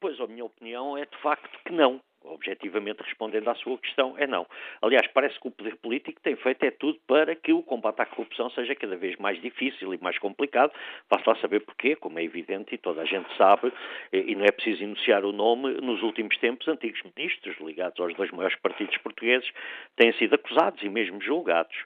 pois 0.00 0.18
a 0.18 0.26
minha 0.26 0.46
opinião 0.46 0.98
é 0.98 1.02
de 1.02 1.16
facto 1.22 1.48
que 1.64 1.72
não 1.72 2.00
objetivamente 2.30 3.02
respondendo 3.02 3.48
à 3.48 3.54
sua 3.54 3.76
questão, 3.78 4.14
é 4.16 4.26
não. 4.26 4.46
Aliás, 4.80 5.06
parece 5.08 5.38
que 5.40 5.48
o 5.48 5.50
poder 5.50 5.76
político 5.76 6.20
tem 6.20 6.36
feito 6.36 6.64
é 6.64 6.70
tudo 6.70 6.98
para 7.06 7.34
que 7.34 7.52
o 7.52 7.62
combate 7.62 8.00
à 8.00 8.06
corrupção 8.06 8.50
seja 8.50 8.74
cada 8.74 8.96
vez 8.96 9.16
mais 9.16 9.40
difícil 9.40 9.92
e 9.92 9.98
mais 9.98 10.18
complicado. 10.18 10.72
Basta 11.08 11.30
lá 11.30 11.36
saber 11.36 11.60
porquê, 11.60 11.96
como 11.96 12.18
é 12.18 12.24
evidente 12.24 12.74
e 12.74 12.78
toda 12.78 13.02
a 13.02 13.04
gente 13.04 13.28
sabe, 13.36 13.72
e 14.12 14.34
não 14.34 14.44
é 14.44 14.50
preciso 14.50 14.82
enunciar 14.82 15.24
o 15.24 15.32
nome, 15.32 15.74
nos 15.80 16.02
últimos 16.02 16.36
tempos, 16.38 16.66
antigos 16.68 17.00
ministros 17.02 17.56
ligados 17.60 17.98
aos 18.00 18.14
dois 18.14 18.30
maiores 18.30 18.56
partidos 18.58 18.96
portugueses 18.98 19.50
têm 19.96 20.12
sido 20.14 20.34
acusados 20.34 20.82
e 20.82 20.88
mesmo 20.88 21.20
julgados. 21.20 21.76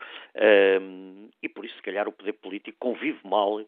E 1.42 1.49
por 1.49 1.64
isso, 1.64 1.76
se 1.76 1.82
calhar, 1.82 2.09
o 2.09 2.12
poder 2.12 2.32
político 2.34 2.76
convive 2.78 3.18
mal 3.24 3.61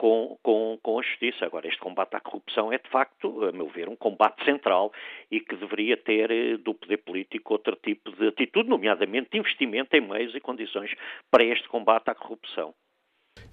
com, 0.00 0.38
com, 0.42 0.78
com 0.82 0.98
a 0.98 1.02
justiça. 1.02 1.44
Agora, 1.44 1.68
este 1.68 1.78
combate 1.78 2.16
à 2.16 2.20
corrupção 2.20 2.72
é, 2.72 2.78
de 2.78 2.88
facto, 2.88 3.44
a 3.44 3.52
meu 3.52 3.68
ver, 3.68 3.86
um 3.86 3.94
combate 3.94 4.42
central 4.46 4.90
e 5.30 5.40
que 5.40 5.54
deveria 5.54 5.94
ter 5.94 6.30
eh, 6.30 6.56
do 6.56 6.72
poder 6.72 6.96
político 6.96 7.52
outro 7.52 7.76
tipo 7.76 8.10
de 8.12 8.28
atitude, 8.28 8.66
nomeadamente 8.66 9.36
investimento 9.36 9.94
em 9.94 10.00
meios 10.00 10.34
e 10.34 10.40
condições 10.40 10.90
para 11.30 11.44
este 11.44 11.68
combate 11.68 12.08
à 12.08 12.14
corrupção. 12.14 12.72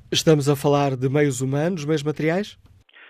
Estamos 0.09 0.47
a 0.47 0.55
falar 0.55 0.95
de 0.95 1.09
meios 1.09 1.41
humanos, 1.41 1.83
meios 1.83 2.01
materiais? 2.01 2.57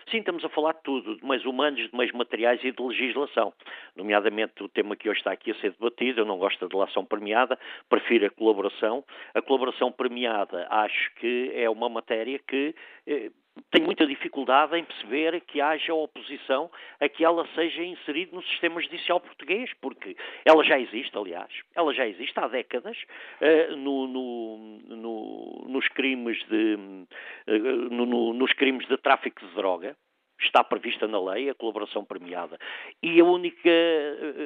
Sim, 0.10 0.20
estamos 0.20 0.44
a 0.46 0.50
falar 0.50 0.72
de 0.74 0.84
tudo, 0.84 1.18
de 1.18 1.26
meios 1.26 1.44
humanos, 1.44 1.90
de 1.90 1.96
meios 1.96 2.14
materiais 2.14 2.64
e 2.64 2.72
de 2.72 2.82
legislação. 2.82 3.52
Nomeadamente 3.94 4.64
o 4.64 4.70
tema 4.70 4.96
que 4.96 5.10
hoje 5.10 5.20
está 5.20 5.34
aqui 5.34 5.52
a 5.52 5.56
ser 5.56 5.72
debatido, 5.72 6.22
eu 6.22 6.26
não 6.26 6.38
gosto 6.38 6.62
da 6.62 6.68
delação 6.68 7.04
premiada, 7.04 7.60
prefiro 7.90 8.26
a 8.26 8.30
colaboração. 8.30 9.04
A 9.34 9.42
colaboração 9.42 9.92
premiada 9.92 10.66
acho 10.70 11.14
que 11.16 11.52
é 11.54 11.70
uma 11.70 11.90
matéria 11.90 12.40
que 12.40 12.74
eh, 13.06 13.32
tenho 13.72 13.86
muita 13.86 14.06
dificuldade 14.06 14.78
em 14.78 14.84
perceber 14.84 15.40
que 15.42 15.62
haja 15.62 15.94
oposição 15.94 16.70
a 17.00 17.10
que 17.10 17.24
ela 17.24 17.48
seja 17.56 17.84
inserida 17.84 18.36
no 18.36 18.44
sistema 18.44 18.82
judicial 18.82 19.20
português, 19.20 19.72
porque 19.82 20.16
ela 20.46 20.64
já 20.64 20.80
existe, 20.80 21.18
aliás, 21.18 21.52
ela 21.76 21.94
já 21.94 22.08
existe 22.08 22.38
há 22.40 22.48
décadas 22.48 22.98
uh, 23.42 23.76
no, 23.76 24.08
no, 24.08 24.80
no, 24.96 25.66
nos 25.68 25.88
crimes 25.90 26.38
de 26.48 26.76
uh, 26.76 28.34
nos 28.34 28.54
crimes 28.54 28.88
de 28.88 28.98
tráfico 28.98 29.46
de 29.46 29.54
droga 29.56 29.96
está 30.40 30.64
prevista 30.64 31.08
na 31.08 31.20
lei 31.20 31.50
a 31.50 31.56
colaboração 31.56 32.04
premiada. 32.06 32.58
E 33.02 33.20
a 33.20 33.24
única, 33.24 33.70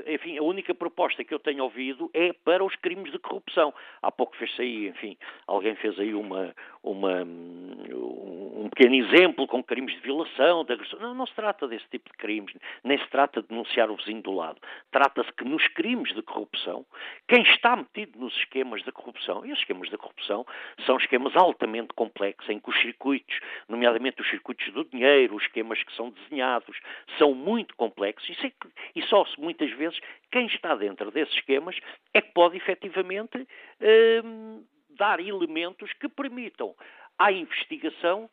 enfim, 0.08 0.38
a 0.38 0.44
única 0.44 0.74
proposta 0.74 1.24
que 1.24 1.34
eu 1.34 1.40
tenho 1.40 1.64
ouvido 1.64 2.10
é 2.14 2.34
para 2.34 2.64
os 2.64 2.76
crimes 2.76 3.12
de 3.12 3.20
corrupção. 3.20 3.74
Há 4.02 4.12
pouco 4.12 4.36
fez 4.38 4.52
aí, 4.60 4.88
enfim, 4.88 5.18
alguém 5.48 5.76
fez 5.76 6.00
aí 6.00 6.14
uma, 6.14 6.56
uma, 6.84 7.24
um 7.24 8.70
pequeno 8.70 8.96
exemplo 8.96 9.48
com 9.48 9.64
crimes 9.64 9.94
de 9.96 10.02
violação, 10.02 10.64
de 10.64 10.74
agressão. 10.74 11.00
Não, 11.00 11.14
não 11.14 11.26
se 11.26 11.36
trata 11.36 11.68
desse 11.68 11.88
tipo 11.90 12.10
de 12.10 12.18
crimes, 12.18 12.54
nem 12.84 12.98
se 12.98 13.08
trata 13.10 13.42
de 13.42 13.48
denunciar 13.50 13.90
o 13.90 13.96
vizinho 13.96 14.22
do 14.22 14.32
lado. 14.32 14.60
Trata-se 14.92 15.32
que 15.34 15.44
nos 15.44 15.68
crimes 15.70 16.14
de 16.14 16.22
corrupção, 16.22 16.86
quem 17.28 17.42
está 17.44 17.76
metido 17.76 18.18
nos 18.20 18.36
esquemas 18.38 18.84
da 18.84 18.92
corrupção, 18.92 19.46
e 19.46 19.52
os 19.52 19.60
esquemas 19.60 19.90
da 19.90 19.98
corrupção 19.98 20.46
são 20.86 20.98
esquemas 20.98 21.36
altamente 21.36 21.94
complexos, 21.94 22.50
em 22.50 22.60
que 22.60 22.70
os 22.70 22.82
circuitos, 22.82 23.40
nomeadamente 23.68 24.22
os 24.22 24.30
circuitos 24.30 24.72
do 24.74 24.86
dinheiro, 24.86 25.36
os 25.36 25.44
esquemas 25.44 25.81
que 25.84 25.96
são 25.96 26.10
desenhados 26.10 26.78
são 27.18 27.34
muito 27.34 27.76
complexos 27.76 28.38
e, 28.44 28.54
e 28.96 29.02
só 29.04 29.26
se 29.26 29.40
muitas 29.40 29.72
vezes 29.72 30.00
quem 30.32 30.48
está 30.48 30.76
dentro 30.76 31.12
desses 31.12 31.34
esquemas 31.36 31.78
é 32.14 32.22
que 32.22 32.32
pode 32.34 32.58
efetivamente 32.58 33.48
hum, 34.24 34.64
dar 34.90 35.20
elementos 35.20 35.92
que 35.94 36.08
permitam 36.10 36.76
à 37.18 37.32
investigação 37.32 38.30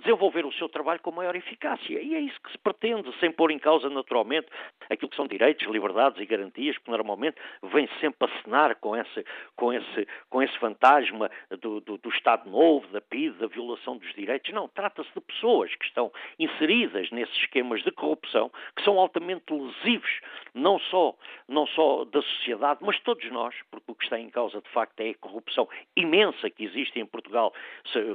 desenvolver 0.00 0.44
o 0.44 0.52
seu 0.52 0.68
trabalho 0.68 1.00
com 1.00 1.10
maior 1.12 1.36
eficácia. 1.36 2.00
E 2.00 2.14
é 2.14 2.20
isso 2.20 2.40
que 2.40 2.50
se 2.50 2.58
pretende, 2.58 3.12
sem 3.20 3.30
pôr 3.30 3.50
em 3.50 3.58
causa, 3.58 3.88
naturalmente, 3.88 4.48
aquilo 4.90 5.10
que 5.10 5.16
são 5.16 5.26
direitos, 5.26 5.66
liberdades 5.68 6.20
e 6.20 6.26
garantias, 6.26 6.76
que 6.78 6.90
normalmente 6.90 7.36
vem 7.62 7.88
sempre 8.00 8.28
a 8.28 8.42
cenar 8.42 8.74
com 8.76 8.96
esse, 8.96 9.24
com 9.54 9.72
esse, 9.72 10.08
com 10.28 10.42
esse 10.42 10.56
fantasma 10.58 11.30
do, 11.60 11.80
do, 11.80 11.98
do 11.98 12.08
Estado 12.08 12.48
Novo, 12.50 12.86
da 12.88 13.00
PID, 13.00 13.38
da 13.38 13.46
violação 13.46 13.96
dos 13.96 14.12
direitos. 14.14 14.52
Não, 14.52 14.68
trata-se 14.68 15.10
de 15.14 15.20
pessoas 15.20 15.74
que 15.74 15.84
estão 15.84 16.10
inseridas 16.38 17.10
nesses 17.10 17.36
esquemas 17.36 17.82
de 17.82 17.92
corrupção, 17.92 18.50
que 18.74 18.82
são 18.82 18.98
altamente 18.98 19.52
lesivos, 19.52 20.20
não 20.54 20.78
só, 20.78 21.14
não 21.46 21.66
só 21.66 22.04
da 22.04 22.22
sociedade, 22.22 22.80
mas 22.82 22.98
todos 23.00 23.30
nós, 23.30 23.54
porque 23.70 23.92
o 23.92 23.94
que 23.94 24.04
está 24.04 24.18
em 24.18 24.30
causa, 24.30 24.60
de 24.60 24.68
facto, 24.70 25.00
é 25.00 25.10
a 25.10 25.14
corrupção 25.14 25.68
imensa 25.94 26.50
que 26.50 26.64
existe 26.64 26.98
em 26.98 27.06
Portugal, 27.06 27.52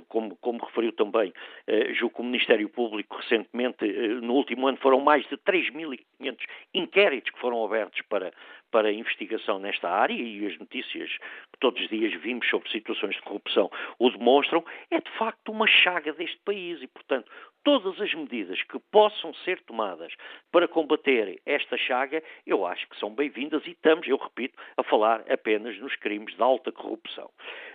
como, 0.10 0.36
como 0.38 0.66
referiu 0.66 0.92
também 0.92 1.34
eh, 1.68 1.94
julgo 1.94 2.15
que 2.15 2.22
o 2.22 2.26
Ministério 2.26 2.70
Público 2.70 3.18
recentemente, 3.18 3.86
eh, 3.86 4.07
no 4.22 4.34
último 4.34 4.68
ano, 4.68 4.78
foram 4.78 4.99
mais 4.99 5.28
de 5.28 5.38
3.500 5.38 6.38
inquéritos 6.74 7.32
que 7.32 7.40
foram 7.40 7.64
abertos 7.64 8.02
para, 8.10 8.32
para 8.74 8.91
investigação 8.91 9.60
nesta 9.60 9.88
área 9.88 10.16
e 10.16 10.48
as 10.48 10.58
notícias 10.58 11.12
que 11.54 11.60
todos 11.60 11.80
os 11.80 11.90
dias 11.90 12.12
vimos 12.24 12.50
sobre 12.50 12.72
situações 12.72 13.16
de 13.16 13.22
corrupção 13.22 13.70
o 14.00 14.10
demonstram, 14.10 14.66
é 14.90 15.00
de 15.00 15.12
facto 15.12 15.52
uma 15.52 15.68
chaga 15.68 16.12
deste 16.12 16.40
país 16.40 16.82
e, 16.82 16.88
portanto, 16.88 17.32
todas 17.64 18.02
as 18.02 18.12
medidas 18.16 18.64
que 18.64 18.80
possam 18.91 19.32
ser 19.45 19.62
tomadas 19.62 20.12
para 20.52 20.68
combater 20.68 21.40
esta 21.45 21.78
chaga, 21.78 22.24
eu 22.48 22.66
acho 22.66 22.90
que 22.90 23.00
são 23.00 23.14
bem-vindas 23.14 23.64
e 23.68 23.72
estamos, 23.72 24.08
eu 24.08 24.18
repito, 24.18 24.58
a 24.76 24.82
falar 24.82 25.24
apenas 25.32 25.78
nos 25.78 25.95
crimes 25.98 26.36
de 26.36 26.41
alta 26.41 26.72
corrupção. 26.72 27.30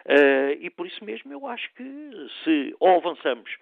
Uh, 0.05 0.59
e 0.61 0.69
por 0.69 0.85
isso 0.85 1.05
mesmo 1.05 1.33
eu 1.33 1.47
acho 1.47 1.73
que 1.75 2.29
se 2.43 2.75
ou 2.81 2.97
avançamos 2.97 3.57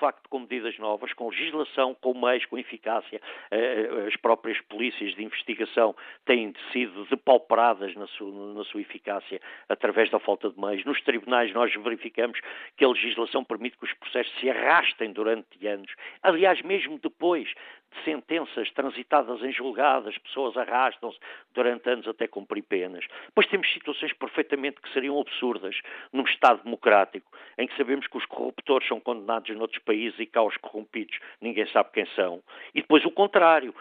facto, 0.00 0.28
com 0.28 0.40
medidas 0.40 0.76
novas, 0.78 1.12
com 1.12 1.28
legislação, 1.28 1.94
com 2.00 2.14
meios, 2.14 2.44
com 2.46 2.58
eficácia. 2.58 3.20
Eh, 3.50 4.06
as 4.08 4.16
próprias 4.16 4.60
polícias 4.62 5.14
de 5.14 5.22
investigação 5.22 5.94
têm 6.24 6.54
sido 6.72 7.04
depauperadas 7.04 7.94
na 7.94 8.06
sua, 8.06 8.54
na 8.54 8.64
sua 8.64 8.80
eficácia 8.80 9.40
através 9.68 10.10
da 10.10 10.18
falta 10.18 10.50
de 10.50 10.58
meios. 10.58 10.84
Nos 10.84 11.00
tribunais 11.02 11.52
nós 11.52 11.72
verificamos 11.74 12.40
que 12.76 12.84
a 12.84 12.88
legislação 12.88 13.44
permite 13.44 13.76
que 13.76 13.84
os 13.84 13.92
processos 13.92 14.32
se 14.40 14.48
arrastem 14.48 15.12
durante 15.12 15.66
anos. 15.66 15.92
Aliás, 16.22 16.62
mesmo 16.62 16.98
depois 16.98 17.48
de 17.48 17.54
sentenças 18.04 18.70
transitadas 18.72 19.42
em 19.42 19.52
julgadas, 19.52 20.16
pessoas 20.18 20.56
arrastam-se 20.56 21.18
durante 21.54 21.88
anos 21.88 22.06
até 22.08 22.26
cumprir 22.26 22.62
penas. 22.62 23.04
Depois 23.26 23.46
temos 23.46 23.72
situações 23.72 24.12
perfeitamente 24.12 24.80
que 24.80 24.92
seriam 24.92 25.20
absurdas 25.20 25.80
num 26.12 26.24
Estado 26.24 26.62
democrático, 26.62 27.30
em 27.58 27.66
que 27.66 27.76
sabemos 27.76 28.06
que 28.06 28.16
os 28.16 28.26
corruptores 28.26 28.86
são 28.88 29.00
condenados 29.00 29.54
noutros 29.56 29.82
países 29.82 30.18
e 30.18 30.26
cá 30.26 30.42
os 30.42 30.56
corrompidos 30.56 31.18
ninguém 31.40 31.66
sabe 31.68 31.90
quem 31.92 32.06
são. 32.14 32.42
E 32.74 32.80
depois 32.80 33.04
o 33.04 33.10
contrário, 33.10 33.74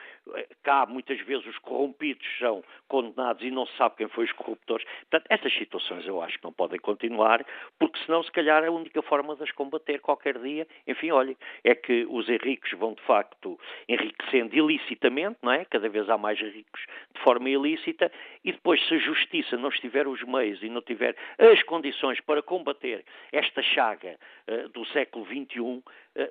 cá 0.64 0.86
muitas 0.86 1.20
vezes 1.22 1.46
os 1.46 1.58
corrompidos 1.60 2.26
são 2.38 2.64
condenados 2.88 3.44
e 3.44 3.52
não 3.52 3.66
se 3.66 3.76
sabe 3.78 3.96
quem 3.98 4.08
foi 4.08 4.26
os 4.26 4.32
corruptores. 4.32 4.86
Portanto, 5.10 5.26
essas 5.30 5.54
situações 5.54 6.06
eu 6.08 6.22
acho 6.22 6.38
que 6.38 6.44
não 6.44 6.54
podem 6.54 6.80
continuar, 6.80 7.46
porque 7.78 8.00
senão 8.06 8.24
se 8.24 8.32
calhar 8.32 8.64
a 8.64 8.72
única 8.72 9.02
forma 9.02 9.36
de 9.36 9.44
as 9.44 9.52
combater 9.52 10.00
qualquer 10.00 10.38
dia, 10.40 10.68
enfim, 10.88 11.12
olhem, 11.12 11.38
é 11.64 11.76
que 11.76 12.06
os 12.10 12.28
ricos 12.28 12.72
vão 12.74 12.94
de 12.94 13.02
facto 13.04 13.60
enriquecendo 14.00 14.56
ilicitamente, 14.56 15.38
não 15.42 15.52
é? 15.52 15.66
Cada 15.66 15.90
vez 15.90 16.10
há 16.10 16.18
mais 16.18 16.40
ricos 16.40 16.86
de 17.14 17.22
forma 17.22 17.50
ilícita, 17.50 18.12
e 18.44 18.52
depois, 18.52 18.86
se 18.88 18.96
a 18.96 18.98
justiça 18.98 19.58
não 19.58 19.70
estiver 19.70 20.08
os 20.08 20.24
meios 20.24 20.62
e 20.64 20.70
não 20.70 20.82
tiver 20.82 21.16
as 21.38 21.62
condições 21.64 22.20
para 22.22 22.42
combater 22.42 23.04
esta 23.32 23.62
chaga 23.62 24.18
uh, 24.48 24.70
do 24.70 24.86
século 24.86 25.26
XXI, 25.26 25.84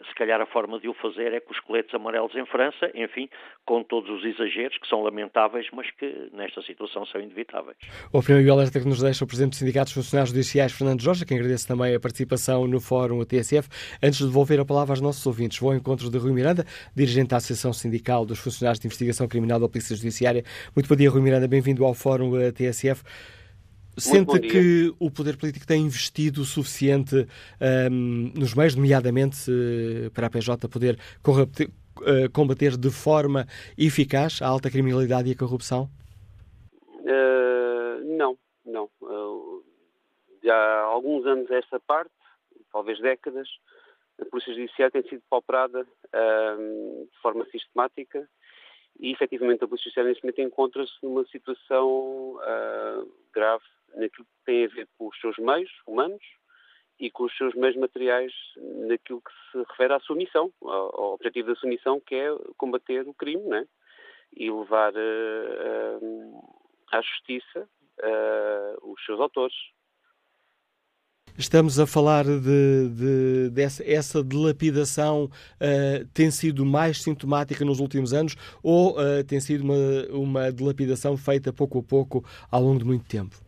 se 0.08 0.14
calhar 0.14 0.40
a 0.40 0.46
forma 0.46 0.78
de 0.78 0.88
o 0.88 0.94
fazer 0.94 1.32
é 1.32 1.40
com 1.40 1.52
os 1.52 1.60
coletes 1.60 1.94
amarelos 1.94 2.34
em 2.34 2.44
França, 2.46 2.90
enfim, 2.94 3.28
com 3.64 3.82
todos 3.82 4.10
os 4.10 4.24
exageros 4.24 4.76
que 4.78 4.88
são 4.88 5.02
lamentáveis, 5.02 5.66
mas 5.72 5.90
que 5.92 6.30
nesta 6.32 6.60
situação 6.62 7.06
são 7.06 7.20
inevitáveis. 7.20 7.76
O 8.12 8.20
e 8.28 8.50
alerta 8.50 8.80
que 8.80 8.86
nos 8.86 9.00
deixa 9.00 9.24
o 9.24 9.26
Presidente 9.26 9.64
dos 9.64 9.92
Funcionários 9.92 10.30
Judiciais, 10.30 10.72
Fernando 10.72 11.00
Jorge, 11.00 11.24
que 11.24 11.34
agradece 11.34 11.66
também 11.66 11.94
a 11.94 12.00
participação 12.00 12.66
no 12.66 12.80
Fórum 12.80 13.24
TSF. 13.24 13.68
Antes 14.02 14.18
de 14.18 14.26
devolver 14.26 14.60
a 14.60 14.64
palavra 14.64 14.92
aos 14.92 15.00
nossos 15.00 15.24
ouvintes, 15.26 15.58
vou 15.58 15.70
ao 15.70 15.76
encontro 15.76 16.10
de 16.10 16.18
Rui 16.18 16.32
Miranda, 16.32 16.64
dirigente 16.94 17.28
da 17.28 17.36
Associação 17.36 17.72
Sindical 17.72 18.26
dos 18.26 18.38
Funcionários 18.38 18.80
de 18.80 18.86
Investigação 18.86 19.26
Criminal 19.26 19.60
da 19.60 19.68
Polícia 19.68 19.96
Judiciária. 19.96 20.42
Muito 20.74 20.88
bom 20.88 20.96
dia, 20.96 21.10
Rui 21.10 21.22
Miranda, 21.22 21.48
bem-vindo 21.48 21.84
ao 21.84 21.94
Fórum 21.94 22.38
eh, 22.38 22.52
TSF. 22.52 23.02
Sente 23.98 24.38
que 24.40 24.94
o 24.98 25.10
poder 25.10 25.36
político 25.36 25.66
tem 25.66 25.82
investido 25.82 26.42
o 26.42 26.44
suficiente 26.44 27.26
um, 27.90 28.32
nos 28.34 28.54
meios, 28.54 28.74
nomeadamente 28.74 29.50
uh, 29.50 30.10
para 30.12 30.26
a 30.26 30.30
PJ 30.30 30.68
poder 30.68 30.98
combater, 31.22 31.68
uh, 31.98 32.30
combater, 32.32 32.76
de 32.76 32.90
forma 32.90 33.46
eficaz 33.76 34.40
a 34.40 34.46
alta 34.46 34.70
criminalidade 34.70 35.28
e 35.28 35.32
a 35.32 35.36
corrupção? 35.36 35.88
Uh, 37.00 38.16
não, 38.16 38.38
não. 38.64 38.88
já 40.42 40.54
há 40.54 40.82
alguns 40.82 41.26
anos 41.26 41.50
esta 41.50 41.80
parte, 41.80 42.10
talvez 42.72 43.00
décadas, 43.00 43.48
a 44.20 44.24
Polícia 44.24 44.52
Judiciária 44.52 44.90
tem 44.90 45.08
sido 45.08 45.22
pauperada 45.30 45.86
um, 46.58 47.06
de 47.10 47.18
forma 47.20 47.44
sistemática 47.46 48.28
e, 48.98 49.12
efetivamente, 49.12 49.62
a 49.62 49.68
Polícia 49.68 49.84
Judiciária 49.84 50.10
neste 50.10 50.24
momento 50.24 50.40
encontra-se 50.40 50.92
numa 51.02 51.24
situação 51.26 52.36
uh, 52.36 53.08
grave 53.32 53.64
naquilo 53.94 54.24
que 54.24 54.44
tem 54.44 54.64
a 54.64 54.68
ver 54.68 54.88
com 54.96 55.08
os 55.08 55.20
seus 55.20 55.36
meios 55.38 55.70
humanos 55.86 56.22
e 56.98 57.10
com 57.10 57.24
os 57.24 57.36
seus 57.36 57.54
meios 57.54 57.76
materiais 57.76 58.32
naquilo 58.88 59.22
que 59.22 59.30
se 59.52 59.58
refere 59.58 59.94
à 59.94 60.00
sua 60.00 60.16
missão, 60.16 60.52
ao, 60.62 61.14
objetivo 61.14 61.48
da 61.48 61.54
sua 61.54 61.68
missão, 61.68 62.00
que 62.00 62.14
é 62.14 62.28
combater 62.56 63.06
o 63.06 63.14
crime 63.14 63.44
né? 63.44 63.66
e 64.36 64.50
levar 64.50 64.92
uh, 64.92 65.98
uh, 66.04 66.58
à 66.92 67.00
justiça 67.00 67.68
os 68.82 69.04
seus 69.04 69.18
autores. 69.20 69.56
Estamos 71.38 71.78
a 71.78 71.86
falar 71.86 72.24
de, 72.24 72.88
de 72.88 73.50
dessa 73.50 73.88
essa 73.88 74.24
dilapidação 74.24 75.26
uh, 75.26 76.04
tem 76.12 76.32
sido 76.32 76.66
mais 76.66 77.00
sintomática 77.00 77.64
nos 77.64 77.78
últimos 77.78 78.12
anos 78.12 78.34
ou 78.60 78.98
uh, 78.98 79.22
tem 79.24 79.38
sido 79.38 79.62
uma, 79.62 80.50
uma 80.50 81.16
feita 81.16 81.52
pouco 81.52 81.78
a 81.78 81.82
pouco 81.82 82.24
ao 82.50 82.60
longo 82.60 82.80
de 82.80 82.84
muito 82.84 83.04
tempo? 83.04 83.47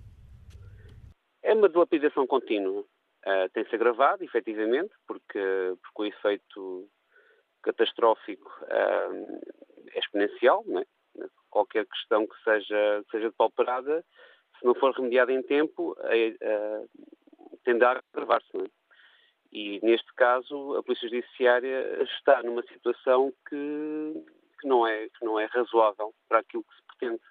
É 1.51 1.55
uma 1.55 1.69
dilapidação 1.69 2.29
contínua. 2.29 2.83
Uh, 3.27 3.49
tem-se 3.53 3.75
agravado, 3.75 4.23
efetivamente, 4.23 4.95
porque, 5.05 5.75
porque 5.83 6.03
o 6.03 6.05
efeito 6.05 6.89
catastrófico 7.61 8.49
é 8.69 9.99
exponencial. 9.99 10.63
Né? 10.65 10.85
Qualquer 11.51 11.87
questão 11.87 12.25
que 12.25 12.41
seja, 12.45 13.03
que 13.03 13.11
seja 13.11 13.31
depauperada, 13.31 14.05
se 14.61 14.65
não 14.65 14.77
for 14.77 14.93
remediada 14.93 15.33
em 15.33 15.43
tempo, 15.43 15.97
tende 17.65 17.85
a 17.85 18.01
agravar-se. 18.15 18.57
É? 18.57 18.71
E, 19.51 19.81
neste 19.85 20.15
caso, 20.15 20.77
a 20.77 20.85
Polícia 20.85 21.09
Judiciária 21.09 22.01
está 22.05 22.45
numa 22.45 22.63
situação 22.63 23.33
que, 23.49 24.25
que, 24.61 24.69
não 24.69 24.87
é, 24.87 25.09
que 25.09 25.25
não 25.25 25.37
é 25.37 25.47
razoável 25.47 26.15
para 26.29 26.39
aquilo 26.39 26.63
que 26.63 26.77
se 26.77 26.83
pretende. 26.87 27.30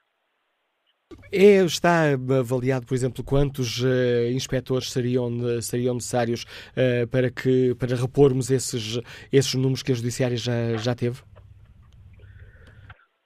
É, 1.31 1.63
está 1.63 2.11
avaliado, 2.39 2.85
por 2.85 2.93
exemplo, 2.93 3.23
quantos 3.23 3.81
uh, 3.81 4.31
inspectores 4.31 4.91
seriam, 4.91 5.61
seriam 5.61 5.95
necessários 5.95 6.43
uh, 6.43 7.07
para, 7.09 7.31
que, 7.31 7.75
para 7.75 7.95
repormos 7.95 8.49
esses, 8.49 8.99
esses 9.31 9.53
números 9.55 9.83
que 9.83 9.91
a 9.91 9.95
Judiciária 9.95 10.37
já, 10.37 10.77
já 10.77 10.95
teve? 10.95 11.21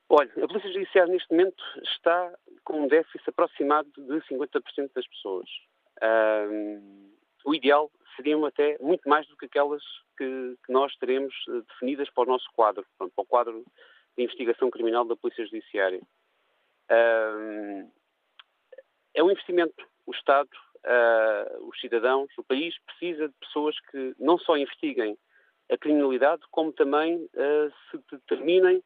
Olha, 0.10 0.32
a 0.42 0.48
Polícia 0.48 0.72
Judiciária 0.72 1.12
neste 1.12 1.32
momento 1.32 1.64
está 1.84 2.34
com 2.64 2.84
um 2.84 2.88
déficit 2.88 3.28
aproximado 3.28 3.90
de 3.98 4.22
50% 4.28 4.90
das 4.96 5.08
pessoas 5.08 5.50
o 7.46 7.54
ideal 7.54 7.92
seriam 8.16 8.46
até 8.46 8.78
muito 8.80 9.08
mais 9.08 9.28
do 9.28 9.36
que 9.38 9.46
aquelas 9.46 9.84
que, 10.18 10.56
que 10.66 10.72
nós 10.72 10.96
teremos 10.98 11.34
eh, 11.50 11.62
definidas 11.68 12.10
para 12.12 12.24
o 12.24 12.32
nosso 12.32 12.48
quadro, 12.54 12.86
para 12.98 13.10
o 13.16 13.26
quadro 13.26 13.64
de 14.16 14.24
investigação 14.24 14.70
criminal 14.70 15.06
da 15.06 15.16
Polícia 15.16 15.46
Judiciária. 15.46 16.02
É 19.14 19.24
um 19.24 19.32
investimento. 19.32 19.88
O 20.06 20.12
Estado, 20.12 20.50
uh, 20.86 21.68
os 21.68 21.80
cidadãos, 21.80 22.30
o 22.38 22.44
país 22.44 22.76
precisa 22.86 23.28
de 23.28 23.34
pessoas 23.40 23.80
que 23.92 24.14
não 24.20 24.38
só 24.38 24.58
investiguem 24.58 25.18
a 25.72 25.78
criminalidade, 25.78 26.42
como 26.52 26.74
também 26.74 27.18
uh, 27.18 27.74
se 27.90 27.98
determinem 28.12 28.84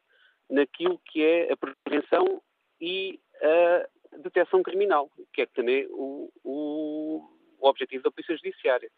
naquilo 0.49 0.99
que 1.05 1.23
é 1.23 1.51
a 1.51 1.57
prevenção 1.57 2.41
e 2.79 3.19
a 3.41 4.17
detecção 4.19 4.63
criminal, 4.63 5.09
que 5.33 5.41
é 5.41 5.45
também 5.47 5.87
o, 5.89 6.31
o 6.43 7.27
objetivo 7.59 8.03
da 8.03 8.11
Polícia 8.11 8.35
Judiciária. 8.35 8.89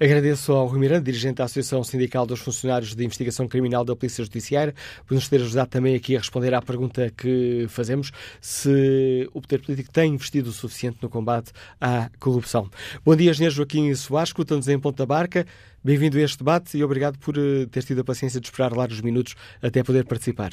Agradeço 0.00 0.52
ao 0.52 0.66
Rui 0.66 0.78
Miranda, 0.78 1.02
dirigente 1.02 1.36
da 1.36 1.44
Associação 1.44 1.82
Sindical 1.82 2.26
dos 2.26 2.40
Funcionários 2.40 2.94
de 2.94 3.04
Investigação 3.04 3.48
Criminal 3.48 3.84
da 3.84 3.96
Polícia 3.96 4.24
Judiciária, 4.24 4.74
por 5.06 5.14
nos 5.14 5.28
ter 5.28 5.36
ajudado 5.36 5.70
também 5.70 5.94
aqui 5.94 6.16
a 6.16 6.18
responder 6.18 6.54
à 6.54 6.62
pergunta 6.62 7.10
que 7.10 7.66
fazemos, 7.68 8.12
se 8.40 9.28
o 9.32 9.40
poder 9.40 9.62
político 9.62 9.92
tem 9.92 10.14
investido 10.14 10.50
o 10.50 10.52
suficiente 10.52 10.98
no 11.02 11.08
combate 11.08 11.52
à 11.80 12.10
corrupção. 12.18 12.68
Bom 13.04 13.16
dia, 13.16 13.30
Engenheiro 13.30 13.54
Joaquim 13.54 13.94
Soares, 13.94 14.30
escuta-nos 14.30 14.68
em 14.68 14.78
Ponta 14.78 15.06
Barca. 15.06 15.46
Bem-vindo 15.84 16.18
a 16.18 16.22
este 16.22 16.38
debate 16.38 16.76
e 16.76 16.82
obrigado 16.82 17.18
por 17.18 17.36
eh, 17.38 17.66
ter 17.70 17.84
tido 17.84 18.00
a 18.00 18.04
paciência 18.04 18.40
de 18.40 18.46
esperar 18.46 18.72
largos 18.72 19.00
minutos 19.00 19.34
até 19.62 19.84
poder 19.84 20.04
participar. 20.04 20.50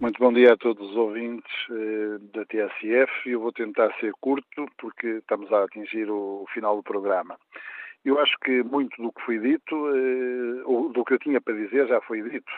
Muito 0.00 0.18
bom 0.18 0.32
dia 0.32 0.52
a 0.52 0.56
todos 0.56 0.90
os 0.90 0.96
ouvintes 0.96 1.52
eh, 1.70 2.18
da 2.32 2.44
TSF. 2.46 3.30
Eu 3.30 3.40
vou 3.40 3.52
tentar 3.52 3.92
ser 4.00 4.12
curto 4.20 4.66
porque 4.78 5.06
estamos 5.18 5.52
a 5.52 5.64
atingir 5.64 6.08
o, 6.08 6.44
o 6.44 6.46
final 6.54 6.76
do 6.76 6.82
programa. 6.82 7.36
Eu 8.08 8.18
acho 8.18 8.38
que 8.42 8.62
muito 8.62 9.02
do 9.02 9.12
que 9.12 9.20
foi 9.20 9.38
dito, 9.38 9.74
eh, 9.94 10.62
ou 10.64 10.88
do 10.88 11.04
que 11.04 11.12
eu 11.12 11.18
tinha 11.18 11.42
para 11.42 11.52
dizer, 11.52 11.86
já 11.88 12.00
foi 12.00 12.22
dito. 12.22 12.50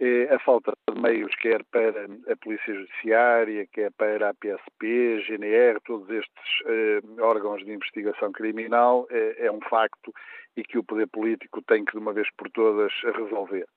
É 0.00 0.34
a 0.34 0.40
falta 0.40 0.72
de 0.90 1.00
meios, 1.00 1.32
quer 1.36 1.62
para 1.70 2.06
a 2.32 2.36
Polícia 2.42 2.74
Judiciária, 2.74 3.64
quer 3.72 3.92
para 3.92 4.30
a 4.30 4.34
PSP, 4.34 5.22
GNR, 5.24 5.78
todos 5.84 6.10
estes 6.10 6.62
eh, 6.66 7.00
órgãos 7.20 7.64
de 7.64 7.72
investigação 7.72 8.32
criminal, 8.32 9.06
é, 9.08 9.46
é 9.46 9.52
um 9.52 9.60
facto 9.60 10.12
e 10.56 10.64
que 10.64 10.78
o 10.78 10.82
poder 10.82 11.06
político 11.06 11.62
tem 11.62 11.84
que, 11.84 11.92
de 11.92 11.98
uma 11.98 12.12
vez 12.12 12.26
por 12.36 12.50
todas, 12.50 12.92
resolver. 13.04 13.68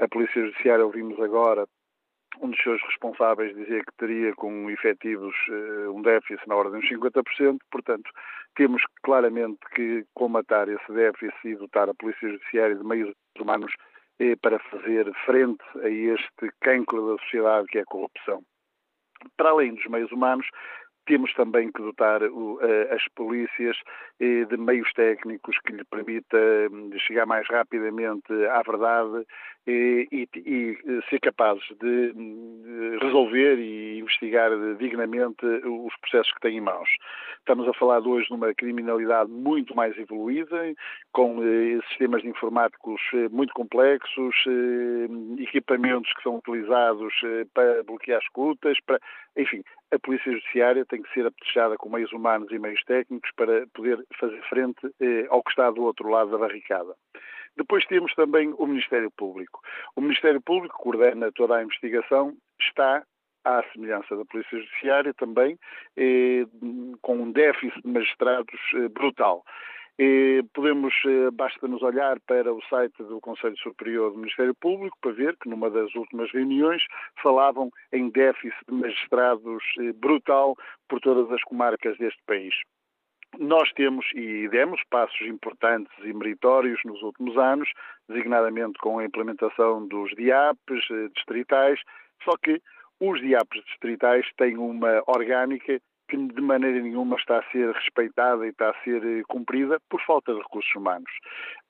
A 0.00 0.08
Polícia 0.08 0.46
Judiciária, 0.46 0.84
ouvimos 0.84 1.20
agora, 1.20 1.64
um 2.40 2.50
dos 2.50 2.62
seus 2.62 2.82
responsáveis 2.82 3.54
dizia 3.54 3.80
que 3.80 3.96
teria 3.98 4.34
com 4.34 4.70
efetivos 4.70 5.34
uh, 5.48 5.94
um 5.94 6.02
déficit 6.02 6.46
na 6.46 6.56
ordem 6.56 6.80
dos 6.80 6.90
50%, 6.90 7.58
portanto, 7.70 8.10
temos 8.54 8.82
claramente 9.02 9.60
que 9.74 10.04
comatar 10.14 10.68
esse 10.68 10.92
déficit 10.92 11.48
e 11.48 11.56
dotar 11.56 11.88
a 11.88 11.94
Polícia 11.94 12.28
Judiciária 12.28 12.74
de 12.74 12.84
meios 12.84 13.14
humanos 13.38 13.72
eh, 14.18 14.34
para 14.36 14.58
fazer 14.58 15.12
frente 15.26 15.62
a 15.82 15.88
este 15.88 16.50
cancro 16.60 17.12
da 17.12 17.22
sociedade 17.22 17.66
que 17.68 17.78
é 17.78 17.82
a 17.82 17.86
corrupção. 17.86 18.42
Para 19.36 19.50
além 19.50 19.74
dos 19.74 19.84
meios 19.86 20.10
humanos, 20.10 20.46
temos 21.06 21.32
também 21.34 21.70
que 21.70 21.80
dotar 21.80 22.20
as 22.22 23.02
polícias 23.14 23.76
eh, 24.20 24.44
de 24.44 24.56
meios 24.56 24.92
técnicos 24.94 25.56
que 25.64 25.72
lhe 25.72 25.84
permita 25.84 26.36
hum, 26.70 26.90
chegar 26.98 27.26
mais 27.26 27.46
rapidamente 27.48 28.32
à 28.50 28.62
verdade 28.62 29.24
e, 29.66 30.28
e, 30.36 30.78
ser 31.08 31.20
capazes 31.20 31.64
de 31.80 32.12
resolver 33.00 33.58
e 33.58 33.98
investigar 33.98 34.50
dignamente 34.78 35.44
os 35.44 35.94
processos 36.00 36.32
que 36.32 36.40
têm 36.40 36.58
em 36.58 36.60
mãos. 36.60 36.88
Estamos 37.38 37.68
a 37.68 37.74
falar 37.74 38.00
hoje 38.00 38.26
de 38.26 38.34
uma 38.34 38.52
criminalidade 38.54 39.30
muito 39.30 39.74
mais 39.74 39.96
evoluída, 39.96 40.74
com 41.12 41.40
eh, 41.44 41.80
sistemas 41.88 42.24
informáticos 42.24 43.00
eh, 43.14 43.28
muito 43.30 43.54
complexos, 43.54 44.34
eh, 44.48 45.42
equipamentos 45.42 46.12
que 46.14 46.22
são 46.24 46.38
utilizados 46.38 47.14
para 47.54 47.84
bloquear 47.84 48.20
escutas, 48.20 48.78
para, 48.84 48.98
enfim, 49.36 49.62
a 49.92 49.98
Polícia 50.00 50.32
Judiciária 50.32 50.84
tem 50.84 51.02
que 51.02 51.12
ser 51.12 51.24
apetrechada 51.24 51.76
com 51.76 51.88
meios 51.88 52.12
humanos 52.12 52.50
e 52.50 52.58
meios 52.58 52.82
técnicos 52.84 53.30
para 53.36 53.66
poder 53.68 54.04
fazer 54.18 54.42
frente 54.48 54.80
ao 55.30 55.42
que 55.42 55.50
está 55.50 55.70
do 55.70 55.84
outro 55.84 56.08
lado 56.08 56.32
da 56.32 56.38
barricada. 56.38 56.94
Depois 57.56 57.84
temos 57.86 58.14
também 58.14 58.54
o 58.58 58.66
Ministério 58.66 59.10
Público. 59.10 59.60
O 59.94 60.00
Ministério 60.00 60.40
Público 60.40 60.76
coordena 60.78 61.32
toda 61.32 61.56
a 61.56 61.62
investigação, 61.62 62.36
está 62.60 63.02
à 63.44 63.62
semelhança 63.72 64.16
da 64.16 64.24
Polícia 64.24 64.58
Judiciária 64.58 65.14
também, 65.14 65.58
eh, 65.96 66.44
com 67.00 67.16
um 67.16 67.32
déficit 67.32 67.80
de 67.82 67.88
magistrados 67.88 68.60
eh, 68.74 68.88
brutal. 68.88 69.44
E 69.98 70.44
podemos, 70.52 70.92
eh, 71.06 71.30
basta-nos 71.32 71.82
olhar 71.82 72.20
para 72.26 72.52
o 72.52 72.62
site 72.68 73.02
do 73.02 73.18
Conselho 73.18 73.56
Superior 73.56 74.10
do 74.10 74.18
Ministério 74.18 74.54
Público 74.54 74.98
para 75.00 75.12
ver 75.12 75.36
que 75.38 75.48
numa 75.48 75.70
das 75.70 75.94
últimas 75.94 76.30
reuniões 76.32 76.82
falavam 77.22 77.70
em 77.90 78.10
déficit 78.10 78.60
de 78.68 78.74
magistrados 78.74 79.64
eh, 79.80 79.92
brutal 79.94 80.54
por 80.86 81.00
todas 81.00 81.32
as 81.32 81.42
comarcas 81.44 81.96
deste 81.96 82.20
país. 82.26 82.54
Nós 83.38 83.70
temos 83.72 84.06
e 84.14 84.48
demos 84.48 84.80
passos 84.90 85.20
importantes 85.22 85.92
e 86.02 86.12
meritórios 86.12 86.80
nos 86.84 87.02
últimos 87.02 87.36
anos, 87.36 87.68
designadamente 88.08 88.78
com 88.78 88.98
a 88.98 89.04
implementação 89.04 89.86
dos 89.86 90.10
DIAPs 90.16 90.90
eh, 90.90 91.08
distritais, 91.14 91.78
só 92.24 92.32
que 92.42 92.62
os 93.00 93.20
DIAPs 93.20 93.62
distritais 93.66 94.26
têm 94.38 94.56
uma 94.56 95.02
orgânica 95.06 95.78
que 96.08 96.16
de 96.16 96.40
maneira 96.40 96.80
nenhuma 96.80 97.16
está 97.16 97.38
a 97.38 97.50
ser 97.50 97.72
respeitada 97.72 98.46
e 98.46 98.50
está 98.50 98.70
a 98.70 98.84
ser 98.84 99.04
eh, 99.04 99.22
cumprida 99.28 99.78
por 99.90 100.00
falta 100.02 100.32
de 100.32 100.40
recursos 100.40 100.74
humanos. 100.74 101.10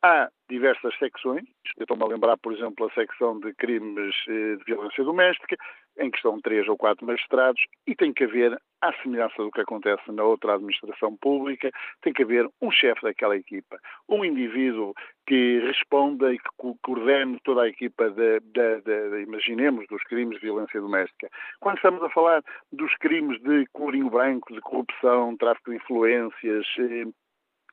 Há 0.02 0.28
diversas 0.48 0.96
secções, 0.98 1.44
eu 1.76 1.82
estou-me 1.82 2.04
a 2.04 2.06
lembrar, 2.06 2.36
por 2.38 2.52
exemplo, 2.52 2.86
a 2.86 2.92
secção 2.92 3.40
de 3.40 3.52
crimes 3.54 4.14
eh, 4.28 4.56
de 4.56 4.64
violência 4.64 5.02
doméstica, 5.04 5.56
em 5.98 6.10
que 6.10 6.16
estão 6.16 6.40
três 6.40 6.68
ou 6.68 6.76
quatro 6.76 7.06
magistrados, 7.06 7.62
e 7.86 7.94
tem 7.94 8.12
que 8.12 8.24
haver, 8.24 8.60
à 8.80 8.92
semelhança 9.02 9.42
do 9.42 9.50
que 9.50 9.60
acontece 9.60 10.10
na 10.12 10.22
outra 10.22 10.54
administração 10.54 11.16
pública, 11.16 11.70
tem 12.02 12.12
que 12.12 12.22
haver 12.22 12.48
um 12.60 12.70
chefe 12.70 13.02
daquela 13.02 13.36
equipa, 13.36 13.78
um 14.08 14.24
indivíduo 14.24 14.92
que 15.26 15.60
responda 15.60 16.32
e 16.32 16.38
que 16.38 16.48
coordene 16.82 17.38
toda 17.42 17.62
a 17.62 17.68
equipa, 17.68 18.10
de, 18.10 18.40
de, 18.40 18.80
de, 18.82 19.22
imaginemos, 19.22 19.86
dos 19.88 20.02
crimes 20.04 20.38
de 20.38 20.46
violência 20.46 20.80
doméstica. 20.80 21.28
Quando 21.60 21.76
estamos 21.76 22.02
a 22.02 22.10
falar 22.10 22.42
dos 22.72 22.94
crimes 22.96 23.40
de 23.42 23.66
colorinho 23.72 24.10
branco, 24.10 24.52
de 24.52 24.60
corrupção, 24.60 25.36
tráfico 25.36 25.70
de 25.70 25.76
influências, 25.76 26.66
eh, 26.78 27.06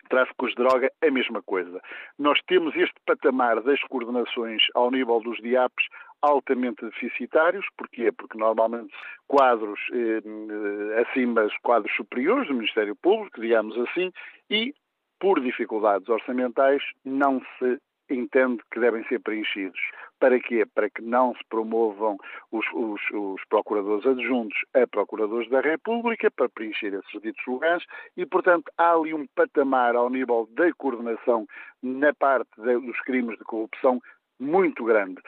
tráficos 0.10 0.50
de 0.52 0.56
droga, 0.56 0.92
a 1.02 1.12
mesma 1.12 1.42
coisa. 1.42 1.82
Nós 2.20 2.40
temos 2.48 2.76
este 2.76 2.96
patamar 3.06 3.62
das 3.62 3.82
coordenações 3.84 4.62
ao 4.76 4.92
nível 4.92 5.20
dos 5.22 5.38
DIAPs 5.42 5.86
altamente 6.24 6.86
deficitários. 6.86 7.66
Porquê? 7.78 8.12
Porque 8.12 8.38
normalmente 8.38 8.94
quadros 9.28 9.80
eh, 9.92 11.02
acima, 11.02 11.48
quadros 11.62 11.94
superiores 11.96 12.48
do 12.48 12.56
Ministério 12.56 12.96
Público, 12.96 13.40
digamos 13.40 13.78
assim, 13.78 14.12
e 14.50 14.74
por 15.20 15.40
dificuldades 15.42 16.08
orçamentais 16.10 16.82
não 17.06 17.42
se 17.60 17.80
entende 18.10 18.62
que 18.72 18.80
devem 18.80 19.04
ser 19.08 19.20
preenchidos. 19.20 19.80
Para 20.20 20.40
quê? 20.40 20.66
Para 20.66 20.90
que 20.90 21.02
não 21.02 21.34
se 21.36 21.42
promovam 21.50 22.18
os, 22.52 22.66
os, 22.74 23.02
os, 23.12 23.42
procuradores 23.50 24.06
adjuntos 24.06 24.58
a 24.74 24.88
procuradores 24.88 25.50
da 25.50 25.62
República 25.62 26.30
para 26.32 26.50
preencher 26.50 26.94
esses 26.94 27.22
ditos 27.22 27.44
lugares 27.48 27.84
e, 28.16 28.26
portanto, 28.26 28.72
há 28.78 28.94
ali 28.94 29.14
um 29.14 29.26
patamar 29.36 29.96
ao 29.96 30.10
nível 30.10 30.48
da 30.52 30.72
coordenação 30.74 31.46
na 31.82 32.14
parte 32.14 32.50
de, 32.58 32.80
dos 32.80 33.00
crimes 33.02 33.38
de 33.38 33.44
corrupção 33.44 34.02
muito 34.40 34.84
grande. 34.84 35.22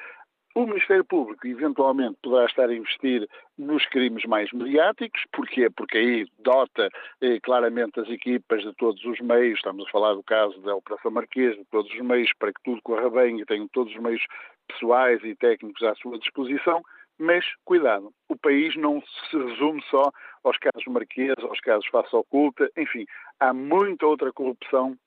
O 0.58 0.66
Ministério 0.66 1.04
Público 1.04 1.46
eventualmente 1.46 2.18
poderá 2.24 2.46
estar 2.46 2.70
a 2.70 2.74
investir 2.74 3.28
nos 3.58 3.86
crimes 3.88 4.24
mais 4.24 4.50
mediáticos, 4.54 5.22
porquê? 5.34 5.70
Porque 5.70 5.98
aí 5.98 6.26
dota 6.40 6.90
eh, 7.20 7.42
claramente 7.42 8.00
as 8.00 8.08
equipas 8.08 8.64
de 8.64 8.74
todos 8.76 9.04
os 9.04 9.20
meios, 9.20 9.58
estamos 9.58 9.86
a 9.86 9.92
falar 9.92 10.14
do 10.14 10.24
caso 10.24 10.58
da 10.62 10.74
Operação 10.74 11.12
Marquês, 11.12 11.58
de 11.58 11.66
todos 11.66 11.92
os 11.92 12.00
meios 12.00 12.32
para 12.40 12.54
que 12.54 12.64
tudo 12.64 12.82
corra 12.84 13.10
bem 13.10 13.38
e 13.42 13.46
tenham 13.46 13.68
todos 13.68 13.94
os 13.94 14.02
meios 14.02 14.26
pessoais 14.66 15.22
e 15.26 15.36
técnicos 15.36 15.84
à 15.84 15.94
sua 15.96 16.18
disposição, 16.20 16.82
mas 17.20 17.44
cuidado, 17.66 18.14
o 18.30 18.38
país 18.38 18.78
não 18.78 19.04
se 19.30 19.38
resume 19.38 19.84
só 19.90 20.10
aos 20.42 20.58
casos 20.58 20.88
Marquês, 20.88 21.36
aos 21.40 21.60
casos 21.60 21.86
face 21.88 22.16
oculta, 22.16 22.72
enfim, 22.78 23.06
há 23.42 23.54
muita 23.54 24.06
outra 24.06 24.32
corrupção 24.32 24.98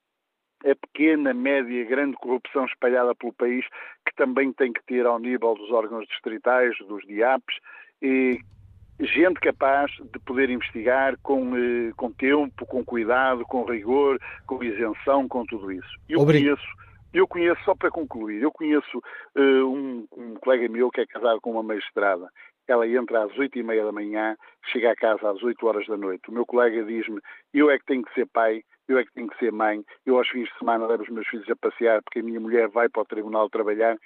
a 0.65 0.75
pequena, 0.75 1.33
média, 1.33 1.85
grande 1.85 2.17
corrupção 2.17 2.65
espalhada 2.65 3.15
pelo 3.15 3.33
país, 3.33 3.65
que 4.07 4.15
também 4.17 4.53
tem 4.53 4.73
que 4.73 4.83
ter 4.85 5.07
ao 5.07 5.19
nível 5.19 5.55
dos 5.55 5.71
órgãos 5.71 6.07
distritais, 6.09 6.77
dos 6.87 7.07
DIAPs, 7.07 7.57
e 8.03 8.41
gente 9.01 9.41
capaz 9.41 9.93
de 10.13 10.19
poder 10.21 10.51
investigar 10.51 11.17
com, 11.23 11.57
eh, 11.57 11.93
com 11.97 12.11
tempo, 12.11 12.67
com 12.67 12.85
cuidado, 12.85 13.45
com 13.45 13.65
rigor, 13.65 14.19
com 14.47 14.63
isenção, 14.63 15.29
com 15.29 15.45
tudo 15.47 15.71
isso. 15.71 15.89
Eu 16.09 16.25
conheço, 16.25 16.67
eu 17.15 17.29
conheço, 17.29 17.63
só 17.65 17.75
para 17.77 17.91
concluir, 17.91 18.43
eu 18.43 18.51
conheço 18.51 18.99
uh, 19.37 19.65
um, 19.65 20.07
um 20.17 20.35
colega 20.35 20.69
meu 20.69 20.91
que 20.91 21.01
é 21.01 21.07
casado 21.07 21.41
com 21.41 21.53
uma 21.53 21.63
magistrada 21.63 22.29
ela 22.69 22.87
entra 22.87 23.25
às 23.25 23.37
oito 23.39 23.59
e 23.59 23.63
meia 23.63 23.85
da 23.85 23.91
manhã, 23.91 24.37
chega 24.71 24.93
a 24.93 24.95
casa 24.95 25.31
às 25.31 25.43
oito 25.43 25.67
horas 25.67 25.87
da 25.87 25.97
noite. 25.97 26.29
O 26.29 26.33
meu 26.33 26.45
colega 26.45 26.85
diz-me, 26.85 27.19
eu 27.53 27.71
é 27.71 27.79
que 27.79 27.87
tenho 27.87 28.03
que 28.03 28.13
ser 28.13 28.27
pai, 28.27 28.63
eu 28.89 28.99
é 28.99 29.05
que 29.05 29.13
tenho 29.13 29.29
que 29.29 29.39
ser 29.39 29.53
mãe, 29.53 29.85
eu 30.07 30.17
aos 30.17 30.29
fins 30.29 30.49
de 30.49 30.59
semana 30.59 30.87
levo 30.87 31.03
os 31.03 31.09
meus 31.11 31.29
filhos 31.29 31.49
a 31.51 31.57
passear 31.57 32.03
porque 32.03 32.21
a 32.21 32.23
minha 32.23 32.41
mulher 32.41 32.69
vai 32.69 32.89
para 32.89 33.03
o 33.03 33.07
tribunal 33.07 33.49
trabalhar. 33.51 33.97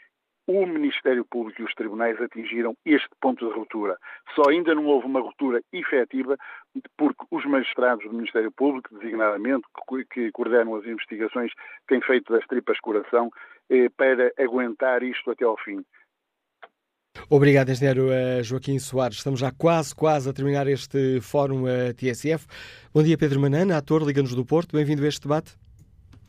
O 0.44 0.66
Ministério 0.66 1.24
Público 1.24 1.62
e 1.62 1.64
os 1.64 1.72
tribunais 1.74 2.20
atingiram 2.20 2.74
este 2.84 3.08
ponto 3.20 3.46
de 3.46 3.54
ruptura. 3.54 3.96
Só 4.34 4.50
ainda 4.50 4.74
não 4.74 4.86
houve 4.86 5.06
uma 5.06 5.20
ruptura 5.20 5.62
efetiva 5.72 6.36
porque 6.98 7.24
os 7.30 7.44
magistrados 7.44 8.04
do 8.04 8.12
Ministério 8.12 8.50
Público, 8.50 8.92
designadamente, 8.98 9.64
que 10.10 10.32
coordenam 10.32 10.74
as 10.74 10.84
investigações, 10.84 11.52
têm 11.86 12.00
feito 12.00 12.32
das 12.32 12.44
tripas 12.48 12.80
coração 12.80 13.30
eh, 13.70 13.88
para 13.96 14.32
aguentar 14.36 15.04
isto 15.04 15.30
até 15.30 15.44
ao 15.44 15.56
fim. 15.56 15.84
Obrigado, 17.28 17.70
engenheiro 17.70 18.12
eh, 18.12 18.42
Joaquim 18.42 18.78
Soares. 18.78 19.18
Estamos 19.18 19.40
já 19.40 19.50
quase, 19.50 19.94
quase 19.94 20.28
a 20.28 20.32
terminar 20.32 20.66
este 20.66 21.20
fórum 21.20 21.66
eh, 21.66 21.92
TSF. 21.92 22.46
Bom 22.92 23.02
dia, 23.02 23.16
Pedro 23.16 23.40
Manana, 23.40 23.76
ator, 23.76 24.02
Liga-nos 24.02 24.34
do 24.34 24.44
Porto. 24.44 24.76
Bem-vindo 24.76 25.02
a 25.04 25.08
este 25.08 25.22
debate. 25.22 25.56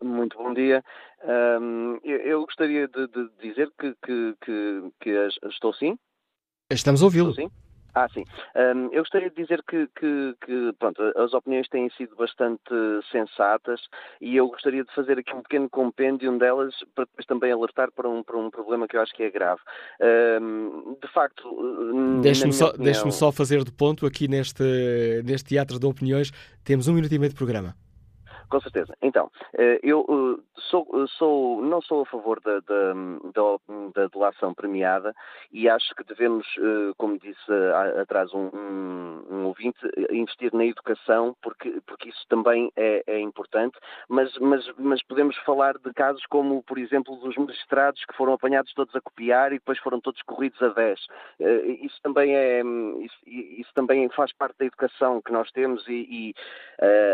Muito 0.01 0.37
bom 0.37 0.53
dia. 0.53 0.83
Um, 1.25 1.99
eu, 2.03 2.45
gostaria 2.45 2.87
de, 2.87 3.07
de 3.07 3.29
dizer 3.41 3.71
que, 3.79 3.93
que, 4.03 4.35
que, 4.45 4.91
que, 4.99 5.27
estou 5.49 5.73
sim. 5.73 5.97
Estamos 6.69 7.01
a 7.01 7.05
ouvi-lo. 7.05 7.33
Sim. 7.33 7.49
Ah, 7.95 8.07
sim. 8.09 8.23
Um, 8.55 8.89
eu 8.91 9.01
gostaria 9.01 9.29
de 9.29 9.35
dizer 9.35 9.61
que, 9.63 9.87
que, 9.99 10.35
que, 10.45 10.73
pronto, 10.79 11.01
as 11.15 11.33
opiniões 11.33 11.67
têm 11.69 11.89
sido 11.91 12.15
bastante 12.15 12.73
sensatas 13.11 13.81
e 14.19 14.35
eu 14.35 14.47
gostaria 14.47 14.83
de 14.83 14.93
fazer 14.93 15.19
aqui 15.19 15.33
um 15.33 15.41
pequeno 15.43 15.69
compêndio 15.69 16.35
delas 16.37 16.73
para 16.95 17.05
depois 17.05 17.25
também 17.27 17.51
alertar 17.51 17.91
para 17.91 18.09
um, 18.09 18.23
para 18.23 18.37
um 18.37 18.49
problema 18.49 18.87
que 18.87 18.97
eu 18.97 19.01
acho 19.01 19.13
que 19.13 19.23
é 19.23 19.29
grave. 19.29 19.61
Um, 20.41 20.97
de 21.01 21.07
facto, 21.13 22.21
deixe-me 22.21 22.53
só, 22.53 22.69
opinião... 22.69 22.83
deixe 22.83 23.11
só 23.11 23.31
fazer 23.31 23.63
de 23.63 23.71
ponto 23.71 24.05
aqui 24.05 24.27
neste, 24.27 24.63
neste 25.23 25.49
teatro 25.49 25.79
de 25.79 25.85
opiniões. 25.85 26.31
Temos 26.63 26.87
um 26.87 26.93
minuto 26.93 27.13
e 27.13 27.19
meio 27.19 27.29
de 27.29 27.35
programa. 27.35 27.75
Com 28.53 28.61
certeza. 28.61 28.95
Então, 29.01 29.31
eh, 29.57 29.79
eu 29.81 30.05
eh, 30.07 30.43
sou, 30.69 31.07
sou, 31.07 31.59
não 31.63 31.81
sou 31.81 32.03
a 32.03 32.05
favor 32.05 32.39
da, 32.39 32.59
da, 32.59 32.93
da, 33.95 34.07
delação 34.09 34.53
premiada 34.53 35.11
e 35.51 35.67
acho 35.67 35.95
que 35.95 36.03
devemos, 36.03 36.45
eh, 36.59 36.93
como 36.95 37.17
disse 37.17 37.51
atrás 37.99 38.31
um, 38.31 38.51
um, 38.53 39.45
ouvinte, 39.45 39.79
investir 40.11 40.53
na 40.53 40.65
educação 40.65 41.35
porque, 41.41 41.81
porque 41.87 42.09
isso 42.09 42.23
também 42.29 42.71
é, 42.75 43.03
é 43.07 43.19
importante, 43.19 43.75
mas, 44.07 44.37
mas, 44.37 44.71
mas 44.77 45.01
podemos 45.01 45.35
falar 45.37 45.75
de 45.79 45.91
casos 45.91 46.23
como, 46.27 46.61
por 46.61 46.77
exemplo, 46.77 47.15
dos 47.15 47.35
magistrados 47.35 48.05
que 48.05 48.15
foram 48.15 48.33
apanhados 48.33 48.71
todos 48.75 48.95
a 48.95 49.01
copiar 49.01 49.51
e 49.51 49.57
depois 49.57 49.79
foram 49.79 49.99
todos 49.99 50.21
corridos 50.21 50.61
a 50.61 50.67
10. 50.67 50.99
Isso 51.81 51.99
também, 52.03 52.35
é, 52.35 52.61
isso, 52.99 53.17
isso 53.25 53.73
também 53.73 54.07
faz 54.09 54.31
parte 54.31 54.59
da 54.59 54.65
educação 54.65 55.23
que 55.23 55.31
nós 55.31 55.51
temos 55.51 55.87
e, 55.87 56.07
e 56.29 56.35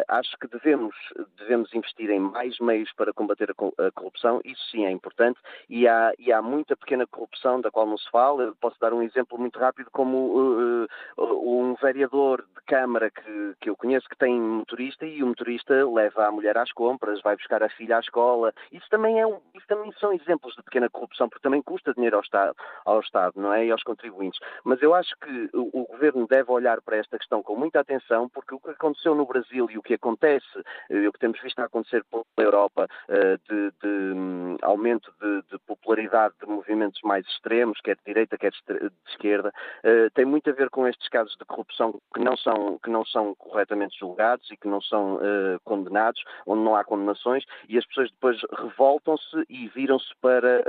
acho 0.09 0.37
que 0.37 0.47
devemos 0.47 0.95
devemos 1.37 1.73
investir 1.73 2.09
em 2.09 2.19
mais 2.19 2.59
meios 2.59 2.91
para 2.93 3.13
combater 3.13 3.51
a 3.51 3.91
corrupção, 3.91 4.41
isso 4.43 4.61
sim 4.71 4.85
é 4.85 4.91
importante, 4.91 5.39
e 5.69 5.87
há, 5.87 6.13
e 6.17 6.31
há 6.31 6.41
muita 6.41 6.75
pequena 6.75 7.07
corrupção 7.07 7.61
da 7.61 7.71
qual 7.71 7.85
não 7.85 7.97
se 7.97 8.09
fala. 8.09 8.43
Eu 8.43 8.55
posso 8.55 8.79
dar 8.79 8.93
um 8.93 9.01
exemplo 9.01 9.37
muito 9.37 9.59
rápido, 9.59 9.89
como 9.91 10.17
uh, 10.17 10.87
uh, 11.17 11.61
um 11.61 11.75
vereador 11.75 12.41
de 12.55 12.61
Câmara 12.65 13.09
que, 13.09 13.55
que 13.61 13.69
eu 13.69 13.75
conheço 13.75 14.07
que 14.07 14.17
tem 14.17 14.39
motorista 14.39 15.05
e 15.05 15.23
o 15.23 15.27
motorista 15.27 15.73
leva 15.89 16.27
a 16.27 16.31
mulher 16.31 16.57
às 16.57 16.71
compras, 16.71 17.21
vai 17.21 17.35
buscar 17.35 17.63
a 17.63 17.69
filha 17.69 17.97
à 17.97 17.99
escola. 17.99 18.53
Isso 18.71 18.87
também, 18.89 19.19
é 19.19 19.25
um, 19.25 19.39
isso 19.55 19.65
também 19.67 19.91
são 19.99 20.13
exemplos 20.13 20.55
de 20.55 20.63
pequena 20.63 20.89
corrupção, 20.89 21.27
porque 21.27 21.41
também 21.41 21.61
custa 21.61 21.93
dinheiro 21.93 22.17
ao 22.17 22.21
Estado, 22.21 22.55
ao 22.85 22.99
Estado 22.99 23.33
não 23.37 23.51
é? 23.51 23.65
e 23.65 23.71
aos 23.71 23.83
contribuintes. 23.83 24.39
Mas 24.63 24.81
eu 24.81 24.93
acho 24.93 25.15
que 25.19 25.49
o, 25.53 25.81
o 25.81 25.87
Governo 25.87 26.27
deve 26.27 26.51
olhar 26.51 26.81
para 26.81 26.97
esta 26.97 27.17
questão 27.17 27.41
com 27.41 27.55
muita 27.55 27.79
atenção, 27.79 28.29
porque 28.29 28.53
o 28.53 28.59
que 28.59 28.69
aconteceu 28.69 29.15
no 29.15 29.25
Brasil 29.25 29.67
e 29.69 29.77
o 29.77 29.81
que 29.81 29.95
acontece, 29.95 30.45
o 30.89 31.11
que 31.19 31.25
temos 31.25 31.41
visto 31.41 31.59
a 31.59 31.65
acontecer 31.65 32.03
pela 32.05 32.23
Europa 32.37 32.87
uh, 33.09 33.37
de, 33.49 33.71
de 33.81 34.13
um, 34.15 34.57
aumento 34.61 35.13
de, 35.21 35.41
de, 35.51 35.59
popularidade 35.67 36.33
de 36.41 36.47
movimentos 36.47 36.99
mais 37.03 37.27
extremos, 37.27 37.79
quer 37.81 37.97
de 37.97 38.03
direita, 38.05 38.37
quer 38.37 38.51
de, 38.51 38.91
esquerda, 39.09 39.53
uh, 39.83 40.09
tem 40.15 40.25
muito 40.25 40.49
a 40.49 40.53
ver 40.53 40.69
com 40.69 40.87
estes 40.87 41.09
casos 41.09 41.35
de 41.37 41.45
corrupção 41.45 41.99
que 42.13 42.21
não 42.21 42.37
são, 42.37 42.79
que 42.81 42.89
não 42.89 43.05
são 43.05 43.35
corretamente 43.35 43.99
julgados 43.99 44.49
e 44.49 44.55
que 44.55 44.67
não 44.67 44.81
são 44.81 45.15
uh, 45.15 45.59
condenados, 45.65 46.23
onde 46.47 46.63
não 46.63 46.75
há 46.75 46.83
condenações, 46.83 47.43
e 47.67 47.77
as 47.77 47.85
pessoas 47.85 48.09
depois 48.11 48.37
revoltam-se 48.57 49.45
e 49.49 49.67
viram-se 49.67 50.13
para 50.21 50.63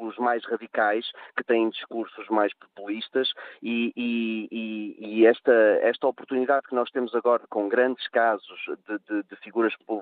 os 0.00 0.16
mais 0.18 0.44
radicais, 0.44 1.10
que 1.36 1.44
têm 1.44 1.68
discursos 1.70 2.28
mais 2.28 2.52
populistas, 2.54 3.28
e, 3.62 3.92
e, 3.96 4.96
e, 4.98 5.26
esta, 5.26 5.52
esta 5.82 6.06
oportunidade 6.06 6.66
que 6.68 6.74
nós 6.74 6.90
temos 6.90 7.14
agora 7.14 7.42
com 7.48 7.68
grandes 7.68 8.06
casos 8.08 8.58
de, 8.86 9.22
de 9.22 9.36
figuras 9.36 9.74
públicas 9.76 9.95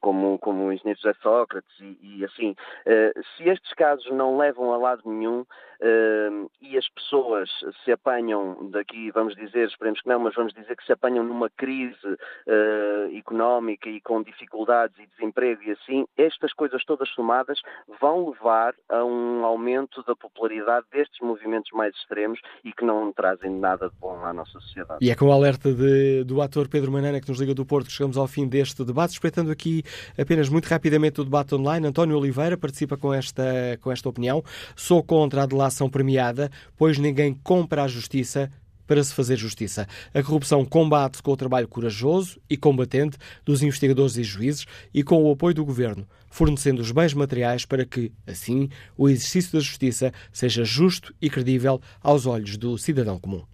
como, 0.00 0.38
como 0.38 0.66
o 0.66 0.72
engenheiro 0.72 1.00
José 1.00 1.14
Sócrates 1.22 1.70
e, 1.80 2.18
e 2.18 2.24
assim, 2.24 2.50
uh, 2.50 3.22
se 3.36 3.48
estes 3.48 3.72
casos 3.74 4.10
não 4.12 4.36
levam 4.36 4.72
a 4.72 4.76
lado 4.76 5.02
nenhum 5.06 5.40
uh, 5.40 6.50
e 6.60 6.76
as 6.76 6.88
pessoas 6.88 7.48
se 7.84 7.92
apanham 7.92 8.70
daqui, 8.70 9.10
vamos 9.10 9.34
dizer, 9.34 9.68
esperemos 9.68 10.00
que 10.00 10.08
não, 10.08 10.18
mas 10.20 10.34
vamos 10.34 10.52
dizer 10.52 10.76
que 10.76 10.84
se 10.84 10.92
apanham 10.92 11.24
numa 11.24 11.50
crise 11.50 12.06
uh, 12.06 13.16
económica 13.16 13.88
e 13.88 14.00
com 14.00 14.22
dificuldades 14.22 14.96
e 14.98 15.06
desemprego 15.06 15.62
e 15.62 15.72
assim, 15.72 16.06
estas 16.16 16.52
coisas 16.52 16.84
todas 16.84 17.08
somadas 17.10 17.60
vão 18.00 18.30
levar 18.30 18.74
a 18.88 19.04
um 19.04 19.44
aumento 19.44 20.02
da 20.04 20.14
popularidade 20.14 20.86
destes 20.92 21.20
movimentos 21.20 21.70
mais 21.72 21.94
extremos 21.96 22.40
e 22.64 22.72
que 22.72 22.84
não 22.84 23.12
trazem 23.12 23.50
nada 23.50 23.88
de 23.88 23.96
bom 23.96 24.24
à 24.24 24.32
nossa 24.32 24.52
sociedade. 24.52 24.98
E 25.00 25.10
é 25.10 25.14
com 25.14 25.26
o 25.26 25.32
alerta 25.32 25.72
de, 25.72 26.24
do 26.24 26.40
ator 26.42 26.68
Pedro 26.68 26.92
Manana 26.92 27.20
que 27.20 27.28
nos 27.28 27.40
liga 27.40 27.54
do 27.54 27.64
Porto 27.64 27.86
que 27.86 27.92
chegamos 27.92 28.16
ao 28.16 28.26
fim 28.26 28.48
deste 28.48 28.84
debate, 28.84 29.07
espreitando 29.12 29.50
aqui 29.50 29.82
apenas 30.16 30.48
muito 30.48 30.66
rapidamente 30.66 31.20
o 31.20 31.24
debate 31.24 31.54
online. 31.54 31.86
António 31.86 32.16
Oliveira 32.16 32.56
participa 32.56 32.96
com 32.96 33.12
esta, 33.12 33.78
com 33.80 33.90
esta 33.90 34.08
opinião. 34.08 34.42
Sou 34.76 35.02
contra 35.02 35.42
a 35.42 35.46
delação 35.46 35.88
premiada, 35.88 36.50
pois 36.76 36.98
ninguém 36.98 37.34
compra 37.42 37.84
a 37.84 37.88
justiça 37.88 38.50
para 38.88 39.04
se 39.04 39.14
fazer 39.14 39.36
justiça. 39.36 39.86
A 40.14 40.22
corrupção 40.22 40.64
combate-se 40.64 41.22
com 41.22 41.30
o 41.30 41.36
trabalho 41.36 41.68
corajoso 41.68 42.40
e 42.48 42.56
combatente 42.56 43.18
dos 43.44 43.62
investigadores 43.62 44.16
e 44.16 44.24
juízes 44.24 44.64
e 44.92 45.04
com 45.04 45.22
o 45.22 45.30
apoio 45.30 45.54
do 45.54 45.64
governo, 45.64 46.08
fornecendo 46.30 46.80
os 46.80 46.90
bens 46.90 47.12
materiais 47.12 47.66
para 47.66 47.84
que, 47.84 48.10
assim, 48.26 48.70
o 48.96 49.08
exercício 49.08 49.52
da 49.52 49.60
justiça 49.60 50.12
seja 50.32 50.64
justo 50.64 51.14
e 51.20 51.28
credível 51.28 51.80
aos 52.02 52.24
olhos 52.24 52.56
do 52.56 52.78
cidadão 52.78 53.20
comum. 53.20 53.44